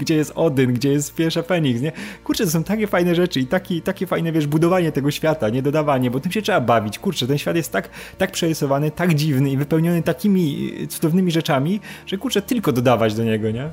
Gdzie 0.00 0.14
jest 0.14 0.32
Odyn, 0.34 0.74
gdzie 0.74 0.92
jest 0.92 1.14
pierwsza 1.14 1.42
Phoenix, 1.42 1.80
nie? 1.80 1.92
Kurczę, 2.24 2.44
to 2.44 2.50
są 2.50 2.64
takie 2.64 2.86
fajne 2.86 3.14
rzeczy 3.14 3.40
i 3.40 3.46
taki, 3.46 3.82
takie 3.82 4.06
fajne, 4.06 4.32
wiesz, 4.32 4.46
budowanie 4.46 4.92
tego 4.92 5.10
świata, 5.10 5.48
nie 5.48 5.62
dodawanie, 5.62 6.10
bo 6.10 6.20
tym 6.20 6.32
się 6.32 6.42
trzeba 6.42 6.60
bawić. 6.60 6.98
Kurczę, 6.98 7.26
ten 7.26 7.38
świat 7.38 7.56
jest 7.56 7.72
tak, 7.72 7.90
tak 8.18 8.30
przerysowany, 8.30 8.90
tak 8.90 9.14
dziwny 9.14 9.50
i 9.50 9.56
wypełniony 9.56 10.02
takimi 10.02 10.72
cudownymi 10.88 11.30
rzeczami, 11.30 11.80
że 12.06 12.18
kurczę, 12.18 12.42
tylko 12.42 12.72
dodawać 12.72 13.14
do 13.14 13.24
niego, 13.24 13.50
nie? 13.50 13.70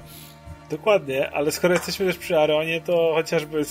Dokładnie, 0.71 1.31
ale 1.31 1.51
skoro 1.51 1.73
jesteśmy 1.73 2.05
też 2.05 2.17
przy 2.17 2.39
Aronie, 2.39 2.81
to 2.81 3.11
chociażby 3.15 3.59
y, 3.59 3.63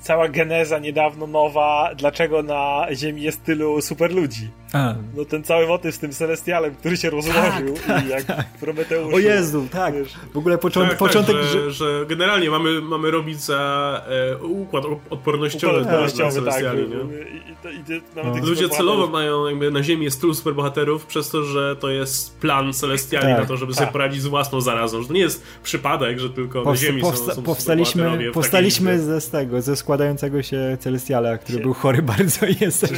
cała 0.00 0.28
geneza 0.28 0.78
niedawno 0.78 1.26
nowa, 1.26 1.90
dlaczego 1.96 2.42
na 2.42 2.86
Ziemi 2.92 3.22
jest 3.22 3.44
tylu 3.44 3.80
super 3.80 4.12
ludzi. 4.12 4.50
A. 4.74 4.94
No 5.16 5.24
ten 5.24 5.44
cały 5.44 5.66
motyw 5.66 5.94
z 5.94 5.98
tym 5.98 6.12
Celestialem, 6.12 6.74
który 6.74 6.96
się 6.96 7.10
rozłożył 7.10 7.74
tak, 7.74 7.86
tak, 7.86 8.06
i 8.06 8.08
jak 8.08 8.24
tak. 8.24 8.46
Prometeusz. 8.60 9.14
O 9.14 9.18
Jezu, 9.18 9.66
tak. 9.72 9.94
Wiesz, 9.94 10.14
w 10.34 10.38
ogóle 10.38 10.58
początek... 10.58 10.90
Tak, 10.90 10.98
początek 10.98 11.36
tak, 11.36 11.44
że, 11.44 11.70
że, 11.70 12.06
generalnie 12.08 12.50
mamy, 12.50 12.80
mamy 12.80 13.10
robić 13.10 13.40
za 13.40 14.02
e, 14.08 14.36
układ 14.38 14.84
odpornościowy, 15.10 15.80
odpornościowy 15.80 16.40
dla, 16.40 16.42
dla 16.42 16.52
tak, 16.52 16.62
nie? 16.62 16.82
I, 17.70 17.74
i, 17.74 17.96
i, 17.96 18.02
no. 18.16 18.46
Ludzie 18.46 18.68
celowo 18.68 19.06
mają 19.06 19.46
jakby 19.48 19.70
na 19.70 19.82
Ziemi 19.82 20.04
jest 20.04 20.20
tylu 20.20 20.34
superbohaterów 20.34 21.06
przez 21.06 21.30
to, 21.30 21.44
że 21.44 21.76
to 21.76 21.90
jest 21.90 22.38
plan 22.38 22.72
Celestiali 22.72 23.26
tak, 23.26 23.40
na 23.40 23.46
to, 23.46 23.56
żeby 23.56 23.74
sobie 23.74 23.92
poradzić 23.92 24.22
z 24.22 24.26
własną 24.26 24.60
zarazą. 24.60 25.02
Że 25.02 25.08
to 25.08 25.14
nie 25.14 25.20
jest 25.20 25.42
przypadek, 25.62 26.18
że 26.18 26.30
tylko 26.30 26.62
Powsta- 26.62 26.70
na 26.70 26.76
Ziemi 26.76 27.02
powsta- 27.02 27.26
są, 27.26 27.34
są 27.34 27.42
Powstaliśmy, 27.42 28.30
powstaliśmy 28.32 28.98
ze 28.98 29.20
z 29.20 29.30
tego, 29.30 29.62
ze 29.62 29.76
składającego 29.76 30.42
się 30.42 30.76
Celestiala, 30.80 31.38
który 31.38 31.58
był 31.58 31.74
chory 31.74 32.02
bardzo 32.02 32.46
i 32.46 32.56
jest... 32.60 32.92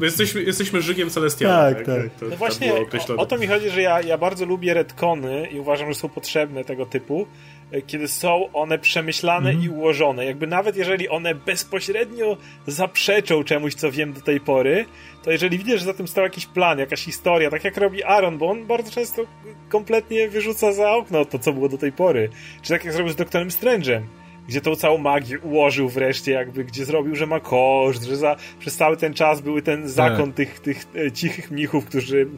jesteśmy, 0.00 0.42
jesteśmy 0.42 0.82
Celestiala. 1.06 1.74
Tak, 1.74 1.86
tak. 1.86 2.02
tak. 2.02 2.14
To, 2.20 2.26
no 2.26 2.36
właśnie, 2.36 2.74
o, 2.74 3.16
o, 3.16 3.26
to 3.26 3.38
mi 3.38 3.46
chodzi, 3.46 3.70
że 3.70 3.82
ja, 3.82 4.00
ja 4.00 4.18
bardzo 4.18 4.46
lubię 4.46 4.74
retcony 4.74 5.46
i 5.46 5.60
uważam, 5.60 5.88
że 5.88 5.94
są 5.94 6.08
potrzebne 6.08 6.64
tego 6.64 6.86
typu, 6.86 7.26
e, 7.70 7.82
kiedy 7.82 8.08
są 8.08 8.52
one 8.52 8.78
przemyślane 8.78 9.50
mm. 9.50 9.62
i 9.62 9.68
ułożone. 9.68 10.24
Jakby 10.24 10.46
nawet 10.46 10.76
jeżeli 10.76 11.08
one 11.08 11.34
bezpośrednio 11.34 12.36
zaprzeczą 12.66 13.44
czemuś, 13.44 13.74
co 13.74 13.90
wiem 13.90 14.12
do 14.12 14.20
tej 14.20 14.40
pory, 14.40 14.86
to 15.22 15.30
jeżeli 15.30 15.58
widzisz, 15.58 15.80
że 15.80 15.86
za 15.86 15.94
tym 15.94 16.08
stał 16.08 16.24
jakiś 16.24 16.46
plan, 16.46 16.78
jakaś 16.78 17.04
historia, 17.04 17.50
tak 17.50 17.64
jak 17.64 17.76
robi 17.76 18.04
Aaron, 18.04 18.38
bo 18.38 18.50
on 18.50 18.66
bardzo 18.66 18.90
często 18.90 19.22
kompletnie 19.68 20.28
wyrzuca 20.28 20.72
za 20.72 20.90
okno 20.90 21.24
to, 21.24 21.38
co 21.38 21.52
było 21.52 21.68
do 21.68 21.78
tej 21.78 21.92
pory. 21.92 22.28
Czy 22.62 22.68
tak 22.68 22.84
jak 22.84 22.94
zrobił 22.94 23.12
z 23.12 23.16
Doktorem 23.16 23.48
Strange'em 23.48 24.02
gdzie 24.48 24.60
tą 24.60 24.76
całą 24.76 24.98
magię 24.98 25.40
ułożył 25.40 25.88
wreszcie, 25.88 26.32
jakby, 26.32 26.64
gdzie 26.64 26.84
zrobił, 26.84 27.16
że 27.16 27.26
ma 27.26 27.40
koszt, 27.40 28.02
że 28.02 28.16
za, 28.16 28.36
przez 28.58 28.76
cały 28.76 28.96
ten 28.96 29.14
czas 29.14 29.40
były 29.40 29.62
ten 29.62 29.88
zakon 29.88 30.26
tak. 30.26 30.36
tych, 30.36 30.60
tych 30.60 30.86
e, 31.06 31.12
cichych 31.12 31.50
mnichów, 31.50 31.84
którzy 31.84 32.28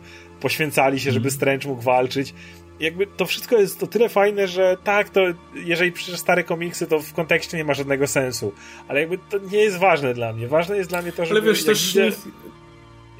poświęcali 0.40 1.00
się, 1.00 1.10
żeby 1.12 1.26
mhm. 1.28 1.34
Strange 1.34 1.68
mógł 1.68 1.82
walczyć. 1.82 2.34
Jakby 2.80 3.06
to 3.06 3.26
wszystko 3.26 3.56
jest 3.56 3.82
o 3.82 3.86
tyle 3.86 4.08
fajne, 4.08 4.48
że 4.48 4.76
tak, 4.84 5.08
to 5.08 5.20
jeżeli 5.54 5.92
przeczytasz 5.92 6.20
stare 6.20 6.44
komiksy, 6.44 6.86
to 6.86 7.00
w 7.00 7.12
kontekście 7.12 7.56
nie 7.56 7.64
ma 7.64 7.74
żadnego 7.74 8.06
sensu. 8.06 8.52
Ale 8.88 9.00
jakby 9.00 9.18
to 9.18 9.38
nie 9.52 9.58
jest 9.58 9.76
ważne 9.76 10.14
dla 10.14 10.32
mnie. 10.32 10.48
Ważne 10.48 10.76
jest 10.76 10.90
dla 10.90 11.02
mnie 11.02 11.12
to, 11.12 11.24
że. 11.24 11.30
Ale 11.30 11.42
wiesz, 11.42 11.64
też. 11.64 11.86
Widzę, 11.88 12.10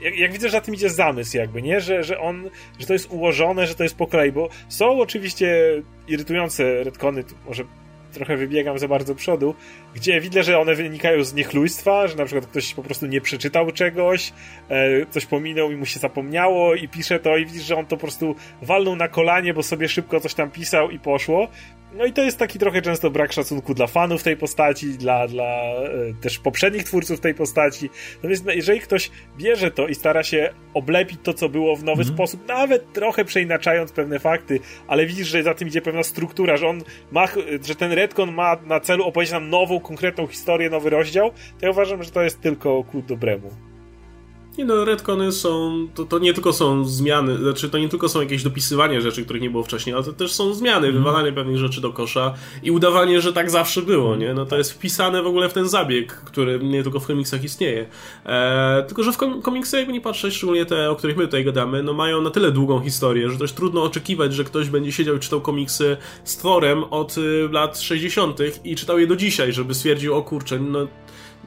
jak, 0.03 0.19
jak, 0.19 0.33
widzę, 0.33 0.49
że 0.49 0.53
za 0.53 0.61
tym 0.61 0.75
idzie 0.75 0.91
zamysł, 0.91 1.37
jakby, 1.37 1.63
nie? 1.63 1.81
Że, 1.81 2.05
że 2.05 2.21
on, 2.21 2.51
że 2.79 2.87
to 2.87 2.93
jest 2.93 3.11
ułożone, 3.11 3.67
że 3.67 3.75
to 3.75 3.83
jest 3.83 3.97
po 3.97 4.07
kolei, 4.07 4.33
bo 4.33 4.49
są 4.69 5.01
oczywiście 5.01 5.57
irytujące 6.09 6.85
retcony, 6.85 7.25
może 7.47 7.65
trochę 8.13 8.37
wybiegam 8.37 8.79
za 8.79 8.89
bardzo 8.89 9.15
przodu, 9.15 9.55
gdzie 9.95 10.21
widzę, 10.21 10.43
że 10.43 10.59
one 10.59 10.75
wynikają 10.75 11.25
z 11.25 11.35
niechlujstwa, 11.35 12.09
że 12.09 12.17
na 12.17 12.25
przykład 12.25 12.47
ktoś 12.47 12.75
po 12.75 12.83
prostu 12.83 13.07
nie 13.07 13.21
przeczytał 13.21 13.71
czegoś, 13.71 14.33
e, 14.69 15.07
coś 15.07 15.27
pominął 15.27 15.71
i 15.71 15.77
mu 15.77 15.87
się 15.87 16.01
zapomniało 16.01 16.75
i 16.75 16.89
pisze 16.89 17.19
to 17.19 17.37
i 17.37 17.47
widzisz, 17.47 17.63
że 17.63 17.77
on 17.77 17.87
to 17.87 17.97
po 17.97 18.01
prostu 18.01 18.35
walnął 18.63 18.97
na 18.97 19.09
kolanie, 19.09 19.55
bo 19.55 19.63
sobie 19.63 19.89
szybko 19.89 20.21
coś 20.21 20.35
tam 20.35 20.51
pisał 20.51 20.91
i 20.91 20.99
poszło. 20.99 21.49
No 21.93 22.07
i 22.07 22.13
to 22.13 22.23
jest 22.23 22.39
taki 22.39 22.59
trochę 22.59 22.83
często 22.83 23.11
brak 23.11 23.33
szacunku 23.33 23.75
dla 23.75 23.87
fanów 23.87 24.23
tej 24.23 24.37
postaci, 24.37 24.87
dla, 24.87 25.29
dla 25.29 25.45
e, 25.45 26.15
też 26.21 26.39
poprzednich 26.39 26.85
twórców 26.85 27.21
tej 27.21 27.35
postaci. 27.35 27.91
Natomiast 28.17 28.45
no, 28.45 28.53
jeżeli 28.53 28.81
ktoś 28.81 29.11
bierze 29.39 29.71
to 29.71 29.89
i 29.89 29.95
stara 29.95 30.23
się 30.23 30.51
oblepić 30.75 31.21
to, 31.23 31.35
co 31.35 31.49
było 31.49 31.77
w 31.77 31.85
nowy 31.85 32.03
mm. 32.03 32.15
sposób, 32.15 32.49
nawet 32.49 32.93
trochę 32.93 33.25
przeinaczając 33.25 33.93
pewne 33.93 34.19
fakty, 34.19 34.61
ale 34.89 35.07
widzisz, 35.07 35.29
że 35.29 35.43
za 35.43 35.55
tym 35.55 35.69
idzie 35.69 35.83
pewna 35.83 36.03
struktura, 36.03 36.57
że 36.57 36.69
on 36.69 36.83
ma, 37.13 37.27
że 37.67 37.75
ten 37.75 37.93
Redcon 37.93 38.33
ma 38.33 38.57
na 38.67 38.81
celu 38.81 39.05
opowiedzieć 39.05 39.33
nam 39.33 39.51
nową, 39.51 39.81
konkretną 39.81 40.27
historię, 40.27 40.71
nowy 40.71 40.91
rozdział, 40.91 41.31
to 41.31 41.67
ja 41.67 41.71
uważam, 41.71 42.03
że 42.03 42.11
to 42.11 42.23
jest 42.23 42.41
tylko 42.41 42.85
ku 42.85 43.03
dobremu. 43.03 43.70
Nie 44.59 44.65
no, 44.65 44.85
retcony 44.85 45.33
są, 45.33 45.87
to, 45.95 46.05
to 46.05 46.19
nie 46.19 46.35
tylko 46.35 46.53
są 46.53 46.85
zmiany, 46.85 47.37
znaczy 47.37 47.71
to 47.71 47.79
nie 47.79 47.89
tylko 47.89 48.09
są 48.09 48.21
jakieś 48.21 48.43
dopisywanie 48.43 49.01
rzeczy, 49.01 49.25
których 49.25 49.43
nie 49.43 49.51
było 49.51 49.65
wcześniej, 49.65 49.95
ale 49.95 50.05
to 50.05 50.13
też 50.13 50.33
są 50.33 50.55
zmiany, 50.55 50.89
mm. 50.89 50.99
wywalanie 50.99 51.33
pewnych 51.33 51.59
rzeczy 51.59 51.81
do 51.81 51.93
kosza 51.93 52.35
i 52.63 52.71
udawanie, 52.71 53.21
że 53.21 53.33
tak 53.33 53.51
zawsze 53.51 53.83
było, 53.83 54.17
nie? 54.17 54.35
No 54.35 54.47
to 54.47 54.59
jest 54.59 54.73
wpisane 54.73 55.23
w 55.23 55.27
ogóle 55.27 55.49
w 55.49 55.53
ten 55.53 55.69
zabieg, 55.69 56.13
który 56.13 56.59
nie 56.59 56.83
tylko 56.83 57.01
w 57.01 57.07
komiksach 57.07 57.45
istnieje. 57.45 57.87
E, 58.27 58.85
tylko, 58.89 59.03
że 59.03 59.13
w 59.13 59.17
komiksach, 59.43 59.79
jakby 59.79 59.93
nie 59.93 60.01
patrzeć, 60.01 60.35
szczególnie 60.35 60.65
te, 60.65 60.91
o 60.91 60.97
których 60.97 61.17
my 61.17 61.25
tutaj 61.25 61.45
gadamy, 61.45 61.83
no 61.83 61.93
mają 61.93 62.23
na 62.23 62.31
tyle 62.31 62.53
długą 62.53 62.81
historię, 62.81 63.31
że 63.31 63.37
dość 63.37 63.53
trudno 63.53 63.83
oczekiwać, 63.83 64.35
że 64.35 64.45
ktoś 64.45 64.71
będzie 64.71 64.93
siedział 64.93 65.17
i 65.17 65.21
czytał 65.21 65.41
komiksy 65.41 65.97
z 66.25 66.37
Thorem 66.37 66.85
od 66.85 67.19
y, 67.19 67.49
lat 67.53 67.79
60. 67.79 68.39
i 68.65 68.77
czytał 68.77 68.99
je 68.99 69.07
do 69.07 69.17
dzisiaj, 69.17 69.53
żeby 69.53 69.75
stwierdził, 69.75 70.15
o 70.15 70.23
kurczę, 70.23 70.59
no 70.59 70.87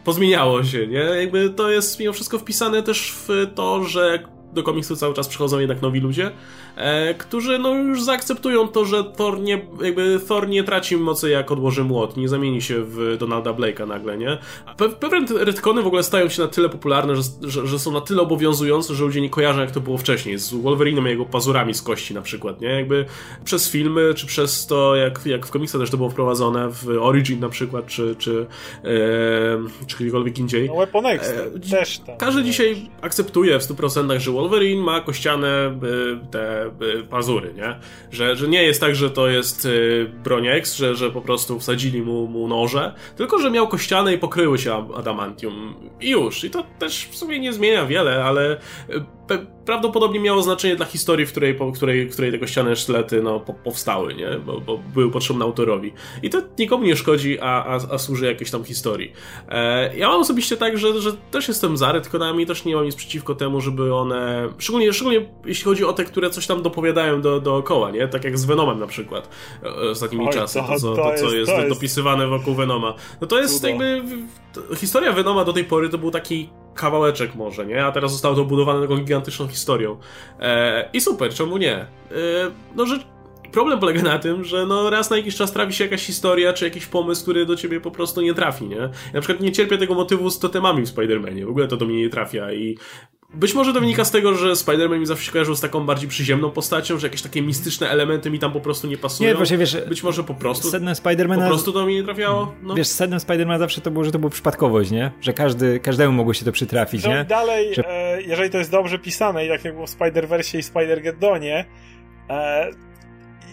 pozmieniało 0.04 0.64
się, 0.64 0.88
nie? 0.88 1.00
Jakby 1.00 1.50
to 1.50 1.72
jest 1.72 2.00
mimo 2.00 2.14
wszystko 2.14 2.40
wpisane 2.40 2.84
też 2.84 3.12
w 3.12 3.28
to, 3.56 3.84
że 3.84 4.24
do 4.54 4.64
komiksu 4.64 4.96
cały 4.96 5.14
czas 5.14 5.28
przychodzą 5.28 5.60
jednak 5.60 5.82
nowi 5.82 6.00
ludzie, 6.00 6.32
e, 6.76 7.14
którzy 7.14 7.60
no 7.60 7.76
już 7.76 8.04
zaakceptują 8.04 8.68
to, 8.68 8.86
że 8.86 9.04
Thor 9.04 9.40
nie, 9.40 9.66
jakby 9.84 10.20
Thor 10.28 10.48
nie 10.48 10.64
traci 10.64 10.98
mocy 10.98 11.30
jak 11.30 11.52
odłoży 11.52 11.84
młot, 11.84 12.18
nie 12.18 12.30
zamieni 12.30 12.62
się 12.62 12.84
w 12.84 13.18
Donalda 13.20 13.52
Blake'a 13.52 13.88
nagle, 13.88 14.18
nie? 14.18 14.38
Pe 14.78 14.90
pewne 14.90 15.46
retcony 15.46 15.82
w 15.82 15.88
ogóle 15.88 16.04
stają 16.04 16.30
się 16.30 16.42
na 16.42 16.48
tyle 16.48 16.70
popularne, 16.70 17.16
że, 17.16 17.22
że, 17.42 17.68
że, 17.68 17.80
są 17.80 17.92
na 17.92 18.02
tyle 18.02 18.22
obowiązujące, 18.22 18.96
że 18.96 19.04
ludzie 19.04 19.22
nie 19.22 19.30
kojarzą 19.30 19.62
jak 19.62 19.72
to 19.72 19.82
było 19.82 19.98
wcześniej, 19.98 20.38
z 20.40 20.54
Wolverine'em 20.54 21.06
i 21.08 21.10
jego 21.10 21.26
pazurami 21.26 21.74
z 21.74 21.82
kości 21.82 22.14
na 22.14 22.22
przykład, 22.22 22.62
nie? 22.62 22.68
Jakby 22.68 23.06
przez 23.46 23.70
filmy, 23.70 24.14
czy 24.14 24.28
przez 24.28 24.68
to, 24.68 24.96
jak, 24.96 25.26
jak 25.26 25.46
w 25.46 25.52
komiksach 25.52 25.82
też 25.82 25.90
to 25.90 25.98
było 25.98 26.10
wprowadzone, 26.10 26.70
w 26.70 26.88
Origin 27.02 27.40
na 27.40 27.50
przykład, 27.50 27.86
czy, 27.86 28.16
czy, 28.20 28.46
e, 28.84 29.88
czy 29.88 29.98
gdziekolwiek 29.98 30.40
indziej. 30.40 30.68
No 30.68 30.76
Weapon 30.76 31.06
X 31.06 31.30
e, 31.30 31.60
też 31.60 32.00
tam. 32.00 32.18
Każdy 32.18 32.44
dzisiaj 32.44 32.90
akceptuje 33.02 33.60
w 33.60 33.64
100% 33.64 34.20
że 34.20 34.32
Wolverine 34.44 34.82
ma 34.84 35.02
kościane 35.02 35.80
y, 35.84 36.32
te 36.32 36.66
y, 36.66 37.04
pazury, 37.04 37.54
nie? 37.54 37.80
Że, 38.12 38.36
że 38.36 38.48
nie 38.48 38.64
jest 38.64 38.82
tak, 38.82 38.96
że 38.96 39.10
to 39.10 39.28
jest 39.28 39.66
y, 39.66 40.12
broń 40.24 40.48
X, 40.48 40.76
że, 40.76 40.96
że 40.96 41.12
po 41.12 41.22
prostu 41.22 41.60
wsadzili 41.60 42.02
mu, 42.02 42.28
mu 42.28 42.48
noże, 42.48 42.94
tylko 43.16 43.40
że 43.40 43.52
miał 43.52 43.68
kościane 43.68 44.14
i 44.14 44.18
pokryły 44.18 44.58
się 44.58 44.88
adamantium. 44.96 45.76
I 46.02 46.10
już. 46.10 46.44
I 46.44 46.50
to 46.50 46.64
też 46.80 47.08
w 47.12 47.16
sumie 47.16 47.40
nie 47.40 47.54
zmienia 47.54 47.86
wiele, 47.86 48.24
ale 48.24 48.58
prawdopodobnie 49.66 50.20
miało 50.20 50.42
znaczenie 50.42 50.76
dla 50.76 50.86
historii, 50.86 51.26
w 51.26 51.32
której, 51.32 51.56
po, 51.56 51.72
której, 51.72 52.10
której 52.10 52.32
te 52.32 52.40
kościane 52.40 52.76
sztylety 52.76 53.22
no, 53.22 53.40
po, 53.40 53.54
powstały, 53.54 54.14
nie? 54.14 54.30
Bo, 54.46 54.62
bo, 54.62 54.78
były 54.78 55.12
potrzebne 55.12 55.46
autorowi. 55.46 55.94
I 56.24 56.30
to 56.30 56.42
nikomu 56.60 56.84
nie 56.84 56.96
szkodzi, 56.96 57.40
a, 57.40 57.66
a, 57.66 57.80
a 57.92 57.98
służy 57.98 58.26
jakiejś 58.26 58.52
tam 58.52 58.64
historii. 58.64 59.14
E, 59.50 59.98
ja 59.98 60.08
mam 60.08 60.22
osobiście 60.22 60.58
tak, 60.58 60.78
że, 60.78 61.02
że 61.02 61.14
też 61.32 61.48
jestem 61.48 61.78
za 61.78 61.92
retconami, 61.92 62.46
też 62.46 62.66
nie 62.66 62.76
mam 62.76 62.86
nic 62.86 62.96
przeciwko 62.96 63.36
temu, 63.36 63.62
żeby 63.62 63.96
one, 63.96 64.50
szczególnie, 64.58 64.94
szczególnie 64.94 65.26
jeśli 65.46 65.64
chodzi 65.64 65.86
o 65.86 65.94
te, 65.94 66.06
które 66.06 66.30
coś 66.30 66.48
tam 66.48 66.62
dopowiadają 66.62 67.22
do, 67.22 67.40
dookoła, 67.40 67.92
nie? 67.92 68.08
Tak 68.08 68.24
jak 68.24 68.38
z 68.38 68.46
Venomem 68.46 68.80
na 68.80 68.88
przykład 68.88 69.30
e, 69.64 69.90
ostatnimi 69.90 70.26
Oj, 70.26 70.34
czasy, 70.34 70.60
to, 70.60 70.68
to, 70.68 70.80
co, 70.80 70.96
to, 70.96 71.04
to, 71.04 71.18
co 71.18 71.36
jest, 71.36 71.52
jest 71.52 71.70
dopisywane 71.70 72.28
wokół 72.28 72.54
Venoma. 72.54 72.94
No 73.22 73.28
to 73.28 73.40
jest 73.40 73.56
Cudo. 73.56 73.68
jakby, 73.68 74.02
historia 74.76 75.12
Venoma 75.12 75.46
do 75.46 75.54
tej 75.54 75.64
pory 75.64 75.90
to 75.90 75.98
był 75.98 76.12
taki 76.12 76.50
kawałeczek 76.74 77.36
może, 77.36 77.66
nie? 77.66 77.86
A 77.86 77.92
teraz 77.92 78.12
zostało 78.12 78.36
to 78.36 78.46
budowane 78.46 78.82
taką 78.82 78.98
gigantyczną 78.98 79.48
historią. 79.48 79.98
E, 80.40 80.90
I 80.94 81.02
super, 81.02 81.34
czemu 81.34 81.58
nie? 81.58 81.76
E, 81.76 81.86
no, 82.76 82.86
że 82.86 83.00
problem 83.52 83.80
polega 83.80 84.02
na 84.02 84.20
tym, 84.20 84.44
że 84.44 84.66
no 84.66 84.90
raz 84.90 85.10
na 85.10 85.18
jakiś 85.18 85.36
czas 85.36 85.52
trafi 85.52 85.74
się 85.74 85.84
jakaś 85.84 86.06
historia, 86.06 86.54
czy 86.54 86.66
jakiś 86.66 86.86
pomysł, 86.86 87.22
który 87.22 87.46
do 87.46 87.56
ciebie 87.56 87.82
po 87.82 87.92
prostu 87.92 88.22
nie 88.22 88.34
trafi, 88.34 88.68
nie? 88.68 88.76
Ja 88.76 88.90
na 89.14 89.22
przykład 89.22 89.42
nie 89.42 89.52
cierpię 89.52 89.78
tego 89.78 89.94
motywu 89.94 90.30
z 90.30 90.40
totemami 90.40 90.86
w 90.86 90.96
Spider-Manie, 90.96 91.46
w 91.46 91.50
ogóle 91.50 91.68
to 91.68 91.78
do 91.78 91.86
mnie 91.86 91.98
nie 91.98 92.10
trafia 92.10 92.54
i 92.54 92.78
być 93.34 93.54
może 93.54 93.74
to 93.74 93.80
wynika 93.80 94.06
z 94.06 94.12
tego, 94.12 94.36
że 94.36 94.54
Spider-Man 94.54 95.00
mi 95.00 95.06
zawsze 95.06 95.26
się 95.26 95.32
kojarzył 95.32 95.56
z 95.56 95.62
taką 95.62 95.86
bardziej 95.86 96.10
przyziemną 96.10 96.52
postacią, 96.52 96.98
że 96.98 97.08
jakieś 97.08 97.22
takie 97.22 97.42
mistyczne 97.42 97.90
elementy 97.90 98.32
mi 98.32 98.40
tam 98.40 98.52
po 98.52 98.60
prostu 98.60 98.88
nie 98.88 98.98
pasują. 98.98 99.30
Nie, 99.30 99.36
właśnie 99.36 99.58
wiesz, 99.58 99.78
być 99.90 100.04
może 100.04 100.24
po 100.24 100.34
prostu. 100.34 100.70
Sednem 100.70 100.96
Spidermana. 100.96 101.42
Po 101.42 101.48
prostu 101.48 101.74
to 101.74 101.86
mi 101.86 101.96
nie 101.96 102.04
trafiało. 102.04 102.54
No. 102.64 102.76
Wiesz, 102.76 102.88
sednem 102.88 103.20
Spidermana 103.20 103.60
zawsze 103.60 103.82
to 103.82 103.92
było, 103.92 104.06
że 104.06 104.12
to 104.12 104.20
była 104.20 104.30
przypadkowość, 104.30 104.92
nie? 104.92 105.12
Że 105.22 105.34
każdy, 105.34 105.80
każdemu 105.80 106.14
mogło 106.14 106.34
się 106.34 106.46
to 106.46 106.52
przytrafić, 106.52 107.06
nie? 107.06 107.26
dalej, 107.26 107.76
że... 107.76 107.90
e, 107.90 108.22
jeżeli 108.22 108.50
to 108.50 108.58
jest 108.58 108.72
dobrze 108.72 109.00
pisane, 109.00 109.46
i 109.46 109.50
tak 109.50 109.66
jak 109.66 109.74
było 109.74 109.88
w 109.88 109.98
Spider-Versie 109.98 110.58
i 110.58 110.62
Spider-Geddonie, 110.62 111.66
e, 112.30 112.70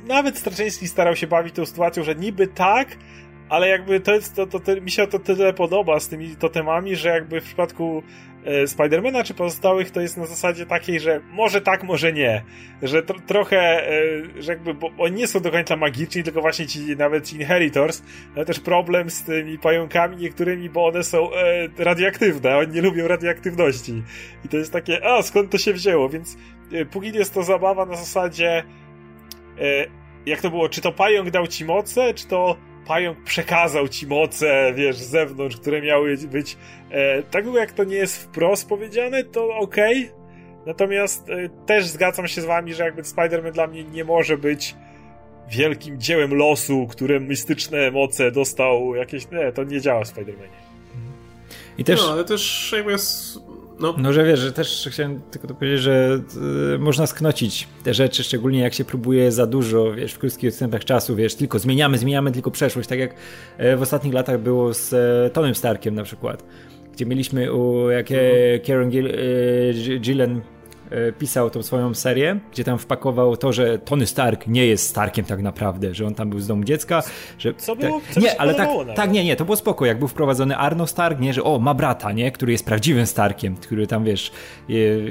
nawet 0.04 0.38
Straczyński 0.38 0.88
starał 0.88 1.16
się 1.16 1.26
bawić 1.26 1.54
tą 1.54 1.66
sytuacją, 1.66 2.04
że 2.04 2.14
niby 2.14 2.46
tak, 2.46 2.96
ale 3.50 3.68
jakby 3.68 4.00
to 4.00 4.14
jest, 4.14 4.36
to, 4.36 4.46
to, 4.46 4.60
to, 4.60 4.80
mi 4.80 4.90
się 4.90 5.06
to 5.06 5.18
tyle 5.18 5.52
podoba 5.52 6.00
z 6.00 6.08
tymi 6.08 6.36
totemami, 6.36 6.96
że 6.96 7.08
jakby 7.08 7.40
w 7.40 7.44
przypadku 7.44 8.02
e, 8.44 8.66
Spidermana 8.66 9.24
czy 9.24 9.34
pozostałych 9.34 9.90
to 9.90 10.00
jest 10.00 10.16
na 10.16 10.26
zasadzie 10.26 10.66
takiej, 10.66 11.00
że 11.00 11.20
może 11.32 11.60
tak, 11.60 11.82
może 11.82 12.12
nie. 12.12 12.44
Że 12.82 13.02
tro, 13.02 13.18
trochę, 13.26 13.88
e, 13.88 14.42
że 14.42 14.52
jakby, 14.52 14.74
bo 14.74 14.90
oni 14.98 15.16
nie 15.16 15.26
są 15.26 15.40
do 15.40 15.50
końca 15.50 15.76
magiczni, 15.76 16.22
tylko 16.22 16.40
właśnie 16.40 16.66
ci 16.66 16.96
nawet 16.96 17.28
ci 17.28 17.36
Inheritors, 17.36 18.02
ale 18.36 18.44
też 18.44 18.60
problem 18.60 19.10
z 19.10 19.24
tymi 19.24 19.58
pająkami 19.58 20.16
niektórymi, 20.16 20.70
bo 20.70 20.86
one 20.86 21.04
są 21.04 21.34
e, 21.34 21.68
radioaktywne, 21.78 22.56
oni 22.56 22.72
nie 22.72 22.82
lubią 22.82 23.08
radioaktywności. 23.08 24.02
I 24.44 24.48
to 24.48 24.56
jest 24.56 24.72
takie, 24.72 25.06
a 25.06 25.22
skąd 25.22 25.50
to 25.50 25.58
się 25.58 25.72
wzięło? 25.72 26.08
Więc 26.08 26.36
e, 26.72 26.84
póki 26.84 27.12
jest 27.12 27.34
to 27.34 27.42
zabawa 27.42 27.86
na 27.86 27.96
zasadzie 27.96 28.62
e, 29.60 30.00
jak 30.26 30.40
to 30.40 30.50
było, 30.50 30.68
czy 30.68 30.80
to 30.80 30.92
pająk 30.92 31.30
dał 31.30 31.46
ci 31.46 31.64
moce, 31.64 32.14
czy 32.14 32.26
to 32.26 32.56
pająk 32.90 33.22
przekazał 33.24 33.88
ci 33.88 34.06
moce, 34.06 34.72
wiesz, 34.74 34.96
z 34.96 35.10
zewnątrz, 35.10 35.56
które 35.56 35.82
miały 35.82 36.16
być. 36.16 36.56
E, 36.90 37.22
tak 37.22 37.44
długo 37.44 37.58
jak 37.58 37.72
to 37.72 37.84
nie 37.84 37.96
jest 37.96 38.22
wprost 38.22 38.68
powiedziane, 38.68 39.24
to 39.24 39.56
okej. 39.56 40.04
Okay. 40.04 40.66
Natomiast 40.66 41.30
e, 41.30 41.48
też 41.66 41.86
zgadzam 41.86 42.28
się 42.28 42.40
z 42.40 42.44
wami, 42.44 42.74
że 42.74 42.84
jakby 42.84 43.02
Spider-Man 43.02 43.52
dla 43.52 43.66
mnie 43.66 43.84
nie 43.84 44.04
może 44.04 44.38
być 44.38 44.74
wielkim 45.50 46.00
dziełem 46.00 46.34
losu, 46.34 46.86
które 46.90 47.20
mistyczne 47.20 47.90
moce 47.90 48.30
dostał 48.30 48.94
jakieś. 48.94 49.30
Nie, 49.30 49.52
to 49.52 49.64
nie 49.64 49.80
działa 49.80 50.04
w 50.04 50.08
Spider-Manie. 50.08 50.60
I 51.78 51.84
też... 51.84 52.00
No, 52.00 52.12
ale 52.12 52.24
też 52.24 52.72
jakby 52.76 52.92
jest 52.92 53.38
no. 53.80 53.94
no, 53.98 54.12
że 54.12 54.24
wiesz, 54.24 54.40
że 54.40 54.52
też 54.52 54.88
chciałem 54.92 55.20
tylko 55.30 55.48
to 55.48 55.54
powiedzieć, 55.54 55.80
że 55.80 56.20
y, 56.74 56.78
można 56.78 57.06
sknocić 57.06 57.68
te 57.84 57.94
rzeczy, 57.94 58.24
szczególnie 58.24 58.60
jak 58.60 58.74
się 58.74 58.84
próbuje 58.84 59.32
za 59.32 59.46
dużo, 59.46 59.92
wiesz, 59.92 60.12
w 60.12 60.18
krótkich 60.18 60.48
odstępach 60.48 60.84
czasu, 60.84 61.16
wiesz, 61.16 61.34
tylko 61.34 61.58
zmieniamy, 61.58 61.98
zmieniamy 61.98 62.32
tylko 62.32 62.50
przeszłość, 62.50 62.88
tak 62.88 62.98
jak 62.98 63.14
e, 63.58 63.76
w 63.76 63.82
ostatnich 63.82 64.14
latach 64.14 64.40
było 64.40 64.74
z 64.74 64.92
e, 64.92 65.30
Tonym 65.30 65.54
Starkiem 65.54 65.94
na 65.94 66.02
przykład, 66.02 66.44
gdzie 66.92 67.06
mieliśmy 67.06 67.52
u 67.52 67.90
jak 67.90 68.10
mhm. 68.10 68.60
Kieran 68.60 68.90
Gill, 68.90 69.06
e, 69.06 69.98
Gillen 69.98 70.36
e, 70.36 70.59
pisał 71.18 71.50
tą 71.50 71.62
swoją 71.62 71.94
serię, 71.94 72.40
gdzie 72.52 72.64
tam 72.64 72.78
wpakował 72.78 73.36
to, 73.36 73.52
że 73.52 73.78
Tony 73.78 74.06
Stark 74.06 74.46
nie 74.46 74.66
jest 74.66 74.88
Starkiem 74.88 75.24
tak 75.24 75.42
naprawdę, 75.42 75.94
że 75.94 76.06
on 76.06 76.14
tam 76.14 76.30
był 76.30 76.40
z 76.40 76.46
domu 76.46 76.64
dziecka, 76.64 77.02
że... 77.38 77.54
Co 77.54 77.76
było? 77.76 78.00
Co 78.10 78.20
nie, 78.20 78.40
ale 78.40 78.54
tak, 78.54 78.68
tak, 78.96 79.12
nie, 79.12 79.24
nie, 79.24 79.36
to 79.36 79.44
było 79.44 79.56
spoko, 79.56 79.86
jak 79.86 79.98
był 79.98 80.08
wprowadzony 80.08 80.56
Arno 80.56 80.86
Stark, 80.86 81.20
nie, 81.20 81.32
że 81.32 81.44
o, 81.44 81.58
ma 81.58 81.74
brata, 81.74 82.12
nie, 82.12 82.32
który 82.32 82.52
jest 82.52 82.64
prawdziwym 82.64 83.06
Starkiem, 83.06 83.56
który 83.56 83.86
tam, 83.86 84.04
wiesz, 84.04 84.32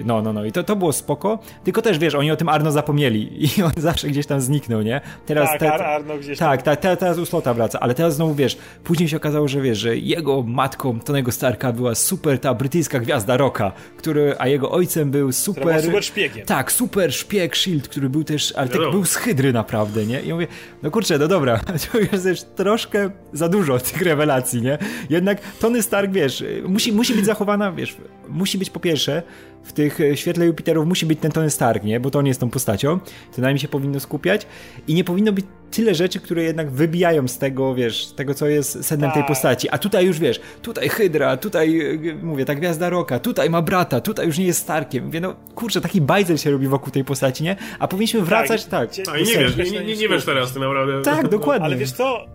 no, 0.06 0.22
no, 0.22 0.34
no 0.34 0.46
i 0.46 0.52
to, 0.52 0.64
to 0.64 0.76
było 0.76 0.94
spoko, 0.94 1.40
tylko 1.64 1.82
też, 1.82 2.00
wiesz, 2.00 2.16
oni 2.16 2.32
o 2.32 2.36
tym 2.36 2.50
Arno 2.50 2.72
zapomnieli 2.72 3.30
i 3.58 3.64
on 3.64 3.72
zawsze 3.78 4.08
gdzieś 4.08 4.26
tam 4.26 4.42
zniknął, 4.42 4.82
nie? 4.82 5.02
Teraz, 5.26 5.50
tak, 5.50 5.60
te, 5.60 5.74
Arno 5.74 6.18
gdzieś 6.18 6.38
tak, 6.38 6.62
tam. 6.62 6.76
Tak, 6.76 6.82
ta, 6.82 6.96
teraz 6.96 7.18
u 7.18 7.26
Slota 7.26 7.54
wraca, 7.54 7.80
ale 7.80 7.94
teraz 7.94 8.16
znowu, 8.16 8.36
wiesz, 8.36 8.58
później 8.84 9.10
się 9.10 9.18
okazało, 9.18 9.48
że 9.48 9.62
wiesz, 9.62 9.78
że 9.78 9.98
jego 9.98 10.44
matką 10.44 11.00
Tonego 11.00 11.32
Starka 11.32 11.72
była 11.72 11.96
super 11.96 12.40
ta 12.40 12.54
brytyjska 12.54 13.00
gwiazda 13.00 13.38
Rocka, 13.38 13.72
który, 13.98 14.36
a 14.40 14.48
jego 14.48 14.72
ojcem 14.72 15.12
był 15.12 15.32
super... 15.32 15.69
super 15.82 16.04
szpiegiem. 16.04 16.46
Tak, 16.46 16.72
super 16.72 17.14
szpieg 17.14 17.56
Shield, 17.56 17.88
który 17.88 18.10
był 18.10 18.24
też, 18.24 18.54
ale 18.56 18.70
tak 18.70 18.82
był 18.82 19.06
z 19.06 19.16
Hydry 19.16 19.54
naprawdę, 19.54 20.06
nie? 20.06 20.22
I 20.22 20.28
ja 20.28 20.34
mówię, 20.34 20.48
no 20.84 20.91
kurczę, 20.91 21.18
no 21.18 21.28
dobra, 21.28 21.60
to 21.91 22.00
już 22.00 22.26
jest 22.26 22.56
troszkę 22.56 23.10
za 23.34 23.50
dużo 23.50 23.80
tych 23.80 24.02
rewelacji, 24.02 24.62
nie? 24.62 24.78
Jednak 25.10 25.41
Tony 25.60 25.84
Stark, 25.84 26.12
wiesz, 26.12 26.44
musi, 26.68 26.94
musi 26.94 27.14
być 27.14 27.26
zachowana, 27.26 27.72
wiesz, 27.72 27.98
musi 28.30 28.58
być 28.58 28.70
po 28.70 28.80
pierwsze 28.80 29.24
w 29.64 29.73
tych 29.73 30.02
e, 30.02 30.18
świetle 30.18 30.45
Jupiterów 30.45 30.88
musi 30.88 31.06
być 31.06 31.19
ten 31.19 31.31
Tony 31.31 31.49
Stark, 31.49 31.84
nie? 31.84 31.99
Bo 31.99 32.11
to 32.11 32.19
on 32.19 32.26
jest 32.26 32.40
tą 32.40 32.49
postacią, 32.49 32.99
to 33.36 33.41
na 33.41 33.49
nim 33.49 33.57
się 33.57 33.68
powinno 33.68 33.99
skupiać 33.99 34.48
i 34.88 34.94
nie 34.94 35.03
powinno 35.03 35.31
być 35.31 35.45
tyle 35.72 35.95
rzeczy, 35.95 36.19
które 36.19 36.44
jednak 36.44 36.72
wybijają 36.72 37.27
z 37.27 37.38
tego, 37.38 37.76
wiesz, 37.76 38.11
tego, 38.11 38.34
co 38.34 38.48
jest 38.48 38.86
sednem 38.86 39.11
tej 39.11 39.22
tak. 39.22 39.27
postaci. 39.27 39.69
A 39.69 39.77
tutaj 39.77 40.06
już, 40.06 40.19
wiesz, 40.19 40.41
tutaj 40.61 40.90
Hydra, 40.90 41.38
tutaj, 41.38 41.80
e, 42.10 42.15
mówię, 42.23 42.45
ta 42.45 42.56
Gwiazda 42.56 42.90
Roka, 42.90 43.19
tutaj 43.19 43.49
ma 43.49 43.61
brata, 43.61 44.02
tutaj 44.02 44.26
już 44.26 44.38
nie 44.38 44.45
jest 44.45 44.60
Starkiem. 44.60 45.06
Mówię, 45.06 45.22
no, 45.22 45.36
kurczę, 45.56 45.81
taki 45.81 46.02
bajzel 46.02 46.38
się 46.38 46.52
robi 46.52 46.68
wokół 46.68 46.91
tej 46.91 47.03
postaci, 47.03 47.44
nie? 47.44 47.56
A 47.80 47.88
powinniśmy 47.88 48.22
wracać, 48.22 48.65
tak. 48.65 48.95
tak. 48.95 49.15
A 49.15 49.18
nie 49.18 49.26
wiesz, 49.26 49.56
nie, 49.56 49.86
nie, 49.86 49.95
nie 49.95 50.10
wiesz 50.10 50.26
teraz 50.26 50.53
tym 50.53 50.61
naprawdę. 50.61 51.02
Tak, 51.02 51.27
dokładnie. 51.27 51.65
Ale 51.65 51.76
wiesz 51.76 51.91
co, 51.91 52.26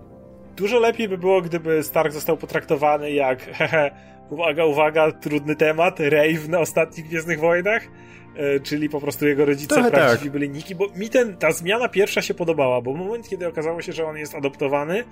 dużo 0.57 0.79
lepiej 0.79 1.09
by 1.09 1.19
było, 1.19 1.43
gdyby 1.43 1.83
Stark 1.83 2.13
został 2.13 2.37
potraktowany 2.37 3.13
jak, 3.13 3.43
hehe, 3.59 3.91
uwaga, 4.31 4.65
uwaga, 4.65 5.13
trudny 5.13 5.57
temat, 5.57 6.01
rave 6.01 6.49
na 6.49 6.61
ostatnich 6.61 7.07
Gwiezdnych 7.07 7.41
Wojnach, 7.41 7.83
e, 8.37 8.61
czyli 8.61 8.89
po 8.89 9.01
prostu 9.01 9.27
jego 9.27 9.45
rodzice 9.45 9.75
Trochę 9.75 9.91
prawdziwi 9.91 10.23
tak. 10.23 10.33
byli 10.33 10.51
Niki, 10.51 10.75
bo 10.75 10.87
mi 10.97 11.11
ten, 11.11 11.37
ta 11.37 11.53
zmiana 11.53 11.89
pierwsza 11.89 12.23
się 12.23 12.35
podobała, 12.35 12.81
bo 12.81 12.93
w 12.93 12.97
moment, 12.97 13.29
kiedy 13.29 13.49
okazało 13.49 13.83
się, 13.83 13.93
że 13.93 14.07
on 14.07 14.17
jest 14.17 14.35
adoptowany, 14.35 15.05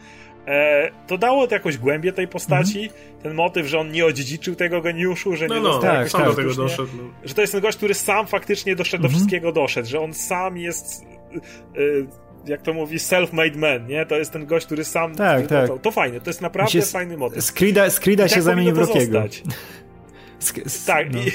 e, 0.46 0.90
to 1.06 1.18
dało 1.18 1.46
to 1.46 1.54
jakąś 1.54 1.78
głębię 1.78 2.12
tej 2.12 2.28
postaci, 2.28 2.80
mm-hmm. 2.80 3.22
ten 3.22 3.34
motyw, 3.34 3.66
że 3.66 3.78
on 3.78 3.90
nie 3.90 4.06
odziedziczył 4.06 4.54
tego 4.54 4.80
geniuszu, 4.80 5.36
że 5.36 5.46
no, 5.46 5.54
nie 5.54 5.60
no, 5.60 5.68
dostał 5.68 5.92
tak, 5.92 6.08
sam 6.08 6.24
do 6.24 6.34
tego 6.34 6.54
doszedł. 6.54 6.88
No. 6.96 7.02
Że 7.24 7.34
to 7.34 7.40
jest 7.40 7.52
ten 7.52 7.62
gość, 7.62 7.76
który 7.76 7.94
sam 7.94 8.26
faktycznie 8.26 8.76
doszedł 8.76 9.00
mm-hmm. 9.00 9.02
do 9.02 9.08
mhm. 9.08 9.18
wszystkiego 9.18 9.52
doszedł, 9.52 9.88
że 9.88 10.00
on 10.00 10.14
sam 10.14 10.58
jest 10.58 11.04
e, 11.04 12.22
jak 12.46 12.62
to 12.62 12.72
mówi, 12.72 12.98
self-made 12.98 13.56
man, 13.56 13.86
nie? 13.86 14.06
To 14.06 14.16
jest 14.16 14.32
ten 14.32 14.46
gość, 14.46 14.66
który 14.66 14.84
sam... 14.84 15.14
Tak, 15.14 15.46
tak. 15.46 15.66
To, 15.66 15.78
to 15.78 15.90
fajne, 15.90 16.20
to 16.20 16.30
jest 16.30 16.40
naprawdę 16.40 16.82
fajny 16.82 17.16
motyw. 17.16 17.44
Skrida, 17.44 17.90
Skrida 17.90 18.28
się 18.28 18.34
tak 18.34 18.42
zamieni 18.42 18.72
w 18.72 18.78
Rockiego. 18.78 19.22
tak, 20.86 21.12
no. 21.12 21.18
i, 21.18 21.32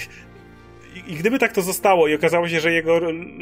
i 1.07 1.15
gdyby 1.15 1.39
tak 1.39 1.53
to 1.53 1.61
zostało 1.61 2.07
i 2.07 2.15
okazało 2.15 2.47
się, 2.47 2.59
że 2.59 2.71
jego 2.71 2.99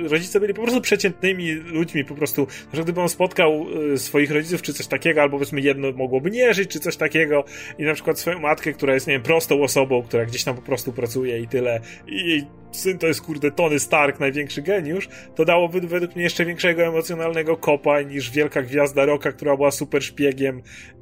rodzice 0.10 0.40
byli 0.40 0.54
po 0.54 0.62
prostu 0.62 0.82
przeciętnymi 0.82 1.52
ludźmi, 1.54 2.06
po 2.06 2.16
prostu, 2.16 2.48
że 2.74 2.84
gdyby 2.84 3.02
on 3.02 3.10
spotkał 3.10 3.66
y, 3.94 3.98
swoich 3.98 4.32
rodziców 4.32 4.62
czy 4.62 4.74
coś 4.74 4.88
takiego, 4.88 5.22
albo 5.22 5.38
powiedzmy 5.38 5.62
jedno 5.62 5.92
mogłoby 5.92 6.32
nie 6.32 6.54
żyć, 6.54 6.70
czy 6.70 6.80
coś 6.80 6.98
takiego 6.98 7.44
i 7.78 7.84
na 7.84 7.94
przykład 7.94 8.20
swoją 8.20 8.40
matkę, 8.40 8.74
która 8.74 8.94
jest, 8.94 9.08
nie 9.08 9.14
wiem, 9.14 9.24
prostą 9.24 9.64
osobą, 9.64 10.04
która 10.04 10.26
gdzieś 10.26 10.44
tam 10.44 10.56
po 10.56 10.62
prostu 10.62 10.94
pracuje 10.94 11.40
i 11.40 11.48
tyle 11.48 11.80
i 12.08 12.30
jej 12.30 12.44
syn 12.72 12.98
to 12.98 13.08
jest, 13.08 13.22
kurde, 13.22 13.52
Tony 13.52 13.80
Stark, 13.80 14.20
największy 14.20 14.62
geniusz, 14.62 15.10
to 15.36 15.46
dałoby 15.46 15.82
według 15.82 16.16
mnie 16.16 16.24
jeszcze 16.24 16.46
większego 16.46 16.84
emocjonalnego 16.84 17.58
kopa 17.58 18.02
niż 18.02 18.32
wielka 18.32 18.62
gwiazda 18.62 19.06
Roka, 19.06 19.32
która 19.32 19.56
była 19.56 19.72
super 19.72 20.04
szpiegiem 20.04 20.62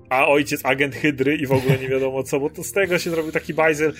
a 0.09 0.27
ojciec 0.27 0.65
agent 0.65 0.95
Hydry 0.95 1.35
i 1.35 1.45
w 1.45 1.51
ogóle 1.51 1.77
nie 1.77 1.87
wiadomo 1.87 2.23
co, 2.23 2.39
bo 2.39 2.49
to 2.49 2.63
z 2.63 2.71
tego 2.71 2.99
się 2.99 3.09
zrobił 3.09 3.31
taki 3.31 3.53
bajzel. 3.53 3.93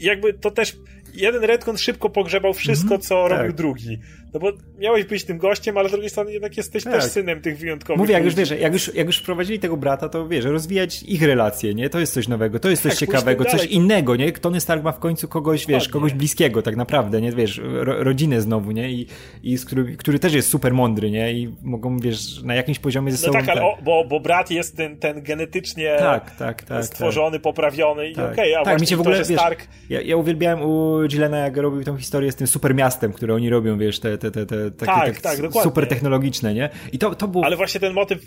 Jakby 0.00 0.32
to 0.32 0.50
też 0.50 0.76
jeden 1.14 1.44
retcon 1.44 1.78
szybko 1.78 2.10
pogrzebał 2.10 2.54
wszystko, 2.54 2.94
-hmm, 2.94 3.02
co 3.02 3.28
tak. 3.28 3.38
robił 3.38 3.52
drugi. 3.52 3.98
No 4.34 4.40
bo 4.40 4.52
miałeś 4.78 5.04
być 5.04 5.24
tym 5.24 5.38
gościem, 5.38 5.78
ale 5.78 5.88
z 5.88 5.92
drugiej 5.92 6.10
strony 6.10 6.32
jednak 6.32 6.56
jesteś 6.56 6.84
tak. 6.84 6.92
też 6.92 7.04
synem 7.04 7.40
tych 7.40 7.58
wyjątkowych 7.58 7.98
Mówię, 7.98 8.14
jak 8.14 8.24
już 8.24 8.34
wiesz, 8.34 8.50
jak 8.50 8.72
już, 8.72 8.94
jak 8.94 9.06
już 9.06 9.18
wprowadzili 9.18 9.58
tego 9.58 9.76
brata, 9.76 10.08
to 10.08 10.28
wiesz, 10.28 10.44
rozwijać 10.44 11.02
ich 11.02 11.22
relacje, 11.22 11.74
nie? 11.74 11.90
To 11.90 12.00
jest 12.00 12.14
coś 12.14 12.28
nowego, 12.28 12.58
to 12.58 12.70
jest 12.70 12.82
tak, 12.82 12.92
coś 12.92 12.98
ciekawego, 12.98 13.44
coś 13.44 13.64
innego, 13.64 14.16
nie? 14.16 14.32
Tony 14.32 14.60
Stark 14.60 14.82
ma 14.84 14.92
w 14.92 14.98
końcu 14.98 15.28
kogoś, 15.28 15.66
wiesz, 15.66 15.88
kogoś 15.88 16.12
bliskiego 16.12 16.62
tak 16.62 16.76
naprawdę, 16.76 17.20
nie? 17.20 17.32
Wiesz, 17.32 17.60
ro, 17.64 18.04
rodzinę 18.04 18.40
znowu, 18.40 18.70
nie? 18.70 18.90
I, 18.90 19.06
i 19.42 19.58
z 19.58 19.64
który, 19.64 19.96
który 19.96 20.18
też 20.18 20.34
jest 20.34 20.48
super 20.48 20.74
mądry, 20.74 21.10
nie? 21.10 21.32
I 21.32 21.54
mogą, 21.62 21.98
wiesz, 21.98 22.42
na 22.42 22.54
jakimś 22.54 22.78
poziomie 22.78 23.12
ze 23.12 23.26
no 23.26 23.32
sobą... 23.32 23.38
No 23.38 23.46
tak, 23.46 23.56
ale 23.56 23.66
o, 23.66 23.78
bo, 23.82 24.04
bo 24.04 24.20
brat 24.20 24.50
jest 24.50 24.76
ten, 24.76 24.96
ten 24.96 25.22
genetycznie 25.22 25.96
tak, 25.98 26.36
tak, 26.36 26.62
tak, 26.62 26.84
stworzony, 26.84 27.36
tak. 27.36 27.42
poprawiony 27.42 28.10
i 28.10 28.14
tak. 28.14 28.32
okej, 28.32 28.52
okay, 28.52 28.62
a 28.62 28.64
tak, 28.64 28.80
mi 28.80 28.86
się 28.86 28.96
w 28.96 29.00
ogóle, 29.00 29.18
to, 29.18 29.28
wiesz, 29.28 29.38
Stark... 29.38 29.68
Ja, 29.90 30.00
ja 30.00 30.16
uwielbiałem 30.16 30.62
u 30.62 31.03
Gillena, 31.08 31.38
jak 31.38 31.56
robił 31.56 31.84
tą 31.84 31.96
historię 31.96 32.32
z 32.32 32.36
tym 32.36 32.46
super 32.46 32.74
miastem, 32.74 33.12
które 33.12 33.34
oni 33.34 33.50
robią, 33.50 33.78
wiesz, 33.78 34.00
te, 34.00 34.18
te, 34.18 34.30
te, 34.30 34.46
te 34.46 34.70
takie 34.70 34.92
tak, 34.92 35.20
tak, 35.20 35.38
tak 35.40 35.62
super 35.62 35.88
technologiczne, 35.88 36.54
nie? 36.54 36.70
I 36.92 36.98
to, 36.98 37.14
to 37.14 37.28
było... 37.28 37.44
Ale 37.44 37.56
właśnie 37.56 37.80
ten 37.80 37.92
motyw 37.92 38.22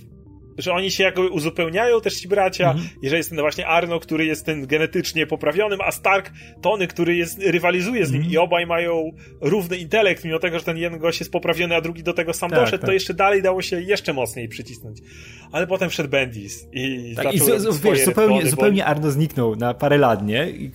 że 0.57 0.73
oni 0.73 0.91
się 0.91 1.03
jakby 1.03 1.29
uzupełniają 1.29 2.01
też 2.01 2.15
ci 2.15 2.27
bracia, 2.27 2.73
-hmm. 2.73 2.97
jeżeli 3.01 3.17
jest 3.17 3.29
ten 3.29 3.39
właśnie 3.39 3.67
Arno, 3.67 3.99
który 3.99 4.25
jest 4.25 4.45
ten 4.45 4.67
genetycznie 4.67 5.27
poprawionym, 5.27 5.81
a 5.81 5.91
Stark 5.91 6.31
Tony, 6.61 6.87
który 6.87 7.15
jest, 7.15 7.39
rywalizuje 7.39 8.05
z 8.05 8.11
nim 8.11 8.23
-hmm. 8.23 8.31
i 8.31 8.37
obaj 8.37 8.65
mają 8.65 9.11
równy 9.41 9.77
intelekt, 9.77 10.25
mimo 10.25 10.39
tego, 10.39 10.59
że 10.59 10.65
ten 10.65 10.77
jeden 10.77 10.99
gość 10.99 11.19
jest 11.19 11.31
poprawiony, 11.31 11.75
a 11.75 11.81
drugi 11.81 12.03
do 12.03 12.13
tego 12.13 12.33
sam 12.33 12.49
tak, 12.49 12.59
doszedł, 12.59 12.81
tak. 12.81 12.85
to 12.85 12.93
jeszcze 12.93 13.13
dalej 13.13 13.41
dało 13.41 13.61
się 13.61 13.81
jeszcze 13.81 14.13
mocniej 14.13 14.47
przycisnąć. 14.47 14.99
Ale 15.51 15.67
potem 15.67 15.89
wszedł 15.89 16.09
Bendis 16.09 16.67
i 16.73 17.13
tak, 17.15 17.33
i 17.33 17.39
z, 17.39 17.43
z, 17.43 17.81
wiesz, 17.81 18.05
zupełnie, 18.05 18.41
bo... 18.41 18.49
zupełnie 18.49 18.85
Arno 18.85 19.11
zniknął 19.11 19.55
na 19.55 19.73
parę 19.73 19.97
lat, 19.97 20.25
nie? 20.25 20.49
I, 20.49 20.71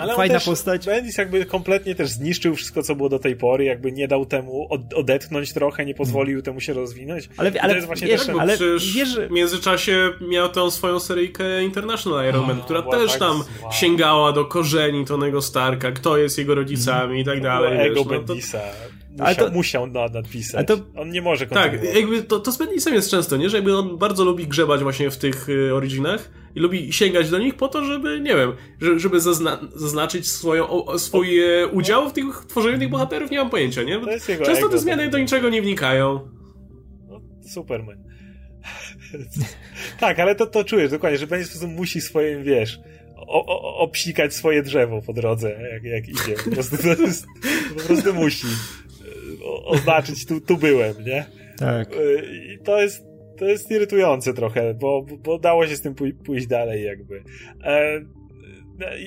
Ale 0.00 0.14
fajna 0.14 0.34
też, 0.34 0.44
postać. 0.44 0.86
Bendis 0.86 1.18
jakby 1.18 1.44
kompletnie 1.44 1.94
też 1.94 2.08
zniszczył 2.08 2.54
wszystko, 2.54 2.82
co 2.82 2.94
było 2.94 3.08
do 3.08 3.18
tej 3.18 3.36
pory, 3.36 3.64
jakby 3.64 3.92
nie 3.92 4.08
dał 4.08 4.26
temu 4.26 4.66
od, 4.70 4.94
odetchnąć 4.94 5.52
trochę, 5.52 5.84
nie 5.84 5.94
pozwolił 5.94 6.42
temu 6.42 6.60
się 6.60 6.72
rozwinąć. 6.72 7.28
Ale, 7.36 7.52
ale, 7.60 7.70
to 7.70 7.76
jest 7.76 7.86
właśnie 7.86 8.06
wiesz, 8.06 8.26
też... 8.26 8.36
ale 8.40 8.56
wiesz, 8.94 9.15
w 9.28 9.30
międzyczasie 9.30 10.12
miał 10.20 10.48
tą 10.48 10.70
swoją 10.70 11.00
seryjkę 11.00 11.64
International 11.64 12.28
Iron 12.28 12.46
Man, 12.46 12.62
która 12.62 12.82
też 12.82 13.10
tak 13.10 13.20
tam 13.20 13.36
wow. 13.36 13.72
sięgała 13.72 14.32
do 14.32 14.44
korzeni 14.44 15.04
Tonego 15.04 15.42
Starka, 15.42 15.92
kto 15.92 16.16
jest 16.16 16.38
jego 16.38 16.54
rodzicami 16.54 17.20
i 17.20 17.24
tak 17.24 17.40
dalej. 17.40 17.86
Ego 17.86 18.04
wiesz, 18.04 18.26
Bendisa. 18.26 18.58
No 18.58 18.64
to... 18.64 19.06
Musiał, 19.16 19.26
ale 19.26 19.36
to, 19.36 19.50
musiał 19.50 19.86
nadpisać. 19.86 20.66
To, 20.66 20.76
on 20.96 21.10
nie 21.10 21.22
może 21.22 21.46
Tak, 21.46 21.94
jakby 21.94 22.22
to, 22.22 22.40
to 22.40 22.52
z 22.52 22.58
Bendisem 22.58 22.94
jest 22.94 23.10
często, 23.10 23.36
nie? 23.36 23.50
Że 23.50 23.56
jakby 23.56 23.76
on 23.76 23.98
bardzo 23.98 24.24
lubi 24.24 24.46
grzebać 24.46 24.82
właśnie 24.82 25.10
w 25.10 25.16
tych 25.16 25.48
y, 25.48 25.74
originach 25.74 26.30
i 26.54 26.60
lubi 26.60 26.92
sięgać 26.92 27.30
do 27.30 27.38
nich 27.38 27.54
po 27.54 27.68
to, 27.68 27.84
żeby, 27.84 28.20
nie 28.20 28.36
wiem, 28.36 28.52
żeby 28.98 29.20
zazna 29.20 29.60
zaznaczyć 29.74 30.28
swoją, 30.28 30.68
o, 30.68 30.98
swój 30.98 31.44
o, 31.64 31.68
udział 31.68 32.10
w 32.10 32.12
tych 32.12 32.44
tworzeniu 32.48 32.78
tych 32.78 32.88
bohaterów, 32.88 33.30
nie 33.30 33.38
mam 33.38 33.50
pojęcia, 33.50 33.82
nie? 33.82 34.00
Często 34.44 34.68
te 34.68 34.78
zmiany 34.78 35.08
do 35.08 35.18
niczego 35.18 35.48
nie 35.50 35.62
wnikają. 35.62 36.20
No, 37.08 37.20
Superman. 37.54 38.04
Tak, 40.00 40.18
ale 40.18 40.34
to, 40.34 40.46
to 40.46 40.64
czujesz 40.64 40.90
dokładnie, 40.90 41.18
że 41.18 41.26
będzie 41.26 41.46
sposób 41.46 41.70
musi 41.70 42.00
swoim, 42.00 42.44
wiesz, 42.44 42.80
o, 43.16 43.46
o, 43.46 43.78
obsikać 43.78 44.34
swoje 44.34 44.62
drzewo 44.62 45.02
po 45.02 45.12
drodze, 45.12 45.50
jak, 45.72 45.84
jak 45.84 46.08
idzie. 46.08 46.34
Po 46.44 46.50
prostu, 46.50 46.76
to 46.76 47.02
jest, 47.02 47.26
po 47.74 47.82
prostu 47.82 48.14
musi 48.14 48.46
oznaczyć, 49.64 50.26
tu, 50.26 50.40
tu 50.40 50.56
byłem, 50.56 50.94
nie? 51.04 51.26
Tak. 51.58 51.88
I 52.52 52.58
to 52.64 52.82
jest, 52.82 53.04
to 53.38 53.44
jest 53.44 53.70
irytujące 53.70 54.34
trochę, 54.34 54.74
bo, 54.74 55.06
bo 55.24 55.38
dało 55.38 55.66
się 55.66 55.76
z 55.76 55.80
tym 55.80 55.94
pójść 56.24 56.46
dalej 56.46 56.84
jakby. 56.84 57.22
E, 57.64 58.00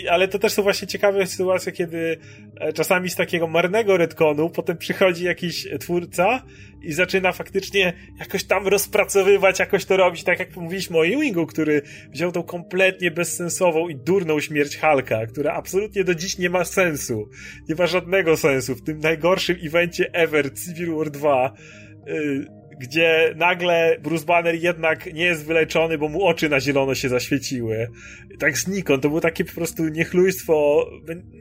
ale 0.10 0.28
to 0.28 0.40
też 0.40 0.54
są 0.54 0.64
właśnie 0.64 0.88
ciekawe 0.88 1.28
sytuacje, 1.28 1.72
kiedy 1.72 2.18
e, 2.60 2.74
czasami 2.74 3.10
z 3.10 3.16
takiego 3.16 3.48
marnego 3.48 3.98
retconu 3.98 4.50
potem 4.50 4.78
przychodzi 4.78 5.24
jakiś 5.24 5.68
twórca 5.80 6.44
i 6.82 6.94
zaczyna 6.94 7.32
faktycznie 7.32 7.94
jakoś 8.20 8.44
tam 8.44 8.68
rozpracowywać, 8.68 9.60
jakoś 9.60 9.86
to 9.86 9.98
robić, 9.98 10.24
tak 10.24 10.40
jak 10.40 10.56
mówiliśmy 10.56 10.98
o 10.98 11.06
Ewingu, 11.06 11.46
który 11.46 11.82
wziął 12.12 12.32
tą 12.32 12.44
kompletnie 12.44 13.12
bezsensową 13.12 13.90
i 13.90 13.96
durną 13.96 14.40
śmierć 14.40 14.78
Halka, 14.78 15.26
która 15.28 15.54
absolutnie 15.54 16.04
do 16.04 16.16
dziś 16.16 16.38
nie 16.38 16.50
ma 16.50 16.66
sensu. 16.66 17.30
Nie 17.70 17.76
ma 17.76 17.88
żadnego 17.88 18.38
sensu 18.38 18.76
w 18.76 18.84
tym 18.84 19.00
najgorszym 19.00 19.58
evencie 19.64 20.14
ever, 20.14 20.54
Civil 20.54 20.96
War 20.96 21.12
2 21.12 21.54
gdzie 22.80 23.34
nagle 23.36 23.98
Bruce 24.04 24.26
Banner 24.26 24.56
jednak 24.56 25.14
nie 25.14 25.24
jest 25.24 25.46
wyleczony, 25.46 25.98
bo 25.98 26.10
mu 26.10 26.26
oczy 26.26 26.50
na 26.50 26.60
zielono 26.60 26.96
się 26.96 27.10
zaświeciły. 27.10 27.88
Tak 28.40 28.58
znikąd, 28.58 29.04
to 29.04 29.10
było 29.10 29.22
takie 29.22 29.46
po 29.46 29.54
prostu 29.54 29.88
niechlujstwo, 29.88 30.86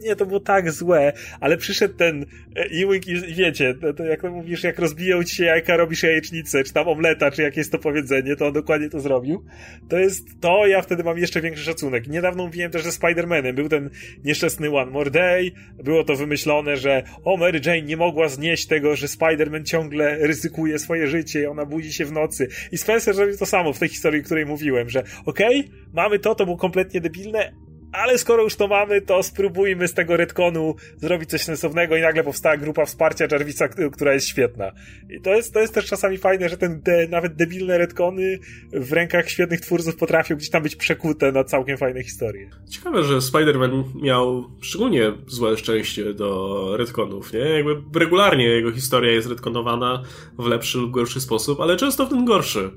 nie, 0.03 0.17
to 0.17 0.27
było 0.27 0.41
tak 0.41 0.73
złe, 0.73 1.13
ale 1.41 1.57
przyszedł 1.57 1.95
ten 1.95 2.27
Ewing 2.57 3.09
i 3.09 3.35
wiecie, 3.35 3.75
to, 3.75 3.93
to 3.93 4.05
jak 4.05 4.23
to 4.23 4.31
mówisz, 4.31 4.65
jak 4.65 4.79
rozbiją 4.79 5.25
ci 5.25 5.37
się 5.37 5.45
jajka, 5.45 5.77
robisz 5.77 6.03
jajecznicę, 6.03 6.65
czy 6.65 6.73
tam 6.73 6.89
omleta, 6.89 7.31
czy 7.31 7.43
jakieś 7.43 7.71
to 7.71 7.79
powiedzenie, 7.79 8.37
to 8.37 8.47
on 8.47 8.53
dokładnie 8.53 8.89
to 8.89 9.01
zrobił. 9.01 9.45
To 9.89 9.99
jest 9.99 10.41
to, 10.41 10.67
ja 10.67 10.83
wtedy 10.83 11.05
mam 11.05 11.19
jeszcze 11.19 11.41
większy 11.41 11.65
szacunek. 11.65 12.09
Niedawno 12.09 12.47
mówiłem 12.47 12.71
też 12.71 12.83
ze 12.83 12.91
Spider-Manem, 12.91 13.55
był 13.55 13.69
ten 13.69 13.91
nieszczęsny 14.25 14.71
One 14.71 14.91
More 14.91 15.11
Day, 15.11 15.53
było 15.85 16.05
to 16.05 16.17
wymyślone, 16.17 16.77
że 16.77 17.03
o, 17.25 17.37
Mary 17.37 17.61
Jane 17.65 17.83
nie 17.83 17.97
mogła 17.97 18.29
znieść 18.29 18.67
tego, 18.67 18.97
że 18.97 19.07
Spider-Man 19.07 19.63
ciągle 19.63 20.19
ryzykuje 20.27 20.79
swoje 20.79 21.07
życie 21.07 21.28
i 21.35 21.47
ona 21.47 21.67
budzi 21.67 21.93
się 21.93 22.05
w 22.05 22.13
nocy. 22.13 22.49
I 22.73 22.79
Spencer 22.79 23.15
zrobił 23.15 23.37
to 23.37 23.47
samo 23.47 23.73
w 23.73 23.79
tej 23.79 23.89
historii, 23.89 24.21
o 24.21 24.25
której 24.25 24.47
mówiłem, 24.47 24.91
że 24.91 25.03
okej, 25.25 25.61
okay, 25.61 25.79
mamy 25.93 26.19
to, 26.19 26.35
to 26.35 26.45
było 26.45 26.57
kompletnie 26.57 27.01
debilne, 27.01 27.53
ale 27.93 28.19
skoro 28.19 28.43
już 28.43 28.57
to 28.57 28.69
mamy, 28.69 29.01
to 29.01 29.23
spróbujmy 29.23 29.89
z 29.89 29.95
tego 29.95 30.17
retconu 30.17 30.75
zrobić 30.97 31.31
coś 31.31 31.43
sensownego 31.43 31.97
i 31.97 32.01
nagle 32.01 32.25
powstała 32.25 32.57
grupa 32.57 32.85
wsparcia 32.85 33.27
Jarvisa, 33.33 33.69
która 33.93 34.13
jest 34.15 34.27
świetna. 34.27 34.73
I 35.11 35.21
to 35.21 35.31
jest, 35.31 35.55
to 35.55 35.61
jest 35.61 35.75
też 35.75 35.87
czasami 35.87 36.19
fajne, 36.19 36.49
że 36.49 36.57
ten 36.57 36.81
de, 36.81 37.09
nawet 37.09 37.35
debilne 37.35 37.79
retcony 37.79 38.39
w 38.73 38.93
rękach 38.93 39.31
świetnych 39.31 39.61
twórców 39.61 39.97
potrafią 39.97 40.37
gdzieś 40.37 40.51
tam 40.51 40.63
być 40.63 40.77
przekute 40.77 41.33
na 41.33 41.45
całkiem 41.45 41.77
fajne 41.77 42.03
historie. 42.03 42.51
Ciekawe, 42.71 43.05
że 43.05 43.19
Spider-Man 43.19 43.85
miał 44.03 44.45
szczególnie 44.61 45.13
złe 45.27 45.57
szczęście 45.57 46.15
do 46.15 46.77
retconów, 46.77 47.33
nie? 47.33 47.39
Jakby 47.39 47.99
regularnie 48.01 48.45
jego 48.45 48.73
historia 48.73 49.13
jest 49.13 49.29
retkonowana 49.29 50.03
w 50.39 50.47
lepszy 50.47 50.79
lub 50.79 50.91
gorszy 50.91 51.21
sposób, 51.21 51.61
ale 51.61 51.77
często 51.77 52.07
w 52.07 52.11
ten 52.11 52.25
gorszy. 52.25 52.71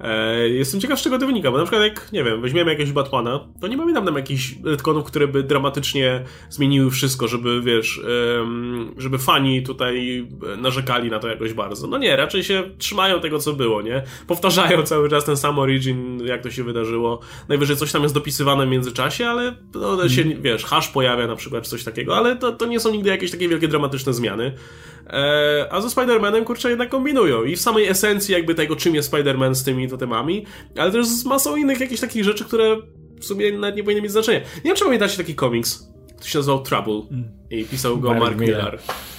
E, 0.00 0.48
jestem 0.48 0.80
ciekaw, 0.80 1.00
z 1.00 1.02
czego 1.02 1.18
to 1.18 1.26
wynika, 1.26 1.50
bo 1.50 1.58
na 1.58 1.64
przykład 1.64 1.82
jak, 1.82 2.12
nie 2.12 2.24
wiem, 2.24 2.40
weźmiemy 2.40 2.70
jakiegoś 2.70 2.92
Batmana, 2.92 3.48
to 3.60 3.66
nie 3.66 3.78
pamiętam 3.78 4.04
tam 4.04 4.16
jakichś 4.16 4.54
retconów, 4.64 5.04
które 5.04 5.28
by 5.28 5.42
dramatycznie 5.42 6.24
zmieniły 6.50 6.90
wszystko, 6.90 7.28
żeby, 7.28 7.62
wiesz, 7.62 8.00
żeby 8.96 9.18
fani 9.18 9.62
tutaj 9.62 10.26
narzekali 10.58 11.10
na 11.10 11.18
to 11.18 11.28
jakoś 11.28 11.52
bardzo. 11.52 11.86
No 11.86 11.98
nie, 11.98 12.16
raczej 12.16 12.44
się 12.44 12.62
trzymają 12.78 13.20
tego, 13.20 13.38
co 13.38 13.52
było, 13.52 13.82
nie? 13.82 14.02
Powtarzają 14.26 14.82
cały 14.92 15.08
czas 15.08 15.24
ten 15.24 15.36
sam 15.36 15.58
origin, 15.58 16.26
jak 16.26 16.42
to 16.42 16.50
się 16.50 16.64
wydarzyło. 16.64 17.20
Najwyżej 17.48 17.76
coś 17.76 17.92
tam 17.92 18.02
jest 18.02 18.14
dopisywane 18.14 18.66
w 18.66 18.68
międzyczasie, 18.68 19.26
ale 19.26 19.54
no, 19.74 20.08
się, 20.08 20.22
mm. 20.22 20.42
wiesz, 20.42 20.64
hash 20.64 20.88
pojawia 20.88 21.26
na 21.26 21.36
przykład, 21.36 21.64
czy 21.64 21.70
coś 21.70 21.84
takiego, 21.84 22.16
ale 22.16 22.36
to, 22.36 22.52
to 22.52 22.66
nie 22.66 22.80
są 22.80 22.92
nigdy 22.92 23.10
jakieś 23.10 23.30
takie 23.30 23.48
wielkie, 23.48 23.68
dramatyczne 23.68 24.12
zmiany. 24.12 24.52
E, 25.06 25.66
a 25.70 25.80
ze 25.80 25.88
Spider-Manem, 25.88 26.44
kurczę, 26.44 26.68
jednak 26.68 26.88
kombinują. 26.88 27.44
I 27.44 27.56
w 27.56 27.60
samej 27.60 27.88
esencji 27.88 28.32
jakby 28.32 28.54
tego, 28.54 28.76
czym 28.76 28.94
jest 28.94 29.12
Spider-Man 29.12 29.54
z 29.54 29.64
tymi 29.64 29.88
totemami, 29.88 30.46
ale 30.78 30.92
też 30.92 31.06
z 31.06 31.24
masą 31.24 31.56
innych 31.56 31.80
jakichś 31.80 32.00
takich 32.00 32.24
rzeczy, 32.24 32.44
które 32.44 32.76
w 33.20 33.24
sumie 33.24 33.52
nawet 33.52 33.76
nie 33.76 33.82
powinny 33.82 34.02
mieć 34.02 34.12
znaczenia. 34.12 34.38
Nie 34.38 34.62
wiem, 34.64 34.76
czy 34.76 34.84
pamiętacie 34.84 35.16
taki 35.16 35.34
komiks, 35.34 35.88
który 36.16 36.30
się 36.30 36.38
nazywał 36.38 36.62
Trouble 36.62 37.02
mm. 37.10 37.24
i 37.50 37.64
pisał 37.64 37.98
go 37.98 38.08
Mark, 38.08 38.20
Mark 38.20 38.38
Miller. 38.38 38.56
Miller. 38.56 38.78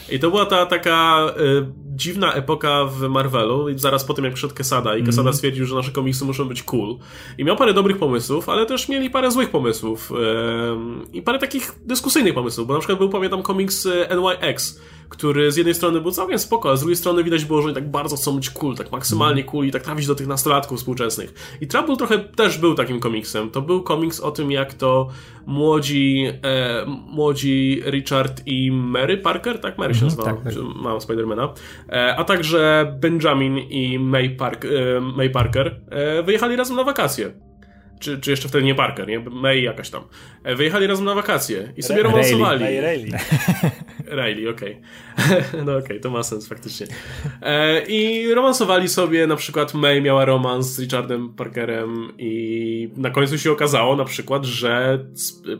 I 0.09 0.19
to 0.19 0.29
była 0.29 0.45
ta 0.45 0.65
taka 0.65 1.25
y, 1.39 1.65
dziwna 1.95 2.33
epoka 2.33 2.85
w 2.85 3.01
Marvelu, 3.09 3.69
i 3.69 3.79
zaraz 3.79 4.05
po 4.05 4.13
tym 4.13 4.25
jak 4.25 4.33
przyszedł 4.33 4.55
Quesada 4.55 4.97
i 4.97 5.03
Quesada 5.03 5.21
mm. 5.21 5.33
stwierdził, 5.33 5.65
że 5.65 5.75
nasze 5.75 5.91
komiksy 5.91 6.25
muszą 6.25 6.45
być 6.45 6.63
cool. 6.63 6.97
I 7.37 7.43
miał 7.43 7.55
parę 7.55 7.73
dobrych 7.73 7.97
pomysłów, 7.97 8.49
ale 8.49 8.65
też 8.65 8.89
mieli 8.89 9.09
parę 9.09 9.31
złych 9.31 9.49
pomysłów. 9.49 10.11
Y, 10.11 10.15
I 11.13 11.21
parę 11.21 11.39
takich 11.39 11.75
dyskusyjnych 11.85 12.33
pomysłów, 12.33 12.67
bo 12.67 12.73
na 12.73 12.79
przykład 12.79 12.99
był, 12.99 13.09
pamiętam, 13.09 13.43
komiks 13.43 13.85
y, 13.85 14.07
NYX, 14.09 14.79
który 15.09 15.51
z 15.51 15.57
jednej 15.57 15.75
strony 15.75 16.01
był 16.01 16.11
całkiem 16.11 16.39
spoko, 16.39 16.71
a 16.71 16.75
z 16.75 16.79
drugiej 16.79 16.95
strony 16.95 17.23
widać 17.23 17.45
było, 17.45 17.61
że 17.61 17.65
oni 17.65 17.75
tak 17.75 17.91
bardzo 17.91 18.15
chcą 18.15 18.35
być 18.35 18.49
cool, 18.49 18.75
tak 18.75 18.91
maksymalnie 18.91 19.43
cool 19.43 19.65
i 19.65 19.71
tak 19.71 19.83
trafić 19.83 20.07
do 20.07 20.15
tych 20.15 20.27
nastolatków 20.27 20.77
współczesnych. 20.77 21.57
I 21.61 21.67
Trouble 21.67 21.97
trochę 21.97 22.19
też 22.19 22.57
był 22.57 22.75
takim 22.75 22.99
komiksem. 22.99 23.49
To 23.49 23.61
był 23.61 23.83
komiks 23.83 24.19
o 24.19 24.31
tym, 24.31 24.51
jak 24.51 24.73
to 24.73 25.09
młodzi, 25.45 26.25
e, 26.43 26.85
młodzi 26.85 27.81
Richard 27.85 28.41
i 28.45 28.71
Mary 28.71 29.17
Parker, 29.17 29.59
tak? 29.59 29.77
Mary 29.77 29.93
się 29.93 30.05
mm, 30.05 30.09
nazywa, 30.09 30.23
tak, 30.23 30.43
tak. 30.43 30.53
mama 30.75 30.99
Spidermana, 30.99 31.53
e, 31.89 32.15
a 32.15 32.23
także 32.23 32.93
Benjamin 32.99 33.57
i 33.57 33.99
May, 33.99 34.29
Park, 34.29 34.65
e, 34.65 35.01
May 35.01 35.29
Parker 35.29 35.81
e, 35.89 36.23
wyjechali 36.23 36.55
razem 36.55 36.75
na 36.75 36.83
wakacje 36.83 37.46
czy, 37.99 38.19
czy 38.19 38.31
jeszcze 38.31 38.49
wtedy 38.49 38.63
nie 38.63 38.75
Parker, 38.75 39.07
nie? 39.07 39.19
May 39.19 39.63
jakaś 39.63 39.89
tam. 39.89 40.03
E, 40.43 40.55
wyjechali 40.55 40.87
razem 40.87 41.05
na 41.05 41.15
wakacje 41.15 41.73
i 41.77 41.83
sobie 41.83 42.03
romansowali. 42.03 42.63
Ray, 42.63 42.81
Riley. 42.81 43.11
Riley, 44.17 44.49
okej. 44.49 44.81
Okay. 45.17 45.63
no 45.65 45.71
okej, 45.71 45.85
okay, 45.85 45.99
to 45.99 46.09
ma 46.09 46.23
sens 46.23 46.47
faktycznie. 46.47 46.87
E, 47.41 47.81
I 47.81 48.33
romansowali 48.33 48.89
sobie, 48.89 49.27
na 49.27 49.35
przykład 49.35 49.73
May 49.73 50.01
miała 50.01 50.25
romans 50.25 50.67
z 50.67 50.79
Richardem 50.79 51.33
Parkerem 51.33 52.11
i 52.17 52.89
na 52.97 53.09
końcu 53.09 53.37
się 53.37 53.51
okazało 53.51 53.95
na 53.95 54.05
przykład, 54.05 54.45
że 54.45 55.05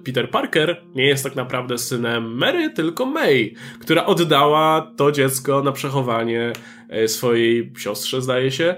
Peter 0.03 0.29
Parker 0.29 0.81
nie 0.95 1.05
jest 1.05 1.23
tak 1.23 1.35
naprawdę 1.35 1.77
synem 1.77 2.37
Mary, 2.37 2.69
tylko 2.69 3.05
May, 3.05 3.53
która 3.79 4.05
oddała 4.05 4.91
to 4.97 5.11
dziecko 5.11 5.63
na 5.63 5.71
przechowanie 5.71 6.53
e, 6.89 7.07
swojej 7.07 7.73
siostrze, 7.77 8.21
zdaje 8.21 8.51
się. 8.51 8.75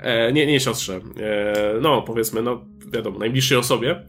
E, 0.00 0.32
nie, 0.32 0.46
nie 0.46 0.60
siostrze. 0.60 1.00
E, 1.20 1.80
no, 1.80 2.02
powiedzmy, 2.02 2.42
no 2.42 2.64
wiadomo, 2.92 3.18
najbliższej 3.18 3.58
osobie. 3.58 4.02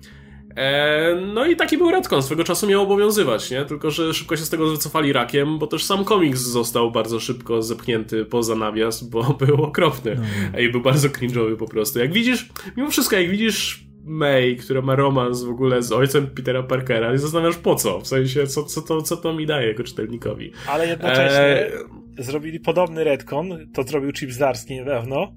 E, 0.55 1.15
no 1.33 1.45
i 1.45 1.55
taki 1.55 1.77
był 1.77 1.91
Redcon, 1.91 2.23
swego 2.23 2.43
czasu 2.43 2.67
miał 2.67 2.81
obowiązywać, 2.81 3.51
nie? 3.51 3.65
Tylko, 3.65 3.91
że 3.91 4.13
szybko 4.13 4.37
się 4.37 4.43
z 4.43 4.49
tego 4.49 4.67
wycofali 4.67 5.13
rakiem, 5.13 5.59
bo 5.59 5.67
też 5.67 5.83
sam 5.83 6.03
komiks 6.03 6.39
został 6.39 6.91
bardzo 6.91 7.19
szybko 7.19 7.61
zepchnięty 7.61 8.25
poza 8.25 8.55
nawias, 8.55 9.03
bo 9.03 9.23
był 9.45 9.63
okropny. 9.63 10.15
No. 10.53 10.59
I 10.59 10.69
był 10.69 10.81
bardzo 10.81 11.07
cringe'owy 11.07 11.55
po 11.55 11.67
prostu. 11.67 11.99
Jak 11.99 12.13
widzisz, 12.13 12.49
mimo 12.77 12.89
wszystko, 12.89 13.15
jak 13.15 13.29
widzisz 13.29 13.85
May, 14.07 14.55
która 14.55 14.81
ma 14.81 14.95
romans 14.95 15.43
w 15.43 15.49
ogóle 15.49 15.83
z 15.83 15.91
ojcem 15.91 16.27
Petera 16.27 16.63
Parkera 16.63 17.13
i 17.13 17.17
zastanawiasz 17.17 17.57
po 17.57 17.75
co, 17.75 17.99
w 17.99 18.07
sensie 18.07 18.47
co, 18.47 18.63
co, 18.63 18.81
to, 18.81 19.01
co 19.01 19.17
to 19.17 19.33
mi 19.33 19.45
daje 19.45 19.67
jako 19.67 19.83
czytelnikowi. 19.83 20.51
Ale 20.67 20.87
jednocześnie 20.87 21.39
e... 21.39 21.71
zrobili 22.17 22.59
podobny 22.59 23.03
Redcon, 23.03 23.71
to 23.73 23.83
zrobił 23.83 24.13
Chip 24.13 24.31
Zdarski 24.31 24.73
niedawno, 24.73 25.33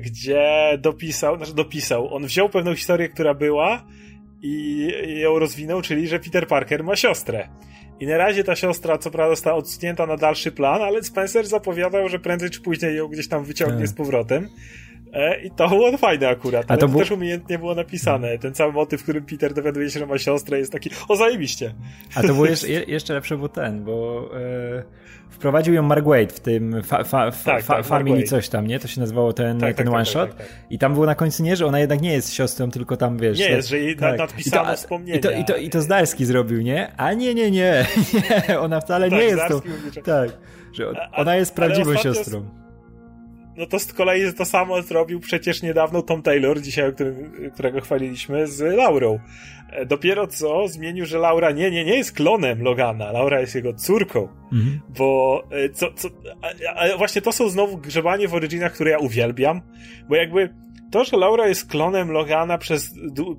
gdzie 0.00 0.78
dopisał, 0.78 1.36
znaczy 1.36 1.54
dopisał, 1.54 2.14
on 2.14 2.26
wziął 2.26 2.48
pewną 2.48 2.74
historię, 2.74 3.08
która 3.08 3.34
była 3.34 3.86
i 4.42 4.88
ją 5.20 5.38
rozwinął, 5.38 5.82
czyli 5.82 6.08
że 6.08 6.18
Peter 6.18 6.46
Parker 6.46 6.84
ma 6.84 6.96
siostrę. 6.96 7.48
I 8.00 8.06
na 8.06 8.16
razie 8.16 8.44
ta 8.44 8.56
siostra, 8.56 8.98
co 8.98 9.10
prawda, 9.10 9.32
została 9.34 9.56
odsunięta 9.56 10.06
na 10.06 10.16
dalszy 10.16 10.52
plan, 10.52 10.82
ale 10.82 11.02
Spencer 11.02 11.46
zapowiadał, 11.46 12.08
że 12.08 12.18
prędzej 12.18 12.50
czy 12.50 12.60
później 12.60 12.96
ją 12.96 13.08
gdzieś 13.08 13.28
tam 13.28 13.44
wyciągnie 13.44 13.78
tak. 13.78 13.88
z 13.88 13.92
powrotem. 13.92 14.48
E, 15.12 15.42
I 15.42 15.50
to 15.50 15.68
było 15.68 15.96
fajne 15.96 16.28
akurat. 16.28 16.70
A 16.70 16.76
to 16.76 16.88
było... 16.88 17.00
też 17.00 17.10
umiejętnie 17.10 17.58
było 17.58 17.74
napisane. 17.74 18.38
Ten 18.38 18.54
cały 18.54 18.72
motyw, 18.72 19.00
w 19.00 19.02
którym 19.02 19.24
Peter 19.24 19.54
dowiaduje 19.54 19.90
się, 19.90 19.98
że 19.98 20.06
ma 20.06 20.18
siostrę, 20.18 20.58
jest 20.58 20.72
taki, 20.72 20.90
o 21.08 21.16
zajebiście. 21.16 21.74
A 22.14 22.22
to 22.22 22.34
było 22.34 22.46
jeszcze, 22.50 22.68
jeszcze 22.68 23.14
lepsze 23.14 23.36
był 23.36 23.48
ten, 23.48 23.84
bo 23.84 24.28
e, 24.36 24.82
wprowadził 25.30 25.74
ją 25.74 25.82
Mark 25.82 26.04
Wade 26.04 26.26
w 26.26 26.40
tym 26.40 26.82
fa, 26.82 27.04
fa, 27.04 27.30
fa, 27.30 27.52
tak, 27.52 27.64
tak, 27.64 27.86
Family 27.86 28.22
coś 28.22 28.48
tam, 28.48 28.66
nie? 28.66 28.80
To 28.80 28.88
się 28.88 29.00
nazywało 29.00 29.32
ten, 29.32 29.60
tak, 29.60 29.76
ten 29.76 29.86
tak, 29.86 29.94
one 29.94 30.04
tak, 30.04 30.12
shot. 30.12 30.36
Tak, 30.36 30.46
I 30.70 30.78
tam 30.78 30.94
było 30.94 31.06
na 31.06 31.14
końcu 31.14 31.42
nie, 31.42 31.56
że 31.56 31.66
ona 31.66 31.78
jednak 31.78 32.00
nie 32.00 32.12
jest 32.12 32.34
siostrą, 32.34 32.70
tylko 32.70 32.96
tam 32.96 33.18
wiesz. 33.18 33.38
Nie 33.38 33.50
jest, 33.50 33.68
że 33.68 33.78
jej 33.78 33.96
tak. 33.96 34.18
nadpisano 34.18 34.62
I 34.62 34.66
to, 34.66 34.76
wspomnienia. 34.76 35.18
I 35.18 35.20
to, 35.20 35.30
i, 35.30 35.44
to, 35.44 35.56
I 35.56 35.70
to 35.70 35.82
Zdarski 35.82 36.24
zrobił, 36.24 36.62
nie? 36.62 36.92
A 36.96 37.12
nie, 37.12 37.34
nie, 37.34 37.50
nie. 37.50 37.86
nie 38.48 38.60
ona 38.60 38.80
wcale 38.80 39.10
nie 39.10 39.22
jest 39.22 39.42
tą. 39.48 39.60
Tak. 40.04 40.30
Że 40.72 40.92
ona 41.12 41.36
jest 41.36 41.54
prawdziwą 41.54 41.94
siostrą. 41.94 42.44
No 43.60 43.66
to 43.66 43.78
z 43.78 43.92
kolei 43.92 44.34
to 44.34 44.44
samo 44.44 44.82
zrobił 44.82 45.20
przecież 45.20 45.62
niedawno 45.62 46.02
Tom 46.02 46.22
Taylor, 46.22 46.60
dzisiaj, 46.60 46.92
którym, 46.94 47.32
którego 47.54 47.80
chwaliliśmy, 47.80 48.46
z 48.46 48.76
Laurą. 48.76 49.18
E, 49.70 49.86
dopiero 49.86 50.26
co 50.26 50.68
zmienił, 50.68 51.06
że 51.06 51.18
Laura 51.18 51.50
nie, 51.50 51.70
nie, 51.70 51.84
nie 51.84 51.96
jest 51.96 52.12
klonem 52.12 52.62
Logana, 52.62 53.12
Laura 53.12 53.40
jest 53.40 53.54
jego 53.54 53.72
córką. 53.72 54.28
Mhm. 54.52 54.80
Bo 54.98 55.42
e, 55.50 55.68
co, 55.68 55.92
co, 55.92 56.08
ale 56.76 56.96
właśnie 56.96 57.22
to 57.22 57.32
są 57.32 57.48
znowu 57.48 57.78
grzebanie 57.78 58.28
w 58.28 58.34
origynach, 58.34 58.72
które 58.72 58.90
ja 58.90 58.98
uwielbiam, 58.98 59.62
bo 60.08 60.16
jakby 60.16 60.54
to, 60.90 61.04
że 61.04 61.16
Laura 61.16 61.48
jest 61.48 61.70
klonem 61.70 62.10
Logana 62.10 62.58
przez 62.58 62.94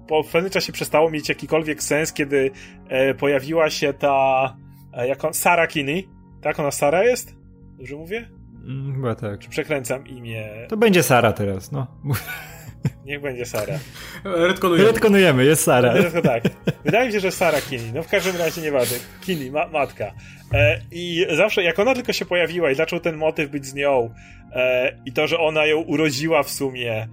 po 0.07 0.23
pewnym 0.23 0.52
czasie 0.52 0.73
przestało 0.73 1.11
mieć 1.11 1.30
jakikolwiek 1.30 1.84
sens, 1.84 2.14
kiedy 2.14 2.52
e, 2.88 3.14
pojawiła 3.14 3.69
się 3.69 3.93
ta 3.93 4.57
e, 4.93 5.07
jak 5.07 5.26
on, 5.26 5.34
Sarah 5.34 5.69
Kinney. 5.69 6.07
Tak, 6.41 6.60
ona 6.60 6.72
Sara 6.72 7.03
jest? 7.03 7.35
Dobrze 7.77 7.95
mówię? 7.95 8.40
Mm, 8.65 8.95
chyba 8.95 9.15
tak. 9.15 9.39
Czy 9.39 9.49
przekręcam 9.49 10.07
imię? 10.07 10.49
To 10.69 10.77
będzie 10.77 11.03
Sara 11.03 11.33
teraz, 11.33 11.71
no. 11.71 11.88
Niech 13.05 13.21
będzie 13.21 13.45
Sara. 13.45 13.79
Redkonujemy. 14.23 14.88
Redkonujemy, 14.88 15.45
jest 15.45 15.63
Sara. 15.63 15.93
No, 16.15 16.21
tak. 16.21 16.43
Wydaje 16.85 17.07
mi 17.07 17.13
się, 17.13 17.19
że 17.19 17.31
Sara 17.31 17.61
Kini. 17.61 17.93
No 17.93 18.03
w 18.03 18.07
każdym 18.07 18.38
razie 18.38 18.61
nie 18.61 18.71
ważne. 18.71 18.97
Kini, 19.21 19.51
ma 19.51 19.67
matka. 19.67 20.11
E, 20.53 20.81
I 20.91 21.25
zawsze, 21.38 21.63
jak 21.63 21.79
ona 21.79 21.95
tylko 21.95 22.13
się 22.13 22.25
pojawiła 22.25 22.71
i 22.71 22.75
zaczął 22.75 22.99
ten 22.99 23.17
motyw 23.17 23.49
być 23.49 23.65
z 23.65 23.73
nią 23.73 24.13
e, 24.51 24.97
i 25.05 25.13
to, 25.13 25.27
że 25.27 25.39
ona 25.39 25.65
ją 25.65 25.77
urodziła 25.77 26.43
w 26.43 26.49
sumie, 26.49 27.07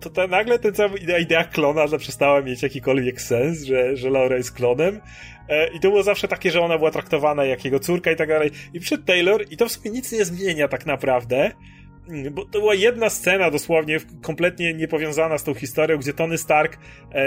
to 0.00 0.10
ta, 0.10 0.26
nagle 0.26 0.58
ten 0.58 0.74
cały 0.74 0.98
idea, 0.98 1.18
idea 1.18 1.44
klona 1.44 1.98
przestała 1.98 2.42
mieć 2.42 2.62
jakikolwiek 2.62 3.20
sens, 3.20 3.62
że, 3.62 3.96
że 3.96 4.10
Laura 4.10 4.36
jest 4.36 4.52
klonem. 4.52 5.00
E, 5.48 5.68
I 5.68 5.80
to 5.80 5.88
było 5.88 6.02
zawsze 6.02 6.28
takie, 6.28 6.50
że 6.50 6.60
ona 6.60 6.78
była 6.78 6.90
traktowana 6.90 7.44
jak 7.44 7.64
jego 7.64 7.80
córka 7.80 8.10
i 8.10 8.16
tak 8.16 8.28
dalej. 8.28 8.50
I 8.74 8.80
przed 8.80 9.04
Taylor, 9.04 9.44
i 9.50 9.56
to 9.56 9.68
w 9.68 9.72
sumie 9.72 9.90
nic 9.90 10.12
nie 10.12 10.24
zmienia 10.24 10.68
tak 10.68 10.86
naprawdę, 10.86 11.50
bo 12.30 12.44
to 12.44 12.58
była 12.60 12.74
jedna 12.74 13.10
scena 13.10 13.50
dosłownie 13.50 13.98
kompletnie 14.22 14.74
niepowiązana 14.74 15.38
z 15.38 15.44
tą 15.44 15.54
historią, 15.54 15.98
gdzie 15.98 16.12
Tony 16.12 16.38
Stark 16.38 16.78
e, 17.12 17.24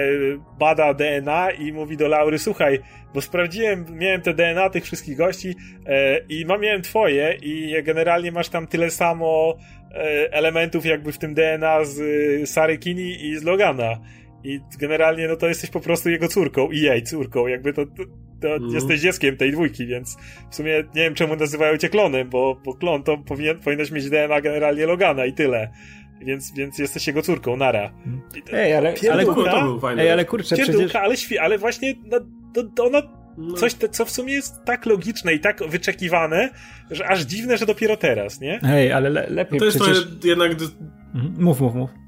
bada 0.60 0.94
DNA 0.94 1.52
i 1.52 1.74
mówi 1.74 1.98
do 1.98 2.08
Laury, 2.08 2.40
słuchaj, 2.40 2.80
bo 3.14 3.22
sprawdziłem, 3.22 3.86
miałem 3.90 4.22
te 4.22 4.34
DNA 4.34 4.70
tych 4.70 4.84
wszystkich 4.84 5.18
gości 5.18 5.56
e, 5.86 6.20
i 6.30 6.46
mam, 6.46 6.62
miałem 6.62 6.82
twoje 6.82 7.38
i 7.42 7.84
generalnie 7.84 8.32
masz 8.32 8.50
tam 8.50 8.68
tyle 8.68 8.92
samo 8.92 9.58
e, 9.58 9.75
elementów 10.32 10.86
jakby 10.86 11.12
w 11.12 11.18
tym 11.18 11.34
DNA 11.34 11.86
z 11.86 12.00
e, 12.42 12.48
Sary 12.48 12.78
Kini 12.78 13.26
i 13.26 13.38
z 13.38 13.44
Logana. 13.44 14.00
I 14.44 14.60
generalnie 14.80 15.28
no 15.28 15.36
to 15.36 15.48
jesteś 15.48 15.70
po 15.70 15.80
prostu 15.80 16.10
jego 16.10 16.28
córką 16.28 16.72
i 16.72 16.80
jej 16.80 17.04
córką, 17.04 17.48
jakby 17.48 17.74
to, 17.74 17.86
to, 17.86 18.04
to 18.42 18.56
mm. 18.56 18.70
jesteś 18.70 19.02
dzieckiem 19.02 19.38
tej 19.38 19.52
dwójki, 19.52 19.88
więc 19.88 20.18
w 20.50 20.56
sumie 20.56 20.84
nie 20.96 21.02
wiem 21.02 21.14
czemu 21.14 21.36
nazywają 21.36 21.78
cię 21.78 21.90
klonem, 21.90 22.30
bo, 22.30 22.62
bo 22.66 22.74
klon 22.74 23.04
to 23.04 23.18
powinien, 23.18 23.60
powinieneś 23.60 23.92
mieć 23.92 24.10
DNA 24.10 24.42
generalnie 24.42 24.86
Logana 24.86 25.26
i 25.26 25.34
tyle. 25.34 25.70
Więc, 26.22 26.54
więc 26.58 26.80
jesteś 26.80 27.08
jego 27.08 27.22
córką, 27.22 27.58
nara. 27.58 27.92
Ej, 28.54 28.74
ale, 28.74 28.94
ale, 29.12 29.26
kur, 29.26 29.50
ej, 29.98 30.12
ale 30.12 30.26
kurczę, 30.26 30.56
przecież... 30.56 30.96
ale, 30.96 31.16
świ- 31.16 31.38
ale 31.38 31.58
właśnie 31.58 31.94
no, 32.06 32.20
to, 32.76 32.86
ona 32.86 33.02
no. 33.38 33.54
coś, 33.54 33.74
te, 33.74 33.90
co 33.90 34.06
w 34.06 34.12
sumie 34.12 34.34
jest 34.34 34.64
tak 34.66 34.86
logiczne 34.86 35.34
i 35.34 35.40
tak 35.40 35.70
wyczekiwane, 35.70 36.50
że 36.92 37.08
aż 37.08 37.22
dziwne, 37.22 37.58
że 37.58 37.66
dopiero 37.66 37.98
teraz, 37.98 38.40
nie? 38.40 38.60
Hej, 38.60 38.92
ale 38.92 39.10
le, 39.10 39.30
lepiej 39.30 39.60
To 39.60 39.66
jest 39.66 39.80
przecież... 39.80 40.08
to 40.22 40.28
jednak... 40.28 40.52
Mhm. 40.52 41.44
Mów, 41.44 41.62
mów, 41.62 41.76
mów. 41.76 42.05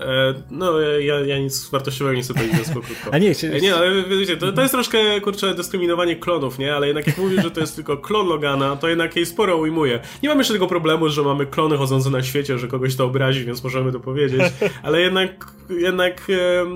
E, 0.00 0.34
no, 0.50 0.80
ja, 0.80 1.20
ja 1.20 1.38
nic 1.38 1.70
wartościowego 1.70 2.16
nie 2.16 2.22
chcę 2.22 2.34
powiedzieć 2.34 2.66
za 2.66 2.72
krótko. 2.72 3.10
A 3.12 3.18
nie, 3.18 3.34
się, 3.34 3.48
nie, 3.48 3.74
ale 3.74 4.02
wiecie, 4.02 4.36
to, 4.36 4.52
to 4.52 4.60
jest 4.62 4.74
troszkę, 4.74 5.20
kurczę, 5.20 5.54
dyskryminowanie 5.54 6.16
klonów, 6.16 6.58
nie? 6.58 6.74
Ale 6.74 6.86
jednak 6.86 7.06
jak 7.06 7.18
mówisz, 7.18 7.42
że 7.42 7.50
to 7.50 7.60
jest 7.60 7.76
tylko 7.76 7.96
klon 7.96 8.26
Logana, 8.26 8.76
to 8.76 8.88
jednak 8.88 9.16
jej 9.16 9.26
sporo 9.26 9.56
ujmuje. 9.56 10.00
Nie 10.22 10.28
mamy 10.28 10.40
jeszcze 10.40 10.54
tego 10.54 10.66
problemu, 10.66 11.08
że 11.08 11.22
mamy 11.22 11.46
klony 11.46 11.76
chodzące 11.76 12.10
na 12.10 12.22
świecie, 12.22 12.58
że 12.58 12.68
kogoś 12.68 12.96
to 12.96 13.04
obrazi, 13.04 13.44
więc 13.44 13.64
możemy 13.64 13.92
to 13.92 14.00
powiedzieć, 14.00 14.42
ale 14.82 15.00
jednak, 15.00 15.52
jednak 15.70 16.26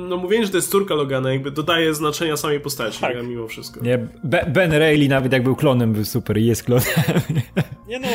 no 0.09 0.17
mówienie, 0.17 0.45
że 0.45 0.51
to 0.51 0.59
jest 0.59 0.71
córka 0.71 0.95
Logana, 0.95 1.33
jakby 1.33 1.51
dodaje 1.51 1.95
znaczenia 1.95 2.37
samej 2.37 2.61
postaci, 2.61 3.01
tak. 3.01 3.27
mimo 3.27 3.49
wszystko. 3.49 3.81
Nie, 3.85 4.07
Ben 4.49 4.73
Reilly 4.73 5.09
nawet 5.09 5.33
jak 5.33 5.43
był 5.43 5.57
klonem, 5.57 5.93
był 5.93 6.05
super 6.05 6.39
i 6.39 6.47
jest 6.47 6.63
klonem. 6.63 6.85
Nie 7.93 7.99
no, 7.99 8.09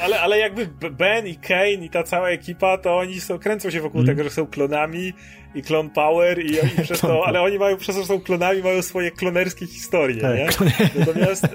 ale, 0.00 0.20
ale 0.20 0.38
jakby 0.38 0.90
Ben 0.90 1.26
i 1.26 1.36
Kane 1.36 1.72
i 1.72 1.90
ta 1.90 2.02
cała 2.02 2.30
ekipa, 2.30 2.78
to 2.78 2.98
oni 2.98 3.20
są, 3.20 3.38
kręcą 3.38 3.70
się 3.70 3.80
wokół 3.80 4.00
mm. 4.00 4.06
tego, 4.06 4.24
że 4.24 4.30
są 4.30 4.46
klonami 4.46 5.12
i 5.54 5.62
Clone 5.62 5.90
Power 5.90 6.38
i 6.38 6.60
oni 6.60 6.70
przez 6.82 7.00
to, 7.00 7.26
ale 7.26 7.40
oni 7.40 7.58
mają 7.58 7.76
przez 7.76 7.96
to, 7.96 8.02
że 8.02 8.08
są 8.08 8.20
klonami, 8.20 8.62
mają 8.62 8.82
swoje 8.82 9.10
klonerskie 9.10 9.66
historie, 9.66 10.20
tak, 10.20 10.36
nie? 10.36 10.46
Natomiast, 10.98 11.44
e, 11.44 11.48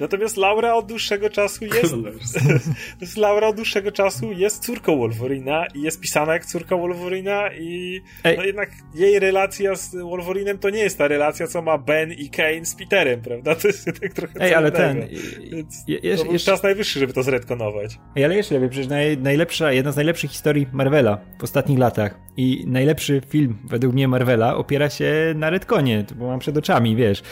natomiast 0.00 0.36
Laura 0.36 0.74
od 0.74 0.86
dłuższego 0.86 1.30
czasu 1.30 1.64
jest 1.64 1.94
natomiast 2.92 3.16
Laura 3.16 3.46
od 3.46 3.56
dłuższego 3.56 3.92
czasu 3.92 4.32
jest 4.32 4.64
córką 4.64 4.98
Wolverina 4.98 5.66
i 5.74 5.82
jest 5.82 6.00
pisana 6.00 6.32
jak 6.32 6.46
córka 6.46 6.76
Wolverina 6.76 7.52
i 7.52 8.00
no 8.36 8.44
jednak 8.44 8.70
jej 8.94 9.18
relacja 9.18 9.74
z 9.74 9.96
Wolverinem 9.96 10.58
to 10.58 10.70
nie 10.70 10.80
jest 10.80 10.98
ta 10.98 11.08
relacja, 11.08 11.46
co 11.46 11.62
ma 11.62 11.78
Ben 11.78 12.12
i 12.12 12.30
Kane 12.30 12.64
z 12.64 12.74
Peterem, 12.74 13.22
prawda? 13.22 13.54
To 13.54 13.68
jest 13.68 13.84
tak 14.00 14.12
trochę 14.12 14.40
Ej, 14.40 14.54
ale 14.54 14.72
ten... 14.72 15.08
Więc 15.50 15.84
je, 15.88 15.98
je, 16.02 16.16
to 16.16 16.32
jeszcze... 16.32 16.50
czas 16.50 16.62
najwyższy, 16.62 17.00
żeby 17.00 17.12
to 17.12 17.22
zredkonować. 17.22 17.98
Ej, 18.16 18.24
ale 18.24 18.36
jeszcze 18.36 18.54
lepiej, 18.54 18.70
przecież 18.70 18.88
naj, 18.88 19.18
najlepsza, 19.18 19.72
jedna 19.72 19.92
z 19.92 19.96
najlepszych 19.96 20.30
historii 20.30 20.66
Marvela 20.72 21.18
w 21.40 21.44
ostatnich 21.44 21.78
latach 21.78 22.20
i 22.36 22.64
najlepszy 22.66 23.11
film 23.28 23.58
według 23.64 23.94
mnie 23.94 24.08
Marvela 24.08 24.56
opiera 24.56 24.90
się 24.90 25.12
na 25.36 25.50
Redconie, 25.50 26.04
bo 26.16 26.26
mam 26.26 26.38
przed 26.38 26.56
oczami, 26.56 26.96
wiesz. 26.96 27.22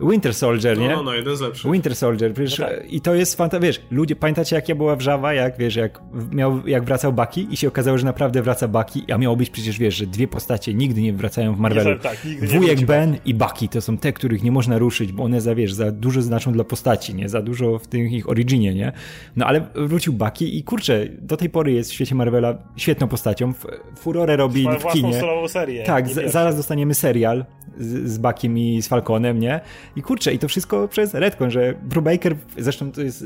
Winter 0.00 0.34
Soldier, 0.34 0.78
nie? 0.78 0.88
No, 0.88 0.96
no, 0.96 1.02
no, 1.02 1.14
jeden 1.14 1.36
z 1.36 1.40
lepszych. 1.40 1.72
Winter 1.72 1.96
Soldier, 1.96 2.34
przecież 2.34 2.58
no 2.58 2.66
tak. 2.66 2.92
i 2.92 3.00
to 3.00 3.14
jest 3.14 3.36
fanta, 3.36 3.60
wiesz, 3.60 3.80
ludzie, 3.90 4.16
pamiętacie 4.16 4.56
jak 4.56 4.68
ja 4.68 4.74
była 4.74 4.96
wrzawa, 4.96 5.34
jak, 5.34 5.58
wiesz, 5.58 5.76
jak 5.76 6.00
miał, 6.32 6.66
jak 6.66 6.84
wracał 6.84 7.12
Baki 7.12 7.46
i 7.50 7.56
się 7.56 7.68
okazało, 7.68 7.98
że 7.98 8.04
naprawdę 8.04 8.42
wraca 8.42 8.68
Baki, 8.68 9.12
a 9.12 9.18
miało 9.18 9.36
być 9.36 9.50
przecież, 9.50 9.78
wiesz, 9.78 9.94
że 9.94 10.06
dwie 10.06 10.28
postacie 10.28 10.74
nigdy 10.74 11.02
nie 11.02 11.12
wracają 11.12 11.54
w 11.54 11.58
Marvelu. 11.58 11.90
Nie, 11.90 11.96
tak, 11.96 12.24
nigdy 12.24 12.46
Wujek 12.46 12.80
nie 12.80 12.86
Ben 12.86 13.16
i 13.24 13.34
Baki 13.34 13.68
to 13.68 13.80
są 13.80 13.98
te, 13.98 14.12
których 14.12 14.42
nie 14.42 14.52
można 14.52 14.78
ruszyć, 14.78 15.12
bo 15.12 15.22
one 15.22 15.40
za, 15.40 15.54
wiesz, 15.54 15.72
za 15.72 15.92
dużo 15.92 16.22
znaczą 16.22 16.52
dla 16.52 16.64
postaci, 16.64 17.14
nie? 17.14 17.28
Za 17.28 17.42
dużo 17.42 17.78
w 17.78 17.86
tym 17.86 18.06
ich 18.06 18.28
originie, 18.28 18.74
nie? 18.74 18.92
No 19.36 19.46
ale 19.46 19.66
wrócił 19.74 20.12
Baki 20.12 20.58
i 20.58 20.64
kurczę, 20.64 21.06
do 21.18 21.36
tej 21.36 21.50
pory 21.50 21.72
jest 21.72 21.90
w 21.90 21.92
świecie 21.92 22.14
Marvela 22.14 22.58
świetną 22.76 23.08
postacią. 23.08 23.52
Furorę 23.96 24.36
robi 24.36 24.66
w 24.80 24.92
kinie. 24.92 25.20
serię. 25.48 25.84
Tak, 25.84 26.08
zaraz 26.08 26.56
dostaniemy 26.56 26.94
serial 26.94 27.44
z, 27.78 28.10
z 28.10 28.18
Bakiem 28.18 28.58
i 28.58 28.82
z 28.82 28.88
Falconem, 28.88 29.38
nie? 29.40 29.60
I 29.96 30.02
kurczę, 30.02 30.34
i 30.34 30.38
to 30.38 30.48
wszystko 30.48 30.88
przez 30.88 31.14
Redcon, 31.14 31.50
że 31.50 31.74
Brubaker, 31.82 32.36
zresztą 32.58 32.92
to 32.92 33.02
jest 33.02 33.24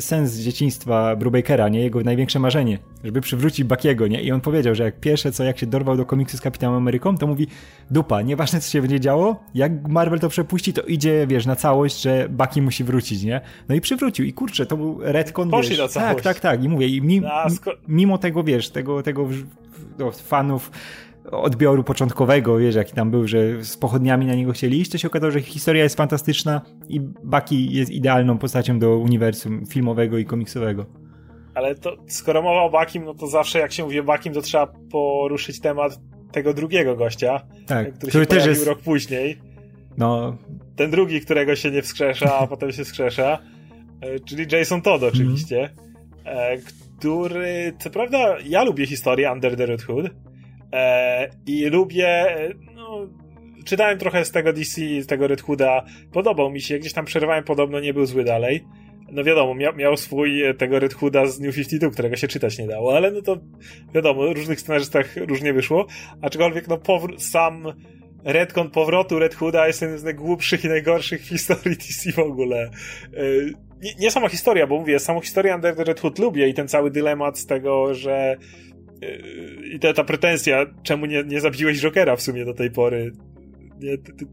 sens 0.00 0.36
dzieciństwa 0.36 1.16
Brubakera, 1.16 1.68
nie? 1.68 1.80
Jego 1.80 2.00
największe 2.00 2.38
marzenie, 2.38 2.78
żeby 3.04 3.20
przywrócić 3.20 3.64
Bakiego, 3.64 4.06
nie? 4.06 4.22
I 4.22 4.32
on 4.32 4.40
powiedział, 4.40 4.74
że 4.74 4.84
jak 4.84 5.00
pierwsze 5.00 5.32
co, 5.32 5.44
jak 5.44 5.58
się 5.58 5.66
dorwał 5.66 5.96
do 5.96 6.06
komiksu 6.06 6.36
z 6.36 6.40
Kapitanem 6.40 6.76
Ameryką, 6.76 7.18
to 7.18 7.26
mówi, 7.26 7.46
dupa, 7.90 8.22
nieważne 8.22 8.60
co 8.60 8.70
się 8.70 8.80
będzie 8.80 9.00
działo, 9.00 9.44
jak 9.54 9.88
Marvel 9.88 10.20
to 10.20 10.28
przepuści, 10.28 10.72
to 10.72 10.82
idzie, 10.82 11.26
wiesz, 11.26 11.46
na 11.46 11.56
całość, 11.56 12.02
że 12.02 12.26
Baki 12.30 12.62
musi 12.62 12.84
wrócić, 12.84 13.22
nie? 13.22 13.40
No 13.68 13.74
i 13.74 13.80
przywrócił 13.80 14.24
i 14.24 14.32
kurczę, 14.32 14.66
to 14.66 14.76
był 14.76 14.98
Redcon, 15.00 15.50
Poszli 15.50 15.70
wiesz, 15.70 15.78
na 15.78 15.88
całość. 15.88 16.24
Tak, 16.24 16.34
tak, 16.34 16.40
tak, 16.40 16.64
i 16.64 16.68
mówię, 16.68 16.88
i 16.88 17.02
mimo, 17.02 17.28
mimo 17.88 18.18
tego, 18.18 18.44
wiesz, 18.44 18.70
tego, 18.70 19.02
tego 19.02 19.28
no, 19.98 20.10
fanów 20.10 20.70
odbioru 21.30 21.84
początkowego, 21.84 22.58
wiesz, 22.58 22.74
jaki 22.74 22.92
tam 22.92 23.10
był, 23.10 23.28
że 23.28 23.64
z 23.64 23.76
pochodniami 23.76 24.26
na 24.26 24.34
niego 24.34 24.52
chcieli 24.52 24.80
iść, 24.80 24.90
to 24.90 24.98
się 24.98 25.08
okazało, 25.08 25.30
że 25.30 25.40
historia 25.40 25.82
jest 25.82 25.96
fantastyczna 25.96 26.60
i 26.88 27.00
Bucky 27.00 27.56
jest 27.56 27.90
idealną 27.90 28.38
postacią 28.38 28.78
do 28.78 28.98
uniwersum 28.98 29.66
filmowego 29.66 30.18
i 30.18 30.24
komiksowego. 30.24 30.86
Ale 31.54 31.74
to, 31.74 31.96
skoro 32.06 32.42
mowa 32.42 32.62
o 32.62 32.70
Bakim, 32.70 33.04
no 33.04 33.14
to 33.14 33.26
zawsze 33.26 33.58
jak 33.58 33.72
się 33.72 33.84
mówi 33.84 34.00
o 34.00 34.04
Bakim, 34.04 34.32
to 34.34 34.42
trzeba 34.42 34.66
poruszyć 34.90 35.60
temat 35.60 36.00
tego 36.32 36.54
drugiego 36.54 36.96
gościa, 36.96 37.40
tak, 37.66 37.94
który, 37.94 38.10
który 38.10 38.24
się 38.24 38.30
też 38.30 38.46
jest... 38.46 38.66
rok 38.66 38.78
później. 38.78 39.38
No. 39.96 40.36
Ten 40.76 40.90
drugi, 40.90 41.20
którego 41.20 41.56
się 41.56 41.70
nie 41.70 41.82
wskrzesza, 41.82 42.38
a 42.38 42.46
potem 42.52 42.72
się 42.72 42.84
wskrzesza, 42.84 43.38
e, 44.00 44.20
czyli 44.20 44.46
Jason 44.52 44.82
Todd 44.82 45.02
oczywiście, 45.02 45.70
mm. 46.24 46.60
który, 46.98 47.72
co 47.78 47.90
prawda, 47.90 48.36
ja 48.44 48.64
lubię 48.64 48.86
historię 48.86 49.32
Under 49.32 49.56
the 49.56 49.66
Red 49.66 49.82
Hood, 49.82 50.06
E, 50.72 51.30
I 51.46 51.66
lubię, 51.66 52.26
no, 52.74 53.06
czytałem 53.64 53.98
trochę 53.98 54.24
z 54.24 54.30
tego 54.30 54.52
DC, 54.52 55.02
z 55.02 55.06
tego 55.06 55.26
Red 55.26 55.42
Hooda, 55.42 55.84
podobał 56.12 56.50
mi 56.50 56.60
się, 56.60 56.78
gdzieś 56.78 56.92
tam 56.92 57.04
przerwałem, 57.04 57.44
podobno 57.44 57.80
nie 57.80 57.94
był 57.94 58.06
zły 58.06 58.24
dalej. 58.24 58.64
No 59.12 59.24
wiadomo, 59.24 59.54
miał, 59.54 59.76
miał 59.76 59.96
swój 59.96 60.44
e, 60.44 60.54
tego 60.54 60.78
Red 60.78 60.94
Hooda 60.94 61.26
z 61.26 61.40
New 61.40 61.54
52, 61.54 61.90
którego 61.90 62.16
się 62.16 62.28
czytać 62.28 62.58
nie 62.58 62.66
dało, 62.66 62.96
ale 62.96 63.10
no 63.10 63.22
to 63.22 63.36
wiadomo, 63.94 64.32
różnych 64.32 64.60
scenarzystach 64.60 65.16
różnie 65.16 65.52
wyszło, 65.52 65.86
aczkolwiek 66.22 66.68
no 66.68 66.76
powr- 66.76 67.18
sam 67.18 67.72
Redcon 68.24 68.70
powrotu 68.70 69.18
Red 69.18 69.34
Hooda 69.34 69.66
jest 69.66 69.82
jeden 69.82 69.98
z 69.98 70.04
najgłupszych 70.04 70.64
i 70.64 70.68
najgorszych 70.68 71.22
w 71.22 71.28
historii 71.28 71.76
DC 71.76 72.12
w 72.12 72.18
ogóle. 72.18 72.62
E, 72.62 72.70
nie, 73.82 73.94
nie 74.00 74.10
sama 74.10 74.28
historia, 74.28 74.66
bo 74.66 74.78
mówię, 74.78 74.98
samą 74.98 75.20
historię 75.20 75.54
Under 75.54 75.76
the 75.76 75.84
Red 75.84 76.00
Hood 76.00 76.18
lubię 76.18 76.48
i 76.48 76.54
ten 76.54 76.68
cały 76.68 76.90
dylemat 76.90 77.38
z 77.38 77.46
tego, 77.46 77.94
że 77.94 78.36
i 79.72 79.78
ta, 79.78 79.92
ta 79.92 80.04
pretensja, 80.04 80.66
czemu 80.82 81.06
nie, 81.06 81.24
nie 81.24 81.40
zabiłeś 81.40 81.80
Jokera 81.80 82.16
w 82.16 82.22
sumie 82.22 82.44
do 82.44 82.54
tej 82.54 82.70
pory. 82.70 83.12
Nie, 83.80 83.98
ty, 83.98 84.12
ty, 84.12 84.26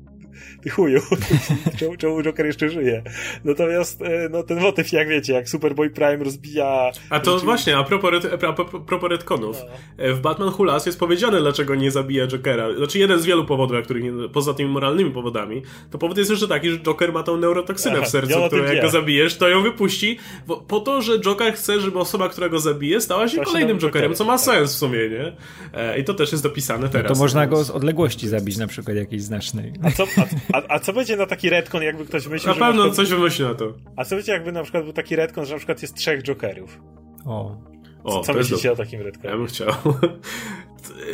ty 0.64 0.70
chuju, 0.70 1.02
czemu, 1.80 1.98
czemu 1.98 2.24
Joker 2.24 2.46
jeszcze 2.46 2.70
żyje? 2.70 3.04
Natomiast 3.44 4.02
e, 4.02 4.30
no, 4.30 4.44
ten 4.44 4.60
motyw, 4.60 4.92
jak 4.92 5.08
wiecie, 5.08 5.34
jak 5.34 5.50
Superboy 5.50 5.90
Prime 5.90 6.24
rozbija... 6.24 6.92
A 7.10 7.20
to 7.20 7.40
właśnie, 7.40 7.78
a 7.78 7.84
propos, 7.84 8.12
red, 8.12 8.44
a 8.44 8.54
propos 8.80 9.10
retconów. 9.10 9.58
No. 9.98 10.16
W 10.16 10.20
Batman 10.20 10.50
Hulas 10.50 10.86
jest 10.86 11.00
powiedziane, 11.00 11.40
dlaczego 11.40 11.76
nie 11.76 11.92
zabija 11.92 12.28
Jokera. 12.28 12.76
Znaczy 12.78 13.00
jeden 13.00 13.20
z 13.20 13.26
wielu 13.26 13.46
powodów, 13.46 13.84
których 13.84 14.04
nie, 14.04 14.12
poza 14.34 14.54
tymi 14.54 14.70
moralnymi 14.70 15.12
powodami, 15.12 15.62
to 15.92 15.98
powód 15.98 16.18
jest 16.18 16.30
jeszcze 16.30 16.48
taki, 16.48 16.70
że 16.70 16.80
Joker 16.80 17.14
ma 17.14 17.24
tą 17.24 17.38
neurotoksynę 17.38 17.96
Aha, 17.98 18.06
w 18.06 18.10
sercu, 18.10 18.40
którą 18.48 18.64
jak 18.64 18.82
go 18.82 18.90
zabijesz, 18.90 19.38
to 19.38 19.50
ją 19.50 19.64
wypuści, 19.64 20.18
bo, 20.48 20.58
po 20.58 20.80
to, 20.80 21.02
że 21.02 21.20
Joker 21.20 21.54
chce, 21.54 21.80
żeby 21.80 22.00
osoba, 22.00 22.30
która 22.30 22.50
go 22.50 22.60
zabije, 22.60 23.02
stała 23.02 23.28
się 23.28 23.42
kolejnym 23.42 23.80
Jokerem, 23.80 24.16
co 24.16 24.26
ma 24.26 24.38
sens 24.38 24.74
w 24.74 24.78
sumie, 24.78 25.10
nie? 25.10 25.36
E, 25.74 26.00
I 26.00 26.04
to 26.04 26.14
też 26.14 26.32
jest 26.32 26.44
dopisane 26.44 26.90
teraz. 26.90 27.10
No 27.10 27.16
to 27.16 27.22
można 27.22 27.48
go 27.48 27.64
z 27.64 27.70
odległości 27.70 28.28
zabić 28.28 28.58
na 28.58 28.68
przykład 28.68 28.98
jakiejś 28.98 29.24
znacznej. 29.24 29.74
A 29.84 29.92
co, 29.92 30.04
a, 30.18 30.25
a, 30.70 30.80
co 30.80 30.94
będzie 30.94 31.18
na 31.18 31.26
taki 31.26 31.50
retcon, 31.50 31.84
jakby 31.84 32.06
ktoś 32.06 32.28
myślał, 32.28 32.56
Na 32.56 32.66
pewno 32.66 32.82
przykład... 32.82 32.96
coś 32.96 33.10
wymyśli 33.18 33.46
na 33.46 33.56
to. 33.56 33.74
A 33.96 34.06
co 34.06 34.16
będzie, 34.16 34.32
jakby 34.32 34.52
na 34.52 34.64
przykład 34.64 34.84
był 34.84 34.94
taki 34.94 35.16
retcon, 35.16 35.46
że 35.46 35.52
na 35.54 35.58
przykład 35.58 35.82
jest 35.82 35.96
trzech 35.96 36.24
Jokerów? 36.24 36.80
O. 37.26 37.58
o 38.04 38.20
co 38.20 38.34
myślicie 38.34 38.72
o 38.72 38.76
takim 38.76 39.02
retconie? 39.02 39.30
Ja 39.30 39.38
bym 39.38 39.48
chciał. 39.48 39.70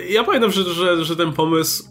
Ja 0.09 0.23
pamiętam, 0.23 0.51
że, 0.51 0.63
że, 0.63 1.05
że 1.05 1.15
ten 1.15 1.33
pomysł 1.33 1.83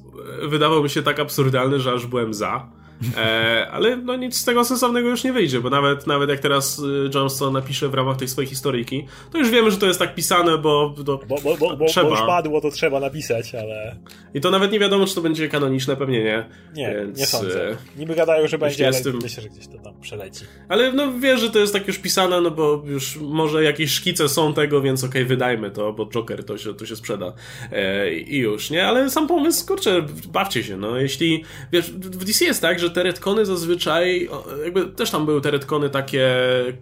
wydawał 0.49 0.83
mi 0.83 0.91
się 0.91 1.03
tak 1.03 1.21
absurdalny, 1.21 1.81
że 1.81 1.93
aż 1.93 2.07
byłem 2.07 2.35
za. 2.35 2.69
E, 3.17 3.69
ale 3.71 3.97
no 3.97 4.17
nic 4.17 4.37
z 4.37 4.45
tego 4.45 4.65
sensownego 4.65 5.09
już 5.09 5.25
nie 5.25 5.33
wyjdzie, 5.33 5.61
bo 5.61 5.71
nawet, 5.71 6.07
nawet 6.07 6.31
jak 6.31 6.41
teraz 6.41 6.79
y, 6.79 7.11
Johnston 7.15 7.53
napisze 7.53 7.89
w 7.89 7.95
ramach 7.95 8.17
tej 8.17 8.29
swojej 8.29 8.49
historyjki, 8.49 9.07
to 9.33 9.39
już 9.39 9.51
wiemy, 9.51 9.71
że 9.71 9.77
to 9.77 9.87
jest 9.87 9.99
tak 9.99 10.15
pisane, 10.15 10.59
bo, 10.59 10.95
bo, 11.07 11.19
bo, 11.29 11.57
bo, 11.59 11.77
bo, 11.77 11.87
trzeba. 11.87 12.11
Bo 12.11 12.17
już 12.17 12.27
padło, 12.27 12.61
to 12.61 12.71
trzeba 12.71 13.01
napisać, 13.01 13.55
ale... 13.55 13.97
I 14.35 14.41
to 14.41 14.51
nawet 14.51 14.73
nie 14.73 14.79
wiadomo, 14.79 15.07
czy 15.07 15.15
to 15.15 15.21
będzie 15.21 15.49
kanoniczne, 15.49 15.97
pewnie 15.97 16.25
nie. 16.25 16.49
Nie, 16.75 16.95
Więc, 16.95 17.19
nie 17.19 17.27
sądzę. 17.27 17.71
E, 17.71 17.77
Niby 17.97 18.15
gadają, 18.15 18.49
że 18.49 18.59
będzie, 18.59 18.87
ale 18.87 19.01
tym... 19.01 19.19
myślę, 19.23 19.43
że 19.43 19.49
gdzieś 19.49 19.67
to 19.67 19.79
tam 19.79 20.01
przeleci. 20.01 20.45
Ale 20.69 20.93
no 20.93 21.13
wiesz, 21.19 21.41
że 21.41 21.51
to 21.51 21.59
jest 21.59 21.73
tak 21.73 21.87
już 21.87 21.99
pisane, 21.99 22.41
no 22.41 22.51
bo 22.51 22.83
już 22.87 23.17
może 23.17 23.65
jakieś 23.65 23.91
szkice 23.91 24.29
są 24.29 24.55
tego, 24.55 24.81
więc 24.81 25.05
okej, 25.05 25.23
okay, 25.23 25.25
wydajmy 25.25 25.71
to, 25.71 25.93
bo 25.93 26.07
Joker 26.07 26.45
to 26.45 26.59
się, 26.59 26.75
to 26.75 26.87
się 26.87 26.97
sprzeda. 26.97 27.33
E, 27.73 28.15
I 28.15 28.39
już, 28.39 28.71
nie? 28.71 28.87
Ale 28.87 29.11
sam 29.11 29.29
pomysł, 29.29 29.67
kurczę, 29.67 30.07
bawcie 30.29 30.65
się, 30.65 30.77
no. 30.77 30.97
Jeśli, 30.97 31.45
wiesz, 31.73 31.91
w 31.91 32.25
DC 32.25 32.45
jest 32.45 32.63
tak, 32.63 32.79
że 32.79 32.90
te 32.91 33.03
retcony 33.03 33.47
zazwyczaj, 33.47 34.29
jakby 34.65 34.87
też 34.87 35.11
tam 35.11 35.27
były 35.27 35.41
te 35.41 35.51
retcony 35.51 35.91
takie, 35.91 36.31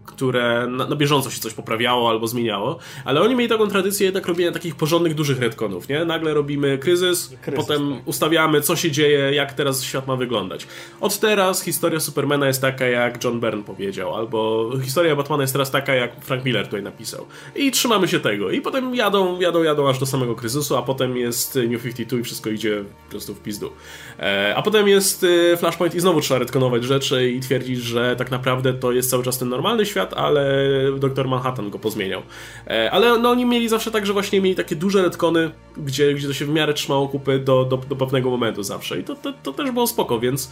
które 0.06 0.66
na, 0.66 0.86
na 0.86 0.96
bieżąco 0.96 1.30
się 1.30 1.40
coś 1.40 1.54
poprawiało 1.54 2.10
albo 2.10 2.26
zmieniało, 2.26 2.78
ale 3.04 3.20
oni 3.20 3.34
mieli 3.34 3.48
taką 3.48 3.68
tradycję 3.68 4.06
jednak 4.06 4.26
robienia 4.26 4.52
takich 4.52 4.76
porządnych, 4.76 5.14
dużych 5.14 5.40
retconów, 5.40 5.88
nie? 5.88 6.04
Nagle 6.04 6.34
robimy 6.34 6.78
kryzys, 6.78 7.34
kryzys 7.42 7.66
potem 7.66 7.94
tak. 7.94 8.08
ustawiamy, 8.08 8.60
co 8.60 8.76
się 8.76 8.90
dzieje, 8.90 9.34
jak 9.34 9.52
teraz 9.52 9.82
świat 9.82 10.06
ma 10.06 10.16
wyglądać. 10.16 10.66
Od 11.00 11.18
teraz 11.18 11.62
historia 11.62 12.00
Supermana 12.00 12.46
jest 12.46 12.60
taka, 12.60 12.86
jak 12.86 13.24
John 13.24 13.40
Byrne 13.40 13.62
powiedział, 13.62 14.14
albo 14.14 14.70
historia 14.82 15.16
Batmana 15.16 15.42
jest 15.42 15.52
teraz 15.52 15.70
taka, 15.70 15.94
jak 15.94 16.24
Frank 16.24 16.44
Miller 16.44 16.64
tutaj 16.64 16.82
napisał. 16.82 17.26
I 17.56 17.70
trzymamy 17.70 18.08
się 18.08 18.20
tego. 18.20 18.50
I 18.50 18.60
potem 18.60 18.94
jadą, 18.94 19.40
jadą, 19.40 19.62
jadą 19.62 19.88
aż 19.88 19.98
do 19.98 20.06
samego 20.06 20.34
kryzysu, 20.34 20.76
a 20.76 20.82
potem 20.82 21.16
jest 21.16 21.58
New 21.68 21.82
52 21.82 22.18
i 22.18 22.22
wszystko 22.22 22.50
idzie 22.50 22.84
po 23.04 23.10
prostu 23.10 23.34
w 23.34 23.40
pizdu. 23.40 23.70
E, 24.18 24.54
a 24.56 24.62
potem 24.62 24.88
jest 24.88 25.24
e, 25.52 25.56
Flashpoint 25.56 25.94
i 25.98 26.00
znowu 26.00 26.20
trzeba 26.20 26.38
retkonować 26.40 26.84
rzeczy 26.84 27.30
i 27.30 27.40
twierdzić, 27.40 27.78
że 27.78 28.16
tak 28.16 28.30
naprawdę 28.30 28.74
to 28.74 28.92
jest 28.92 29.10
cały 29.10 29.24
czas 29.24 29.38
ten 29.38 29.48
normalny 29.48 29.86
świat, 29.86 30.14
ale 30.14 30.64
doktor 30.98 31.28
Manhattan 31.28 31.70
go 31.70 31.78
pozmieniał. 31.78 32.22
E, 32.66 32.90
ale 32.90 33.18
no, 33.18 33.30
oni 33.30 33.44
mieli 33.44 33.68
zawsze 33.68 33.90
tak, 33.90 34.06
że 34.06 34.12
właśnie 34.12 34.40
mieli 34.40 34.56
takie 34.56 34.76
duże 34.76 35.02
retkony, 35.02 35.50
gdzie, 35.76 36.14
gdzie 36.14 36.26
to 36.26 36.34
się 36.34 36.44
w 36.44 36.48
miarę 36.48 36.74
trzymało 36.74 37.08
kupy 37.08 37.38
do, 37.38 37.64
do, 37.64 37.76
do 37.76 37.96
pewnego 37.96 38.30
momentu 38.30 38.62
zawsze. 38.62 39.00
I 39.00 39.04
to, 39.04 39.14
to, 39.14 39.32
to 39.42 39.52
też 39.52 39.70
było 39.70 39.86
spoko, 39.86 40.20
więc 40.20 40.50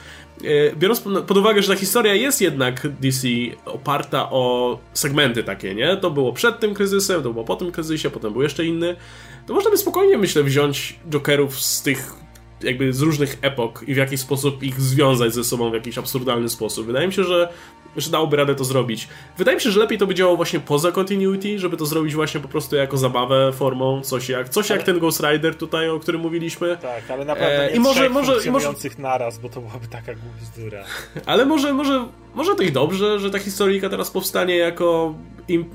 biorąc 0.77 1.03
pod 1.27 1.37
uwagę, 1.37 1.63
że 1.63 1.69
ta 1.69 1.79
historia 1.79 2.15
jest 2.15 2.41
jednak 2.41 2.89
DC 3.01 3.29
oparta 3.65 4.31
o 4.31 4.79
segmenty 4.93 5.45
takie, 5.45 5.75
nie? 5.75 5.97
To 5.97 6.11
było 6.11 6.33
przed 6.33 6.61
tym 6.61 6.75
kryzysem, 6.75 7.23
to 7.23 7.33
było 7.33 7.45
po 7.45 7.57
tym 7.57 7.73
kryzysie, 7.73 8.11
potem 8.11 8.33
był 8.33 8.43
jeszcze 8.43 8.65
inny, 8.65 8.97
to 9.47 9.55
można 9.55 9.71
by 9.71 9.79
spokojnie, 9.79 10.19
myślę, 10.19 10.43
wziąć 10.43 10.99
Jokerów 11.11 11.61
z 11.61 11.83
tych 11.83 12.26
jakby 12.63 12.93
z 12.93 13.01
różnych 13.01 13.39
epok 13.43 13.85
i 13.87 13.95
w 13.95 13.97
jakiś 13.97 14.21
sposób 14.21 14.63
ich 14.63 14.81
związać 14.81 15.35
ze 15.35 15.45
sobą 15.45 15.71
w 15.71 15.75
jakiś 15.75 15.99
absurdalny 15.99 16.49
sposób. 16.49 16.87
Wydaje 16.87 17.07
mi 17.07 17.13
się, 17.13 17.25
że, 17.25 17.49
że 17.97 18.11
dałoby 18.11 18.37
radę 18.37 18.55
to 18.55 18.65
zrobić. 18.65 19.09
Wydaje 19.39 19.57
mi 19.57 19.63
się, 19.63 19.71
że 19.71 19.81
lepiej 19.81 19.99
to 19.99 20.07
by 20.07 20.15
działało 20.15 20.37
właśnie 20.37 20.61
poza 20.61 20.93
continuity, 20.93 21.59
żeby 21.59 21.77
to 21.77 21.87
zrobić 21.87 22.15
właśnie 22.15 22.41
po 22.41 22.49
prostu 22.49 22.77
jako 22.77 22.97
zabawę 22.97 23.53
formą, 23.53 24.01
coś 24.01 24.29
jak, 24.29 24.49
coś 24.49 24.71
ale... 24.71 24.79
jak 24.79 24.87
ten 24.87 24.99
Ghost 24.99 25.21
Rider 25.21 25.55
tutaj, 25.55 25.89
o 25.89 26.01
którym 26.01 26.21
mówiliśmy. 26.21 26.77
Tak, 26.77 27.11
ale 27.11 27.25
naprawdę 27.25 27.65
e, 27.65 27.71
nie 27.71 27.77
i 27.77 27.81
może, 27.81 28.09
może, 28.09 28.33
funkcjonujących 28.33 28.99
może... 28.99 29.09
naraz, 29.09 29.39
bo 29.39 29.49
to 29.49 29.61
byłaby 29.61 29.87
taka 29.89 30.13
bzdura. 30.41 30.85
Ale 31.27 31.47
może, 31.47 31.75
może, 31.75 32.07
może 32.35 32.55
to 32.55 32.63
i 32.63 32.73
dobrze, 32.73 33.19
że 33.21 33.31
ta 33.31 33.39
historyjka 33.39 33.89
teraz 33.89 34.11
powstanie 34.11 34.57
jako 34.57 35.15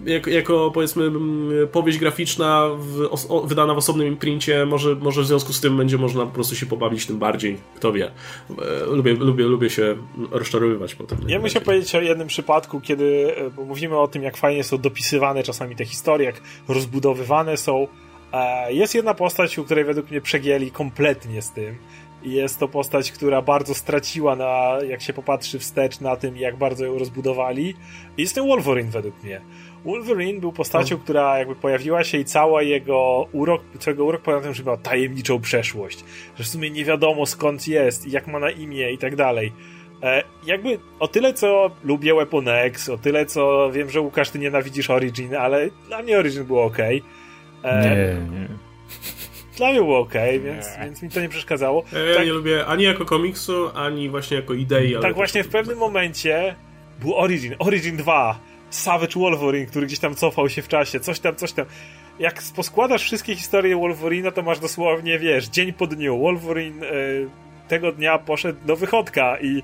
jako, 0.05 0.29
jako 0.29 0.71
powiedzmy 0.73 1.05
mm, 1.05 1.67
powieść 1.67 1.97
graficzna 1.99 2.69
w, 2.77 3.07
o, 3.29 3.41
wydana 3.41 3.73
w 3.73 3.77
osobnym 3.77 4.07
imprincie, 4.07 4.65
może, 4.65 4.95
może 4.95 5.21
w 5.21 5.27
związku 5.27 5.53
z 5.53 5.61
tym 5.61 5.77
będzie 5.77 5.97
można 5.97 6.25
po 6.25 6.31
prostu 6.31 6.55
się 6.55 6.65
pobawić 6.65 7.05
tym 7.05 7.19
bardziej, 7.19 7.57
kto 7.75 7.93
wie. 7.93 8.11
E, 8.49 8.85
lubię, 8.85 9.13
lubię, 9.13 9.43
lubię 9.43 9.69
się 9.69 9.95
rozczarowywać 10.31 10.95
potem. 10.95 11.17
Ja 11.27 11.41
chciał 11.47 11.61
powiedzieć 11.61 11.95
o 11.95 12.10
jednym 12.11 12.27
przypadku, 12.27 12.81
kiedy 12.81 13.35
e, 13.37 13.49
bo 13.49 13.65
mówimy 13.65 13.99
o 13.99 14.07
tym, 14.07 14.23
jak 14.23 14.37
fajnie 14.37 14.63
są 14.63 14.77
dopisywane 14.77 15.43
czasami 15.43 15.75
te 15.75 15.85
historie, 15.85 16.25
jak 16.25 16.41
rozbudowywane 16.67 17.57
są. 17.57 17.87
E, 18.33 18.73
jest 18.73 18.95
jedna 18.95 19.13
postać, 19.13 19.57
u 19.57 19.65
której 19.65 19.85
według 19.85 20.11
mnie 20.11 20.21
przegięli 20.21 20.71
kompletnie 20.71 21.41
z 21.41 21.51
tym. 21.51 21.77
I 22.23 22.31
jest 22.31 22.59
to 22.59 22.67
postać, 22.67 23.11
która 23.11 23.41
bardzo 23.41 23.73
straciła 23.73 24.35
na, 24.35 24.77
jak 24.89 25.01
się 25.01 25.13
popatrzy 25.13 25.59
wstecz 25.59 25.99
na 25.99 26.15
tym, 26.15 26.37
jak 26.37 26.57
bardzo 26.57 26.85
ją 26.85 26.97
rozbudowali. 26.97 27.75
I 28.17 28.21
jest 28.21 28.35
ten 28.35 28.47
Wolverine 28.47 28.91
według 28.91 29.23
mnie. 29.23 29.41
Wolverine 29.85 30.39
był 30.39 30.51
postacią, 30.51 30.95
no. 30.95 31.03
która 31.03 31.37
jakby 31.39 31.55
pojawiła 31.55 32.03
się 32.03 32.17
i 32.17 32.25
cała 32.25 32.61
jego 32.61 33.27
urok, 33.31 33.61
całego 33.79 34.05
urok 34.05 34.21
polega 34.21 34.39
na 34.39 34.43
tym, 34.43 34.53
że 34.53 34.63
miał 34.63 34.77
tajemniczą 34.77 35.41
przeszłość. 35.41 36.03
Że 36.37 36.43
w 36.43 36.47
sumie 36.47 36.69
nie 36.71 36.85
wiadomo 36.85 37.25
skąd 37.25 37.67
jest 37.67 38.07
i 38.07 38.11
jak 38.11 38.27
ma 38.27 38.39
na 38.39 38.51
imię 38.51 38.91
i 38.91 38.97
tak 38.97 39.15
dalej. 39.15 39.53
E, 40.03 40.23
jakby 40.45 40.79
o 40.99 41.07
tyle, 41.07 41.33
co 41.33 41.71
lubię 41.83 42.15
Weapon 42.15 42.47
X, 42.47 42.89
o 42.89 42.97
tyle, 42.97 43.25
co 43.25 43.71
wiem, 43.71 43.89
że 43.89 44.01
Łukasz, 44.01 44.29
ty 44.29 44.39
nienawidzisz 44.39 44.89
Origin, 44.89 45.35
ale 45.35 45.69
dla 45.87 46.03
mnie 46.03 46.17
Origin 46.17 46.43
było 46.43 46.63
ok. 46.63 46.79
E, 46.79 47.01
nie, 47.81 48.39
nie. 48.39 48.47
Dla 49.57 49.69
mnie 49.69 49.79
było 49.79 49.99
ok, 49.99 50.13
więc, 50.43 50.67
więc 50.81 51.01
mi 51.01 51.09
to 51.09 51.21
nie 51.21 51.29
przeszkadzało. 51.29 51.83
Ja 52.09 52.15
tak, 52.15 52.25
nie 52.25 52.33
lubię 52.33 52.65
ani 52.65 52.83
jako 52.83 53.05
komiksu, 53.05 53.69
ani 53.73 54.09
właśnie 54.09 54.37
jako 54.37 54.53
idei. 54.53 54.97
Tak 55.01 55.15
właśnie 55.15 55.43
w 55.43 55.47
pewnym 55.47 55.77
momencie 55.77 56.55
był 56.99 57.15
Origin, 57.15 57.55
Origin 57.59 57.97
2 57.97 58.39
Savage 58.69 59.19
Wolverine, 59.19 59.65
który 59.65 59.85
gdzieś 59.85 59.99
tam 59.99 60.15
cofał 60.15 60.49
się 60.49 60.61
w 60.61 60.67
czasie, 60.67 60.99
coś 60.99 61.19
tam, 61.19 61.35
coś 61.35 61.51
tam. 61.53 61.65
Jak 62.19 62.41
poskładasz 62.55 63.03
wszystkie 63.03 63.35
historie 63.35 63.75
Wolverina, 63.75 64.31
to 64.31 64.41
masz 64.41 64.59
dosłownie, 64.59 65.19
wiesz, 65.19 65.47
dzień 65.47 65.73
po 65.73 65.87
dniu. 65.87 66.19
Wolverine 66.19 66.83
y, 66.83 67.29
tego 67.71 67.91
dnia 67.91 68.17
poszedł 68.17 68.59
do 68.65 68.75
wychodka 68.75 69.37
i, 69.41 69.63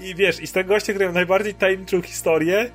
i 0.00 0.14
wiesz, 0.14 0.40
i 0.40 0.46
z 0.46 0.52
tego 0.52 0.68
gościa, 0.68 0.92
który 0.92 1.12
najbardziej 1.12 1.54
tajemniczą 1.54 2.02
historię, 2.02 2.70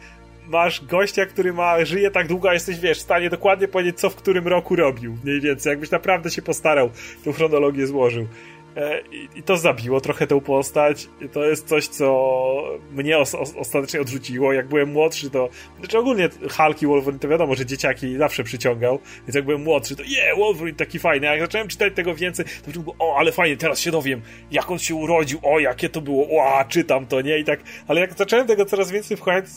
masz 0.47 0.85
gościa, 0.85 1.25
który 1.25 1.53
ma, 1.53 1.85
żyje 1.85 2.11
tak 2.11 2.27
długo, 2.27 2.49
a 2.49 2.53
jesteś, 2.53 2.79
wiesz, 2.79 2.97
w 2.97 3.01
stanie 3.01 3.29
dokładnie 3.29 3.67
powiedzieć, 3.67 3.99
co 3.99 4.09
w 4.09 4.15
którym 4.15 4.47
roku 4.47 4.75
robił, 4.75 5.17
mniej 5.23 5.41
więcej, 5.41 5.69
jakbyś 5.69 5.91
naprawdę 5.91 6.29
się 6.31 6.41
postarał, 6.41 6.89
tą 7.25 7.31
chronologię 7.31 7.87
złożył. 7.87 8.27
E, 8.77 9.01
I 9.35 9.43
to 9.43 9.57
zabiło 9.57 10.01
trochę 10.01 10.27
tę 10.27 10.41
postać. 10.41 11.09
To 11.33 11.43
jest 11.43 11.67
coś, 11.67 11.87
co 11.87 12.63
mnie 12.91 13.17
os 13.17 13.35
ostatecznie 13.35 14.01
odrzuciło. 14.01 14.53
Jak 14.53 14.67
byłem 14.67 14.91
młodszy, 14.91 15.29
to. 15.29 15.49
Znaczy 15.79 15.97
ogólnie 15.97 16.29
Hulk 16.57 16.81
i 16.81 16.87
Wolverine 16.87 17.19
to 17.19 17.27
wiadomo, 17.27 17.55
że 17.55 17.65
dzieciaki 17.65 18.17
zawsze 18.17 18.43
przyciągał. 18.43 18.99
Więc 19.27 19.35
jak 19.35 19.45
byłem 19.45 19.63
młodszy, 19.63 19.95
to 19.95 20.03
je, 20.03 20.09
yeah, 20.09 20.37
Wolverine 20.37 20.77
taki 20.77 20.99
fajny. 20.99 21.29
A 21.29 21.31
jak 21.31 21.41
zacząłem 21.41 21.67
czytać 21.67 21.93
tego 21.95 22.15
więcej, 22.15 22.45
to 22.73 22.79
było, 22.79 22.95
o, 22.99 23.17
ale 23.17 23.31
fajnie, 23.31 23.57
teraz 23.57 23.79
się 23.79 23.91
dowiem, 23.91 24.21
jak 24.51 24.71
on 24.71 24.79
się 24.79 24.95
urodził, 24.95 25.39
o, 25.43 25.59
jakie 25.59 25.89
to 25.89 26.01
było, 26.01 26.27
o, 26.29 26.63
czytam 26.67 27.07
to, 27.07 27.21
nie? 27.21 27.39
I 27.39 27.43
tak. 27.43 27.59
Ale 27.87 28.01
jak 28.01 28.13
zacząłem 28.13 28.47
tego 28.47 28.65
coraz 28.65 28.91
więcej 28.91 29.17
wchodzić, 29.17 29.53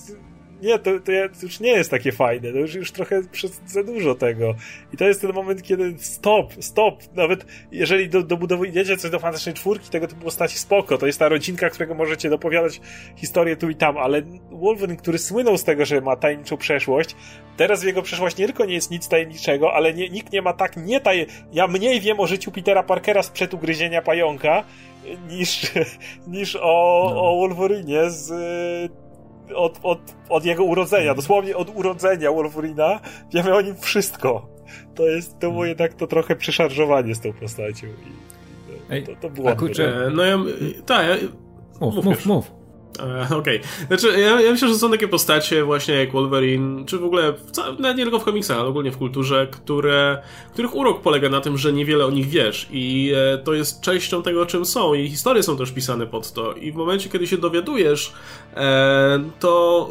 nie, 0.63 0.79
to, 0.79 0.91
to, 1.01 1.13
już 1.43 1.61
nie 1.61 1.71
jest 1.71 1.91
takie 1.91 2.13
fajne, 2.13 2.53
to 2.53 2.59
już, 2.59 2.75
już 2.75 2.93
trochę 2.93 3.23
za 3.67 3.83
dużo 3.83 4.15
tego. 4.15 4.55
I 4.93 4.97
to 4.97 5.05
jest 5.05 5.21
ten 5.21 5.33
moment, 5.33 5.63
kiedy 5.63 5.95
stop, 5.99 6.55
stop, 6.61 7.03
nawet 7.15 7.47
jeżeli 7.73 8.09
do, 8.09 8.23
dobudowujecie 8.23 8.97
coś 8.97 9.11
do 9.11 9.19
Fantastycznej 9.19 9.55
Czwórki, 9.55 9.91
tego 9.91 10.07
typu 10.09 10.25
postaci 10.25 10.59
spoko, 10.59 10.99
to 10.99 11.07
jest 11.07 11.19
ta 11.19 11.29
rodzinka, 11.29 11.71
którego 11.71 11.95
możecie 11.95 12.31
dopowiadać 12.31 12.81
historię 13.17 13.57
tu 13.57 13.71
i 13.71 13.75
tam, 13.75 13.99
ale 13.99 14.23
Wolverine, 14.51 14.97
który 14.97 15.19
słynął 15.19 15.59
z 15.59 15.65
tego, 15.65 15.85
że 15.85 16.01
ma 16.01 16.17
tajemniczą 16.17 16.57
przeszłość, 16.57 17.17
teraz 17.57 17.83
w 17.83 17.87
jego 17.87 18.03
przeszłość 18.03 18.37
nie 18.37 18.47
tylko 18.47 18.65
nie 18.65 18.75
jest 18.75 18.91
nic 18.91 19.09
tajemniczego, 19.09 19.73
ale 19.73 19.95
nie, 19.95 20.09
nikt 20.09 20.33
nie 20.33 20.43
ma 20.43 20.53
tak 20.53 20.77
nie 20.77 21.01
taj... 21.01 21.27
Ja 21.53 21.67
mniej 21.67 22.01
wiem 22.01 22.21
o 22.21 22.27
życiu 22.27 22.53
Petera 22.53 22.83
Parkera 22.83 23.23
sprzed 23.23 23.55
ugryzienia 23.55 24.03
pająka, 24.03 24.65
niż, 25.29 25.73
niż 26.27 26.57
o, 26.57 26.61
no. 27.15 27.23
o 27.23 27.37
Wolverine 27.37 28.11
z 28.11 28.33
od, 29.55 29.81
od, 29.83 29.99
od 30.29 30.45
jego 30.45 30.65
urodzenia, 30.65 31.15
dosłownie 31.15 31.57
od 31.57 31.77
urodzenia 31.77 32.33
Wolverina, 32.33 33.01
wiemy 33.35 33.55
o 33.55 33.61
nim 33.61 33.77
wszystko. 33.77 34.49
To 34.95 35.03
jest, 35.03 35.39
to 35.39 35.51
było 35.51 35.65
jednak 35.65 35.95
to 35.95 36.07
trochę 36.07 36.37
przeszarżowanie 36.37 37.15
z 37.15 37.21
tą 37.21 37.33
postacią. 37.33 37.87
I 38.99 39.03
to, 39.03 39.13
to, 39.13 39.21
to 39.21 39.31
było. 39.31 39.51
A 39.51 39.57
kurczę, 39.57 40.11
no 40.15 40.23
ja, 40.23 40.39
tak, 40.87 41.07
ja, 41.09 41.29
mów, 41.81 41.95
mów, 41.95 42.05
mów. 42.05 42.27
mów. 42.27 42.64
E, 42.99 43.37
okej. 43.37 43.61
Okay. 43.61 43.61
Znaczy, 43.87 44.21
ja, 44.21 44.41
ja, 44.41 44.53
myślę, 44.53 44.69
że 44.69 44.75
są 44.75 44.91
takie 44.91 45.09
postacie 45.09 45.65
właśnie 45.65 45.95
jak 45.95 46.13
Wolverine, 46.13 46.85
czy 46.87 46.99
w 46.99 47.05
ogóle, 47.05 47.33
w, 47.33 47.81
nie 47.81 47.95
tylko 47.95 48.19
w 48.19 48.25
komiksach, 48.25 48.59
ale 48.59 48.69
ogólnie 48.69 48.91
w 48.91 48.99
kulturze, 48.99 49.47
które, 49.51 50.23
których 50.53 50.75
urok 50.75 51.03
polega 51.03 51.29
na 51.29 51.41
tym, 51.41 51.59
że 51.59 51.73
niewiele 51.73 52.07
o 52.07 52.11
nich 52.11 52.29
wiesz 52.29 52.69
i 52.71 53.13
e, 53.17 53.39
to 53.39 53.55
jest 53.55 53.81
częścią 53.81 54.23
tego, 54.23 54.47
czym 54.47 54.65
są 54.65 54.95
i 54.95 55.09
historie 55.09 55.43
są 55.43 55.57
też 55.57 55.73
pisane 55.73 56.07
pod 56.07 56.33
to 56.33 56.53
i 56.53 56.73
w 56.73 56.75
momencie, 56.75 57.09
kiedy 57.11 57.27
się 57.27 57.39
dowiadujesz, 57.39 58.13
e, 58.55 59.25
to 59.41 59.89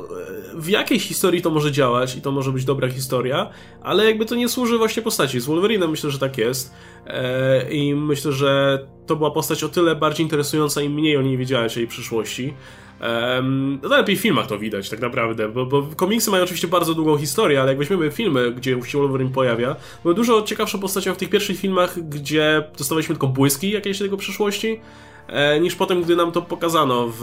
w 0.53 0.69
jakiej 0.69 0.99
historii 0.99 1.41
to 1.41 1.49
może 1.49 1.71
działać 1.71 2.15
i 2.15 2.21
to 2.21 2.31
może 2.31 2.51
być 2.51 2.65
dobra 2.65 2.89
historia, 2.89 3.49
ale 3.81 4.05
jakby 4.05 4.25
to 4.25 4.35
nie 4.35 4.49
służy 4.49 4.77
właśnie 4.77 5.01
postaci. 5.01 5.39
Z 5.39 5.45
Wolverine 5.45 5.87
myślę, 5.87 6.09
że 6.09 6.19
tak 6.19 6.37
jest 6.37 6.73
e, 7.07 7.71
i 7.71 7.95
myślę, 7.95 8.31
że 8.31 8.79
to 9.05 9.15
była 9.15 9.31
postać 9.31 9.63
o 9.63 9.69
tyle 9.69 9.95
bardziej 9.95 10.25
interesująca 10.25 10.81
i 10.81 10.89
mniej 10.89 11.17
o 11.17 11.21
niej 11.21 11.37
wiedziałeś, 11.37 11.77
o 11.77 11.79
jej 11.79 11.87
przyszłości. 11.87 12.53
Um, 13.01 13.79
no 13.83 13.89
lepiej 13.89 14.15
w 14.15 14.19
filmach 14.19 14.47
to 14.47 14.59
widać 14.59 14.89
tak 14.89 14.99
naprawdę, 14.99 15.49
bo, 15.49 15.65
bo 15.65 15.83
komiksy 15.95 16.31
mają 16.31 16.43
oczywiście 16.43 16.67
bardzo 16.67 16.93
długą 16.93 17.17
historię, 17.17 17.61
ale 17.61 17.71
jak 17.71 17.77
weźmiemy 17.77 18.11
filmy, 18.11 18.51
gdzie 18.51 18.81
się 18.85 18.97
Wolverine 18.97 19.31
pojawia, 19.31 19.75
były 20.03 20.15
dużo 20.15 20.41
ciekawszą 20.41 20.79
postacią 20.79 21.13
w 21.13 21.17
tych 21.17 21.29
pierwszych 21.29 21.59
filmach, 21.59 21.99
gdzie 22.09 22.63
dostawaliśmy 22.77 23.15
tylko 23.15 23.27
błyski 23.27 23.71
jakiejś 23.71 23.99
tego 23.99 24.17
przyszłości, 24.17 24.79
e, 25.27 25.59
niż 25.59 25.75
potem, 25.75 26.01
gdy 26.01 26.15
nam 26.15 26.31
to 26.31 26.41
pokazano 26.41 27.07
w, 27.07 27.19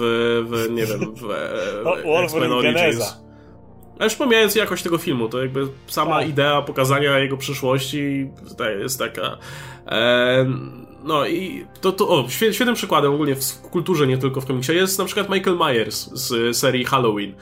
w 0.51 0.70
nie 0.70 0.86
wiem, 0.86 1.15
w, 1.15 1.20
w 2.05 2.24
X-Men 2.24 2.52
Origins. 2.52 3.16
Ale 3.98 4.07
już 4.07 4.15
pomijając 4.15 4.55
jakość 4.55 4.82
tego 4.82 4.98
filmu, 4.98 5.28
to 5.28 5.43
jakby 5.43 5.69
sama 5.86 6.19
tak. 6.19 6.28
idea 6.28 6.62
pokazania 6.62 7.19
jego 7.19 7.36
przyszłości 7.36 8.31
tutaj 8.48 8.78
jest 8.78 8.98
taka... 8.98 9.39
E, 9.86 10.47
no 11.05 11.27
i 11.27 11.66
to, 11.81 11.93
to 11.93 12.09
o, 12.09 12.28
świetnym 12.28 12.74
przykładem 12.74 13.14
ogólnie 13.14 13.36
w 13.36 13.60
kulturze, 13.60 14.06
nie 14.06 14.18
tylko 14.18 14.40
w 14.40 14.47
komiksie, 14.47 14.72
jest 14.72 14.98
na 14.98 15.05
przykład 15.05 15.28
Michael 15.31 15.56
Myers 15.56 16.10
z 16.12 16.56
serii 16.56 16.85
Halloween. 16.85 17.35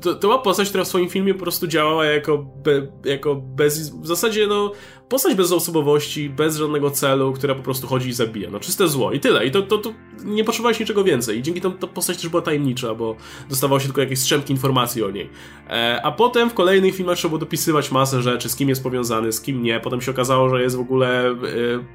To 0.00 0.14
była 0.14 0.38
postać, 0.38 0.68
która 0.68 0.84
w 0.84 0.88
swoim 0.88 1.08
filmie 1.08 1.34
po 1.34 1.40
prostu 1.40 1.66
działała 1.66 2.04
jako, 2.04 2.38
be, 2.38 2.86
jako 3.04 3.34
bez, 3.34 3.90
w 3.90 4.06
zasadzie 4.06 4.46
no, 4.46 4.72
postać 5.10 5.34
bez 5.34 5.52
osobowości, 5.52 6.30
bez 6.30 6.56
żadnego 6.56 6.90
celu, 6.90 7.32
która 7.32 7.54
po 7.54 7.62
prostu 7.62 7.86
chodzi 7.86 8.08
i 8.08 8.12
zabija. 8.12 8.50
No 8.50 8.60
czyste 8.60 8.88
zło 8.88 9.12
i 9.12 9.20
tyle. 9.20 9.46
I 9.46 9.50
to, 9.50 9.62
to, 9.62 9.78
to 9.78 9.92
nie 10.24 10.44
potrzebowałeś 10.44 10.80
niczego 10.80 11.04
więcej. 11.04 11.38
I 11.38 11.42
dzięki 11.42 11.60
temu 11.60 11.74
ta 11.74 11.86
postać 11.86 12.16
też 12.16 12.28
była 12.28 12.42
tajemnicza, 12.42 12.94
bo 12.94 13.16
dostawało 13.48 13.80
się 13.80 13.86
tylko 13.86 14.00
jakieś 14.00 14.18
strzępki 14.18 14.52
informacji 14.52 15.04
o 15.04 15.10
niej. 15.10 15.30
E, 15.68 16.00
a 16.02 16.12
potem 16.12 16.50
w 16.50 16.54
kolejnych 16.54 16.94
filmach 16.94 17.16
trzeba 17.16 17.28
było 17.28 17.38
dopisywać 17.38 17.90
masę 17.90 18.22
rzeczy, 18.22 18.48
z 18.48 18.56
kim 18.56 18.68
jest 18.68 18.82
powiązany, 18.82 19.32
z 19.32 19.40
kim 19.40 19.62
nie. 19.62 19.80
Potem 19.80 20.00
się 20.00 20.10
okazało, 20.10 20.48
że 20.48 20.62
jest 20.62 20.76
w 20.76 20.80
ogóle 20.80 21.30
e, 21.30 21.34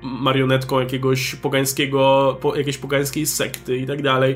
marionetką 0.02 0.80
jakiegoś 0.80 1.36
pogańskiego, 1.36 2.38
po, 2.42 2.56
jakiejś 2.56 2.78
pogańskiej 2.78 3.26
sekty 3.26 3.78
i 3.78 3.86
tak 3.86 4.02
dalej. 4.02 4.36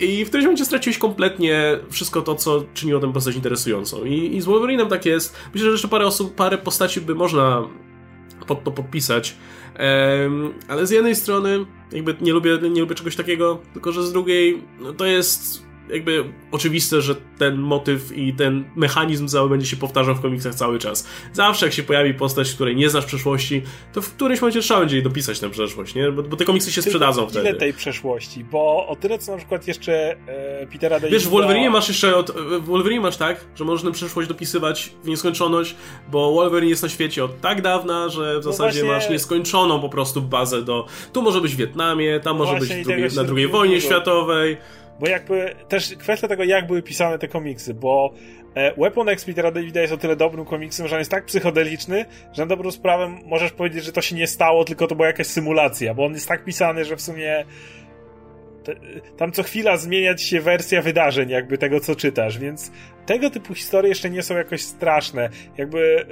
I 0.00 0.24
w 0.24 0.28
którymś 0.28 0.44
momencie 0.44 0.64
straciłeś 0.64 0.98
kompletnie 0.98 1.78
wszystko 1.90 2.22
to, 2.22 2.34
co 2.34 2.64
czyniło 2.74 3.00
tę 3.00 3.12
postać 3.12 3.36
interesującą. 3.36 4.04
I, 4.04 4.36
i 4.36 4.40
z 4.40 4.44
Wolverinem 4.44 4.88
tak 4.88 5.06
jest. 5.06 5.36
Myślę, 5.54 5.66
że 5.66 5.72
jeszcze 5.72 5.88
parę 5.88 6.06
osób, 6.06 6.34
parę 6.34 6.58
postaci 6.58 7.00
by 7.00 7.14
można 7.14 7.68
pod 8.48 8.64
to 8.64 8.70
podpisać. 8.70 9.36
ale 10.68 10.86
z 10.86 10.90
jednej 10.90 11.16
strony 11.16 11.66
jakby 11.92 12.16
nie 12.20 12.32
lubię, 12.32 12.58
nie 12.70 12.80
lubię 12.80 12.94
czegoś 12.94 13.16
takiego, 13.16 13.58
tylko 13.72 13.92
że 13.92 14.02
z 14.02 14.12
drugiej 14.12 14.62
no 14.80 14.92
to 14.92 15.06
jest 15.06 15.67
jakby 15.90 16.24
oczywiste, 16.52 17.02
że 17.02 17.14
ten 17.38 17.56
motyw 17.56 18.16
i 18.16 18.34
ten 18.34 18.70
mechanizm 18.76 19.28
cały 19.28 19.48
będzie 19.48 19.66
się 19.66 19.76
powtarzał 19.76 20.14
w 20.14 20.20
komiksach 20.20 20.54
cały 20.54 20.78
czas. 20.78 21.08
Zawsze 21.32 21.66
jak 21.66 21.74
się 21.74 21.82
pojawi 21.82 22.14
postać, 22.14 22.52
której 22.54 22.76
nie 22.76 22.90
znasz 22.90 23.04
przeszłości, 23.04 23.62
to 23.92 24.02
w 24.02 24.14
którymś 24.14 24.40
momencie 24.40 24.60
trzeba 24.60 24.80
będzie 24.80 24.96
jej 24.96 25.02
dopisać 25.02 25.40
tę 25.40 25.50
przeszłość, 25.50 25.94
nie? 25.94 26.12
Bo, 26.12 26.22
bo 26.22 26.36
te 26.36 26.44
komiksy 26.44 26.72
się 26.72 26.82
sprzedadzą 26.82 27.22
ile 27.22 27.30
wtedy. 27.30 27.48
Ile 27.48 27.58
tej 27.58 27.72
przeszłości? 27.72 28.44
Bo 28.44 28.86
o 28.86 28.96
tyle, 28.96 29.18
co 29.18 29.32
na 29.32 29.38
przykład 29.38 29.68
jeszcze 29.68 30.16
e, 30.26 30.66
Petera 30.66 31.00
Davida... 31.00 31.12
Wiesz, 31.18 31.26
w 31.26 31.30
Wolverine 31.30 31.70
masz 31.70 31.88
jeszcze... 31.88 32.16
Od, 32.16 32.30
w 32.30 32.64
Wolverine 32.64 33.02
masz 33.02 33.16
tak, 33.16 33.44
że 33.54 33.64
tę 33.84 33.92
przeszłość 33.92 34.28
dopisywać 34.28 34.92
w 35.04 35.08
nieskończoność, 35.08 35.76
bo 36.10 36.32
Wolverine 36.32 36.70
jest 36.70 36.82
na 36.82 36.88
świecie 36.88 37.24
od 37.24 37.40
tak 37.40 37.62
dawna, 37.62 38.08
że 38.08 38.40
w 38.40 38.44
no 38.44 38.52
zasadzie 38.52 38.84
właśnie... 38.84 38.94
masz 38.94 39.10
nieskończoną 39.10 39.80
po 39.80 39.88
prostu 39.88 40.22
bazę 40.22 40.62
do... 40.62 40.86
Tu 41.12 41.22
może 41.22 41.40
być 41.40 41.54
w 41.54 41.56
Wietnamie, 41.56 42.20
tam 42.20 42.36
może 42.36 42.58
być 42.58 42.84
drugiej, 42.84 43.08
na 43.16 43.24
drugiej 43.24 43.48
wojnie 43.48 43.80
światowej 43.80 44.56
bo 45.00 45.08
jakby 45.08 45.54
też 45.68 45.94
kwestia 45.98 46.28
tego, 46.28 46.44
jak 46.44 46.66
były 46.66 46.82
pisane 46.82 47.18
te 47.18 47.28
komiksy, 47.28 47.74
bo 47.74 48.14
e, 48.54 48.74
Weapon 48.74 49.08
X 49.08 49.24
Petera 49.24 49.50
Davida 49.50 49.80
jest 49.80 49.92
o 49.92 49.96
tyle 49.96 50.16
dobrym 50.16 50.44
komiksem, 50.44 50.88
że 50.88 50.96
on 50.96 51.00
jest 51.00 51.10
tak 51.10 51.24
psychodeliczny, 51.24 52.04
że 52.32 52.42
na 52.42 52.46
dobrą 52.46 52.70
sprawę 52.70 53.18
możesz 53.24 53.52
powiedzieć, 53.52 53.84
że 53.84 53.92
to 53.92 54.00
się 54.00 54.16
nie 54.16 54.26
stało, 54.26 54.64
tylko 54.64 54.86
to 54.86 54.94
była 54.94 55.06
jakaś 55.06 55.26
symulacja, 55.26 55.94
bo 55.94 56.04
on 56.06 56.12
jest 56.12 56.28
tak 56.28 56.44
pisany, 56.44 56.84
że 56.84 56.96
w 56.96 57.00
sumie 57.00 57.44
tam 59.16 59.32
co 59.32 59.42
chwila 59.42 59.76
zmieniać 59.76 60.22
się 60.22 60.40
wersja 60.40 60.82
wydarzeń, 60.82 61.30
jakby 61.30 61.58
tego, 61.58 61.80
co 61.80 61.96
czytasz, 61.96 62.38
więc 62.38 62.72
tego 63.08 63.30
typu 63.30 63.54
historie 63.54 63.88
jeszcze 63.88 64.10
nie 64.10 64.22
są 64.22 64.36
jakoś 64.36 64.62
straszne. 64.62 65.28
Jakby 65.56 66.06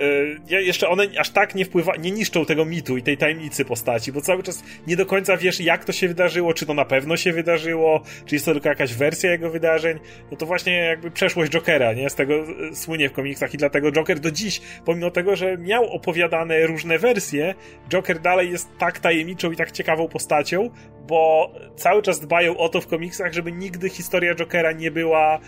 yy, 0.51 0.63
jeszcze 0.63 0.89
one 0.89 1.07
aż 1.19 1.31
tak 1.31 1.55
nie 1.55 1.65
wpływa, 1.65 1.97
nie 1.97 2.11
niszczą 2.11 2.45
tego 2.45 2.65
mitu 2.65 2.97
i 2.97 3.03
tej 3.03 3.17
tajemnicy 3.17 3.65
postaci, 3.65 4.13
bo 4.13 4.21
cały 4.21 4.43
czas 4.43 4.65
nie 4.87 4.97
do 4.97 5.07
końca 5.07 5.37
wiesz, 5.37 5.61
jak 5.61 5.85
to 5.85 5.93
się 5.93 6.09
wydarzyło, 6.09 6.55
czy 6.55 6.67
to 6.67 6.75
na 6.75 6.85
pewno 6.85 7.17
się 7.17 7.33
wydarzyło, 7.33 8.03
czy 8.27 8.35
jest 8.35 8.45
to 8.45 8.53
tylko 8.53 8.69
jakaś 8.69 8.95
wersja 8.95 9.31
jego 9.31 9.51
wydarzeń. 9.51 9.99
No 10.31 10.37
to 10.37 10.47
właśnie 10.47 10.73
jakby 10.73 11.11
przeszłość 11.11 11.53
Jokera, 11.53 11.93
nie? 11.93 12.11
Z 12.11 12.15
tego 12.15 12.35
y, 12.35 12.77
słynie 12.77 13.09
w 13.09 13.13
komiksach 13.13 13.55
i 13.55 13.59
dlatego 13.59 13.93
Joker 13.93 14.21
do 14.21 14.31
dziś, 14.31 14.61
pomimo 14.85 15.11
tego, 15.11 15.37
że 15.37 15.59
miał 15.59 15.85
opowiadane 15.85 16.67
różne 16.67 16.99
wersje, 16.99 17.55
Joker 17.89 18.21
dalej 18.21 18.51
jest 18.51 18.69
tak 18.79 18.99
tajemniczą 18.99 19.53
i 19.53 19.57
tak 19.57 19.73
ciekawą 19.73 20.09
postacią, 20.09 20.71
bo 21.07 21.53
cały 21.77 22.03
czas 22.03 22.21
dbają 22.21 22.57
o 22.57 22.69
to 22.69 22.81
w 22.81 22.87
komiksach, 22.87 23.33
żeby 23.33 23.53
nigdy 23.53 23.89
historia 23.89 24.35
Jokera 24.35 24.73
nie 24.73 24.91
była 24.91 25.41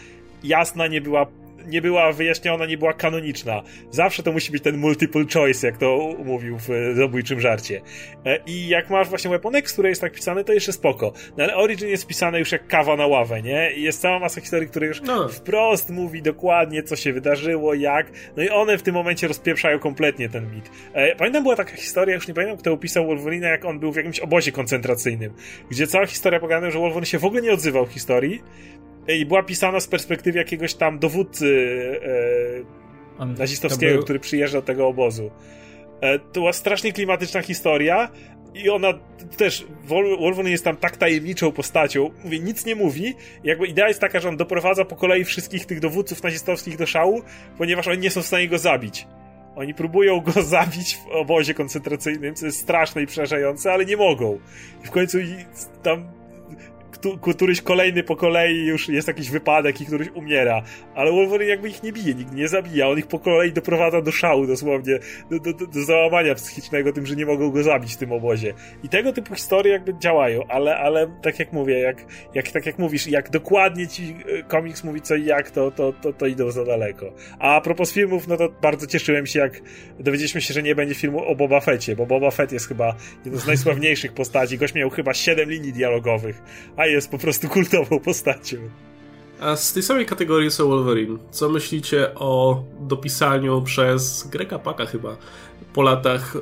jasna, 0.43 0.87
nie 0.87 1.01
była 1.01 1.27
nie 1.69 1.83
była 1.83 2.13
wyjaśniona, 2.13 2.67
nie 2.67 2.79
była 2.79 2.93
kanoniczna. 2.93 3.63
Zawsze 3.91 4.23
to 4.23 4.33
musi 4.33 4.53
być 4.53 4.63
ten 4.63 4.77
multiple 4.77 5.25
choice, 5.35 5.67
jak 5.67 5.79
to 5.79 6.15
mówił 6.25 6.59
w 6.59 6.69
zabójczym 6.95 7.41
żarcie. 7.41 7.81
E, 8.27 8.39
I 8.47 8.69
jak 8.69 8.91
masz 8.91 9.09
właśnie 9.09 9.31
Weapon 9.31 9.57
X, 9.57 9.73
które 9.73 9.89
jest 9.89 10.01
tak 10.01 10.13
pisane, 10.13 10.45
to 10.45 10.53
jeszcze 10.53 10.73
spoko. 10.73 11.13
No 11.37 11.45
ale 11.45 11.57
Origin 11.57 11.89
jest 11.89 12.07
pisane 12.07 12.39
już 12.39 12.53
jak 12.53 12.67
kawa 12.67 12.97
na 12.97 13.07
ławę, 13.07 13.43
nie? 13.43 13.73
I 13.73 13.83
jest 13.83 14.01
cała 14.01 14.19
masa 14.19 14.41
historii, 14.41 14.69
które 14.69 14.87
już 14.87 15.03
no. 15.03 15.29
wprost 15.29 15.91
mówi 15.91 16.23
dokładnie, 16.23 16.83
co 16.83 16.97
się 16.97 17.13
wydarzyło, 17.13 17.75
jak. 17.75 18.07
No 18.37 18.43
i 18.43 18.49
one 18.49 18.79
w 18.79 18.83
tym 18.83 18.95
momencie 18.95 19.29
rozpieprzają 19.29 19.79
kompletnie 19.79 20.29
ten 20.29 20.55
mit. 20.55 20.71
E, 20.93 21.17
pamiętam, 21.17 21.43
była 21.43 21.57
taka 21.57 21.77
historia, 21.77 22.15
już 22.15 22.29
nie 22.29 22.35
pamiętam, 22.35 22.59
kto 22.59 22.73
opisał 22.73 23.07
Wolverine, 23.07 23.49
jak 23.49 23.65
on 23.65 23.79
był 23.79 23.93
w 23.93 23.97
jakimś 23.97 24.21
obozie 24.21 24.53
koncentracyjnym, 24.53 25.33
gdzie 25.71 25.87
cała 25.87 26.07
historia 26.07 26.41
pogadała, 26.41 26.71
że 26.71 26.79
Wolverine 26.79 27.07
się 27.07 27.19
w 27.19 27.25
ogóle 27.25 27.43
nie 27.43 27.53
odzywał 27.53 27.87
w 27.87 27.93
historii, 27.93 28.43
i 29.17 29.27
była 29.27 29.43
pisana 29.43 29.81
z 29.81 29.87
perspektywy 29.87 30.39
jakiegoś 30.39 30.75
tam 30.75 30.99
dowódcy 30.99 31.71
e, 33.19 33.27
nazistowskiego, 33.27 33.95
był... 33.95 34.03
który 34.03 34.19
przyjeżdża 34.19 34.59
do 34.61 34.67
tego 34.67 34.87
obozu. 34.87 35.31
E, 36.01 36.19
to 36.19 36.41
była 36.41 36.53
strasznie 36.53 36.93
klimatyczna 36.93 37.43
historia 37.43 38.11
i 38.55 38.71
ona 38.71 38.93
też, 39.37 39.67
Wolverine 40.19 40.51
jest 40.51 40.65
tam 40.65 40.77
tak 40.77 40.97
tajemniczą 40.97 41.53
postacią, 41.53 42.11
mówię, 42.25 42.39
nic 42.39 42.67
nie 42.67 42.75
mówi, 42.75 43.15
jakby 43.45 43.67
idea 43.67 43.89
jest 43.89 44.01
taka, 44.01 44.21
że 44.21 44.29
on 44.29 44.37
doprowadza 44.37 44.85
po 44.85 44.97
kolei 44.97 45.25
wszystkich 45.25 45.67
tych 45.67 45.81
dowódców 45.81 46.23
nazistowskich 46.23 46.77
do 46.77 46.87
szału, 46.87 47.23
ponieważ 47.59 47.89
oni 47.89 47.99
nie 47.99 48.11
są 48.11 48.23
w 48.23 48.27
stanie 48.27 48.49
go 48.49 48.59
zabić. 48.59 49.07
Oni 49.57 49.75
próbują 49.75 50.21
go 50.21 50.43
zabić 50.57 50.97
w 50.97 51.07
obozie 51.07 51.55
koncentracyjnym, 51.55 52.35
co 52.35 52.47
jest 52.47 52.59
straszne 52.59 53.03
i 53.03 53.07
przerażające, 53.07 53.73
ale 53.73 53.85
nie 53.85 53.97
mogą. 53.97 54.39
I 54.85 54.87
w 54.87 54.91
końcu 54.91 55.19
tam 55.83 56.18
któryś 57.21 57.63
kolejny 57.63 58.03
po 58.03 58.17
kolei 58.17 58.67
już 58.67 58.89
jest 58.89 59.09
jakiś 59.09 59.31
wypadek 59.31 59.81
i 59.81 59.87
któryś 59.87 60.09
umiera. 60.15 60.63
Ale 60.95 61.13
Wolverine 61.13 61.51
jakby 61.51 61.69
ich 61.69 61.83
nie 61.83 61.93
bije, 61.93 62.15
nikt 62.15 62.33
nie 62.33 62.49
zabija. 62.49 62.89
On 62.89 62.99
ich 62.99 63.07
po 63.07 63.19
kolei 63.19 63.53
doprowadza 63.53 64.03
do 64.03 64.13
szału 64.13 64.47
dosłownie, 64.47 64.99
do, 65.31 65.53
do, 65.53 65.67
do 65.67 65.85
załamania 65.85 66.35
psychicznego 66.35 66.93
tym, 66.93 67.07
że 67.07 67.17
nie 67.17 67.27
mogą 67.27 67.51
go 67.51 67.63
zabić 67.63 67.95
w 67.95 67.97
tym 67.97 68.13
obozie. 68.13 68.55
I 68.85 68.89
tego 68.89 69.13
typu 69.13 69.35
historie 69.35 69.73
jakby 69.73 69.95
działają, 69.99 70.43
ale, 70.49 70.77
ale 70.77 71.11
tak 71.23 71.39
jak 71.39 71.53
mówię, 71.53 71.79
jak, 71.79 72.05
jak, 72.35 72.51
tak 72.51 72.67
jak 72.67 72.79
mówisz, 72.79 73.07
jak 73.07 73.31
dokładnie 73.31 73.89
ci 73.89 74.17
e, 74.39 74.43
komiks 74.43 74.85
mówi 74.85 75.01
co 75.01 75.15
i 75.15 75.25
jak, 75.25 75.51
to, 75.51 75.71
to, 75.71 75.93
to, 75.93 76.13
to 76.13 76.27
idą 76.27 76.51
za 76.51 76.65
daleko. 76.65 77.13
A, 77.39 77.61
propos 77.61 77.93
filmów, 77.93 78.29
no 78.29 78.37
to 78.37 78.49
bardzo 78.63 78.87
cieszyłem 78.87 79.27
się, 79.27 79.39
jak 79.39 79.61
dowiedzieliśmy 80.01 80.41
się, 80.41 80.55
że 80.55 80.63
nie 80.63 80.75
będzie 80.75 80.95
filmu 80.95 81.25
o 81.25 81.35
Boba 81.35 81.61
Fetcie, 81.61 81.97
bo 81.97 82.07
Boba 82.07 82.31
Fett 82.31 82.53
jest 82.53 82.69
chyba 82.69 82.95
jedną 83.25 83.41
z 83.41 83.47
najsławniejszych 83.47 84.13
postaci. 84.13 84.59
Gość 84.59 84.75
miał 84.75 84.91
chyba 84.91 85.15
7 85.15 85.51
linii 85.51 85.73
dialogowych, 85.73 86.43
a 86.77 86.87
jest 86.91 87.11
po 87.11 87.19
prostu 87.19 87.49
kultową 87.49 88.01
postacią. 88.01 88.57
A 89.41 89.57
z 89.57 89.73
tej 89.73 89.83
samej 89.83 90.07
kategorii 90.07 90.51
są 90.51 90.69
Wolverine. 90.69 91.19
Co 91.31 91.49
myślicie 91.49 92.15
o 92.15 92.63
dopisaniu 92.81 93.63
przez 93.63 94.29
Grega 94.31 94.59
Paka 94.59 94.87
chyba 94.87 95.17
po 95.75 95.83
latach 95.83 96.37
e, 96.37 96.41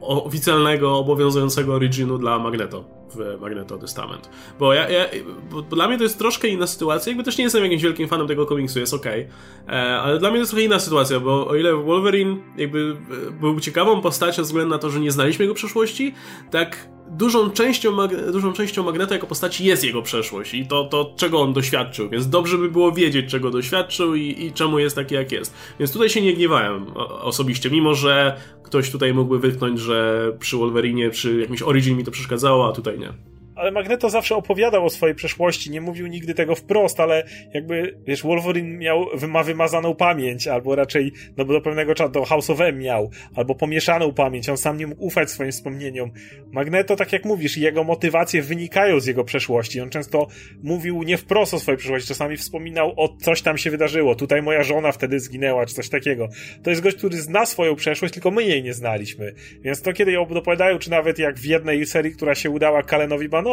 oficjalnego, 0.00 0.98
obowiązującego 0.98 1.74
originu 1.74 2.18
dla 2.18 2.38
Magneto 2.38 2.98
w 3.14 3.40
Magneto 3.40 3.78
Testament. 3.78 4.30
Bo, 4.58 4.74
ja, 4.74 4.88
ja 4.88 5.04
bo 5.50 5.62
dla 5.62 5.88
mnie 5.88 5.96
to 5.96 6.02
jest 6.02 6.18
troszkę 6.18 6.48
inna 6.48 6.66
sytuacja, 6.66 7.10
jakby 7.10 7.24
też 7.24 7.38
nie 7.38 7.44
jestem 7.44 7.62
jakimś 7.62 7.82
wielkim 7.82 8.08
fanem 8.08 8.28
tego 8.28 8.46
komiksu, 8.46 8.78
jest 8.78 8.94
ok, 8.94 9.06
e, 9.06 9.28
ale 9.72 10.18
dla 10.18 10.30
mnie 10.30 10.38
to 10.38 10.42
jest 10.42 10.50
trochę 10.50 10.64
inna 10.64 10.78
sytuacja, 10.78 11.20
bo 11.20 11.48
o 11.48 11.56
ile 11.56 11.74
Wolverine 11.74 12.36
jakby 12.56 12.96
e, 13.28 13.30
był 13.30 13.60
ciekawą 13.60 14.00
postacią 14.00 14.36
ze 14.36 14.42
względu 14.42 14.70
na 14.70 14.78
to, 14.78 14.90
że 14.90 15.00
nie 15.00 15.10
znaliśmy 15.10 15.44
jego 15.44 15.54
przeszłości, 15.54 16.14
tak 16.50 16.88
dużą 17.10 17.50
częścią, 17.50 17.96
dużą 18.32 18.52
częścią 18.52 18.82
Magneta 18.82 19.14
jako 19.14 19.26
postaci 19.26 19.64
jest 19.64 19.84
jego 19.84 20.02
przeszłość 20.02 20.54
i 20.54 20.66
to, 20.66 20.84
to 20.84 21.14
czego 21.16 21.40
on 21.40 21.52
doświadczył, 21.52 22.08
więc 22.08 22.28
dobrze 22.28 22.58
by 22.58 22.70
było 22.70 22.92
wiedzieć, 22.92 23.30
czego 23.30 23.50
doświadczył 23.50 24.14
i, 24.14 24.44
i 24.44 24.52
czemu 24.52 24.78
jest 24.78 24.96
taki, 24.96 25.14
jak 25.14 25.32
jest. 25.32 25.54
Więc 25.78 25.92
tutaj 25.92 26.08
się 26.08 26.22
nie 26.22 26.34
gniewałem 26.34 26.86
osobiście, 27.20 27.70
mimo 27.70 27.94
że 27.94 28.36
ktoś 28.62 28.90
tutaj 28.90 29.14
mógłby 29.14 29.38
wytknąć, 29.38 29.80
że 29.80 30.32
przy 30.38 30.56
Wolverine, 30.56 31.10
przy 31.10 31.40
jakimś 31.40 31.62
Origin 31.62 31.96
mi 31.96 32.04
to 32.04 32.10
przeszkadzało, 32.10 32.68
a 32.68 32.72
tutaj 32.72 32.98
nie 32.98 33.12
ale 33.58 33.70
Magneto 33.70 34.10
zawsze 34.10 34.36
opowiadał 34.36 34.84
o 34.84 34.90
swojej 34.90 35.14
przeszłości, 35.14 35.70
nie 35.70 35.80
mówił 35.80 36.06
nigdy 36.06 36.34
tego 36.34 36.54
wprost, 36.54 37.00
ale 37.00 37.24
jakby, 37.54 37.98
wiesz, 38.06 38.22
Wolverine 38.22 38.78
miał, 38.78 39.06
ma 39.28 39.42
wymazaną 39.42 39.94
pamięć, 39.94 40.48
albo 40.48 40.74
raczej, 40.74 41.12
no 41.36 41.44
bo 41.44 41.52
do 41.52 41.60
pewnego 41.60 41.94
czasu 41.94 42.12
to 42.12 42.24
House 42.24 42.50
of 42.50 42.60
M 42.60 42.78
miał, 42.78 43.10
albo 43.34 43.54
pomieszaną 43.54 44.12
pamięć, 44.12 44.48
on 44.48 44.56
sam 44.56 44.76
nie 44.76 44.86
mógł 44.86 45.04
ufać 45.04 45.30
swoim 45.30 45.52
wspomnieniom. 45.52 46.10
Magneto, 46.52 46.96
tak 46.96 47.12
jak 47.12 47.24
mówisz, 47.24 47.56
jego 47.56 47.84
motywacje 47.84 48.42
wynikają 48.42 49.00
z 49.00 49.06
jego 49.06 49.24
przeszłości, 49.24 49.80
on 49.80 49.90
często 49.90 50.26
mówił 50.62 51.02
nie 51.02 51.16
wprost 51.16 51.54
o 51.54 51.58
swojej 51.58 51.78
przeszłości, 51.78 52.08
czasami 52.08 52.36
wspominał 52.36 52.92
o 52.96 53.16
coś 53.20 53.42
tam 53.42 53.58
się 53.58 53.70
wydarzyło, 53.70 54.14
tutaj 54.14 54.42
moja 54.42 54.62
żona 54.62 54.92
wtedy 54.92 55.20
zginęła, 55.20 55.66
czy 55.66 55.74
coś 55.74 55.88
takiego. 55.88 56.28
To 56.62 56.70
jest 56.70 56.82
gość, 56.82 56.96
który 56.96 57.16
zna 57.16 57.46
swoją 57.46 57.76
przeszłość, 57.76 58.14
tylko 58.14 58.30
my 58.30 58.44
jej 58.44 58.62
nie 58.62 58.74
znaliśmy. 58.74 59.34
Więc 59.60 59.82
to, 59.82 59.92
kiedy 59.92 60.12
ją 60.12 60.26
dopowiadają, 60.26 60.78
czy 60.78 60.90
nawet 60.90 61.18
jak 61.18 61.38
w 61.38 61.44
jednej 61.44 61.86
serii, 61.86 62.12
która 62.12 62.34
się 62.34 62.50
udała 62.50 62.82
Kalenowi 62.82 63.28
Banowi, 63.28 63.47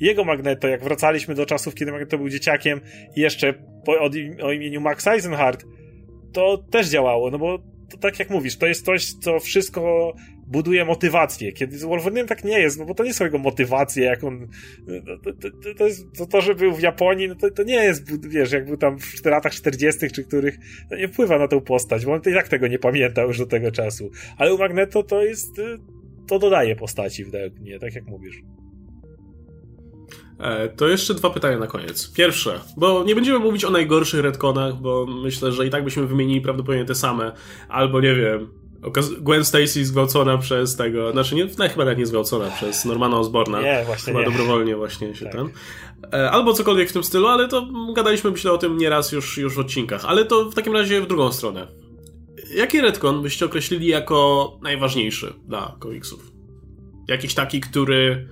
Jego 0.00 0.24
Magneto, 0.24 0.68
jak 0.68 0.84
wracaliśmy 0.84 1.34
do 1.34 1.46
czasów, 1.46 1.74
kiedy 1.74 1.92
Magneto 1.92 2.18
był 2.18 2.28
dzieciakiem 2.28 2.80
i 3.16 3.20
jeszcze 3.20 3.54
po, 3.84 3.92
o, 3.92 4.10
o 4.42 4.52
imieniu 4.52 4.80
Max 4.80 5.06
Eisenhardt, 5.06 5.64
to 6.32 6.58
też 6.70 6.88
działało, 6.88 7.30
no 7.30 7.38
bo 7.38 7.58
to 7.90 7.96
tak 7.98 8.18
jak 8.18 8.30
mówisz, 8.30 8.56
to 8.56 8.66
jest 8.66 8.84
coś, 8.84 9.12
co 9.12 9.40
wszystko 9.40 10.12
buduje 10.46 10.84
motywację. 10.84 11.52
Kiedy 11.52 11.78
z 11.78 11.84
Wolverine'em 11.84 12.26
tak 12.26 12.44
nie 12.44 12.60
jest, 12.60 12.78
no 12.78 12.84
bo 12.84 12.94
to 12.94 13.04
nie 13.04 13.14
są 13.14 13.24
jego 13.24 13.38
motywacje, 13.38 14.04
jak 14.04 14.24
on. 14.24 14.48
No, 14.86 15.16
to, 15.24 15.32
to, 15.32 15.74
to, 15.74 15.86
jest, 15.86 16.06
to, 16.18 16.26
to, 16.26 16.40
że 16.40 16.54
był 16.54 16.72
w 16.72 16.80
Japonii, 16.80 17.28
no 17.28 17.34
to, 17.34 17.50
to 17.50 17.62
nie 17.62 17.74
jest, 17.74 18.28
wiesz, 18.28 18.52
jak 18.52 18.66
był 18.66 18.76
tam 18.76 18.98
w 18.98 19.24
latach 19.24 19.52
40., 19.52 20.10
czy 20.10 20.24
których, 20.24 20.58
to 20.90 20.96
nie 20.96 21.08
wpływa 21.08 21.38
na 21.38 21.48
tę 21.48 21.60
postać, 21.60 22.06
bo 22.06 22.12
on 22.12 22.20
i 22.20 22.34
tak 22.34 22.48
tego 22.48 22.66
nie 22.66 22.78
pamiętał 22.78 23.28
już 23.28 23.38
do 23.38 23.46
tego 23.46 23.70
czasu. 23.70 24.10
Ale 24.36 24.54
u 24.54 24.58
Magneto 24.58 25.02
to 25.02 25.22
jest. 25.22 25.58
Y, 25.58 25.78
to 26.26 26.38
dodaje 26.38 26.76
postaci, 26.76 27.24
wydaje 27.24 27.50
mnie, 27.50 27.78
tak 27.78 27.94
jak 27.94 28.06
mówisz. 28.06 28.42
E, 30.40 30.68
to 30.68 30.88
jeszcze 30.88 31.14
dwa 31.14 31.30
pytania 31.30 31.58
na 31.58 31.66
koniec. 31.66 32.12
Pierwsze, 32.12 32.60
bo 32.76 33.04
nie 33.04 33.14
będziemy 33.14 33.38
mówić 33.38 33.64
o 33.64 33.70
najgorszych 33.70 34.20
redconach, 34.20 34.74
bo 34.74 35.06
myślę, 35.06 35.52
że 35.52 35.66
i 35.66 35.70
tak 35.70 35.84
byśmy 35.84 36.06
wymienili 36.06 36.40
prawdopodobnie 36.40 36.84
te 36.84 36.94
same. 36.94 37.32
Albo 37.68 38.00
nie 38.00 38.14
wiem, 38.14 38.48
Gwen 39.20 39.44
Stacy 39.44 39.84
zgwałcona 39.84 40.38
przez 40.38 40.76
tego, 40.76 41.12
znaczy 41.12 41.34
nie, 41.34 41.44
no, 41.58 41.68
chyba 41.68 41.84
nawet 41.84 41.98
nie 41.98 42.06
zgwałcona, 42.06 42.50
przez 42.50 42.84
Normana 42.84 43.18
Osborna. 43.18 43.62
Nie, 43.62 43.82
właśnie 43.86 44.12
Chyba 44.12 44.24
nie. 44.24 44.30
dobrowolnie 44.30 44.76
właśnie 44.76 45.14
się 45.14 45.24
tak. 45.24 45.34
ten. 45.34 45.48
E, 46.12 46.30
albo 46.30 46.52
cokolwiek 46.52 46.90
w 46.90 46.92
tym 46.92 47.04
stylu, 47.04 47.26
ale 47.26 47.48
to 47.48 47.68
gadaliśmy 47.94 48.30
myślę 48.30 48.52
o 48.52 48.58
tym 48.58 48.78
nieraz 48.78 49.12
już, 49.12 49.38
już 49.38 49.54
w 49.54 49.58
odcinkach. 49.58 50.04
Ale 50.04 50.24
to 50.24 50.50
w 50.50 50.54
takim 50.54 50.72
razie 50.72 51.00
w 51.00 51.06
drugą 51.06 51.32
stronę. 51.32 51.66
Jaki 52.54 52.80
redcon 52.80 53.22
byście 53.22 53.46
określili 53.46 53.86
jako 53.86 54.52
najważniejszy 54.62 55.34
dla 55.48 55.76
komiksów? 55.78 56.32
Jakiś 57.08 57.34
taki, 57.34 57.60
który 57.60 58.28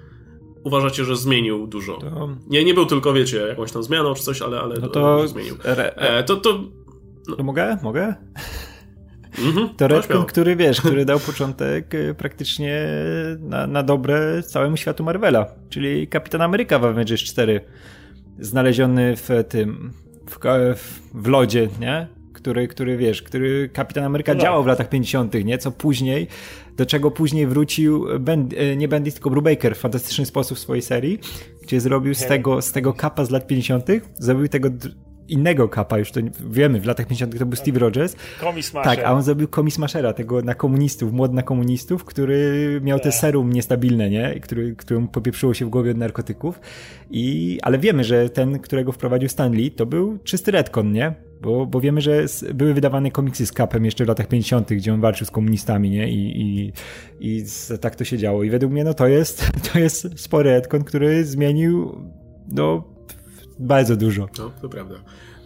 uważacie, 0.64 1.04
że 1.04 1.16
zmienił 1.16 1.66
dużo? 1.66 1.96
To... 1.96 2.28
Nie, 2.46 2.64
nie 2.64 2.74
był 2.74 2.86
tylko, 2.86 3.12
wiecie, 3.12 3.38
jakąś 3.38 3.72
tam 3.72 3.82
zmianą 3.82 4.14
czy 4.14 4.22
coś, 4.22 4.42
ale, 4.42 4.60
ale 4.60 4.78
no 4.80 4.88
to... 4.88 5.28
zmienił. 5.28 5.54
E, 5.64 6.24
to, 6.24 6.36
to... 6.36 6.60
No. 7.28 7.36
to 7.36 7.42
mogę? 7.42 7.78
Mogę? 7.82 8.14
Mhm, 9.38 9.68
to 9.76 9.88
Redcon, 9.88 10.26
który 10.26 10.56
wiesz, 10.56 10.80
który 10.80 11.04
dał 11.12 11.20
początek 11.20 11.94
y, 11.94 12.14
praktycznie 12.18 12.86
na, 13.40 13.66
na 13.66 13.82
dobre 13.82 14.42
całemu 14.42 14.76
światu 14.76 15.04
Marvela, 15.04 15.46
czyli 15.68 16.08
Kapitan 16.08 16.40
Ameryka 16.40 16.78
w 16.78 16.84
Avengers 16.84 17.22
4, 17.22 17.60
znaleziony 18.38 19.16
w 19.16 19.28
tym, 19.48 19.92
w, 20.30 20.38
w 21.14 21.26
lodzie, 21.26 21.68
nie? 21.80 22.06
Który, 22.32 22.68
który 22.68 22.96
wiesz, 22.96 23.22
który 23.22 23.68
Kapitan 23.68 24.04
Ameryka 24.04 24.34
no. 24.34 24.40
działał 24.40 24.64
w 24.64 24.66
latach 24.66 24.88
50., 24.88 25.34
nie? 25.44 25.58
Co 25.58 25.70
później, 25.70 26.28
do 26.78 26.86
czego 26.86 27.10
później 27.10 27.46
wrócił 27.46 28.06
y, 28.52 28.76
nie 28.76 28.88
Bendis, 28.88 29.14
tylko 29.14 29.30
Brubaker 29.30 29.76
w 29.76 29.78
fantastyczny 29.78 30.26
sposób 30.26 30.58
w 30.58 30.60
swojej 30.60 30.82
serii, 30.82 31.18
gdzie 31.62 31.80
zrobił 31.80 32.14
z 32.14 32.26
tego, 32.26 32.62
z 32.62 32.72
tego 32.72 32.92
kapa 32.92 33.24
z 33.24 33.30
lat 33.30 33.46
50., 33.46 33.86
zrobił 34.18 34.48
tego 34.48 34.68
innego 35.28 35.68
kapa, 35.68 35.98
już 35.98 36.12
to 36.12 36.20
wiemy, 36.50 36.80
w 36.80 36.86
latach 36.86 37.06
50. 37.06 37.38
to 37.38 37.46
był 37.46 37.56
Steve 37.56 37.78
Rogers. 37.78 38.16
Tak, 38.84 38.98
a 39.04 39.12
on 39.12 39.22
zrobił 39.22 39.48
komismaszera, 39.48 40.12
tego 40.12 40.42
na 40.42 40.54
komunistów, 40.54 41.12
młod 41.12 41.32
na 41.32 41.42
komunistów, 41.42 42.04
który 42.04 42.80
miał 42.84 42.98
te 42.98 43.10
tak. 43.10 43.14
serum 43.14 43.52
niestabilne, 43.52 44.10
nie? 44.10 44.40
Który, 44.40 44.76
któremu 44.76 45.08
popieprzyło 45.08 45.54
się 45.54 45.66
w 45.66 45.68
głowie 45.68 45.90
od 45.90 45.96
narkotyków. 45.96 46.60
I, 47.10 47.58
ale 47.62 47.78
wiemy, 47.78 48.04
że 48.04 48.30
ten, 48.30 48.58
którego 48.58 48.92
wprowadził 48.92 49.28
Stan 49.28 49.52
Lee, 49.52 49.70
to 49.70 49.86
był 49.86 50.18
czysty 50.24 50.50
retcon, 50.50 50.92
nie? 50.92 51.14
Bo, 51.40 51.66
bo 51.66 51.80
wiemy, 51.80 52.00
że 52.00 52.26
były 52.54 52.74
wydawane 52.74 53.10
komiksy 53.10 53.46
z 53.46 53.52
kapem 53.52 53.84
jeszcze 53.84 54.04
w 54.04 54.08
latach 54.08 54.28
50., 54.28 54.68
gdzie 54.68 54.94
on 54.94 55.00
walczył 55.00 55.26
z 55.26 55.30
komunistami, 55.30 55.90
nie? 55.90 56.10
I, 56.10 56.40
i, 56.40 56.72
i 57.20 57.44
tak 57.80 57.96
to 57.96 58.04
się 58.04 58.18
działo. 58.18 58.42
I 58.42 58.50
według 58.50 58.72
mnie, 58.72 58.84
no 58.84 58.94
to 58.94 59.06
jest, 59.06 59.50
to 59.72 59.78
jest 59.78 60.20
spory 60.20 60.50
retcon, 60.50 60.84
który 60.84 61.24
zmienił, 61.24 62.00
no, 62.48 62.84
bardzo 63.58 63.96
dużo. 63.96 64.28
No, 64.38 64.50
to 64.62 64.68
prawda. 64.68 64.94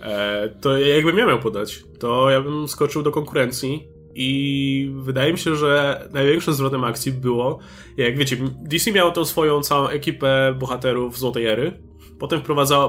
E, 0.02 0.48
to 0.60 0.78
jakbym 0.78 1.18
ja 1.18 1.26
miał 1.26 1.38
podać, 1.40 1.84
to 1.98 2.30
ja 2.30 2.40
bym 2.40 2.68
skoczył 2.68 3.02
do 3.02 3.10
konkurencji 3.10 3.88
i 4.14 4.92
wydaje 4.94 5.32
mi 5.32 5.38
się, 5.38 5.56
że 5.56 6.02
największym 6.12 6.54
zwrotem 6.54 6.84
akcji 6.84 7.12
było, 7.12 7.58
jak 7.96 8.18
wiecie, 8.18 8.36
DC 8.62 8.92
miało 8.92 9.10
tą 9.10 9.24
swoją 9.24 9.60
całą 9.60 9.88
ekipę 9.88 10.54
bohaterów 10.58 11.18
Złotej 11.18 11.46
Ery, 11.46 11.72
potem, 12.22 12.40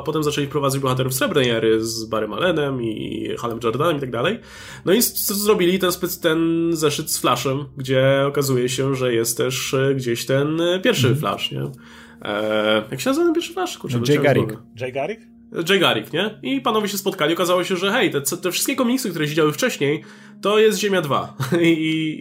potem 0.05 0.23
zaczęli 0.23 0.47
wprowadzać 0.47 0.81
bohaterów 0.81 1.14
Srebrnej 1.14 1.49
Ery 1.49 1.85
z 1.85 2.05
Barrym 2.05 2.34
Allenem 2.34 2.81
i 2.81 3.30
Halem 3.39 3.60
Jordanem 3.64 3.97
i 3.97 3.99
tak 3.99 4.11
dalej. 4.11 4.39
No 4.85 4.93
i 4.93 5.01
zrobili 5.01 5.80
ten, 5.80 5.91
ten 6.22 6.69
zeszyt 6.72 7.11
z 7.11 7.18
Flashem, 7.18 7.65
gdzie 7.77 8.26
okazuje 8.27 8.69
się, 8.69 8.95
że 8.95 9.14
jest 9.14 9.38
też 9.38 9.73
e, 9.73 9.95
gdzieś 9.95 10.26
ten 10.26 10.61
e, 10.61 10.80
pierwszy 10.80 11.07
mm. 11.07 11.19
Flash, 11.19 11.51
nie? 11.51 11.61
Eee, 11.61 12.84
jak 12.91 13.01
się 13.01 13.10
nazywa 13.10 13.26
ten 13.26 13.34
pierwszy 13.34 13.53
Flash? 13.53 13.77
Kurczę, 13.77 13.99
Jay 14.07 14.19
Garrick. 14.19 14.57
Jay 14.81 14.91
Garrick? 14.91 15.32
Jay 15.70 15.80
Garrick, 15.80 16.14
nie? 16.14 16.40
I 16.44 16.62
panowie 16.62 16.88
się 16.88 16.98
spotkali, 16.98 17.34
okazało 17.34 17.64
się, 17.64 17.78
że 17.78 17.92
hej, 17.92 18.12
te, 18.12 18.22
te 18.22 18.52
wszystkie 18.52 18.76
komiksy, 18.76 19.10
które 19.10 19.28
się 19.28 19.34
działy 19.34 19.52
wcześniej, 19.52 20.04
to 20.42 20.60
jest 20.60 20.80
Ziemia 20.80 21.02
2 21.02 21.38
I, 21.62 21.68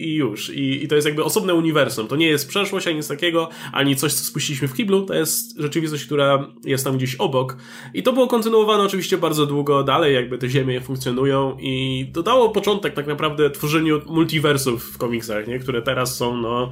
i 0.01 0.15
już. 0.15 0.51
I, 0.51 0.85
I, 0.85 0.89
to 0.89 0.95
jest 0.95 1.07
jakby 1.07 1.25
osobne 1.25 1.55
uniwersum. 1.55 2.09
To 2.09 2.17
nie 2.17 2.27
jest 2.27 2.49
przeszłość, 2.49 2.87
ani 2.87 2.97
nic 2.97 3.09
takiego, 3.09 3.49
ani 3.73 3.97
coś, 3.97 4.15
co 4.15 4.25
spuściliśmy 4.25 4.69
w 4.69 4.75
kiblu, 4.75 5.03
to 5.03 5.15
jest 5.15 5.59
rzeczywistość, 5.59 6.05
która 6.05 6.47
jest 6.65 6.85
tam 6.85 6.97
gdzieś 6.97 7.15
obok. 7.15 7.57
I 7.95 8.03
to 8.03 8.13
było 8.13 8.27
kontynuowane 8.27 8.85
oczywiście 8.85 9.19
bardzo 9.19 9.47
długo 9.47 9.85
dalej, 9.85 10.15
jakby 10.15 10.39
te 10.39 10.49
Ziemie 10.49 10.81
funkcjonują 10.81 11.57
i 11.61 12.07
dodało 12.13 12.51
początek 12.51 12.95
tak 12.95 13.07
naprawdę 13.07 13.51
tworzeniu 13.51 14.01
multiversów 14.07 14.85
w 14.85 14.99
komiksach, 14.99 15.47
nie? 15.47 15.59
Które 15.59 15.83
teraz 15.83 16.17
są, 16.17 16.37
no, 16.37 16.71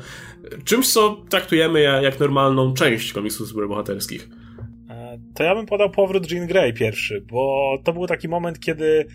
czymś, 0.65 0.89
co 0.89 1.17
traktujemy 1.29 1.81
jak 1.81 2.21
normalną 2.21 2.75
część 2.75 3.13
komiksów 3.13 3.49
superbohaterskich 3.49 4.40
to 5.35 5.45
ja 5.45 5.55
bym 5.55 5.67
podał 5.67 5.91
powrót 5.91 6.31
Jean 6.31 6.47
Grey 6.47 6.73
pierwszy, 6.73 7.21
bo 7.21 7.75
to 7.85 7.93
był 7.93 8.07
taki 8.07 8.29
moment, 8.29 8.61
kiedy 8.61 9.07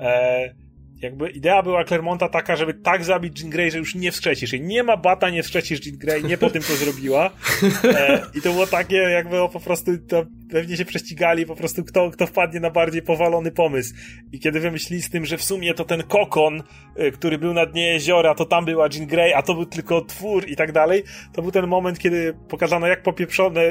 e, 0.00 0.54
jakby 1.02 1.30
idea 1.30 1.62
była 1.62 1.84
Clermonta 1.84 2.28
taka, 2.28 2.56
żeby 2.56 2.74
tak 2.74 3.04
zabić 3.04 3.40
Jean 3.40 3.50
Grey, 3.50 3.70
że 3.70 3.78
już 3.78 3.94
nie 3.94 4.12
wskrzecisz 4.12 4.52
jej. 4.52 4.62
Nie 4.62 4.82
ma 4.82 4.96
bata, 4.96 5.30
nie 5.30 5.42
wskrzecisz 5.42 5.86
Jean 5.86 5.98
Grey, 5.98 6.24
nie 6.24 6.38
po 6.38 6.50
tym 6.50 6.62
to 6.62 6.76
zrobiła. 6.76 7.30
E, 7.84 8.22
I 8.34 8.42
to 8.42 8.52
było 8.52 8.66
takie, 8.66 8.96
jakby 8.96 9.36
po 9.52 9.60
prostu 9.60 9.98
to 10.08 10.26
pewnie 10.50 10.76
się 10.76 10.84
prześcigali, 10.84 11.46
po 11.46 11.56
prostu 11.56 11.84
kto, 11.84 12.10
kto 12.10 12.26
wpadnie 12.26 12.60
na 12.60 12.70
bardziej 12.70 13.02
powalony 13.02 13.50
pomysł. 13.50 13.94
I 14.32 14.40
kiedy 14.40 14.60
wymyślili 14.60 15.02
z 15.02 15.10
tym, 15.10 15.26
że 15.26 15.36
w 15.36 15.44
sumie 15.44 15.74
to 15.74 15.84
ten 15.84 16.02
kokon, 16.02 16.62
e, 16.96 17.10
który 17.10 17.38
był 17.38 17.54
na 17.54 17.66
dnie 17.66 17.92
jeziora, 17.92 18.34
to 18.34 18.44
tam 18.44 18.64
była 18.64 18.88
Jean 18.94 19.06
Grey, 19.06 19.34
a 19.34 19.42
to 19.42 19.54
był 19.54 19.66
tylko 19.66 20.00
twór 20.04 20.48
i 20.48 20.56
tak 20.56 20.72
dalej, 20.72 21.02
to 21.32 21.42
był 21.42 21.50
ten 21.50 21.66
moment, 21.66 21.98
kiedy 21.98 22.34
pokazano 22.48 22.86
jak 22.86 23.02
popieprzone, 23.02 23.62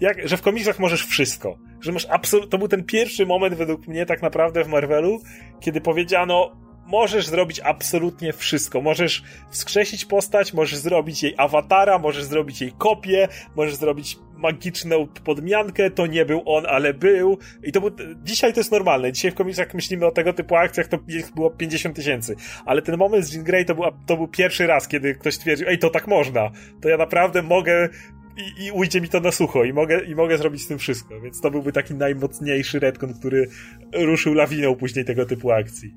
jak, 0.00 0.28
że 0.28 0.36
w 0.36 0.42
komiksach 0.42 0.78
możesz 0.78 1.06
wszystko. 1.06 1.58
Że 1.80 1.92
masz 1.92 2.06
absolutnie, 2.10 2.50
to 2.50 2.58
był 2.58 2.68
ten 2.68 2.84
pierwszy 2.84 3.26
moment 3.26 3.54
według 3.54 3.88
mnie 3.88 4.06
tak 4.06 4.22
naprawdę 4.22 4.64
w 4.64 4.68
Marvelu, 4.68 5.20
kiedy 5.60 5.80
powiedziano, 5.80 6.65
możesz 6.86 7.26
zrobić 7.26 7.60
absolutnie 7.60 8.32
wszystko. 8.32 8.80
Możesz 8.80 9.22
wskrzesić 9.50 10.04
postać, 10.04 10.54
możesz 10.54 10.78
zrobić 10.78 11.22
jej 11.22 11.34
awatara, 11.36 11.98
możesz 11.98 12.24
zrobić 12.24 12.60
jej 12.60 12.72
kopię, 12.78 13.28
możesz 13.56 13.74
zrobić 13.74 14.18
magiczną 14.36 15.06
podmiankę, 15.24 15.90
to 15.90 16.06
nie 16.06 16.24
był 16.24 16.42
on, 16.46 16.66
ale 16.66 16.94
był. 16.94 17.38
I 17.62 17.72
to 17.72 17.80
był, 17.80 17.90
dzisiaj 18.22 18.52
to 18.52 18.60
jest 18.60 18.72
normalne. 18.72 19.12
Dzisiaj 19.12 19.30
w 19.30 19.34
komiksach 19.34 19.74
myślimy 19.74 20.06
o 20.06 20.10
tego 20.10 20.32
typu 20.32 20.56
akcjach, 20.56 20.88
to 20.88 20.98
było 21.34 21.50
50 21.50 21.96
tysięcy. 21.96 22.36
Ale 22.66 22.82
ten 22.82 22.96
moment 22.96 23.24
z 23.24 23.32
Jean 23.32 23.44
Grey 23.44 23.64
to 23.64 23.74
był, 23.74 23.84
to 24.06 24.16
był 24.16 24.28
pierwszy 24.28 24.66
raz, 24.66 24.88
kiedy 24.88 25.14
ktoś 25.14 25.34
stwierdził, 25.34 25.68
ej, 25.68 25.78
to 25.78 25.90
tak 25.90 26.06
można. 26.06 26.50
To 26.80 26.88
ja 26.88 26.96
naprawdę 26.96 27.42
mogę 27.42 27.88
i, 28.36 28.64
i 28.64 28.70
ujdzie 28.70 29.00
mi 29.00 29.08
to 29.08 29.20
na 29.20 29.32
sucho 29.32 29.64
i 29.64 29.72
mogę, 29.72 30.04
i 30.04 30.14
mogę 30.14 30.38
zrobić 30.38 30.62
z 30.62 30.66
tym 30.66 30.78
wszystko. 30.78 31.20
Więc 31.20 31.40
to 31.40 31.50
byłby 31.50 31.72
taki 31.72 31.94
najmocniejszy 31.94 32.80
retcon, 32.80 33.14
który 33.14 33.48
ruszył 33.92 34.34
lawiną 34.34 34.76
później 34.76 35.04
tego 35.04 35.26
typu 35.26 35.50
akcji. 35.50 35.94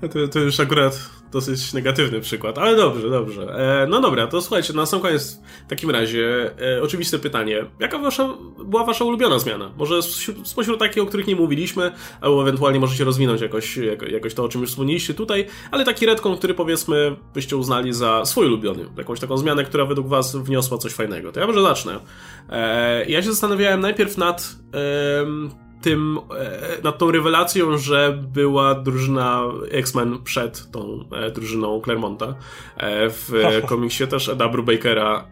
To, 0.00 0.28
to 0.28 0.40
już 0.40 0.60
akurat 0.60 1.10
dosyć 1.34 1.72
negatywny 1.72 2.20
przykład, 2.20 2.58
ale 2.58 2.76
dobrze, 2.76 3.10
dobrze. 3.10 3.42
E, 3.82 3.86
no 3.86 4.00
dobra, 4.00 4.26
to 4.26 4.42
słuchajcie, 4.42 4.72
na 4.72 4.86
sam 4.86 5.00
koniec 5.00 5.40
w 5.66 5.70
takim 5.70 5.90
razie 5.90 6.50
e, 6.76 6.82
oczywiste 6.82 7.18
pytanie. 7.18 7.64
Jaka 7.80 7.98
wasza, 7.98 8.28
była 8.64 8.84
wasza 8.84 9.04
ulubiona 9.04 9.38
zmiana? 9.38 9.72
Może 9.76 10.02
spośród 10.44 10.78
takich, 10.78 11.02
o 11.02 11.06
których 11.06 11.26
nie 11.26 11.36
mówiliśmy, 11.36 11.92
albo 12.20 12.42
ewentualnie 12.42 12.80
możecie 12.80 13.04
rozwinąć 13.04 13.40
jakoś, 13.40 13.78
jakoś 14.10 14.34
to, 14.34 14.44
o 14.44 14.48
czym 14.48 14.60
już 14.60 14.70
wspomnieliście 14.70 15.14
tutaj, 15.14 15.46
ale 15.70 15.84
taki 15.84 16.06
redkon, 16.06 16.36
który 16.36 16.54
powiedzmy 16.54 17.16
byście 17.34 17.56
uznali 17.56 17.92
za 17.92 18.24
swój 18.24 18.46
ulubiony. 18.46 18.84
Jakąś 18.98 19.20
taką 19.20 19.36
zmianę, 19.36 19.64
która 19.64 19.84
według 19.84 20.08
was 20.08 20.36
wniosła 20.36 20.78
coś 20.78 20.92
fajnego. 20.92 21.32
To 21.32 21.40
ja 21.40 21.46
może 21.46 21.62
zacznę. 21.62 22.00
E, 22.50 23.10
ja 23.10 23.22
się 23.22 23.28
zastanawiałem 23.28 23.80
najpierw 23.80 24.18
nad 24.18 24.56
tym, 25.84 26.18
e, 26.38 26.82
nad 26.82 26.98
tą 26.98 27.10
rewelacją, 27.10 27.78
że 27.78 28.18
była 28.32 28.74
drużyna 28.74 29.42
X-Men 29.70 30.18
przed 30.24 30.70
tą 30.70 31.04
e, 31.12 31.30
drużyną 31.30 31.80
Claremonta. 31.84 32.34
E, 32.76 33.10
w 33.10 33.32
komiksie 33.66 34.06
też 34.06 34.28
Eda 34.28 34.48
Brubakera 34.48 35.24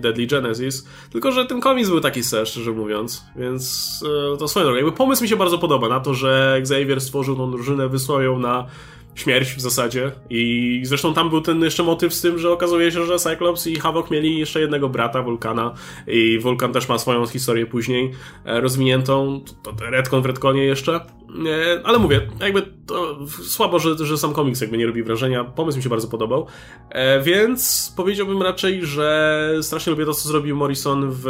Deadly 0.00 0.26
Genesis. 0.26 0.86
Tylko, 1.12 1.32
że 1.32 1.46
ten 1.46 1.60
komiks 1.60 1.88
był 1.88 2.00
taki 2.00 2.24
ser, 2.24 2.48
szczerze 2.48 2.70
mówiąc. 2.70 3.24
Więc 3.36 4.00
to 4.38 4.48
swoją 4.48 4.64
drogą. 4.66 4.76
Jakby 4.76 4.92
pomysł 4.92 5.22
mi 5.22 5.28
się 5.28 5.36
bardzo 5.36 5.58
podoba 5.58 5.88
na 5.88 6.00
to, 6.00 6.14
że 6.14 6.56
Xavier 6.58 7.00
stworzył 7.00 7.36
tą 7.36 7.50
drużynę, 7.50 7.88
wysłał 7.88 8.22
ją 8.22 8.38
na 8.38 8.66
śmierć 9.14 9.54
w 9.54 9.60
zasadzie. 9.60 10.12
I 10.30 10.80
zresztą 10.84 11.14
tam 11.14 11.30
był 11.30 11.40
ten 11.40 11.62
jeszcze 11.62 11.82
motyw 11.82 12.14
z 12.14 12.20
tym, 12.20 12.38
że 12.38 12.50
okazuje 12.50 12.92
się, 12.92 13.06
że 13.06 13.18
Cyclops 13.18 13.66
i 13.66 13.76
Havok 13.76 14.10
mieli 14.10 14.38
jeszcze 14.38 14.60
jednego 14.60 14.88
brata, 14.88 15.22
Vulkana. 15.22 15.74
I 16.06 16.38
Vulkan 16.38 16.72
też 16.72 16.88
ma 16.88 16.98
swoją 16.98 17.26
historię 17.26 17.66
później 17.66 18.10
e, 18.44 18.60
rozwiniętą. 18.60 19.40
To, 19.62 19.72
to 19.72 19.90
Redcon 19.90 20.22
w 20.22 20.26
Redconie 20.26 20.64
jeszcze. 20.64 20.94
E, 20.94 21.80
ale 21.84 21.98
mówię, 21.98 22.20
jakby 22.40 22.62
to 22.86 23.26
słabo, 23.26 23.78
że, 23.78 24.06
że 24.06 24.18
sam 24.18 24.32
komiks 24.32 24.60
jakby 24.60 24.78
nie 24.78 24.86
robi 24.86 25.02
wrażenia. 25.02 25.44
Pomysł 25.44 25.76
mi 25.76 25.82
się 25.82 25.88
bardzo 25.88 26.08
podobał. 26.08 26.46
E, 26.90 27.22
więc 27.22 27.92
powiedziałbym 27.96 28.42
raczej, 28.42 28.86
że 28.86 29.50
strasznie 29.62 29.90
lubię 29.90 30.04
to, 30.04 30.14
co 30.14 30.28
zrobił 30.28 30.56
Morrison 30.56 31.10
w 31.10 31.26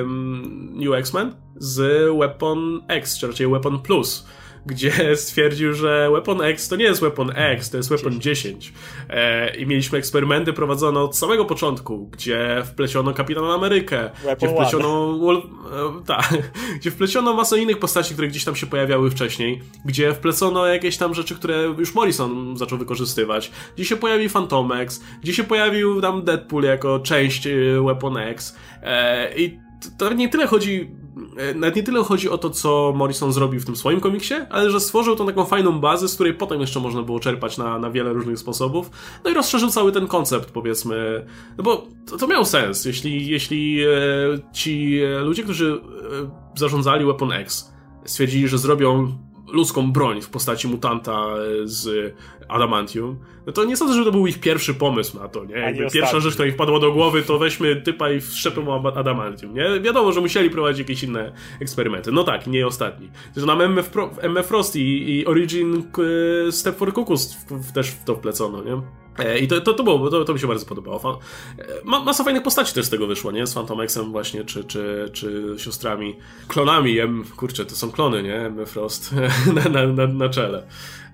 mm, 0.00 0.70
New 0.74 0.94
X-Men 0.94 1.34
z 1.56 2.10
Weapon 2.18 2.80
X, 2.88 3.18
czy 3.18 3.26
raczej 3.26 3.46
Weapon 3.46 3.78
Plus 3.78 4.26
gdzie 4.66 4.92
stwierdził, 5.16 5.74
że 5.74 6.08
Weapon 6.12 6.42
X 6.42 6.68
to 6.68 6.76
nie 6.76 6.84
jest 6.84 7.00
Weapon 7.00 7.32
X, 7.34 7.70
to 7.70 7.76
jest 7.76 7.88
Weapon 7.88 8.20
10. 8.20 8.72
E, 9.08 9.56
I 9.56 9.66
mieliśmy 9.66 9.98
eksperymenty 9.98 10.52
prowadzone 10.52 11.00
od 11.00 11.16
samego 11.16 11.44
początku, 11.44 12.06
gdzie 12.06 12.62
wpleciono 12.66 13.14
Kapitana 13.14 13.54
Amerykę, 13.54 14.10
Weapon 14.24 14.36
gdzie 14.36 14.48
wpleciono, 14.48 15.18
Wolf, 15.18 15.44
e, 15.44 16.04
tak, 16.06 16.38
gdzie 16.80 16.90
wpleciono 16.90 17.34
masę 17.34 17.58
innych 17.58 17.78
postaci, 17.78 18.12
które 18.12 18.28
gdzieś 18.28 18.44
tam 18.44 18.56
się 18.56 18.66
pojawiały 18.66 19.10
wcześniej, 19.10 19.62
gdzie 19.84 20.14
wplecono 20.14 20.66
jakieś 20.66 20.96
tam 20.96 21.14
rzeczy, 21.14 21.34
które 21.34 21.62
już 21.78 21.94
Morrison 21.94 22.56
zaczął 22.56 22.78
wykorzystywać, 22.78 23.50
gdzie 23.76 23.84
się 23.84 23.96
pojawił 23.96 24.30
Phantom 24.30 24.72
X, 24.72 25.02
gdzie 25.22 25.34
się 25.34 25.44
pojawił 25.44 26.00
tam 26.00 26.24
Deadpool 26.24 26.64
jako 26.64 26.98
część 26.98 27.46
e, 27.46 27.50
Weapon 27.86 28.16
X. 28.16 28.56
E, 28.82 29.38
I 29.38 29.58
to 29.98 30.12
nie 30.12 30.28
tyle 30.28 30.46
chodzi 30.46 30.90
nawet 31.54 31.76
nie 31.76 31.82
tyle 31.82 32.04
chodzi 32.04 32.28
o 32.28 32.38
to, 32.38 32.50
co 32.50 32.92
Morrison 32.96 33.32
zrobił 33.32 33.60
w 33.60 33.64
tym 33.64 33.76
swoim 33.76 34.00
komiksie, 34.00 34.34
ale 34.50 34.70
że 34.70 34.80
stworzył 34.80 35.16
tą 35.16 35.26
taką 35.26 35.44
fajną 35.44 35.80
bazę, 35.80 36.08
z 36.08 36.14
której 36.14 36.34
potem 36.34 36.60
jeszcze 36.60 36.80
można 36.80 37.02
było 37.02 37.20
czerpać 37.20 37.58
na, 37.58 37.78
na 37.78 37.90
wiele 37.90 38.12
różnych 38.12 38.38
sposobów. 38.38 38.90
No 39.24 39.30
i 39.30 39.34
rozszerzył 39.34 39.68
cały 39.68 39.92
ten 39.92 40.06
koncept, 40.06 40.50
powiedzmy. 40.50 41.26
No 41.58 41.64
bo 41.64 41.86
to, 42.06 42.16
to 42.16 42.26
miał 42.26 42.44
sens, 42.44 42.84
jeśli, 42.84 43.26
jeśli 43.26 43.82
e, 43.82 43.88
ci 44.52 45.00
ludzie, 45.22 45.42
którzy 45.42 45.80
e, 46.22 46.58
zarządzali 46.58 47.04
Weapon 47.04 47.32
X, 47.32 47.72
stwierdzili, 48.04 48.48
że 48.48 48.58
zrobią 48.58 49.12
ludzką 49.52 49.92
broń 49.92 50.20
w 50.20 50.28
postaci 50.28 50.68
mutanta 50.68 51.26
z 51.64 52.14
adamantium, 52.48 53.18
no 53.46 53.52
to 53.52 53.64
nie 53.64 53.76
sądzę, 53.76 53.94
że 53.94 54.04
to 54.04 54.12
był 54.12 54.26
ich 54.26 54.40
pierwszy 54.40 54.74
pomysł 54.74 55.18
na 55.18 55.28
to, 55.28 55.44
nie? 55.44 55.54
Jakby 55.54 55.90
pierwsza 55.90 56.20
rzecz, 56.20 56.32
która 56.32 56.48
im 56.48 56.54
wpadła 56.54 56.80
do 56.80 56.92
głowy, 56.92 57.22
to 57.22 57.38
weźmy 57.38 57.76
typa 57.76 58.10
i 58.10 58.20
wszczepmy 58.20 58.62
adamantium, 58.94 59.54
nie? 59.54 59.80
Wiadomo, 59.80 60.12
że 60.12 60.20
musieli 60.20 60.50
prowadzić 60.50 60.78
jakieś 60.78 61.02
inne 61.02 61.32
eksperymenty. 61.60 62.12
No 62.12 62.24
tak, 62.24 62.46
nie 62.46 62.66
ostatni. 62.66 63.10
Zresztą 63.34 63.46
nam 63.46 63.60
MF, 63.60 63.90
Pro, 63.90 64.10
MF 64.22 64.46
Frost 64.46 64.76
i, 64.76 65.10
i 65.10 65.26
Origin 65.26 65.82
Step 66.50 66.76
for 66.76 66.94
Cuckoos 66.94 67.36
też 67.74 67.90
w 67.90 68.04
to 68.04 68.16
wplecono, 68.16 68.62
nie? 68.62 68.82
E, 69.18 69.38
I 69.38 69.48
to, 69.48 69.60
to, 69.60 69.74
to 69.74 69.84
było, 69.84 70.10
to, 70.10 70.24
to 70.24 70.32
mi 70.32 70.40
się 70.40 70.46
bardzo 70.46 70.66
podobało. 70.66 71.20
E, 71.58 71.64
ma, 71.84 72.04
masa 72.04 72.24
fajnych 72.24 72.42
postaci 72.42 72.74
też 72.74 72.84
z 72.84 72.90
tego 72.90 73.06
wyszło, 73.06 73.32
nie? 73.32 73.46
Z 73.46 73.54
Phantomexem 73.54 74.12
właśnie, 74.12 74.44
czy, 74.44 74.64
czy, 74.64 75.10
czy 75.12 75.54
siostrami, 75.58 76.16
klonami, 76.48 76.98
M, 76.98 77.24
kurczę, 77.36 77.64
to 77.64 77.74
są 77.74 77.90
klony, 77.90 78.22
nie? 78.22 78.36
M 78.36 78.66
Frost 78.66 79.14
na, 79.54 79.68
na, 79.70 79.86
na, 79.86 80.06
na 80.06 80.28
czele. 80.28 80.66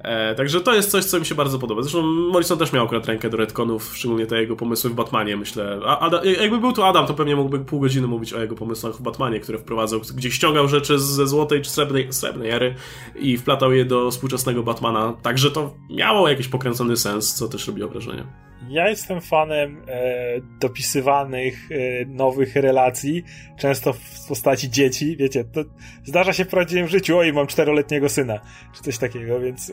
E, 0.03 0.35
także 0.35 0.61
to 0.61 0.75
jest 0.75 0.91
coś, 0.91 1.05
co 1.05 1.19
mi 1.19 1.27
się 1.27 1.35
bardzo 1.35 1.59
podoba. 1.59 1.83
Zresztą 1.83 2.03
Morrison 2.03 2.59
też 2.59 2.73
miał 2.73 2.85
akurat 2.85 3.07
rękę 3.07 3.31
do 3.31 3.37
retconów, 3.37 3.97
szczególnie 3.97 4.27
te 4.27 4.41
jego 4.41 4.57
pomysły 4.57 4.91
w 4.91 4.95
Batmanie, 4.95 5.37
myślę. 5.37 5.81
A, 5.87 6.11
jakby 6.41 6.59
był 6.59 6.73
tu 6.73 6.83
Adam, 6.83 7.07
to 7.07 7.15
pewnie 7.15 7.37
mógłby 7.37 7.59
pół 7.59 7.81
godziny 7.81 8.07
mówić 8.07 8.33
o 8.33 8.41
jego 8.41 8.55
pomysłach 8.55 8.95
w 8.95 9.03
Batmanie, 9.03 9.41
które 9.41 9.59
wprowadzał, 9.59 10.01
gdzie 10.17 10.31
ściągał 10.31 10.69
rzeczy 10.69 10.99
ze 10.99 11.27
złotej 11.27 11.63
czy 11.63 11.71
srebrnej, 11.71 12.13
srebrnej 12.13 12.51
ery 12.51 12.75
i 13.17 13.39
wplatał 13.39 13.73
je 13.73 13.85
do 13.85 14.11
współczesnego 14.11 14.63
Batmana. 14.63 15.13
Także 15.23 15.51
to 15.51 15.75
miało 15.91 16.29
jakiś 16.29 16.49
pokręcony 16.49 16.97
sens, 16.97 17.35
co 17.35 17.49
też 17.49 17.67
robiło 17.67 17.89
wrażenie. 17.89 18.25
Ja 18.69 18.89
jestem 18.89 19.21
fanem 19.21 19.83
e, 19.89 20.41
dopisywanych 20.61 21.69
e, 21.73 21.77
nowych 22.07 22.57
relacji, 22.57 23.25
często 23.59 23.93
w 23.93 24.27
postaci 24.29 24.71
dzieci. 24.71 25.17
Wiecie, 25.17 25.45
to 25.45 25.61
zdarza 26.05 26.33
się 26.33 26.45
w 26.45 26.49
prawdziwym 26.49 26.89
życiu. 26.89 27.19
Oj, 27.19 27.33
mam 27.33 27.47
czteroletniego 27.47 28.09
syna, 28.09 28.41
czy 28.75 28.83
coś 28.83 28.99
takiego, 28.99 29.41
więc 29.41 29.73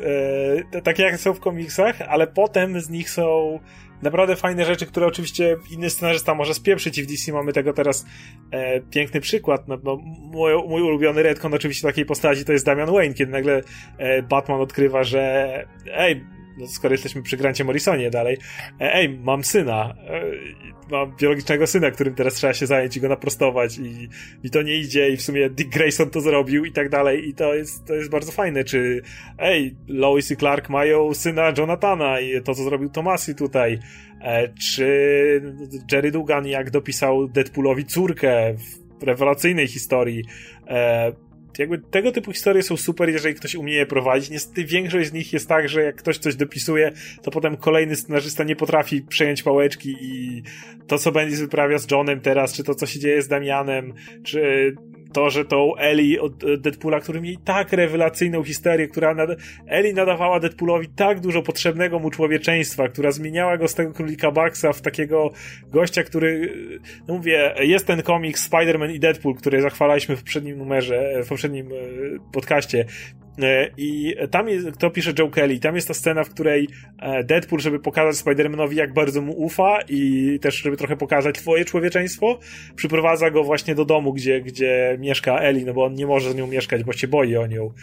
e, 0.74 0.82
takie 0.82 1.04
jak 1.04 1.20
są 1.20 1.34
w 1.34 1.40
komiksach, 1.40 2.02
ale 2.02 2.28
potem 2.28 2.82
z 2.82 2.90
nich 2.90 3.10
są 3.10 3.60
naprawdę 4.02 4.36
fajne 4.36 4.66
rzeczy, 4.66 4.86
które 4.86 5.06
oczywiście 5.06 5.58
inny 5.72 5.90
scenarzysta 5.90 6.36
może 6.36 6.54
spieprzyć 6.54 6.98
i 6.98 7.04
w 7.04 7.08
DC 7.08 7.34
mamy 7.34 7.54
tego 7.54 7.74
teraz 7.74 8.06
e, 8.52 8.82
piękny 8.82 9.22
przykład. 9.22 9.68
No, 9.68 9.78
no, 9.84 9.98
mój, 10.32 10.52
mój 10.68 10.82
ulubiony 10.82 11.24
redcon 11.24 11.54
oczywiście 11.54 11.88
takiej 11.88 12.06
postaci 12.06 12.46
to 12.46 12.54
jest 12.54 12.66
Damian 12.66 12.92
Wayne, 12.92 13.14
kiedy 13.14 13.32
nagle 13.32 13.62
e, 13.98 14.22
Batman 14.24 14.62
odkrywa, 14.62 15.04
że 15.04 15.50
ej, 15.94 16.26
skoro 16.68 16.94
jesteśmy 16.94 17.22
przy 17.22 17.38
Grancie 17.38 17.64
Morrisonie 17.64 18.10
dalej, 18.10 18.38
e, 18.82 18.94
ej, 18.94 19.10
mam 19.10 19.44
syna, 19.44 19.96
e, 20.08 20.22
mam 20.92 21.16
biologicznego 21.16 21.68
syna, 21.68 21.92
którym 21.92 22.16
teraz 22.16 22.34
trzeba 22.34 22.54
się 22.54 22.68
zająć 22.68 22.98
i 22.98 23.02
go 23.02 23.10
naprostować 23.10 23.78
i 23.78 24.10
mi 24.44 24.50
to 24.50 24.62
nie 24.62 24.76
idzie 24.76 25.10
i 25.10 25.18
w 25.18 25.22
sumie 25.22 25.50
Dick 25.50 25.70
Grayson 25.70 26.10
to 26.10 26.22
zrobił 26.22 26.66
i 26.66 26.72
tak 26.72 26.90
dalej. 26.90 27.30
I 27.30 27.34
to 27.34 27.56
jest, 27.56 27.86
to 27.86 27.94
jest 27.94 28.10
bardzo 28.10 28.32
fajne, 28.32 28.64
czy 28.64 29.02
ej, 29.38 29.76
Lois 29.88 30.32
i 30.32 30.38
Clark 30.38 30.70
mają 30.70 31.14
syna 31.14 31.54
Jonathana 31.58 32.20
i 32.20 32.42
to, 32.42 32.56
co 32.56 32.64
zrobił 32.64 32.90
Tomasi 32.90 33.36
tutaj, 33.36 33.80
e, 34.22 34.54
czy 34.54 35.42
Jerry 35.92 36.12
Dugan 36.12 36.48
jak 36.48 36.72
dopisał 36.72 37.28
Deadpoolowi 37.28 37.86
córkę 37.86 38.54
w 39.00 39.04
rewelacyjnej 39.04 39.68
historii, 39.68 40.24
jakby 41.58 41.80
tego 41.80 42.12
typu 42.12 42.32
historie 42.32 42.64
są 42.64 42.78
super, 42.78 43.10
jeżeli 43.10 43.36
ktoś 43.36 43.56
umie 43.56 43.74
je 43.74 43.86
prowadzić. 43.86 44.30
Niestety 44.30 44.66
większość 44.66 45.10
z 45.10 45.14
nich 45.14 45.34
jest 45.34 45.48
tak, 45.48 45.70
że 45.70 45.84
jak 45.84 45.96
ktoś 45.96 46.18
coś 46.18 46.36
dopisuje, 46.36 46.92
to 47.22 47.32
potem 47.32 47.58
kolejny 47.58 47.96
scenarzysta 47.96 48.44
nie 48.44 48.56
potrafi 48.56 49.02
przejąć 49.02 49.44
pałeczki 49.44 49.96
i 50.02 50.44
to, 50.88 50.98
co 50.98 51.12
będzie 51.12 51.38
wyprawia 51.38 51.78
z 51.78 51.92
Johnem 51.92 52.22
teraz, 52.22 52.54
czy 52.54 52.64
to, 52.64 52.76
co 52.76 52.86
się 52.86 53.00
dzieje 53.00 53.22
z 53.22 53.28
Damianem, 53.28 53.94
czy 54.24 54.74
to, 55.14 55.30
że 55.30 55.46
tą 55.46 55.76
Eli 55.76 56.20
od 56.20 56.62
Deadpoola, 56.62 57.00
który 57.00 57.22
miał 57.22 57.36
tak 57.46 57.74
rewelacyjną 57.74 58.44
historię, 58.44 58.88
która 58.88 59.14
nad... 59.14 59.30
Eli 59.68 59.94
nadawała 59.94 60.40
Deadpoolowi 60.40 60.88
tak 60.88 61.20
dużo 61.20 61.42
potrzebnego 61.42 62.00
mu 62.00 62.10
człowieczeństwa, 62.10 62.88
która 62.88 63.12
zmieniała 63.12 63.58
go 63.58 63.68
z 63.68 63.76
tego 63.76 63.94
królika 63.94 64.32
Baxa 64.32 64.74
w 64.74 64.82
takiego 64.82 65.32
gościa, 65.72 66.04
który, 66.04 66.54
no 67.08 67.14
mówię, 67.14 67.54
jest 67.60 67.88
ten 67.88 68.02
komiks 68.02 68.50
Spider-Man 68.50 68.92
i 68.92 69.00
Deadpool, 69.00 69.36
który 69.36 69.62
zachwalaliśmy 69.62 70.16
w 70.16 70.20
poprzednim 70.20 70.58
numerze, 70.58 71.24
w 71.24 71.28
poprzednim 71.28 71.68
e, 71.68 71.76
podcaście, 72.32 72.86
E, 73.29 73.29
I 73.78 74.16
tam 74.32 74.50
jest, 74.50 74.72
kto 74.72 74.90
pisze 74.90 75.14
Joe 75.20 75.30
Kelly, 75.30 75.60
tam 75.60 75.76
jest 75.76 75.88
ta 75.88 75.94
scena, 75.94 76.24
w 76.24 76.30
której 76.30 76.68
e, 77.00 77.24
Deadpool, 77.24 77.62
żeby 77.62 77.80
pokazać 77.80 78.16
Spider-Manowi, 78.16 78.74
jak 78.74 78.94
bardzo 78.94 79.22
mu 79.22 79.32
ufa 79.32 79.80
i 79.90 80.40
też, 80.42 80.56
żeby 80.56 80.78
trochę 80.78 80.98
pokazać 80.98 81.36
twoje 81.36 81.66
człowieczeństwo, 81.66 82.40
przyprowadza 82.76 83.32
go 83.32 83.44
właśnie 83.44 83.76
do 83.76 83.86
domu, 83.86 84.14
gdzie, 84.14 84.42
gdzie 84.42 84.98
mieszka 85.00 85.40
Ellie, 85.40 85.66
no 85.66 85.74
bo 85.74 85.86
on 85.86 85.94
nie 85.94 86.08
może 86.08 86.32
z 86.32 86.36
nią 86.36 86.48
mieszkać, 86.48 86.84
bo 86.84 86.94
się 86.94 87.08
boi 87.08 87.38
o 87.38 87.48
nią. 87.48 87.74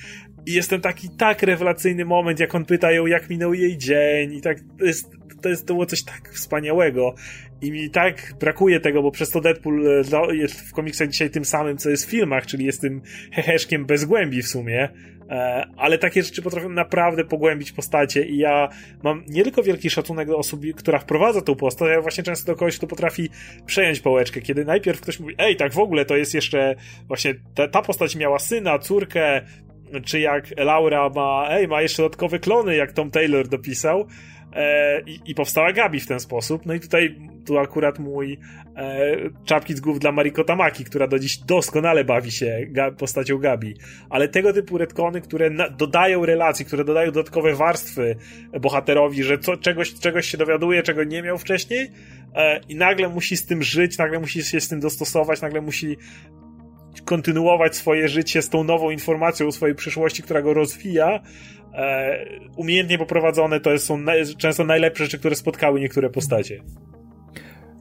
I 0.46 0.52
jest 0.52 0.70
ten 0.70 0.80
taki 0.80 1.08
tak 1.18 1.42
rewelacyjny 1.42 2.04
moment, 2.04 2.40
jak 2.40 2.54
on 2.54 2.64
pyta 2.64 2.92
ją, 2.92 3.06
jak 3.06 3.30
minął 3.30 3.54
jej 3.54 3.78
dzień 3.78 4.32
i 4.32 4.40
tak, 4.40 4.58
to 4.78 4.84
jest, 4.84 5.10
to 5.42 5.48
jest 5.48 5.66
to 5.66 5.74
było 5.74 5.86
coś 5.86 6.02
tak 6.02 6.30
wspaniałego. 6.32 7.14
I 7.62 7.72
mi 7.72 7.90
tak 7.90 8.34
brakuje 8.40 8.80
tego, 8.80 9.02
bo 9.02 9.10
przez 9.10 9.30
to 9.30 9.40
Deadpool 9.40 9.86
e, 9.86 10.36
jest 10.36 10.60
w 10.60 10.72
komiksach 10.72 11.08
dzisiaj 11.08 11.30
tym 11.30 11.44
samym, 11.44 11.76
co 11.76 11.90
jest 11.90 12.06
w 12.06 12.10
filmach, 12.10 12.46
czyli 12.46 12.64
jest 12.64 12.80
tym 12.80 13.02
heheszkiem 13.32 13.86
bez 13.86 14.04
głębi 14.04 14.42
w 14.42 14.48
sumie. 14.48 14.88
E, 15.30 15.66
ale 15.76 15.98
takie 15.98 16.22
rzeczy 16.22 16.42
potrafią 16.42 16.68
naprawdę 16.68 17.24
pogłębić 17.24 17.72
postacie 17.72 18.26
i 18.26 18.38
ja 18.38 18.68
mam 19.02 19.24
nie 19.28 19.42
tylko 19.42 19.62
wielki 19.62 19.90
szacunek 19.90 20.28
do 20.28 20.38
osób, 20.38 20.60
która 20.76 20.98
wprowadza 20.98 21.42
tą 21.42 21.54
postać, 21.56 21.88
ale 21.88 22.02
właśnie 22.02 22.24
często 22.24 22.52
do 22.52 22.58
kogoś, 22.58 22.76
kto 22.76 22.86
potrafi 22.86 23.30
przejąć 23.66 24.00
pałeczkę, 24.00 24.40
kiedy 24.40 24.64
najpierw 24.64 25.00
ktoś 25.00 25.20
mówi, 25.20 25.34
ej, 25.38 25.56
tak 25.56 25.72
w 25.72 25.78
ogóle 25.78 26.04
to 26.04 26.16
jest 26.16 26.34
jeszcze 26.34 26.74
właśnie 27.08 27.34
ta, 27.54 27.68
ta 27.68 27.82
postać 27.82 28.16
miała 28.16 28.38
syna, 28.38 28.78
córkę, 28.78 29.42
czy 30.04 30.20
jak 30.20 30.44
Laura 30.56 31.08
ma, 31.08 31.46
ej, 31.50 31.68
ma 31.68 31.82
jeszcze 31.82 32.02
dodatkowe 32.02 32.38
klony, 32.38 32.76
jak 32.76 32.92
Tom 32.92 33.10
Taylor 33.10 33.48
dopisał, 33.48 34.06
i, 35.06 35.20
i, 35.26 35.34
powstała 35.34 35.72
Gabi 35.72 36.00
w 36.00 36.06
ten 36.06 36.20
sposób. 36.20 36.66
No 36.66 36.74
i 36.74 36.80
tutaj 36.80 37.16
tu 37.46 37.58
akurat 37.58 37.98
mój 37.98 38.38
e, 38.76 39.16
czapki 39.44 39.74
z 39.74 39.80
głów 39.80 39.98
dla 39.98 40.12
Mariko 40.12 40.44
Tamaki, 40.44 40.84
która 40.84 41.06
do 41.06 41.18
dziś 41.18 41.38
doskonale 41.38 42.04
bawi 42.04 42.30
się 42.30 42.58
ga, 42.68 42.90
postacią 42.90 43.38
Gabi. 43.38 43.74
Ale 44.10 44.28
tego 44.28 44.52
typu 44.52 44.78
retcony, 44.78 45.20
które 45.20 45.50
dodają 45.76 46.26
relacji, 46.26 46.64
które 46.64 46.84
dodają 46.84 47.12
dodatkowe 47.12 47.54
warstwy 47.54 48.16
bohaterowi, 48.60 49.22
że 49.22 49.38
co, 49.38 49.56
czegoś, 49.56 49.94
czegoś 49.94 50.26
się 50.26 50.38
dowiaduje, 50.38 50.82
czego 50.82 51.04
nie 51.04 51.22
miał 51.22 51.38
wcześniej 51.38 51.90
e, 52.34 52.60
i 52.68 52.76
nagle 52.76 53.08
musi 53.08 53.36
z 53.36 53.46
tym 53.46 53.62
żyć, 53.62 53.98
nagle 53.98 54.20
musi 54.20 54.42
się 54.42 54.60
z 54.60 54.68
tym 54.68 54.80
dostosować, 54.80 55.42
nagle 55.42 55.60
musi 55.60 55.96
kontynuować 57.04 57.76
swoje 57.76 58.08
życie 58.08 58.42
z 58.42 58.48
tą 58.48 58.64
nową 58.64 58.90
informacją 58.90 59.46
o 59.46 59.52
swojej 59.52 59.74
przyszłości, 59.74 60.22
która 60.22 60.42
go 60.42 60.54
rozwija, 60.54 61.08
e, 61.08 61.20
umiejętnie 62.56 62.98
poprowadzone 62.98 63.60
to 63.60 63.78
są 63.78 63.98
często 64.38 64.64
najlepsze 64.64 65.04
rzeczy, 65.04 65.18
które 65.18 65.34
spotkały 65.36 65.80
niektóre 65.80 66.10
postacie. 66.10 66.62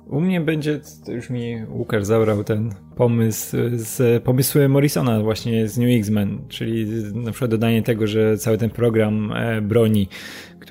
U 0.08 0.22
mnie 0.22 0.42
będzie, 0.42 0.80
to 1.06 1.12
już 1.12 1.30
mi 1.30 1.58
Łukasz 1.70 2.04
zabrał 2.04 2.44
ten 2.44 2.70
pomysł 2.96 3.58
z 3.74 4.24
pomysły 4.24 4.70
Morrisona 4.70 5.22
właśnie 5.22 5.68
z 5.68 5.78
New 5.78 5.90
X-Men, 6.00 6.40
czyli 6.50 6.86
na 7.14 7.32
przykład 7.32 7.52
dodanie 7.52 7.84
tego, 7.84 8.08
że 8.08 8.38
cały 8.38 8.58
ten 8.58 8.70
program 8.70 9.32
e, 9.36 9.62
broni 9.62 10.08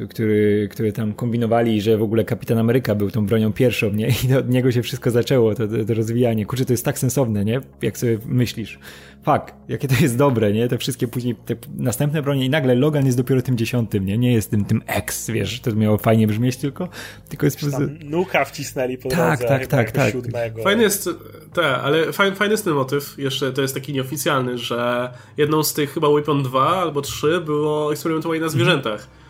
który, 0.08 0.68
który 0.70 0.92
tam 0.92 1.14
kombinowali, 1.14 1.80
że 1.80 1.96
w 1.96 2.02
ogóle 2.02 2.24
Kapitan 2.24 2.58
Ameryka 2.58 2.94
był 2.94 3.10
tą 3.10 3.26
bronią 3.26 3.52
pierwszą, 3.52 3.90
nie? 3.90 4.08
I 4.28 4.34
od 4.34 4.50
niego 4.50 4.72
się 4.72 4.82
wszystko 4.82 5.10
zaczęło, 5.10 5.54
to, 5.54 5.68
to, 5.68 5.84
to 5.84 5.94
rozwijanie. 5.94 6.46
Kurczę, 6.46 6.64
to 6.64 6.72
jest 6.72 6.84
tak 6.84 6.98
sensowne, 6.98 7.44
nie? 7.44 7.60
Jak 7.82 7.98
sobie 7.98 8.18
myślisz. 8.26 8.78
Fak, 9.22 9.54
jakie 9.68 9.88
to 9.88 9.94
jest 10.00 10.18
dobre, 10.18 10.52
nie? 10.52 10.68
Te 10.68 10.78
wszystkie 10.78 11.08
później, 11.08 11.34
te 11.34 11.56
następne 11.76 12.22
bronie 12.22 12.44
i 12.44 12.50
nagle 12.50 12.74
Logan 12.74 13.06
jest 13.06 13.18
dopiero 13.18 13.42
tym 13.42 13.56
dziesiątym, 13.56 14.06
nie? 14.06 14.18
Nie 14.18 14.32
jest 14.32 14.50
tym, 14.50 14.64
tym 14.64 14.82
X, 14.86 15.30
wiesz, 15.30 15.60
to 15.60 15.72
miało 15.72 15.98
fajnie 15.98 16.26
brzmieć 16.26 16.56
tylko, 16.56 16.88
tylko 17.28 17.46
jest... 17.46 17.60
Tam 17.70 17.98
nuka 18.04 18.44
wcisnęli 18.44 18.98
po 18.98 19.08
tak, 19.08 19.38
drodze, 19.38 19.54
tak, 19.54 19.66
tak, 19.66 19.90
tak. 19.90 20.12
siódmego. 20.12 20.62
Fajny 20.62 20.82
jest, 20.82 21.08
tak, 21.54 21.80
ale 21.84 22.12
fajny, 22.12 22.36
fajny 22.36 22.52
jest 22.52 22.64
ten 22.64 22.74
motyw, 22.74 23.14
jeszcze 23.18 23.52
to 23.52 23.62
jest 23.62 23.74
taki 23.74 23.92
nieoficjalny, 23.92 24.58
że 24.58 25.10
jedną 25.36 25.62
z 25.62 25.74
tych 25.74 25.94
chyba 25.94 26.08
Weapon 26.08 26.42
2 26.42 26.66
albo 26.66 27.02
3 27.02 27.40
było 27.40 27.92
eksperymentowanie 27.92 28.40
na 28.40 28.48
zwierzętach. 28.48 29.08
E, 29.20 29.23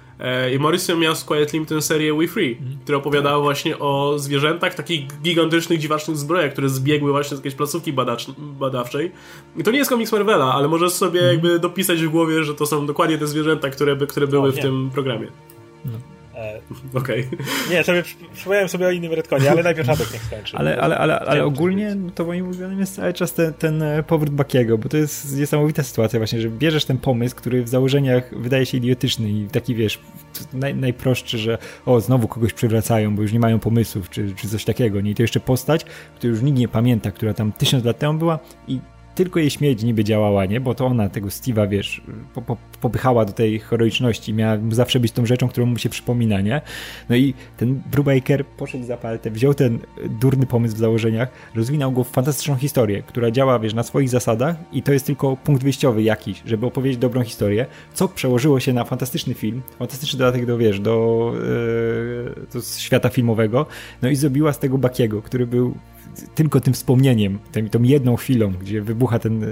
I 0.55 0.59
Morrison 0.59 0.99
miał 0.99 1.15
z 1.15 1.25
Quiet 1.25 1.53
Lim 1.53 1.67
tę 1.67 1.83
serię 1.83 2.15
We 2.15 2.29
Free, 2.29 2.57
mm. 2.61 2.79
która 2.85 2.99
opowiadała 2.99 3.41
właśnie 3.41 3.79
o 3.79 4.19
zwierzętach, 4.19 4.75
takich 4.75 5.21
gigantycznych, 5.23 5.79
dziwacznych 5.79 6.17
zbrojach, 6.17 6.53
które 6.53 6.69
zbiegły 6.69 7.13
właśnie 7.13 7.37
z 7.37 7.41
jakiejś 7.41 7.55
placówki 7.55 7.93
badacz, 7.93 8.27
badawczej. 8.39 9.13
I 9.57 9.63
to 9.63 9.71
nie 9.71 9.79
jest 9.79 9.91
komiks 9.91 10.13
Marvela, 10.13 10.55
ale 10.55 10.69
możesz 10.69 10.93
sobie 10.93 11.21
mm. 11.21 11.33
jakby 11.33 11.59
dopisać 11.59 12.03
w 12.03 12.09
głowie, 12.09 12.45
że 12.45 12.55
to 12.55 12.67
są 12.67 12.87
dokładnie 12.87 13.19
te 13.19 13.27
zwierzęta, 13.27 13.71
które, 13.71 13.97
które 13.97 14.27
były 14.27 14.49
o, 14.49 14.53
w 14.53 14.59
tym 14.59 14.91
programie. 14.95 15.27
No. 15.85 16.14
E, 16.37 16.61
Okej. 16.95 17.29
Okay. 17.33 17.47
Nie, 17.71 17.85
sobie 17.85 18.03
przypomniałem 18.35 18.69
sobie 18.69 18.87
o 18.87 18.91
innym 18.91 19.13
Redconie, 19.13 19.51
ale 19.51 19.63
najpierw 19.63 19.89
Radek 19.89 20.13
niech 20.13 20.23
skończy. 20.23 20.57
Ale, 20.57 20.81
ale, 20.81 20.99
ale, 20.99 21.19
ale 21.19 21.45
ogólnie 21.45 21.97
to 22.15 22.25
moim 22.25 22.47
ulubionym 22.49 22.81
jest 22.81 22.97
cały 22.97 23.13
czas 23.13 23.33
ten, 23.33 23.55
ten 23.55 23.83
e, 23.83 24.03
powrót 24.03 24.35
Bakiego, 24.35 24.79
bo 24.79 24.89
to 24.89 24.97
jest 24.97 25.37
niesamowita 25.37 25.83
sytuacja 25.83 26.21
właśnie, 26.21 26.41
że 26.41 26.49
bierzesz 26.49 26.85
ten 26.85 26.99
pomysł, 26.99 27.37
który 27.37 27.63
w 27.63 27.69
założeniach 27.69 28.39
wydaje 28.39 28.67
się 28.67 28.77
idiotyczny 28.77 29.31
i 29.31 29.49
taki 29.53 29.75
wiesz, 29.75 30.01
naj, 30.53 30.75
najprostszy, 30.75 31.39
że 31.39 31.59
o, 31.87 32.01
znowu 32.01 32.29
kogoś 32.29 32.53
przywracają, 32.53 33.17
bo 33.17 33.23
już 33.23 33.33
nie 33.33 33.41
mają 33.41 33.59
pomysłów, 33.59 34.11
czy, 34.11 34.35
czy 34.35 34.49
coś 34.49 34.65
takiego, 34.65 35.01
nie? 35.01 35.11
I 35.11 35.15
to 35.15 35.23
jeszcze 35.23 35.41
postać, 35.41 35.85
której 36.17 36.35
już 36.35 36.43
nikt 36.43 36.59
nie 36.59 36.69
pamięta, 36.69 37.11
która 37.11 37.35
tam 37.35 37.53
tysiąc 37.53 37.85
lat 37.85 37.99
temu 37.99 38.19
była 38.19 38.39
i 38.69 38.81
tylko 39.15 39.41
jej 39.41 39.51
śmierć 39.51 39.83
niby 39.83 40.05
działała, 40.05 40.45
nie? 40.45 40.61
Bo 40.61 40.75
to 40.75 40.87
ona 40.87 41.09
tego 41.09 41.29
Steve'a, 41.29 41.69
wiesz, 41.69 42.03
po, 42.35 42.43
po, 42.43 42.57
popychała 42.81 43.25
do 43.25 43.33
tej 43.33 43.59
heroiczności, 43.59 44.35
miała 44.35 44.59
zawsze 44.71 45.01
być 45.01 45.13
tą 45.13 45.27
rzeczą, 45.27 45.49
którą 45.49 45.67
mu 45.67 45.79
się 45.79 45.89
przypomina, 45.89 46.41
nie? 46.41 46.61
No 47.09 47.17
i 47.17 47.35
ten 47.57 47.83
Brubaker 47.91 48.47
poszedł 48.47 48.85
za 48.85 48.97
paltę, 48.97 49.31
wziął 49.31 49.55
ten 49.55 49.79
durny 50.21 50.47
pomysł 50.47 50.77
w 50.77 50.79
założeniach, 50.79 51.29
rozwinął 51.55 51.93
go 51.93 52.05
w 52.05 52.11
fantastyczną 52.11 52.57
historię, 52.57 53.03
która 53.03 53.31
działa, 53.31 53.59
wiesz, 53.59 53.75
na 53.75 53.83
swoich 53.83 54.09
zasadach 54.09 54.57
i 54.73 54.83
to 54.83 54.93
jest 54.93 55.07
tylko 55.07 55.37
punkt 55.37 55.63
wyjściowy 55.63 56.03
jakiś, 56.03 56.43
żeby 56.47 56.67
opowiedzieć 56.67 56.99
dobrą 56.99 57.23
historię, 57.23 57.67
co 57.95 58.09
przełożyło 58.09 58.61
się 58.61 58.73
na 58.73 58.85
fantastyczny 58.85 59.35
film, 59.35 59.63
fantastyczny 59.79 60.19
dodatek 60.19 60.47
do, 60.47 60.59
wiesz, 60.59 60.81
do, 60.81 61.33
yy, 61.35 62.47
do 62.53 62.61
świata 62.79 63.09
filmowego, 63.09 63.67
no 64.03 64.09
i 64.09 64.17
zrobiła 64.17 64.53
z 64.53 64.59
tego 64.59 64.79
Bakiego, 64.79 65.23
który 65.23 65.47
był 65.47 65.75
tylko 66.35 66.61
tym 66.61 66.75
wspomnieniem, 66.75 67.39
tym, 67.53 67.69
tą 67.69 67.83
jedną 67.83 68.17
chwilą, 68.17 68.53
gdzie 68.53 68.83
wybucha 68.83 69.19
ten, 69.19 69.45
e, 69.45 69.47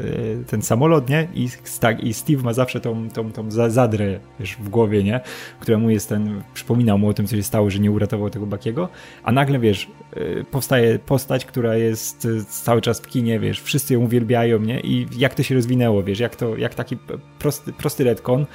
ten 0.46 0.62
samolot, 0.62 1.08
nie? 1.08 1.28
I, 1.34 1.48
tak, 1.80 2.04
I 2.04 2.14
Steve 2.14 2.42
ma 2.42 2.52
zawsze 2.52 2.80
tą, 2.80 3.08
tą, 3.10 3.32
tą 3.32 3.50
zadrę 3.50 4.20
wiesz, 4.40 4.56
w 4.56 4.68
głowie, 4.68 5.04
nie? 5.04 5.20
Która 5.60 5.78
mu 5.78 5.90
jest 5.90 6.08
ten, 6.08 6.42
przypominał 6.54 6.98
mu 6.98 7.08
o 7.08 7.14
tym, 7.14 7.26
co 7.26 7.36
się 7.36 7.42
stało, 7.42 7.70
że 7.70 7.78
nie 7.78 7.90
uratował 7.90 8.30
tego 8.30 8.46
Bakiego, 8.46 8.88
a 9.22 9.32
nagle, 9.32 9.58
wiesz, 9.58 9.88
e, 10.12 10.44
powstaje 10.44 10.98
postać, 10.98 11.44
która 11.44 11.76
jest 11.76 12.24
e, 12.24 12.44
cały 12.44 12.80
czas 12.80 13.00
w 13.00 13.06
kinie, 13.06 13.40
wiesz, 13.40 13.60
wszyscy 13.60 13.94
ją 13.94 14.00
uwielbiają, 14.00 14.58
nie? 14.58 14.80
I 14.80 15.06
jak 15.16 15.34
to 15.34 15.42
się 15.42 15.54
rozwinęło, 15.54 16.02
wiesz, 16.02 16.20
jak 16.20 16.36
to, 16.36 16.56
jak 16.56 16.74
taki 16.74 16.96
prosty, 17.38 17.72
prosty 17.72 18.04
retcon 18.04 18.46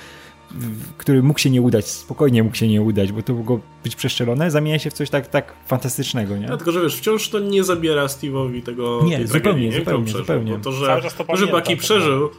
który 0.98 1.24
mógł 1.24 1.40
się 1.40 1.50
nie 1.50 1.62
udać, 1.62 1.88
spokojnie 1.88 2.44
mógł 2.44 2.56
się 2.56 2.68
nie 2.68 2.82
udać, 2.82 3.12
bo 3.12 3.22
to 3.22 3.34
mogło 3.34 3.60
być 3.84 3.96
przeszczelone, 3.96 4.52
zamienia 4.52 4.80
się 4.80 4.90
w 4.90 4.94
coś 4.94 5.10
tak, 5.10 5.28
tak 5.28 5.54
fantastycznego, 5.66 6.38
nie? 6.38 6.48
Dlatego, 6.48 6.72
że 6.72 6.82
wiesz, 6.82 6.96
wciąż 6.96 7.30
to 7.30 7.40
nie 7.40 7.64
zabiera 7.64 8.06
Steve'owi 8.06 8.64
tego 8.64 9.02
Nie, 9.04 9.28
zupełnie, 9.28 9.72
zupełnie, 9.72 10.12
zupełnie. 10.12 10.60
to, 10.60 10.72
że, 10.72 11.02
to, 11.28 11.36
że 11.36 11.48
Bucky 11.48 11.78
przeżył, 11.78 12.30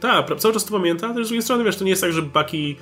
tak, 0.00 0.36
cały 0.36 0.54
czas 0.54 0.64
to 0.64 0.72
pamięta, 0.72 1.08
ale 1.08 1.24
z 1.24 1.28
drugiej 1.28 1.42
strony, 1.42 1.64
wiesz, 1.64 1.76
to 1.76 1.84
nie 1.84 1.90
jest 1.90 2.02
tak, 2.02 2.12
że 2.12 2.22
Bucky 2.22 2.76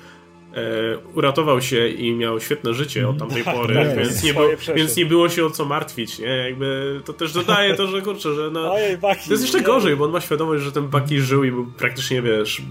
uratował 1.14 1.62
się 1.62 1.88
i 1.88 2.14
miał 2.14 2.40
świetne 2.40 2.74
życie 2.74 3.08
od 3.08 3.18
tamtej 3.18 3.44
tak, 3.44 3.54
pory, 3.54 3.74
tak, 3.74 3.96
więc, 3.98 4.22
nie 4.22 4.34
było, 4.34 4.48
więc 4.74 4.96
nie 4.96 5.06
było 5.06 5.28
się 5.28 5.44
o 5.44 5.50
co 5.50 5.64
martwić, 5.64 6.18
nie? 6.18 6.26
Jakby 6.26 7.00
to 7.04 7.12
też 7.12 7.32
dodaje 7.32 7.74
to, 7.74 7.86
że 7.86 8.02
kurczę, 8.02 8.34
że 8.34 8.50
no, 8.50 8.72
Ojej, 8.72 8.98
to 8.98 9.08
jest 9.30 9.42
jeszcze 9.42 9.60
gorzej, 9.60 9.96
bo 9.96 10.04
on 10.04 10.10
ma 10.10 10.20
świadomość, 10.20 10.64
że 10.64 10.72
ten 10.72 10.88
Bucky 10.88 11.20
żył 11.20 11.44
i 11.44 11.50
był 11.50 11.66
praktycznie, 11.66 12.22
wiesz, 12.22 12.62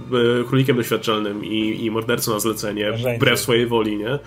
królikiem 0.48 0.78
doświadczalnym 0.78 1.46
i, 1.46 1.86
i 1.86 1.92
mordercą 1.92 2.34
na 2.34 2.40
zlecenie, 2.40 2.92
wbrew 2.92 3.40
swojej 3.40 3.68
woli, 3.68 3.98
nie? 3.98 4.20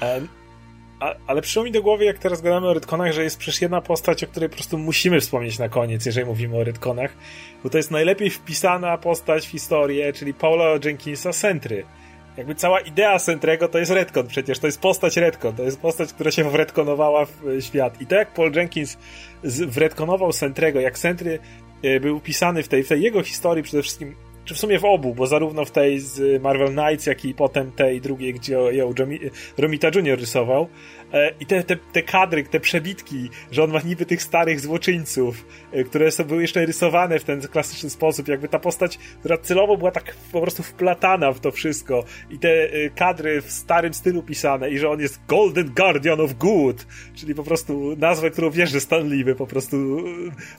A, 1.00 1.14
ale 1.26 1.42
przyszło 1.42 1.64
mi 1.64 1.72
do 1.72 1.82
głowy, 1.82 2.04
jak 2.04 2.18
teraz 2.18 2.42
gadamy 2.42 2.66
o 2.66 2.74
Redconach, 2.74 3.12
że 3.12 3.24
jest 3.24 3.38
przecież 3.38 3.62
jedna 3.62 3.80
postać, 3.80 4.24
o 4.24 4.26
której 4.26 4.48
po 4.48 4.54
prostu 4.54 4.78
musimy 4.78 5.20
wspomnieć 5.20 5.58
na 5.58 5.68
koniec, 5.68 6.06
jeżeli 6.06 6.26
mówimy 6.26 6.56
o 6.56 6.64
Redconach, 6.64 7.12
bo 7.64 7.70
to 7.70 7.76
jest 7.76 7.90
najlepiej 7.90 8.30
wpisana 8.30 8.98
postać 8.98 9.46
w 9.46 9.50
historię, 9.50 10.12
czyli 10.12 10.34
Paula 10.34 10.64
Jenkinsa 10.84 11.32
Sentry 11.32 11.84
jakby 12.38 12.54
cała 12.54 12.80
idea 12.80 13.18
Sentrego 13.18 13.68
to 13.68 13.78
jest 13.78 13.90
Redcon 13.90 14.26
przecież, 14.26 14.58
to 14.58 14.66
jest 14.66 14.80
postać 14.80 15.16
Redcon, 15.16 15.54
to 15.54 15.62
jest 15.62 15.80
postać, 15.80 16.12
która 16.12 16.30
się 16.30 16.50
wredkonowała 16.50 17.26
w 17.26 17.48
e, 17.48 17.62
świat. 17.62 18.00
I 18.00 18.06
tak 18.06 18.18
jak 18.18 18.34
Paul 18.34 18.52
Jenkins 18.52 18.98
wredkonował 19.44 20.32
Sentrego, 20.32 20.80
jak 20.80 20.98
Sentry 20.98 21.38
e, 21.82 22.00
był 22.00 22.20
pisany 22.20 22.62
w 22.62 22.68
tej, 22.68 22.84
w 22.84 22.88
tej 22.88 23.02
jego 23.02 23.22
historii 23.22 23.62
przede 23.62 23.82
wszystkim 23.82 24.14
czy 24.44 24.54
w 24.54 24.58
sumie 24.58 24.78
w 24.78 24.84
obu, 24.84 25.14
bo 25.14 25.26
zarówno 25.26 25.64
w 25.64 25.70
tej 25.70 26.00
z 26.00 26.42
Marvel 26.42 26.68
Knights, 26.68 27.06
jak 27.06 27.24
i 27.24 27.34
potem 27.34 27.72
tej 27.72 28.00
drugiej, 28.00 28.34
gdzie 28.34 28.54
ją 28.54 28.92
Romita 29.58 29.88
Jr. 29.94 30.20
rysował. 30.20 30.68
E, 31.12 31.34
I 31.40 31.46
te, 31.46 31.62
te, 31.62 31.76
te 31.76 32.02
kadry, 32.02 32.44
te 32.44 32.60
przebitki, 32.60 33.30
że 33.50 33.64
on 33.64 33.70
ma 33.70 33.80
niby 33.80 34.06
tych 34.06 34.22
starych 34.22 34.60
złoczyńców, 34.60 35.46
e, 35.72 35.84
które 35.84 36.10
są, 36.10 36.24
były 36.24 36.42
jeszcze 36.42 36.66
rysowane 36.66 37.18
w 37.18 37.24
ten 37.24 37.40
klasyczny 37.40 37.90
sposób, 37.90 38.28
jakby 38.28 38.48
ta 38.48 38.58
postać, 38.58 38.98
która 39.20 39.38
celowo 39.38 39.76
była 39.76 39.90
tak 39.90 40.16
po 40.32 40.40
prostu 40.40 40.62
wplatana 40.62 41.32
w 41.32 41.40
to 41.40 41.50
wszystko. 41.50 42.04
I 42.30 42.38
te 42.38 42.48
e, 42.48 42.90
kadry 42.90 43.42
w 43.42 43.50
starym 43.50 43.94
stylu 43.94 44.22
pisane, 44.22 44.70
i 44.70 44.78
że 44.78 44.90
on 44.90 45.00
jest 45.00 45.20
Golden 45.28 45.70
Guardian 45.76 46.20
of 46.20 46.34
Good, 46.34 46.86
czyli 47.14 47.34
po 47.34 47.44
prostu 47.44 47.96
nazwę, 47.96 48.30
którą 48.30 48.50
wiesz, 48.50 48.70
że 48.70 48.80
Stan 48.80 49.08
Lee 49.08 49.24
by 49.24 49.34
po 49.34 49.46
prostu 49.46 50.04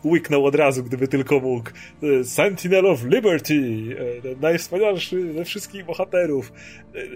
łyknął 0.03 0.45
od 0.45 0.55
razu, 0.55 0.83
gdyby 0.83 1.07
tylko 1.07 1.39
mógł. 1.39 1.69
Sentinel 2.23 2.85
of 2.85 3.03
Liberty, 3.03 3.61
najwspanialszy 4.41 5.33
ze 5.33 5.45
wszystkich 5.45 5.85
bohaterów. 5.85 6.51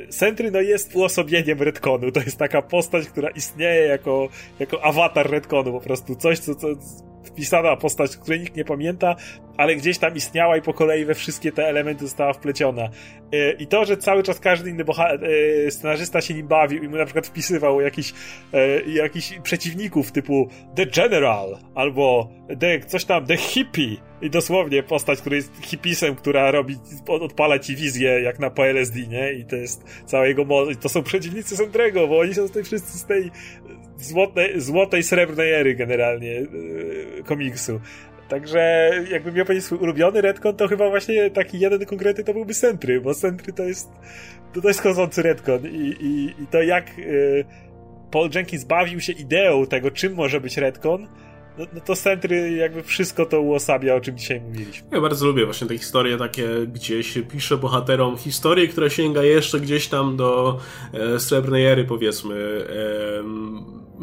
Sentry 0.09 0.51
no 0.51 0.61
jest 0.61 0.95
uosobieniem 0.95 1.61
Redconu, 1.61 2.11
to 2.11 2.19
jest 2.19 2.37
taka 2.37 2.61
postać, 2.61 3.07
która 3.07 3.22
istnieje 3.29 3.87
jako, 3.87 4.29
jako 4.59 4.85
awatar 4.85 5.31
Redconu, 5.31 5.71
po 5.71 5.79
prostu 5.79 6.15
coś, 6.15 6.39
co, 6.39 6.55
co 6.55 6.67
wpisana 7.23 7.75
postać, 7.75 8.17
której 8.17 8.39
nikt 8.39 8.55
nie 8.55 8.65
pamięta, 8.65 9.15
ale 9.57 9.75
gdzieś 9.75 9.97
tam 9.97 10.15
istniała 10.15 10.57
i 10.57 10.61
po 10.61 10.73
kolei 10.73 11.05
we 11.05 11.15
wszystkie 11.15 11.51
te 11.51 11.67
elementy 11.67 12.05
została 12.05 12.33
wpleciona. 12.33 12.89
E, 13.33 13.51
I 13.51 13.67
to, 13.67 13.85
że 13.85 13.97
cały 13.97 14.23
czas 14.23 14.39
każdy 14.39 14.69
inny 14.69 14.83
e, 15.67 15.71
scenarzysta 15.71 16.21
się 16.21 16.33
nim 16.33 16.47
bawił 16.47 16.83
i 16.83 16.87
mu 16.87 16.97
na 16.97 17.05
przykład 17.05 17.27
wpisywał 17.27 17.81
jakiś, 17.81 18.13
e, 18.53 18.81
jakiś 18.81 19.39
przeciwników 19.43 20.11
typu 20.11 20.49
The 20.75 20.85
General 20.85 21.57
albo 21.75 22.29
the, 22.59 22.79
coś 22.79 23.05
tam 23.05 23.25
The 23.25 23.37
Hippie 23.37 23.97
i 24.21 24.29
dosłownie 24.29 24.83
postać, 24.83 25.19
która 25.21 25.35
jest 25.35 25.51
hipisem, 25.61 26.15
która 26.15 26.51
robi, 26.51 26.75
odpala 27.07 27.59
ci 27.59 27.75
wizję 27.75 28.21
jak 28.21 28.39
na 28.39 28.49
PLSD, 28.49 28.99
nie? 29.07 29.33
I 29.33 29.45
to 29.45 29.55
jest 29.55 29.83
cała 30.05 30.27
jego 30.27 30.45
moc. 30.45 30.77
To 30.81 30.89
są 30.89 31.03
przeciwnicy 31.03 31.57
Sandrego, 31.57 32.07
bo 32.07 32.19
oni 32.19 32.33
są 32.33 32.47
tutaj 32.47 32.63
wszyscy 32.63 32.97
z 32.97 33.05
tej 33.05 33.31
złotej, 33.97 34.61
złotej 34.61 35.03
srebrnej 35.03 35.51
ery 35.51 35.75
generalnie 35.75 36.31
yy, 36.31 37.23
komiksu. 37.25 37.79
Także 38.29 38.91
jakbym 39.11 39.33
miał 39.35 39.45
powiedzieć 39.45 39.65
swój 39.65 39.77
ulubiony 39.77 40.21
retcon, 40.21 40.55
to 40.55 40.67
chyba 40.67 40.89
właśnie 40.89 41.29
taki 41.29 41.59
jeden 41.59 41.85
konkretny 41.85 42.23
to 42.23 42.33
byłby 42.33 42.53
Sentry, 42.53 43.01
bo 43.01 43.13
Sentry 43.13 43.53
to 43.53 43.63
jest 43.63 43.89
to, 44.61 44.67
jest 44.67 44.81
chodzący 44.81 45.21
retcon 45.21 45.67
i, 45.67 45.95
i, 45.99 46.43
i 46.43 46.47
to 46.47 46.61
jak 46.61 46.97
yy, 46.97 47.45
Paul 48.11 48.29
Jenkins 48.35 48.63
bawił 48.63 48.99
się 48.99 49.13
ideą 49.13 49.65
tego, 49.65 49.91
czym 49.91 50.13
może 50.13 50.41
być 50.41 50.57
retcon, 50.57 51.07
no, 51.57 51.65
no 51.73 51.81
to 51.81 51.95
Sentry 51.95 52.51
jakby 52.51 52.83
wszystko 52.83 53.25
to 53.25 53.41
uosabia, 53.41 53.95
o 53.95 54.01
czym 54.01 54.17
dzisiaj 54.17 54.41
mówiliśmy. 54.41 54.87
Ja 54.91 55.01
bardzo 55.01 55.25
lubię 55.25 55.45
właśnie 55.45 55.67
te 55.67 55.77
historie 55.77 56.17
takie, 56.17 56.47
gdzie 56.67 57.03
się 57.03 57.21
pisze 57.21 57.57
bohaterom 57.57 58.17
historię, 58.17 58.67
która 58.67 58.89
sięga 58.89 59.23
jeszcze 59.23 59.59
gdzieś 59.59 59.87
tam 59.87 60.17
do 60.17 60.59
e, 60.93 61.19
Srebrnej 61.19 61.65
Ery, 61.65 61.85
powiedzmy. 61.85 62.65
E, 62.69 63.23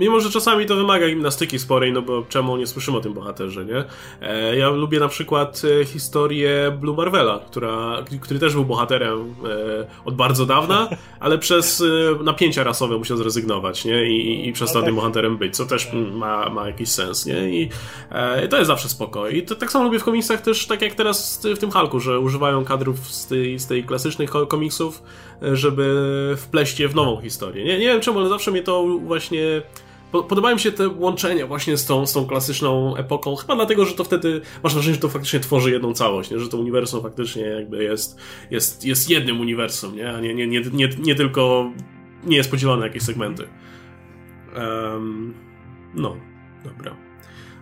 Mimo, 0.00 0.20
że 0.20 0.30
czasami 0.30 0.66
to 0.66 0.76
wymaga 0.76 1.08
gimnastyki 1.08 1.58
sporej, 1.58 1.92
no 1.92 2.02
bo 2.02 2.22
czemu 2.28 2.56
nie 2.56 2.66
słyszymy 2.66 2.96
o 2.96 3.00
tym 3.00 3.14
bohaterze, 3.14 3.64
nie? 3.64 3.84
E, 4.20 4.56
ja 4.56 4.68
lubię 4.68 5.00
na 5.00 5.08
przykład 5.08 5.62
e, 5.80 5.84
historię 5.84 6.78
Blue 6.80 6.96
Marvela, 6.96 7.40
która, 7.46 8.04
który 8.20 8.40
też 8.40 8.54
był 8.54 8.64
bohaterem 8.64 9.18
e, 9.18 9.86
od 10.04 10.14
bardzo 10.14 10.46
dawna, 10.46 10.88
ale 11.20 11.38
przez 11.38 11.80
e, 11.80 12.24
napięcia 12.24 12.64
rasowe 12.64 12.98
musiał 12.98 13.16
zrezygnować, 13.16 13.84
nie? 13.84 14.10
I, 14.10 14.48
i 14.48 14.52
przestał 14.52 14.76
no 14.76 14.80
tak. 14.80 14.88
tym 14.88 14.96
bohaterem 14.96 15.36
być, 15.36 15.56
co 15.56 15.66
też 15.66 15.88
ma, 16.12 16.48
ma 16.50 16.66
jakiś 16.66 16.88
sens, 16.88 17.26
nie? 17.26 17.50
I 17.50 17.68
e, 18.10 18.48
to 18.48 18.56
jest 18.56 18.66
zawsze 18.66 18.88
spoko. 18.88 19.28
I 19.28 19.42
to, 19.42 19.54
tak 19.54 19.72
samo 19.72 19.84
lubię 19.84 19.98
w 19.98 20.04
komiksach 20.04 20.40
też, 20.40 20.66
tak 20.66 20.82
jak 20.82 20.94
teraz 20.94 21.46
w 21.56 21.58
tym 21.58 21.70
Hulku, 21.70 22.00
że 22.00 22.20
używają 22.20 22.64
kadrów 22.64 22.98
z 23.08 23.26
tej, 23.26 23.58
z 23.58 23.66
tej 23.66 23.84
klasycznych 23.84 24.30
komiksów, 24.48 25.02
żeby 25.52 26.34
wpleść 26.38 26.80
je 26.80 26.88
w 26.88 26.94
nową 26.94 27.20
historię. 27.20 27.64
Nie, 27.64 27.78
nie 27.78 27.86
wiem 27.86 28.00
czemu, 28.00 28.18
ale 28.18 28.28
zawsze 28.28 28.50
mnie 28.50 28.62
to 28.62 28.84
właśnie 29.06 29.62
Podobają 30.12 30.54
mi 30.54 30.60
się 30.60 30.72
te 30.72 30.88
łączenia 30.88 31.46
właśnie 31.46 31.76
z 31.76 31.86
tą, 31.86 32.06
z 32.06 32.12
tą 32.12 32.26
klasyczną 32.26 32.96
epoką, 32.96 33.36
chyba 33.36 33.56
dlatego, 33.56 33.84
że 33.84 33.94
to 33.94 34.04
wtedy 34.04 34.40
masz 34.62 34.74
wrażenie, 34.74 34.94
że 34.94 35.00
to 35.00 35.08
faktycznie 35.08 35.40
tworzy 35.40 35.70
jedną 35.70 35.94
całość, 35.94 36.30
nie? 36.30 36.38
że 36.38 36.48
to 36.48 36.58
uniwersum 36.58 37.02
faktycznie 37.02 37.42
jakby 37.42 37.84
jest, 37.84 38.20
jest, 38.50 38.84
jest 38.84 39.10
jednym 39.10 39.40
uniwersum, 39.40 39.96
nie? 39.96 40.10
a 40.10 40.20
nie, 40.20 40.34
nie, 40.34 40.46
nie, 40.46 40.60
nie, 40.72 40.88
nie 40.98 41.14
tylko 41.14 41.70
nie 42.24 42.36
jest 42.36 42.50
podzielone 42.50 42.80
na 42.80 42.86
jakieś 42.86 43.02
segmenty. 43.02 43.48
Um, 44.56 45.34
no, 45.94 46.16
dobra. 46.64 47.09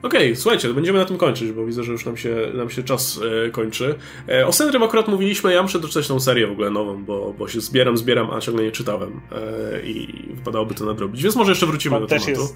Okej, 0.03 0.20
okay, 0.20 0.37
słuchajcie, 0.37 0.75
będziemy 0.75 0.99
na 0.99 1.05
tym 1.05 1.19
kończyć, 1.19 1.53
bo 1.53 1.66
widzę, 1.66 1.85
że 1.85 1.93
już 1.93 2.07
nam 2.07 2.16
się, 2.16 2.37
nam 2.55 2.70
się 2.70 2.83
czas 2.83 3.20
e, 3.47 3.51
kończy. 3.51 3.95
E, 4.29 4.47
o 4.47 4.53
Sendrym 4.53 4.83
akurat 4.83 5.09
mówiliśmy, 5.09 5.53
ja 5.53 5.62
muszę 5.62 5.79
doczytać 5.79 6.09
tą 6.09 6.20
serię 6.20 6.47
w 6.47 6.51
ogóle 6.51 6.70
nową, 6.70 7.05
bo, 7.05 7.35
bo 7.39 7.49
się 7.49 7.61
zbieram, 7.61 7.97
zbieram, 7.97 8.31
a 8.31 8.41
ciągle 8.41 8.65
nie 8.65 8.73
czytałem 8.73 9.20
e, 9.33 9.83
i 9.83 10.25
wypadałoby 10.35 10.75
to 10.75 10.85
nadrobić, 10.85 11.23
więc 11.23 11.37
może 11.37 11.53
jeszcze 11.53 11.66
wrócimy 11.66 11.95
tam 11.97 12.03
do 12.03 12.09
tematu. 12.09 12.31
Jest, 12.31 12.55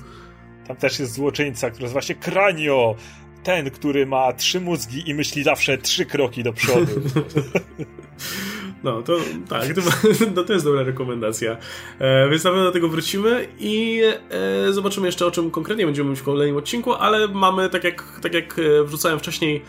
tam 0.66 0.76
też 0.76 1.00
jest 1.00 1.12
złoczyńca, 1.12 1.70
który 1.70 1.82
jest 1.82 1.92
właśnie 1.92 2.14
Kranio, 2.14 2.94
ten, 3.42 3.70
który 3.70 4.06
ma 4.06 4.32
trzy 4.32 4.60
mózgi 4.60 5.10
i 5.10 5.14
myśli 5.14 5.42
zawsze 5.42 5.78
trzy 5.78 6.06
kroki 6.06 6.42
do 6.42 6.52
przodu. 6.52 6.92
No, 8.84 9.02
to 9.02 9.16
tak, 9.48 9.74
to, 9.74 9.80
no, 10.36 10.44
to 10.44 10.52
jest 10.52 10.64
dobra 10.64 10.82
rekomendacja. 10.82 11.56
E, 11.98 12.28
więc 12.28 12.44
na 12.44 12.50
pewno 12.50 12.64
do 12.64 12.72
tego 12.72 12.88
wrócimy 12.88 13.48
i 13.60 14.02
e, 14.30 14.72
zobaczymy 14.72 15.06
jeszcze 15.06 15.26
o 15.26 15.30
czym 15.30 15.50
konkretnie 15.50 15.86
będziemy 15.86 16.08
mówić 16.08 16.22
w 16.22 16.24
kolejnym 16.24 16.56
odcinku, 16.56 16.92
ale 16.92 17.28
mamy, 17.28 17.68
tak 17.68 17.84
jak, 17.84 18.20
tak 18.22 18.34
jak 18.34 18.58
e, 18.58 18.84
wrzucałem 18.84 19.18
wcześniej 19.18 19.62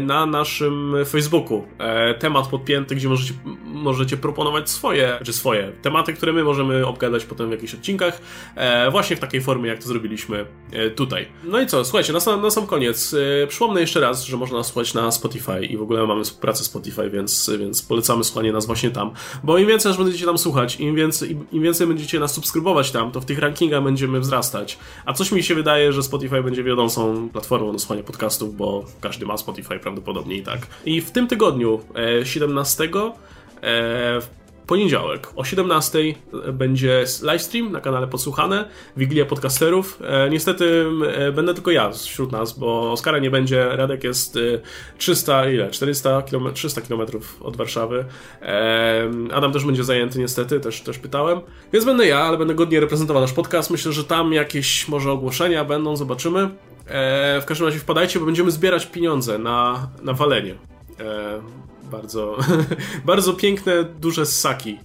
na 0.00 0.26
naszym 0.26 0.94
Facebooku, 1.06 1.64
e, 1.78 2.14
temat 2.14 2.46
podpięty, 2.48 2.94
gdzie 2.94 3.08
możecie, 3.08 3.34
możecie 3.64 4.16
proponować 4.16 4.70
swoje, 4.70 5.18
czy 5.24 5.32
swoje 5.32 5.72
tematy, 5.82 6.12
które 6.12 6.32
my 6.32 6.44
możemy 6.44 6.86
obgadać 6.86 7.24
potem 7.24 7.48
w 7.48 7.52
jakichś 7.52 7.74
odcinkach, 7.74 8.20
e, 8.54 8.90
właśnie 8.90 9.16
w 9.16 9.20
takiej 9.20 9.40
formie, 9.40 9.68
jak 9.68 9.78
to 9.78 9.88
zrobiliśmy 9.88 10.46
tutaj. 10.96 11.28
No 11.44 11.60
i 11.60 11.66
co, 11.66 11.84
słuchajcie, 11.84 12.12
na 12.12 12.20
sam, 12.20 12.42
na 12.42 12.50
sam 12.50 12.66
koniec, 12.66 13.16
przypomnę 13.48 13.80
jeszcze 13.80 14.00
raz, 14.00 14.24
że 14.24 14.36
można 14.36 14.62
słuchać 14.62 14.94
na 14.94 15.10
Spotify 15.10 15.64
i 15.64 15.76
w 15.76 15.82
ogóle 15.82 16.06
mamy 16.06 16.24
współpracę 16.24 16.64
Spotify, 16.64 17.10
więc, 17.10 17.50
więc 17.58 17.82
polecamy 17.82 18.24
słuchanie 18.24 18.52
nas 18.52 18.66
właśnie 18.66 18.90
tam. 18.90 19.10
Bo 19.44 19.58
im 19.58 19.68
więcej 19.68 19.90
nas 19.90 19.98
będziecie 19.98 20.26
tam 20.26 20.38
słuchać, 20.38 20.80
im 20.80 20.94
więcej, 20.94 21.38
im 21.52 21.62
więcej 21.62 21.86
będziecie 21.86 22.20
nas 22.20 22.34
subskrybować 22.34 22.90
tam, 22.90 23.12
to 23.12 23.20
w 23.20 23.24
tych 23.24 23.38
rankingach 23.38 23.82
będziemy 23.82 24.20
wzrastać. 24.20 24.78
A 25.06 25.12
coś 25.12 25.32
mi 25.32 25.42
się 25.42 25.54
wydaje, 25.54 25.92
że 25.92 26.02
Spotify 26.02 26.42
będzie 26.42 26.64
wiodącą 26.64 27.28
platformą 27.28 27.72
do 27.72 27.78
słuchania 27.78 28.02
podcastów, 28.02 28.56
bo 28.56 28.84
każdy 29.00 29.26
ma 29.26 29.36
Spotify 29.36 29.65
prawdopodobnie 29.80 30.36
i 30.36 30.42
tak. 30.42 30.66
I 30.84 31.00
w 31.00 31.10
tym 31.10 31.26
tygodniu, 31.26 31.80
17 32.24 32.88
e, 33.62 34.20
poniedziałek 34.66 35.28
o 35.36 35.44
17 35.44 35.98
będzie 36.52 37.04
livestream 37.22 37.72
na 37.72 37.80
kanale 37.80 38.06
Podsłuchane, 38.06 38.68
Wigilia 38.96 39.26
Podcasterów. 39.26 39.98
E, 40.04 40.30
niestety 40.30 40.86
e, 41.14 41.32
będę 41.32 41.54
tylko 41.54 41.70
ja 41.70 41.90
wśród 41.90 42.32
nas, 42.32 42.58
bo 42.58 42.92
Oskara 42.92 43.18
nie 43.18 43.30
będzie. 43.30 43.68
Radek 43.76 44.04
jest 44.04 44.38
300, 44.98 45.44
e, 45.44 45.54
ile? 45.54 45.70
400 45.70 46.22
km, 46.22 46.52
300 46.54 46.80
km 46.80 47.00
od 47.40 47.56
Warszawy. 47.56 48.04
E, 48.42 49.10
Adam 49.32 49.52
też 49.52 49.64
będzie 49.64 49.84
zajęty 49.84 50.18
niestety, 50.18 50.60
też, 50.60 50.80
też 50.80 50.98
pytałem. 50.98 51.40
Więc 51.72 51.84
będę 51.84 52.06
ja, 52.06 52.18
ale 52.18 52.38
będę 52.38 52.54
godnie 52.54 52.80
reprezentował 52.80 53.22
nasz 53.22 53.32
podcast. 53.32 53.70
Myślę, 53.70 53.92
że 53.92 54.04
tam 54.04 54.32
jakieś 54.32 54.88
może 54.88 55.12
ogłoszenia 55.12 55.64
będą, 55.64 55.96
zobaczymy. 55.96 56.48
E, 56.88 57.40
w 57.40 57.44
każdym 57.44 57.66
razie 57.66 57.78
wpadajcie, 57.78 58.18
bo 58.20 58.26
będziemy 58.26 58.50
zbierać 58.50 58.86
pieniądze 58.86 59.38
na, 59.38 59.88
na 60.02 60.12
walenie. 60.12 60.54
E, 61.00 61.40
bardzo, 61.90 62.36
bardzo 63.04 63.32
piękne, 63.32 63.84
duże 63.84 64.26
ssaki, 64.26 64.78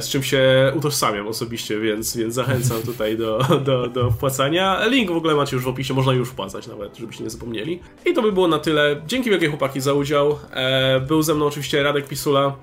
z 0.00 0.08
czym 0.08 0.22
się 0.22 0.72
utożsamiam 0.76 1.26
osobiście, 1.26 1.80
więc, 1.80 2.16
więc 2.16 2.34
zachęcam 2.34 2.82
tutaj 2.82 3.16
do, 3.16 3.38
do, 3.64 3.86
do 3.86 4.10
wpłacania. 4.10 4.86
Link 4.86 5.10
w 5.10 5.16
ogóle 5.16 5.34
macie 5.34 5.56
już 5.56 5.64
w 5.64 5.68
opisie, 5.68 5.94
można 5.94 6.12
już 6.12 6.28
wpłacać 6.28 6.66
nawet, 6.66 6.96
żebyście 6.96 7.24
nie 7.24 7.30
zapomnieli. 7.30 7.80
I 8.04 8.14
to 8.14 8.22
by 8.22 8.32
było 8.32 8.48
na 8.48 8.58
tyle. 8.58 9.02
Dzięki 9.06 9.30
wielkie 9.30 9.48
chłopaki 9.48 9.80
za 9.80 9.92
udział. 9.92 10.38
E, 10.52 11.00
był 11.00 11.22
ze 11.22 11.34
mną 11.34 11.46
oczywiście 11.46 11.82
Radek 11.82 12.08
Pisula 12.08 12.56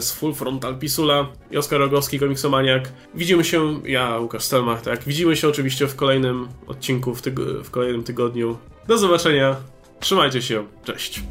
z 0.00 0.12
Full 0.12 0.34
Frontal 0.34 0.78
Pisula 0.78 1.28
i 1.50 1.56
Oskar 1.56 1.80
Rogowski, 1.80 2.18
komiksomaniak. 2.18 2.92
Widzimy 3.14 3.44
się, 3.44 3.80
ja 3.84 4.18
Łukasz 4.18 4.42
Stelmach, 4.42 4.82
tak, 4.82 5.04
widzimy 5.04 5.36
się 5.36 5.48
oczywiście 5.48 5.86
w 5.86 5.96
kolejnym 5.96 6.48
odcinku, 6.66 7.14
w, 7.14 7.22
tyg 7.22 7.40
w 7.40 7.70
kolejnym 7.70 8.04
tygodniu. 8.04 8.56
Do 8.88 8.98
zobaczenia, 8.98 9.56
trzymajcie 10.00 10.42
się, 10.42 10.66
cześć. 10.84 11.22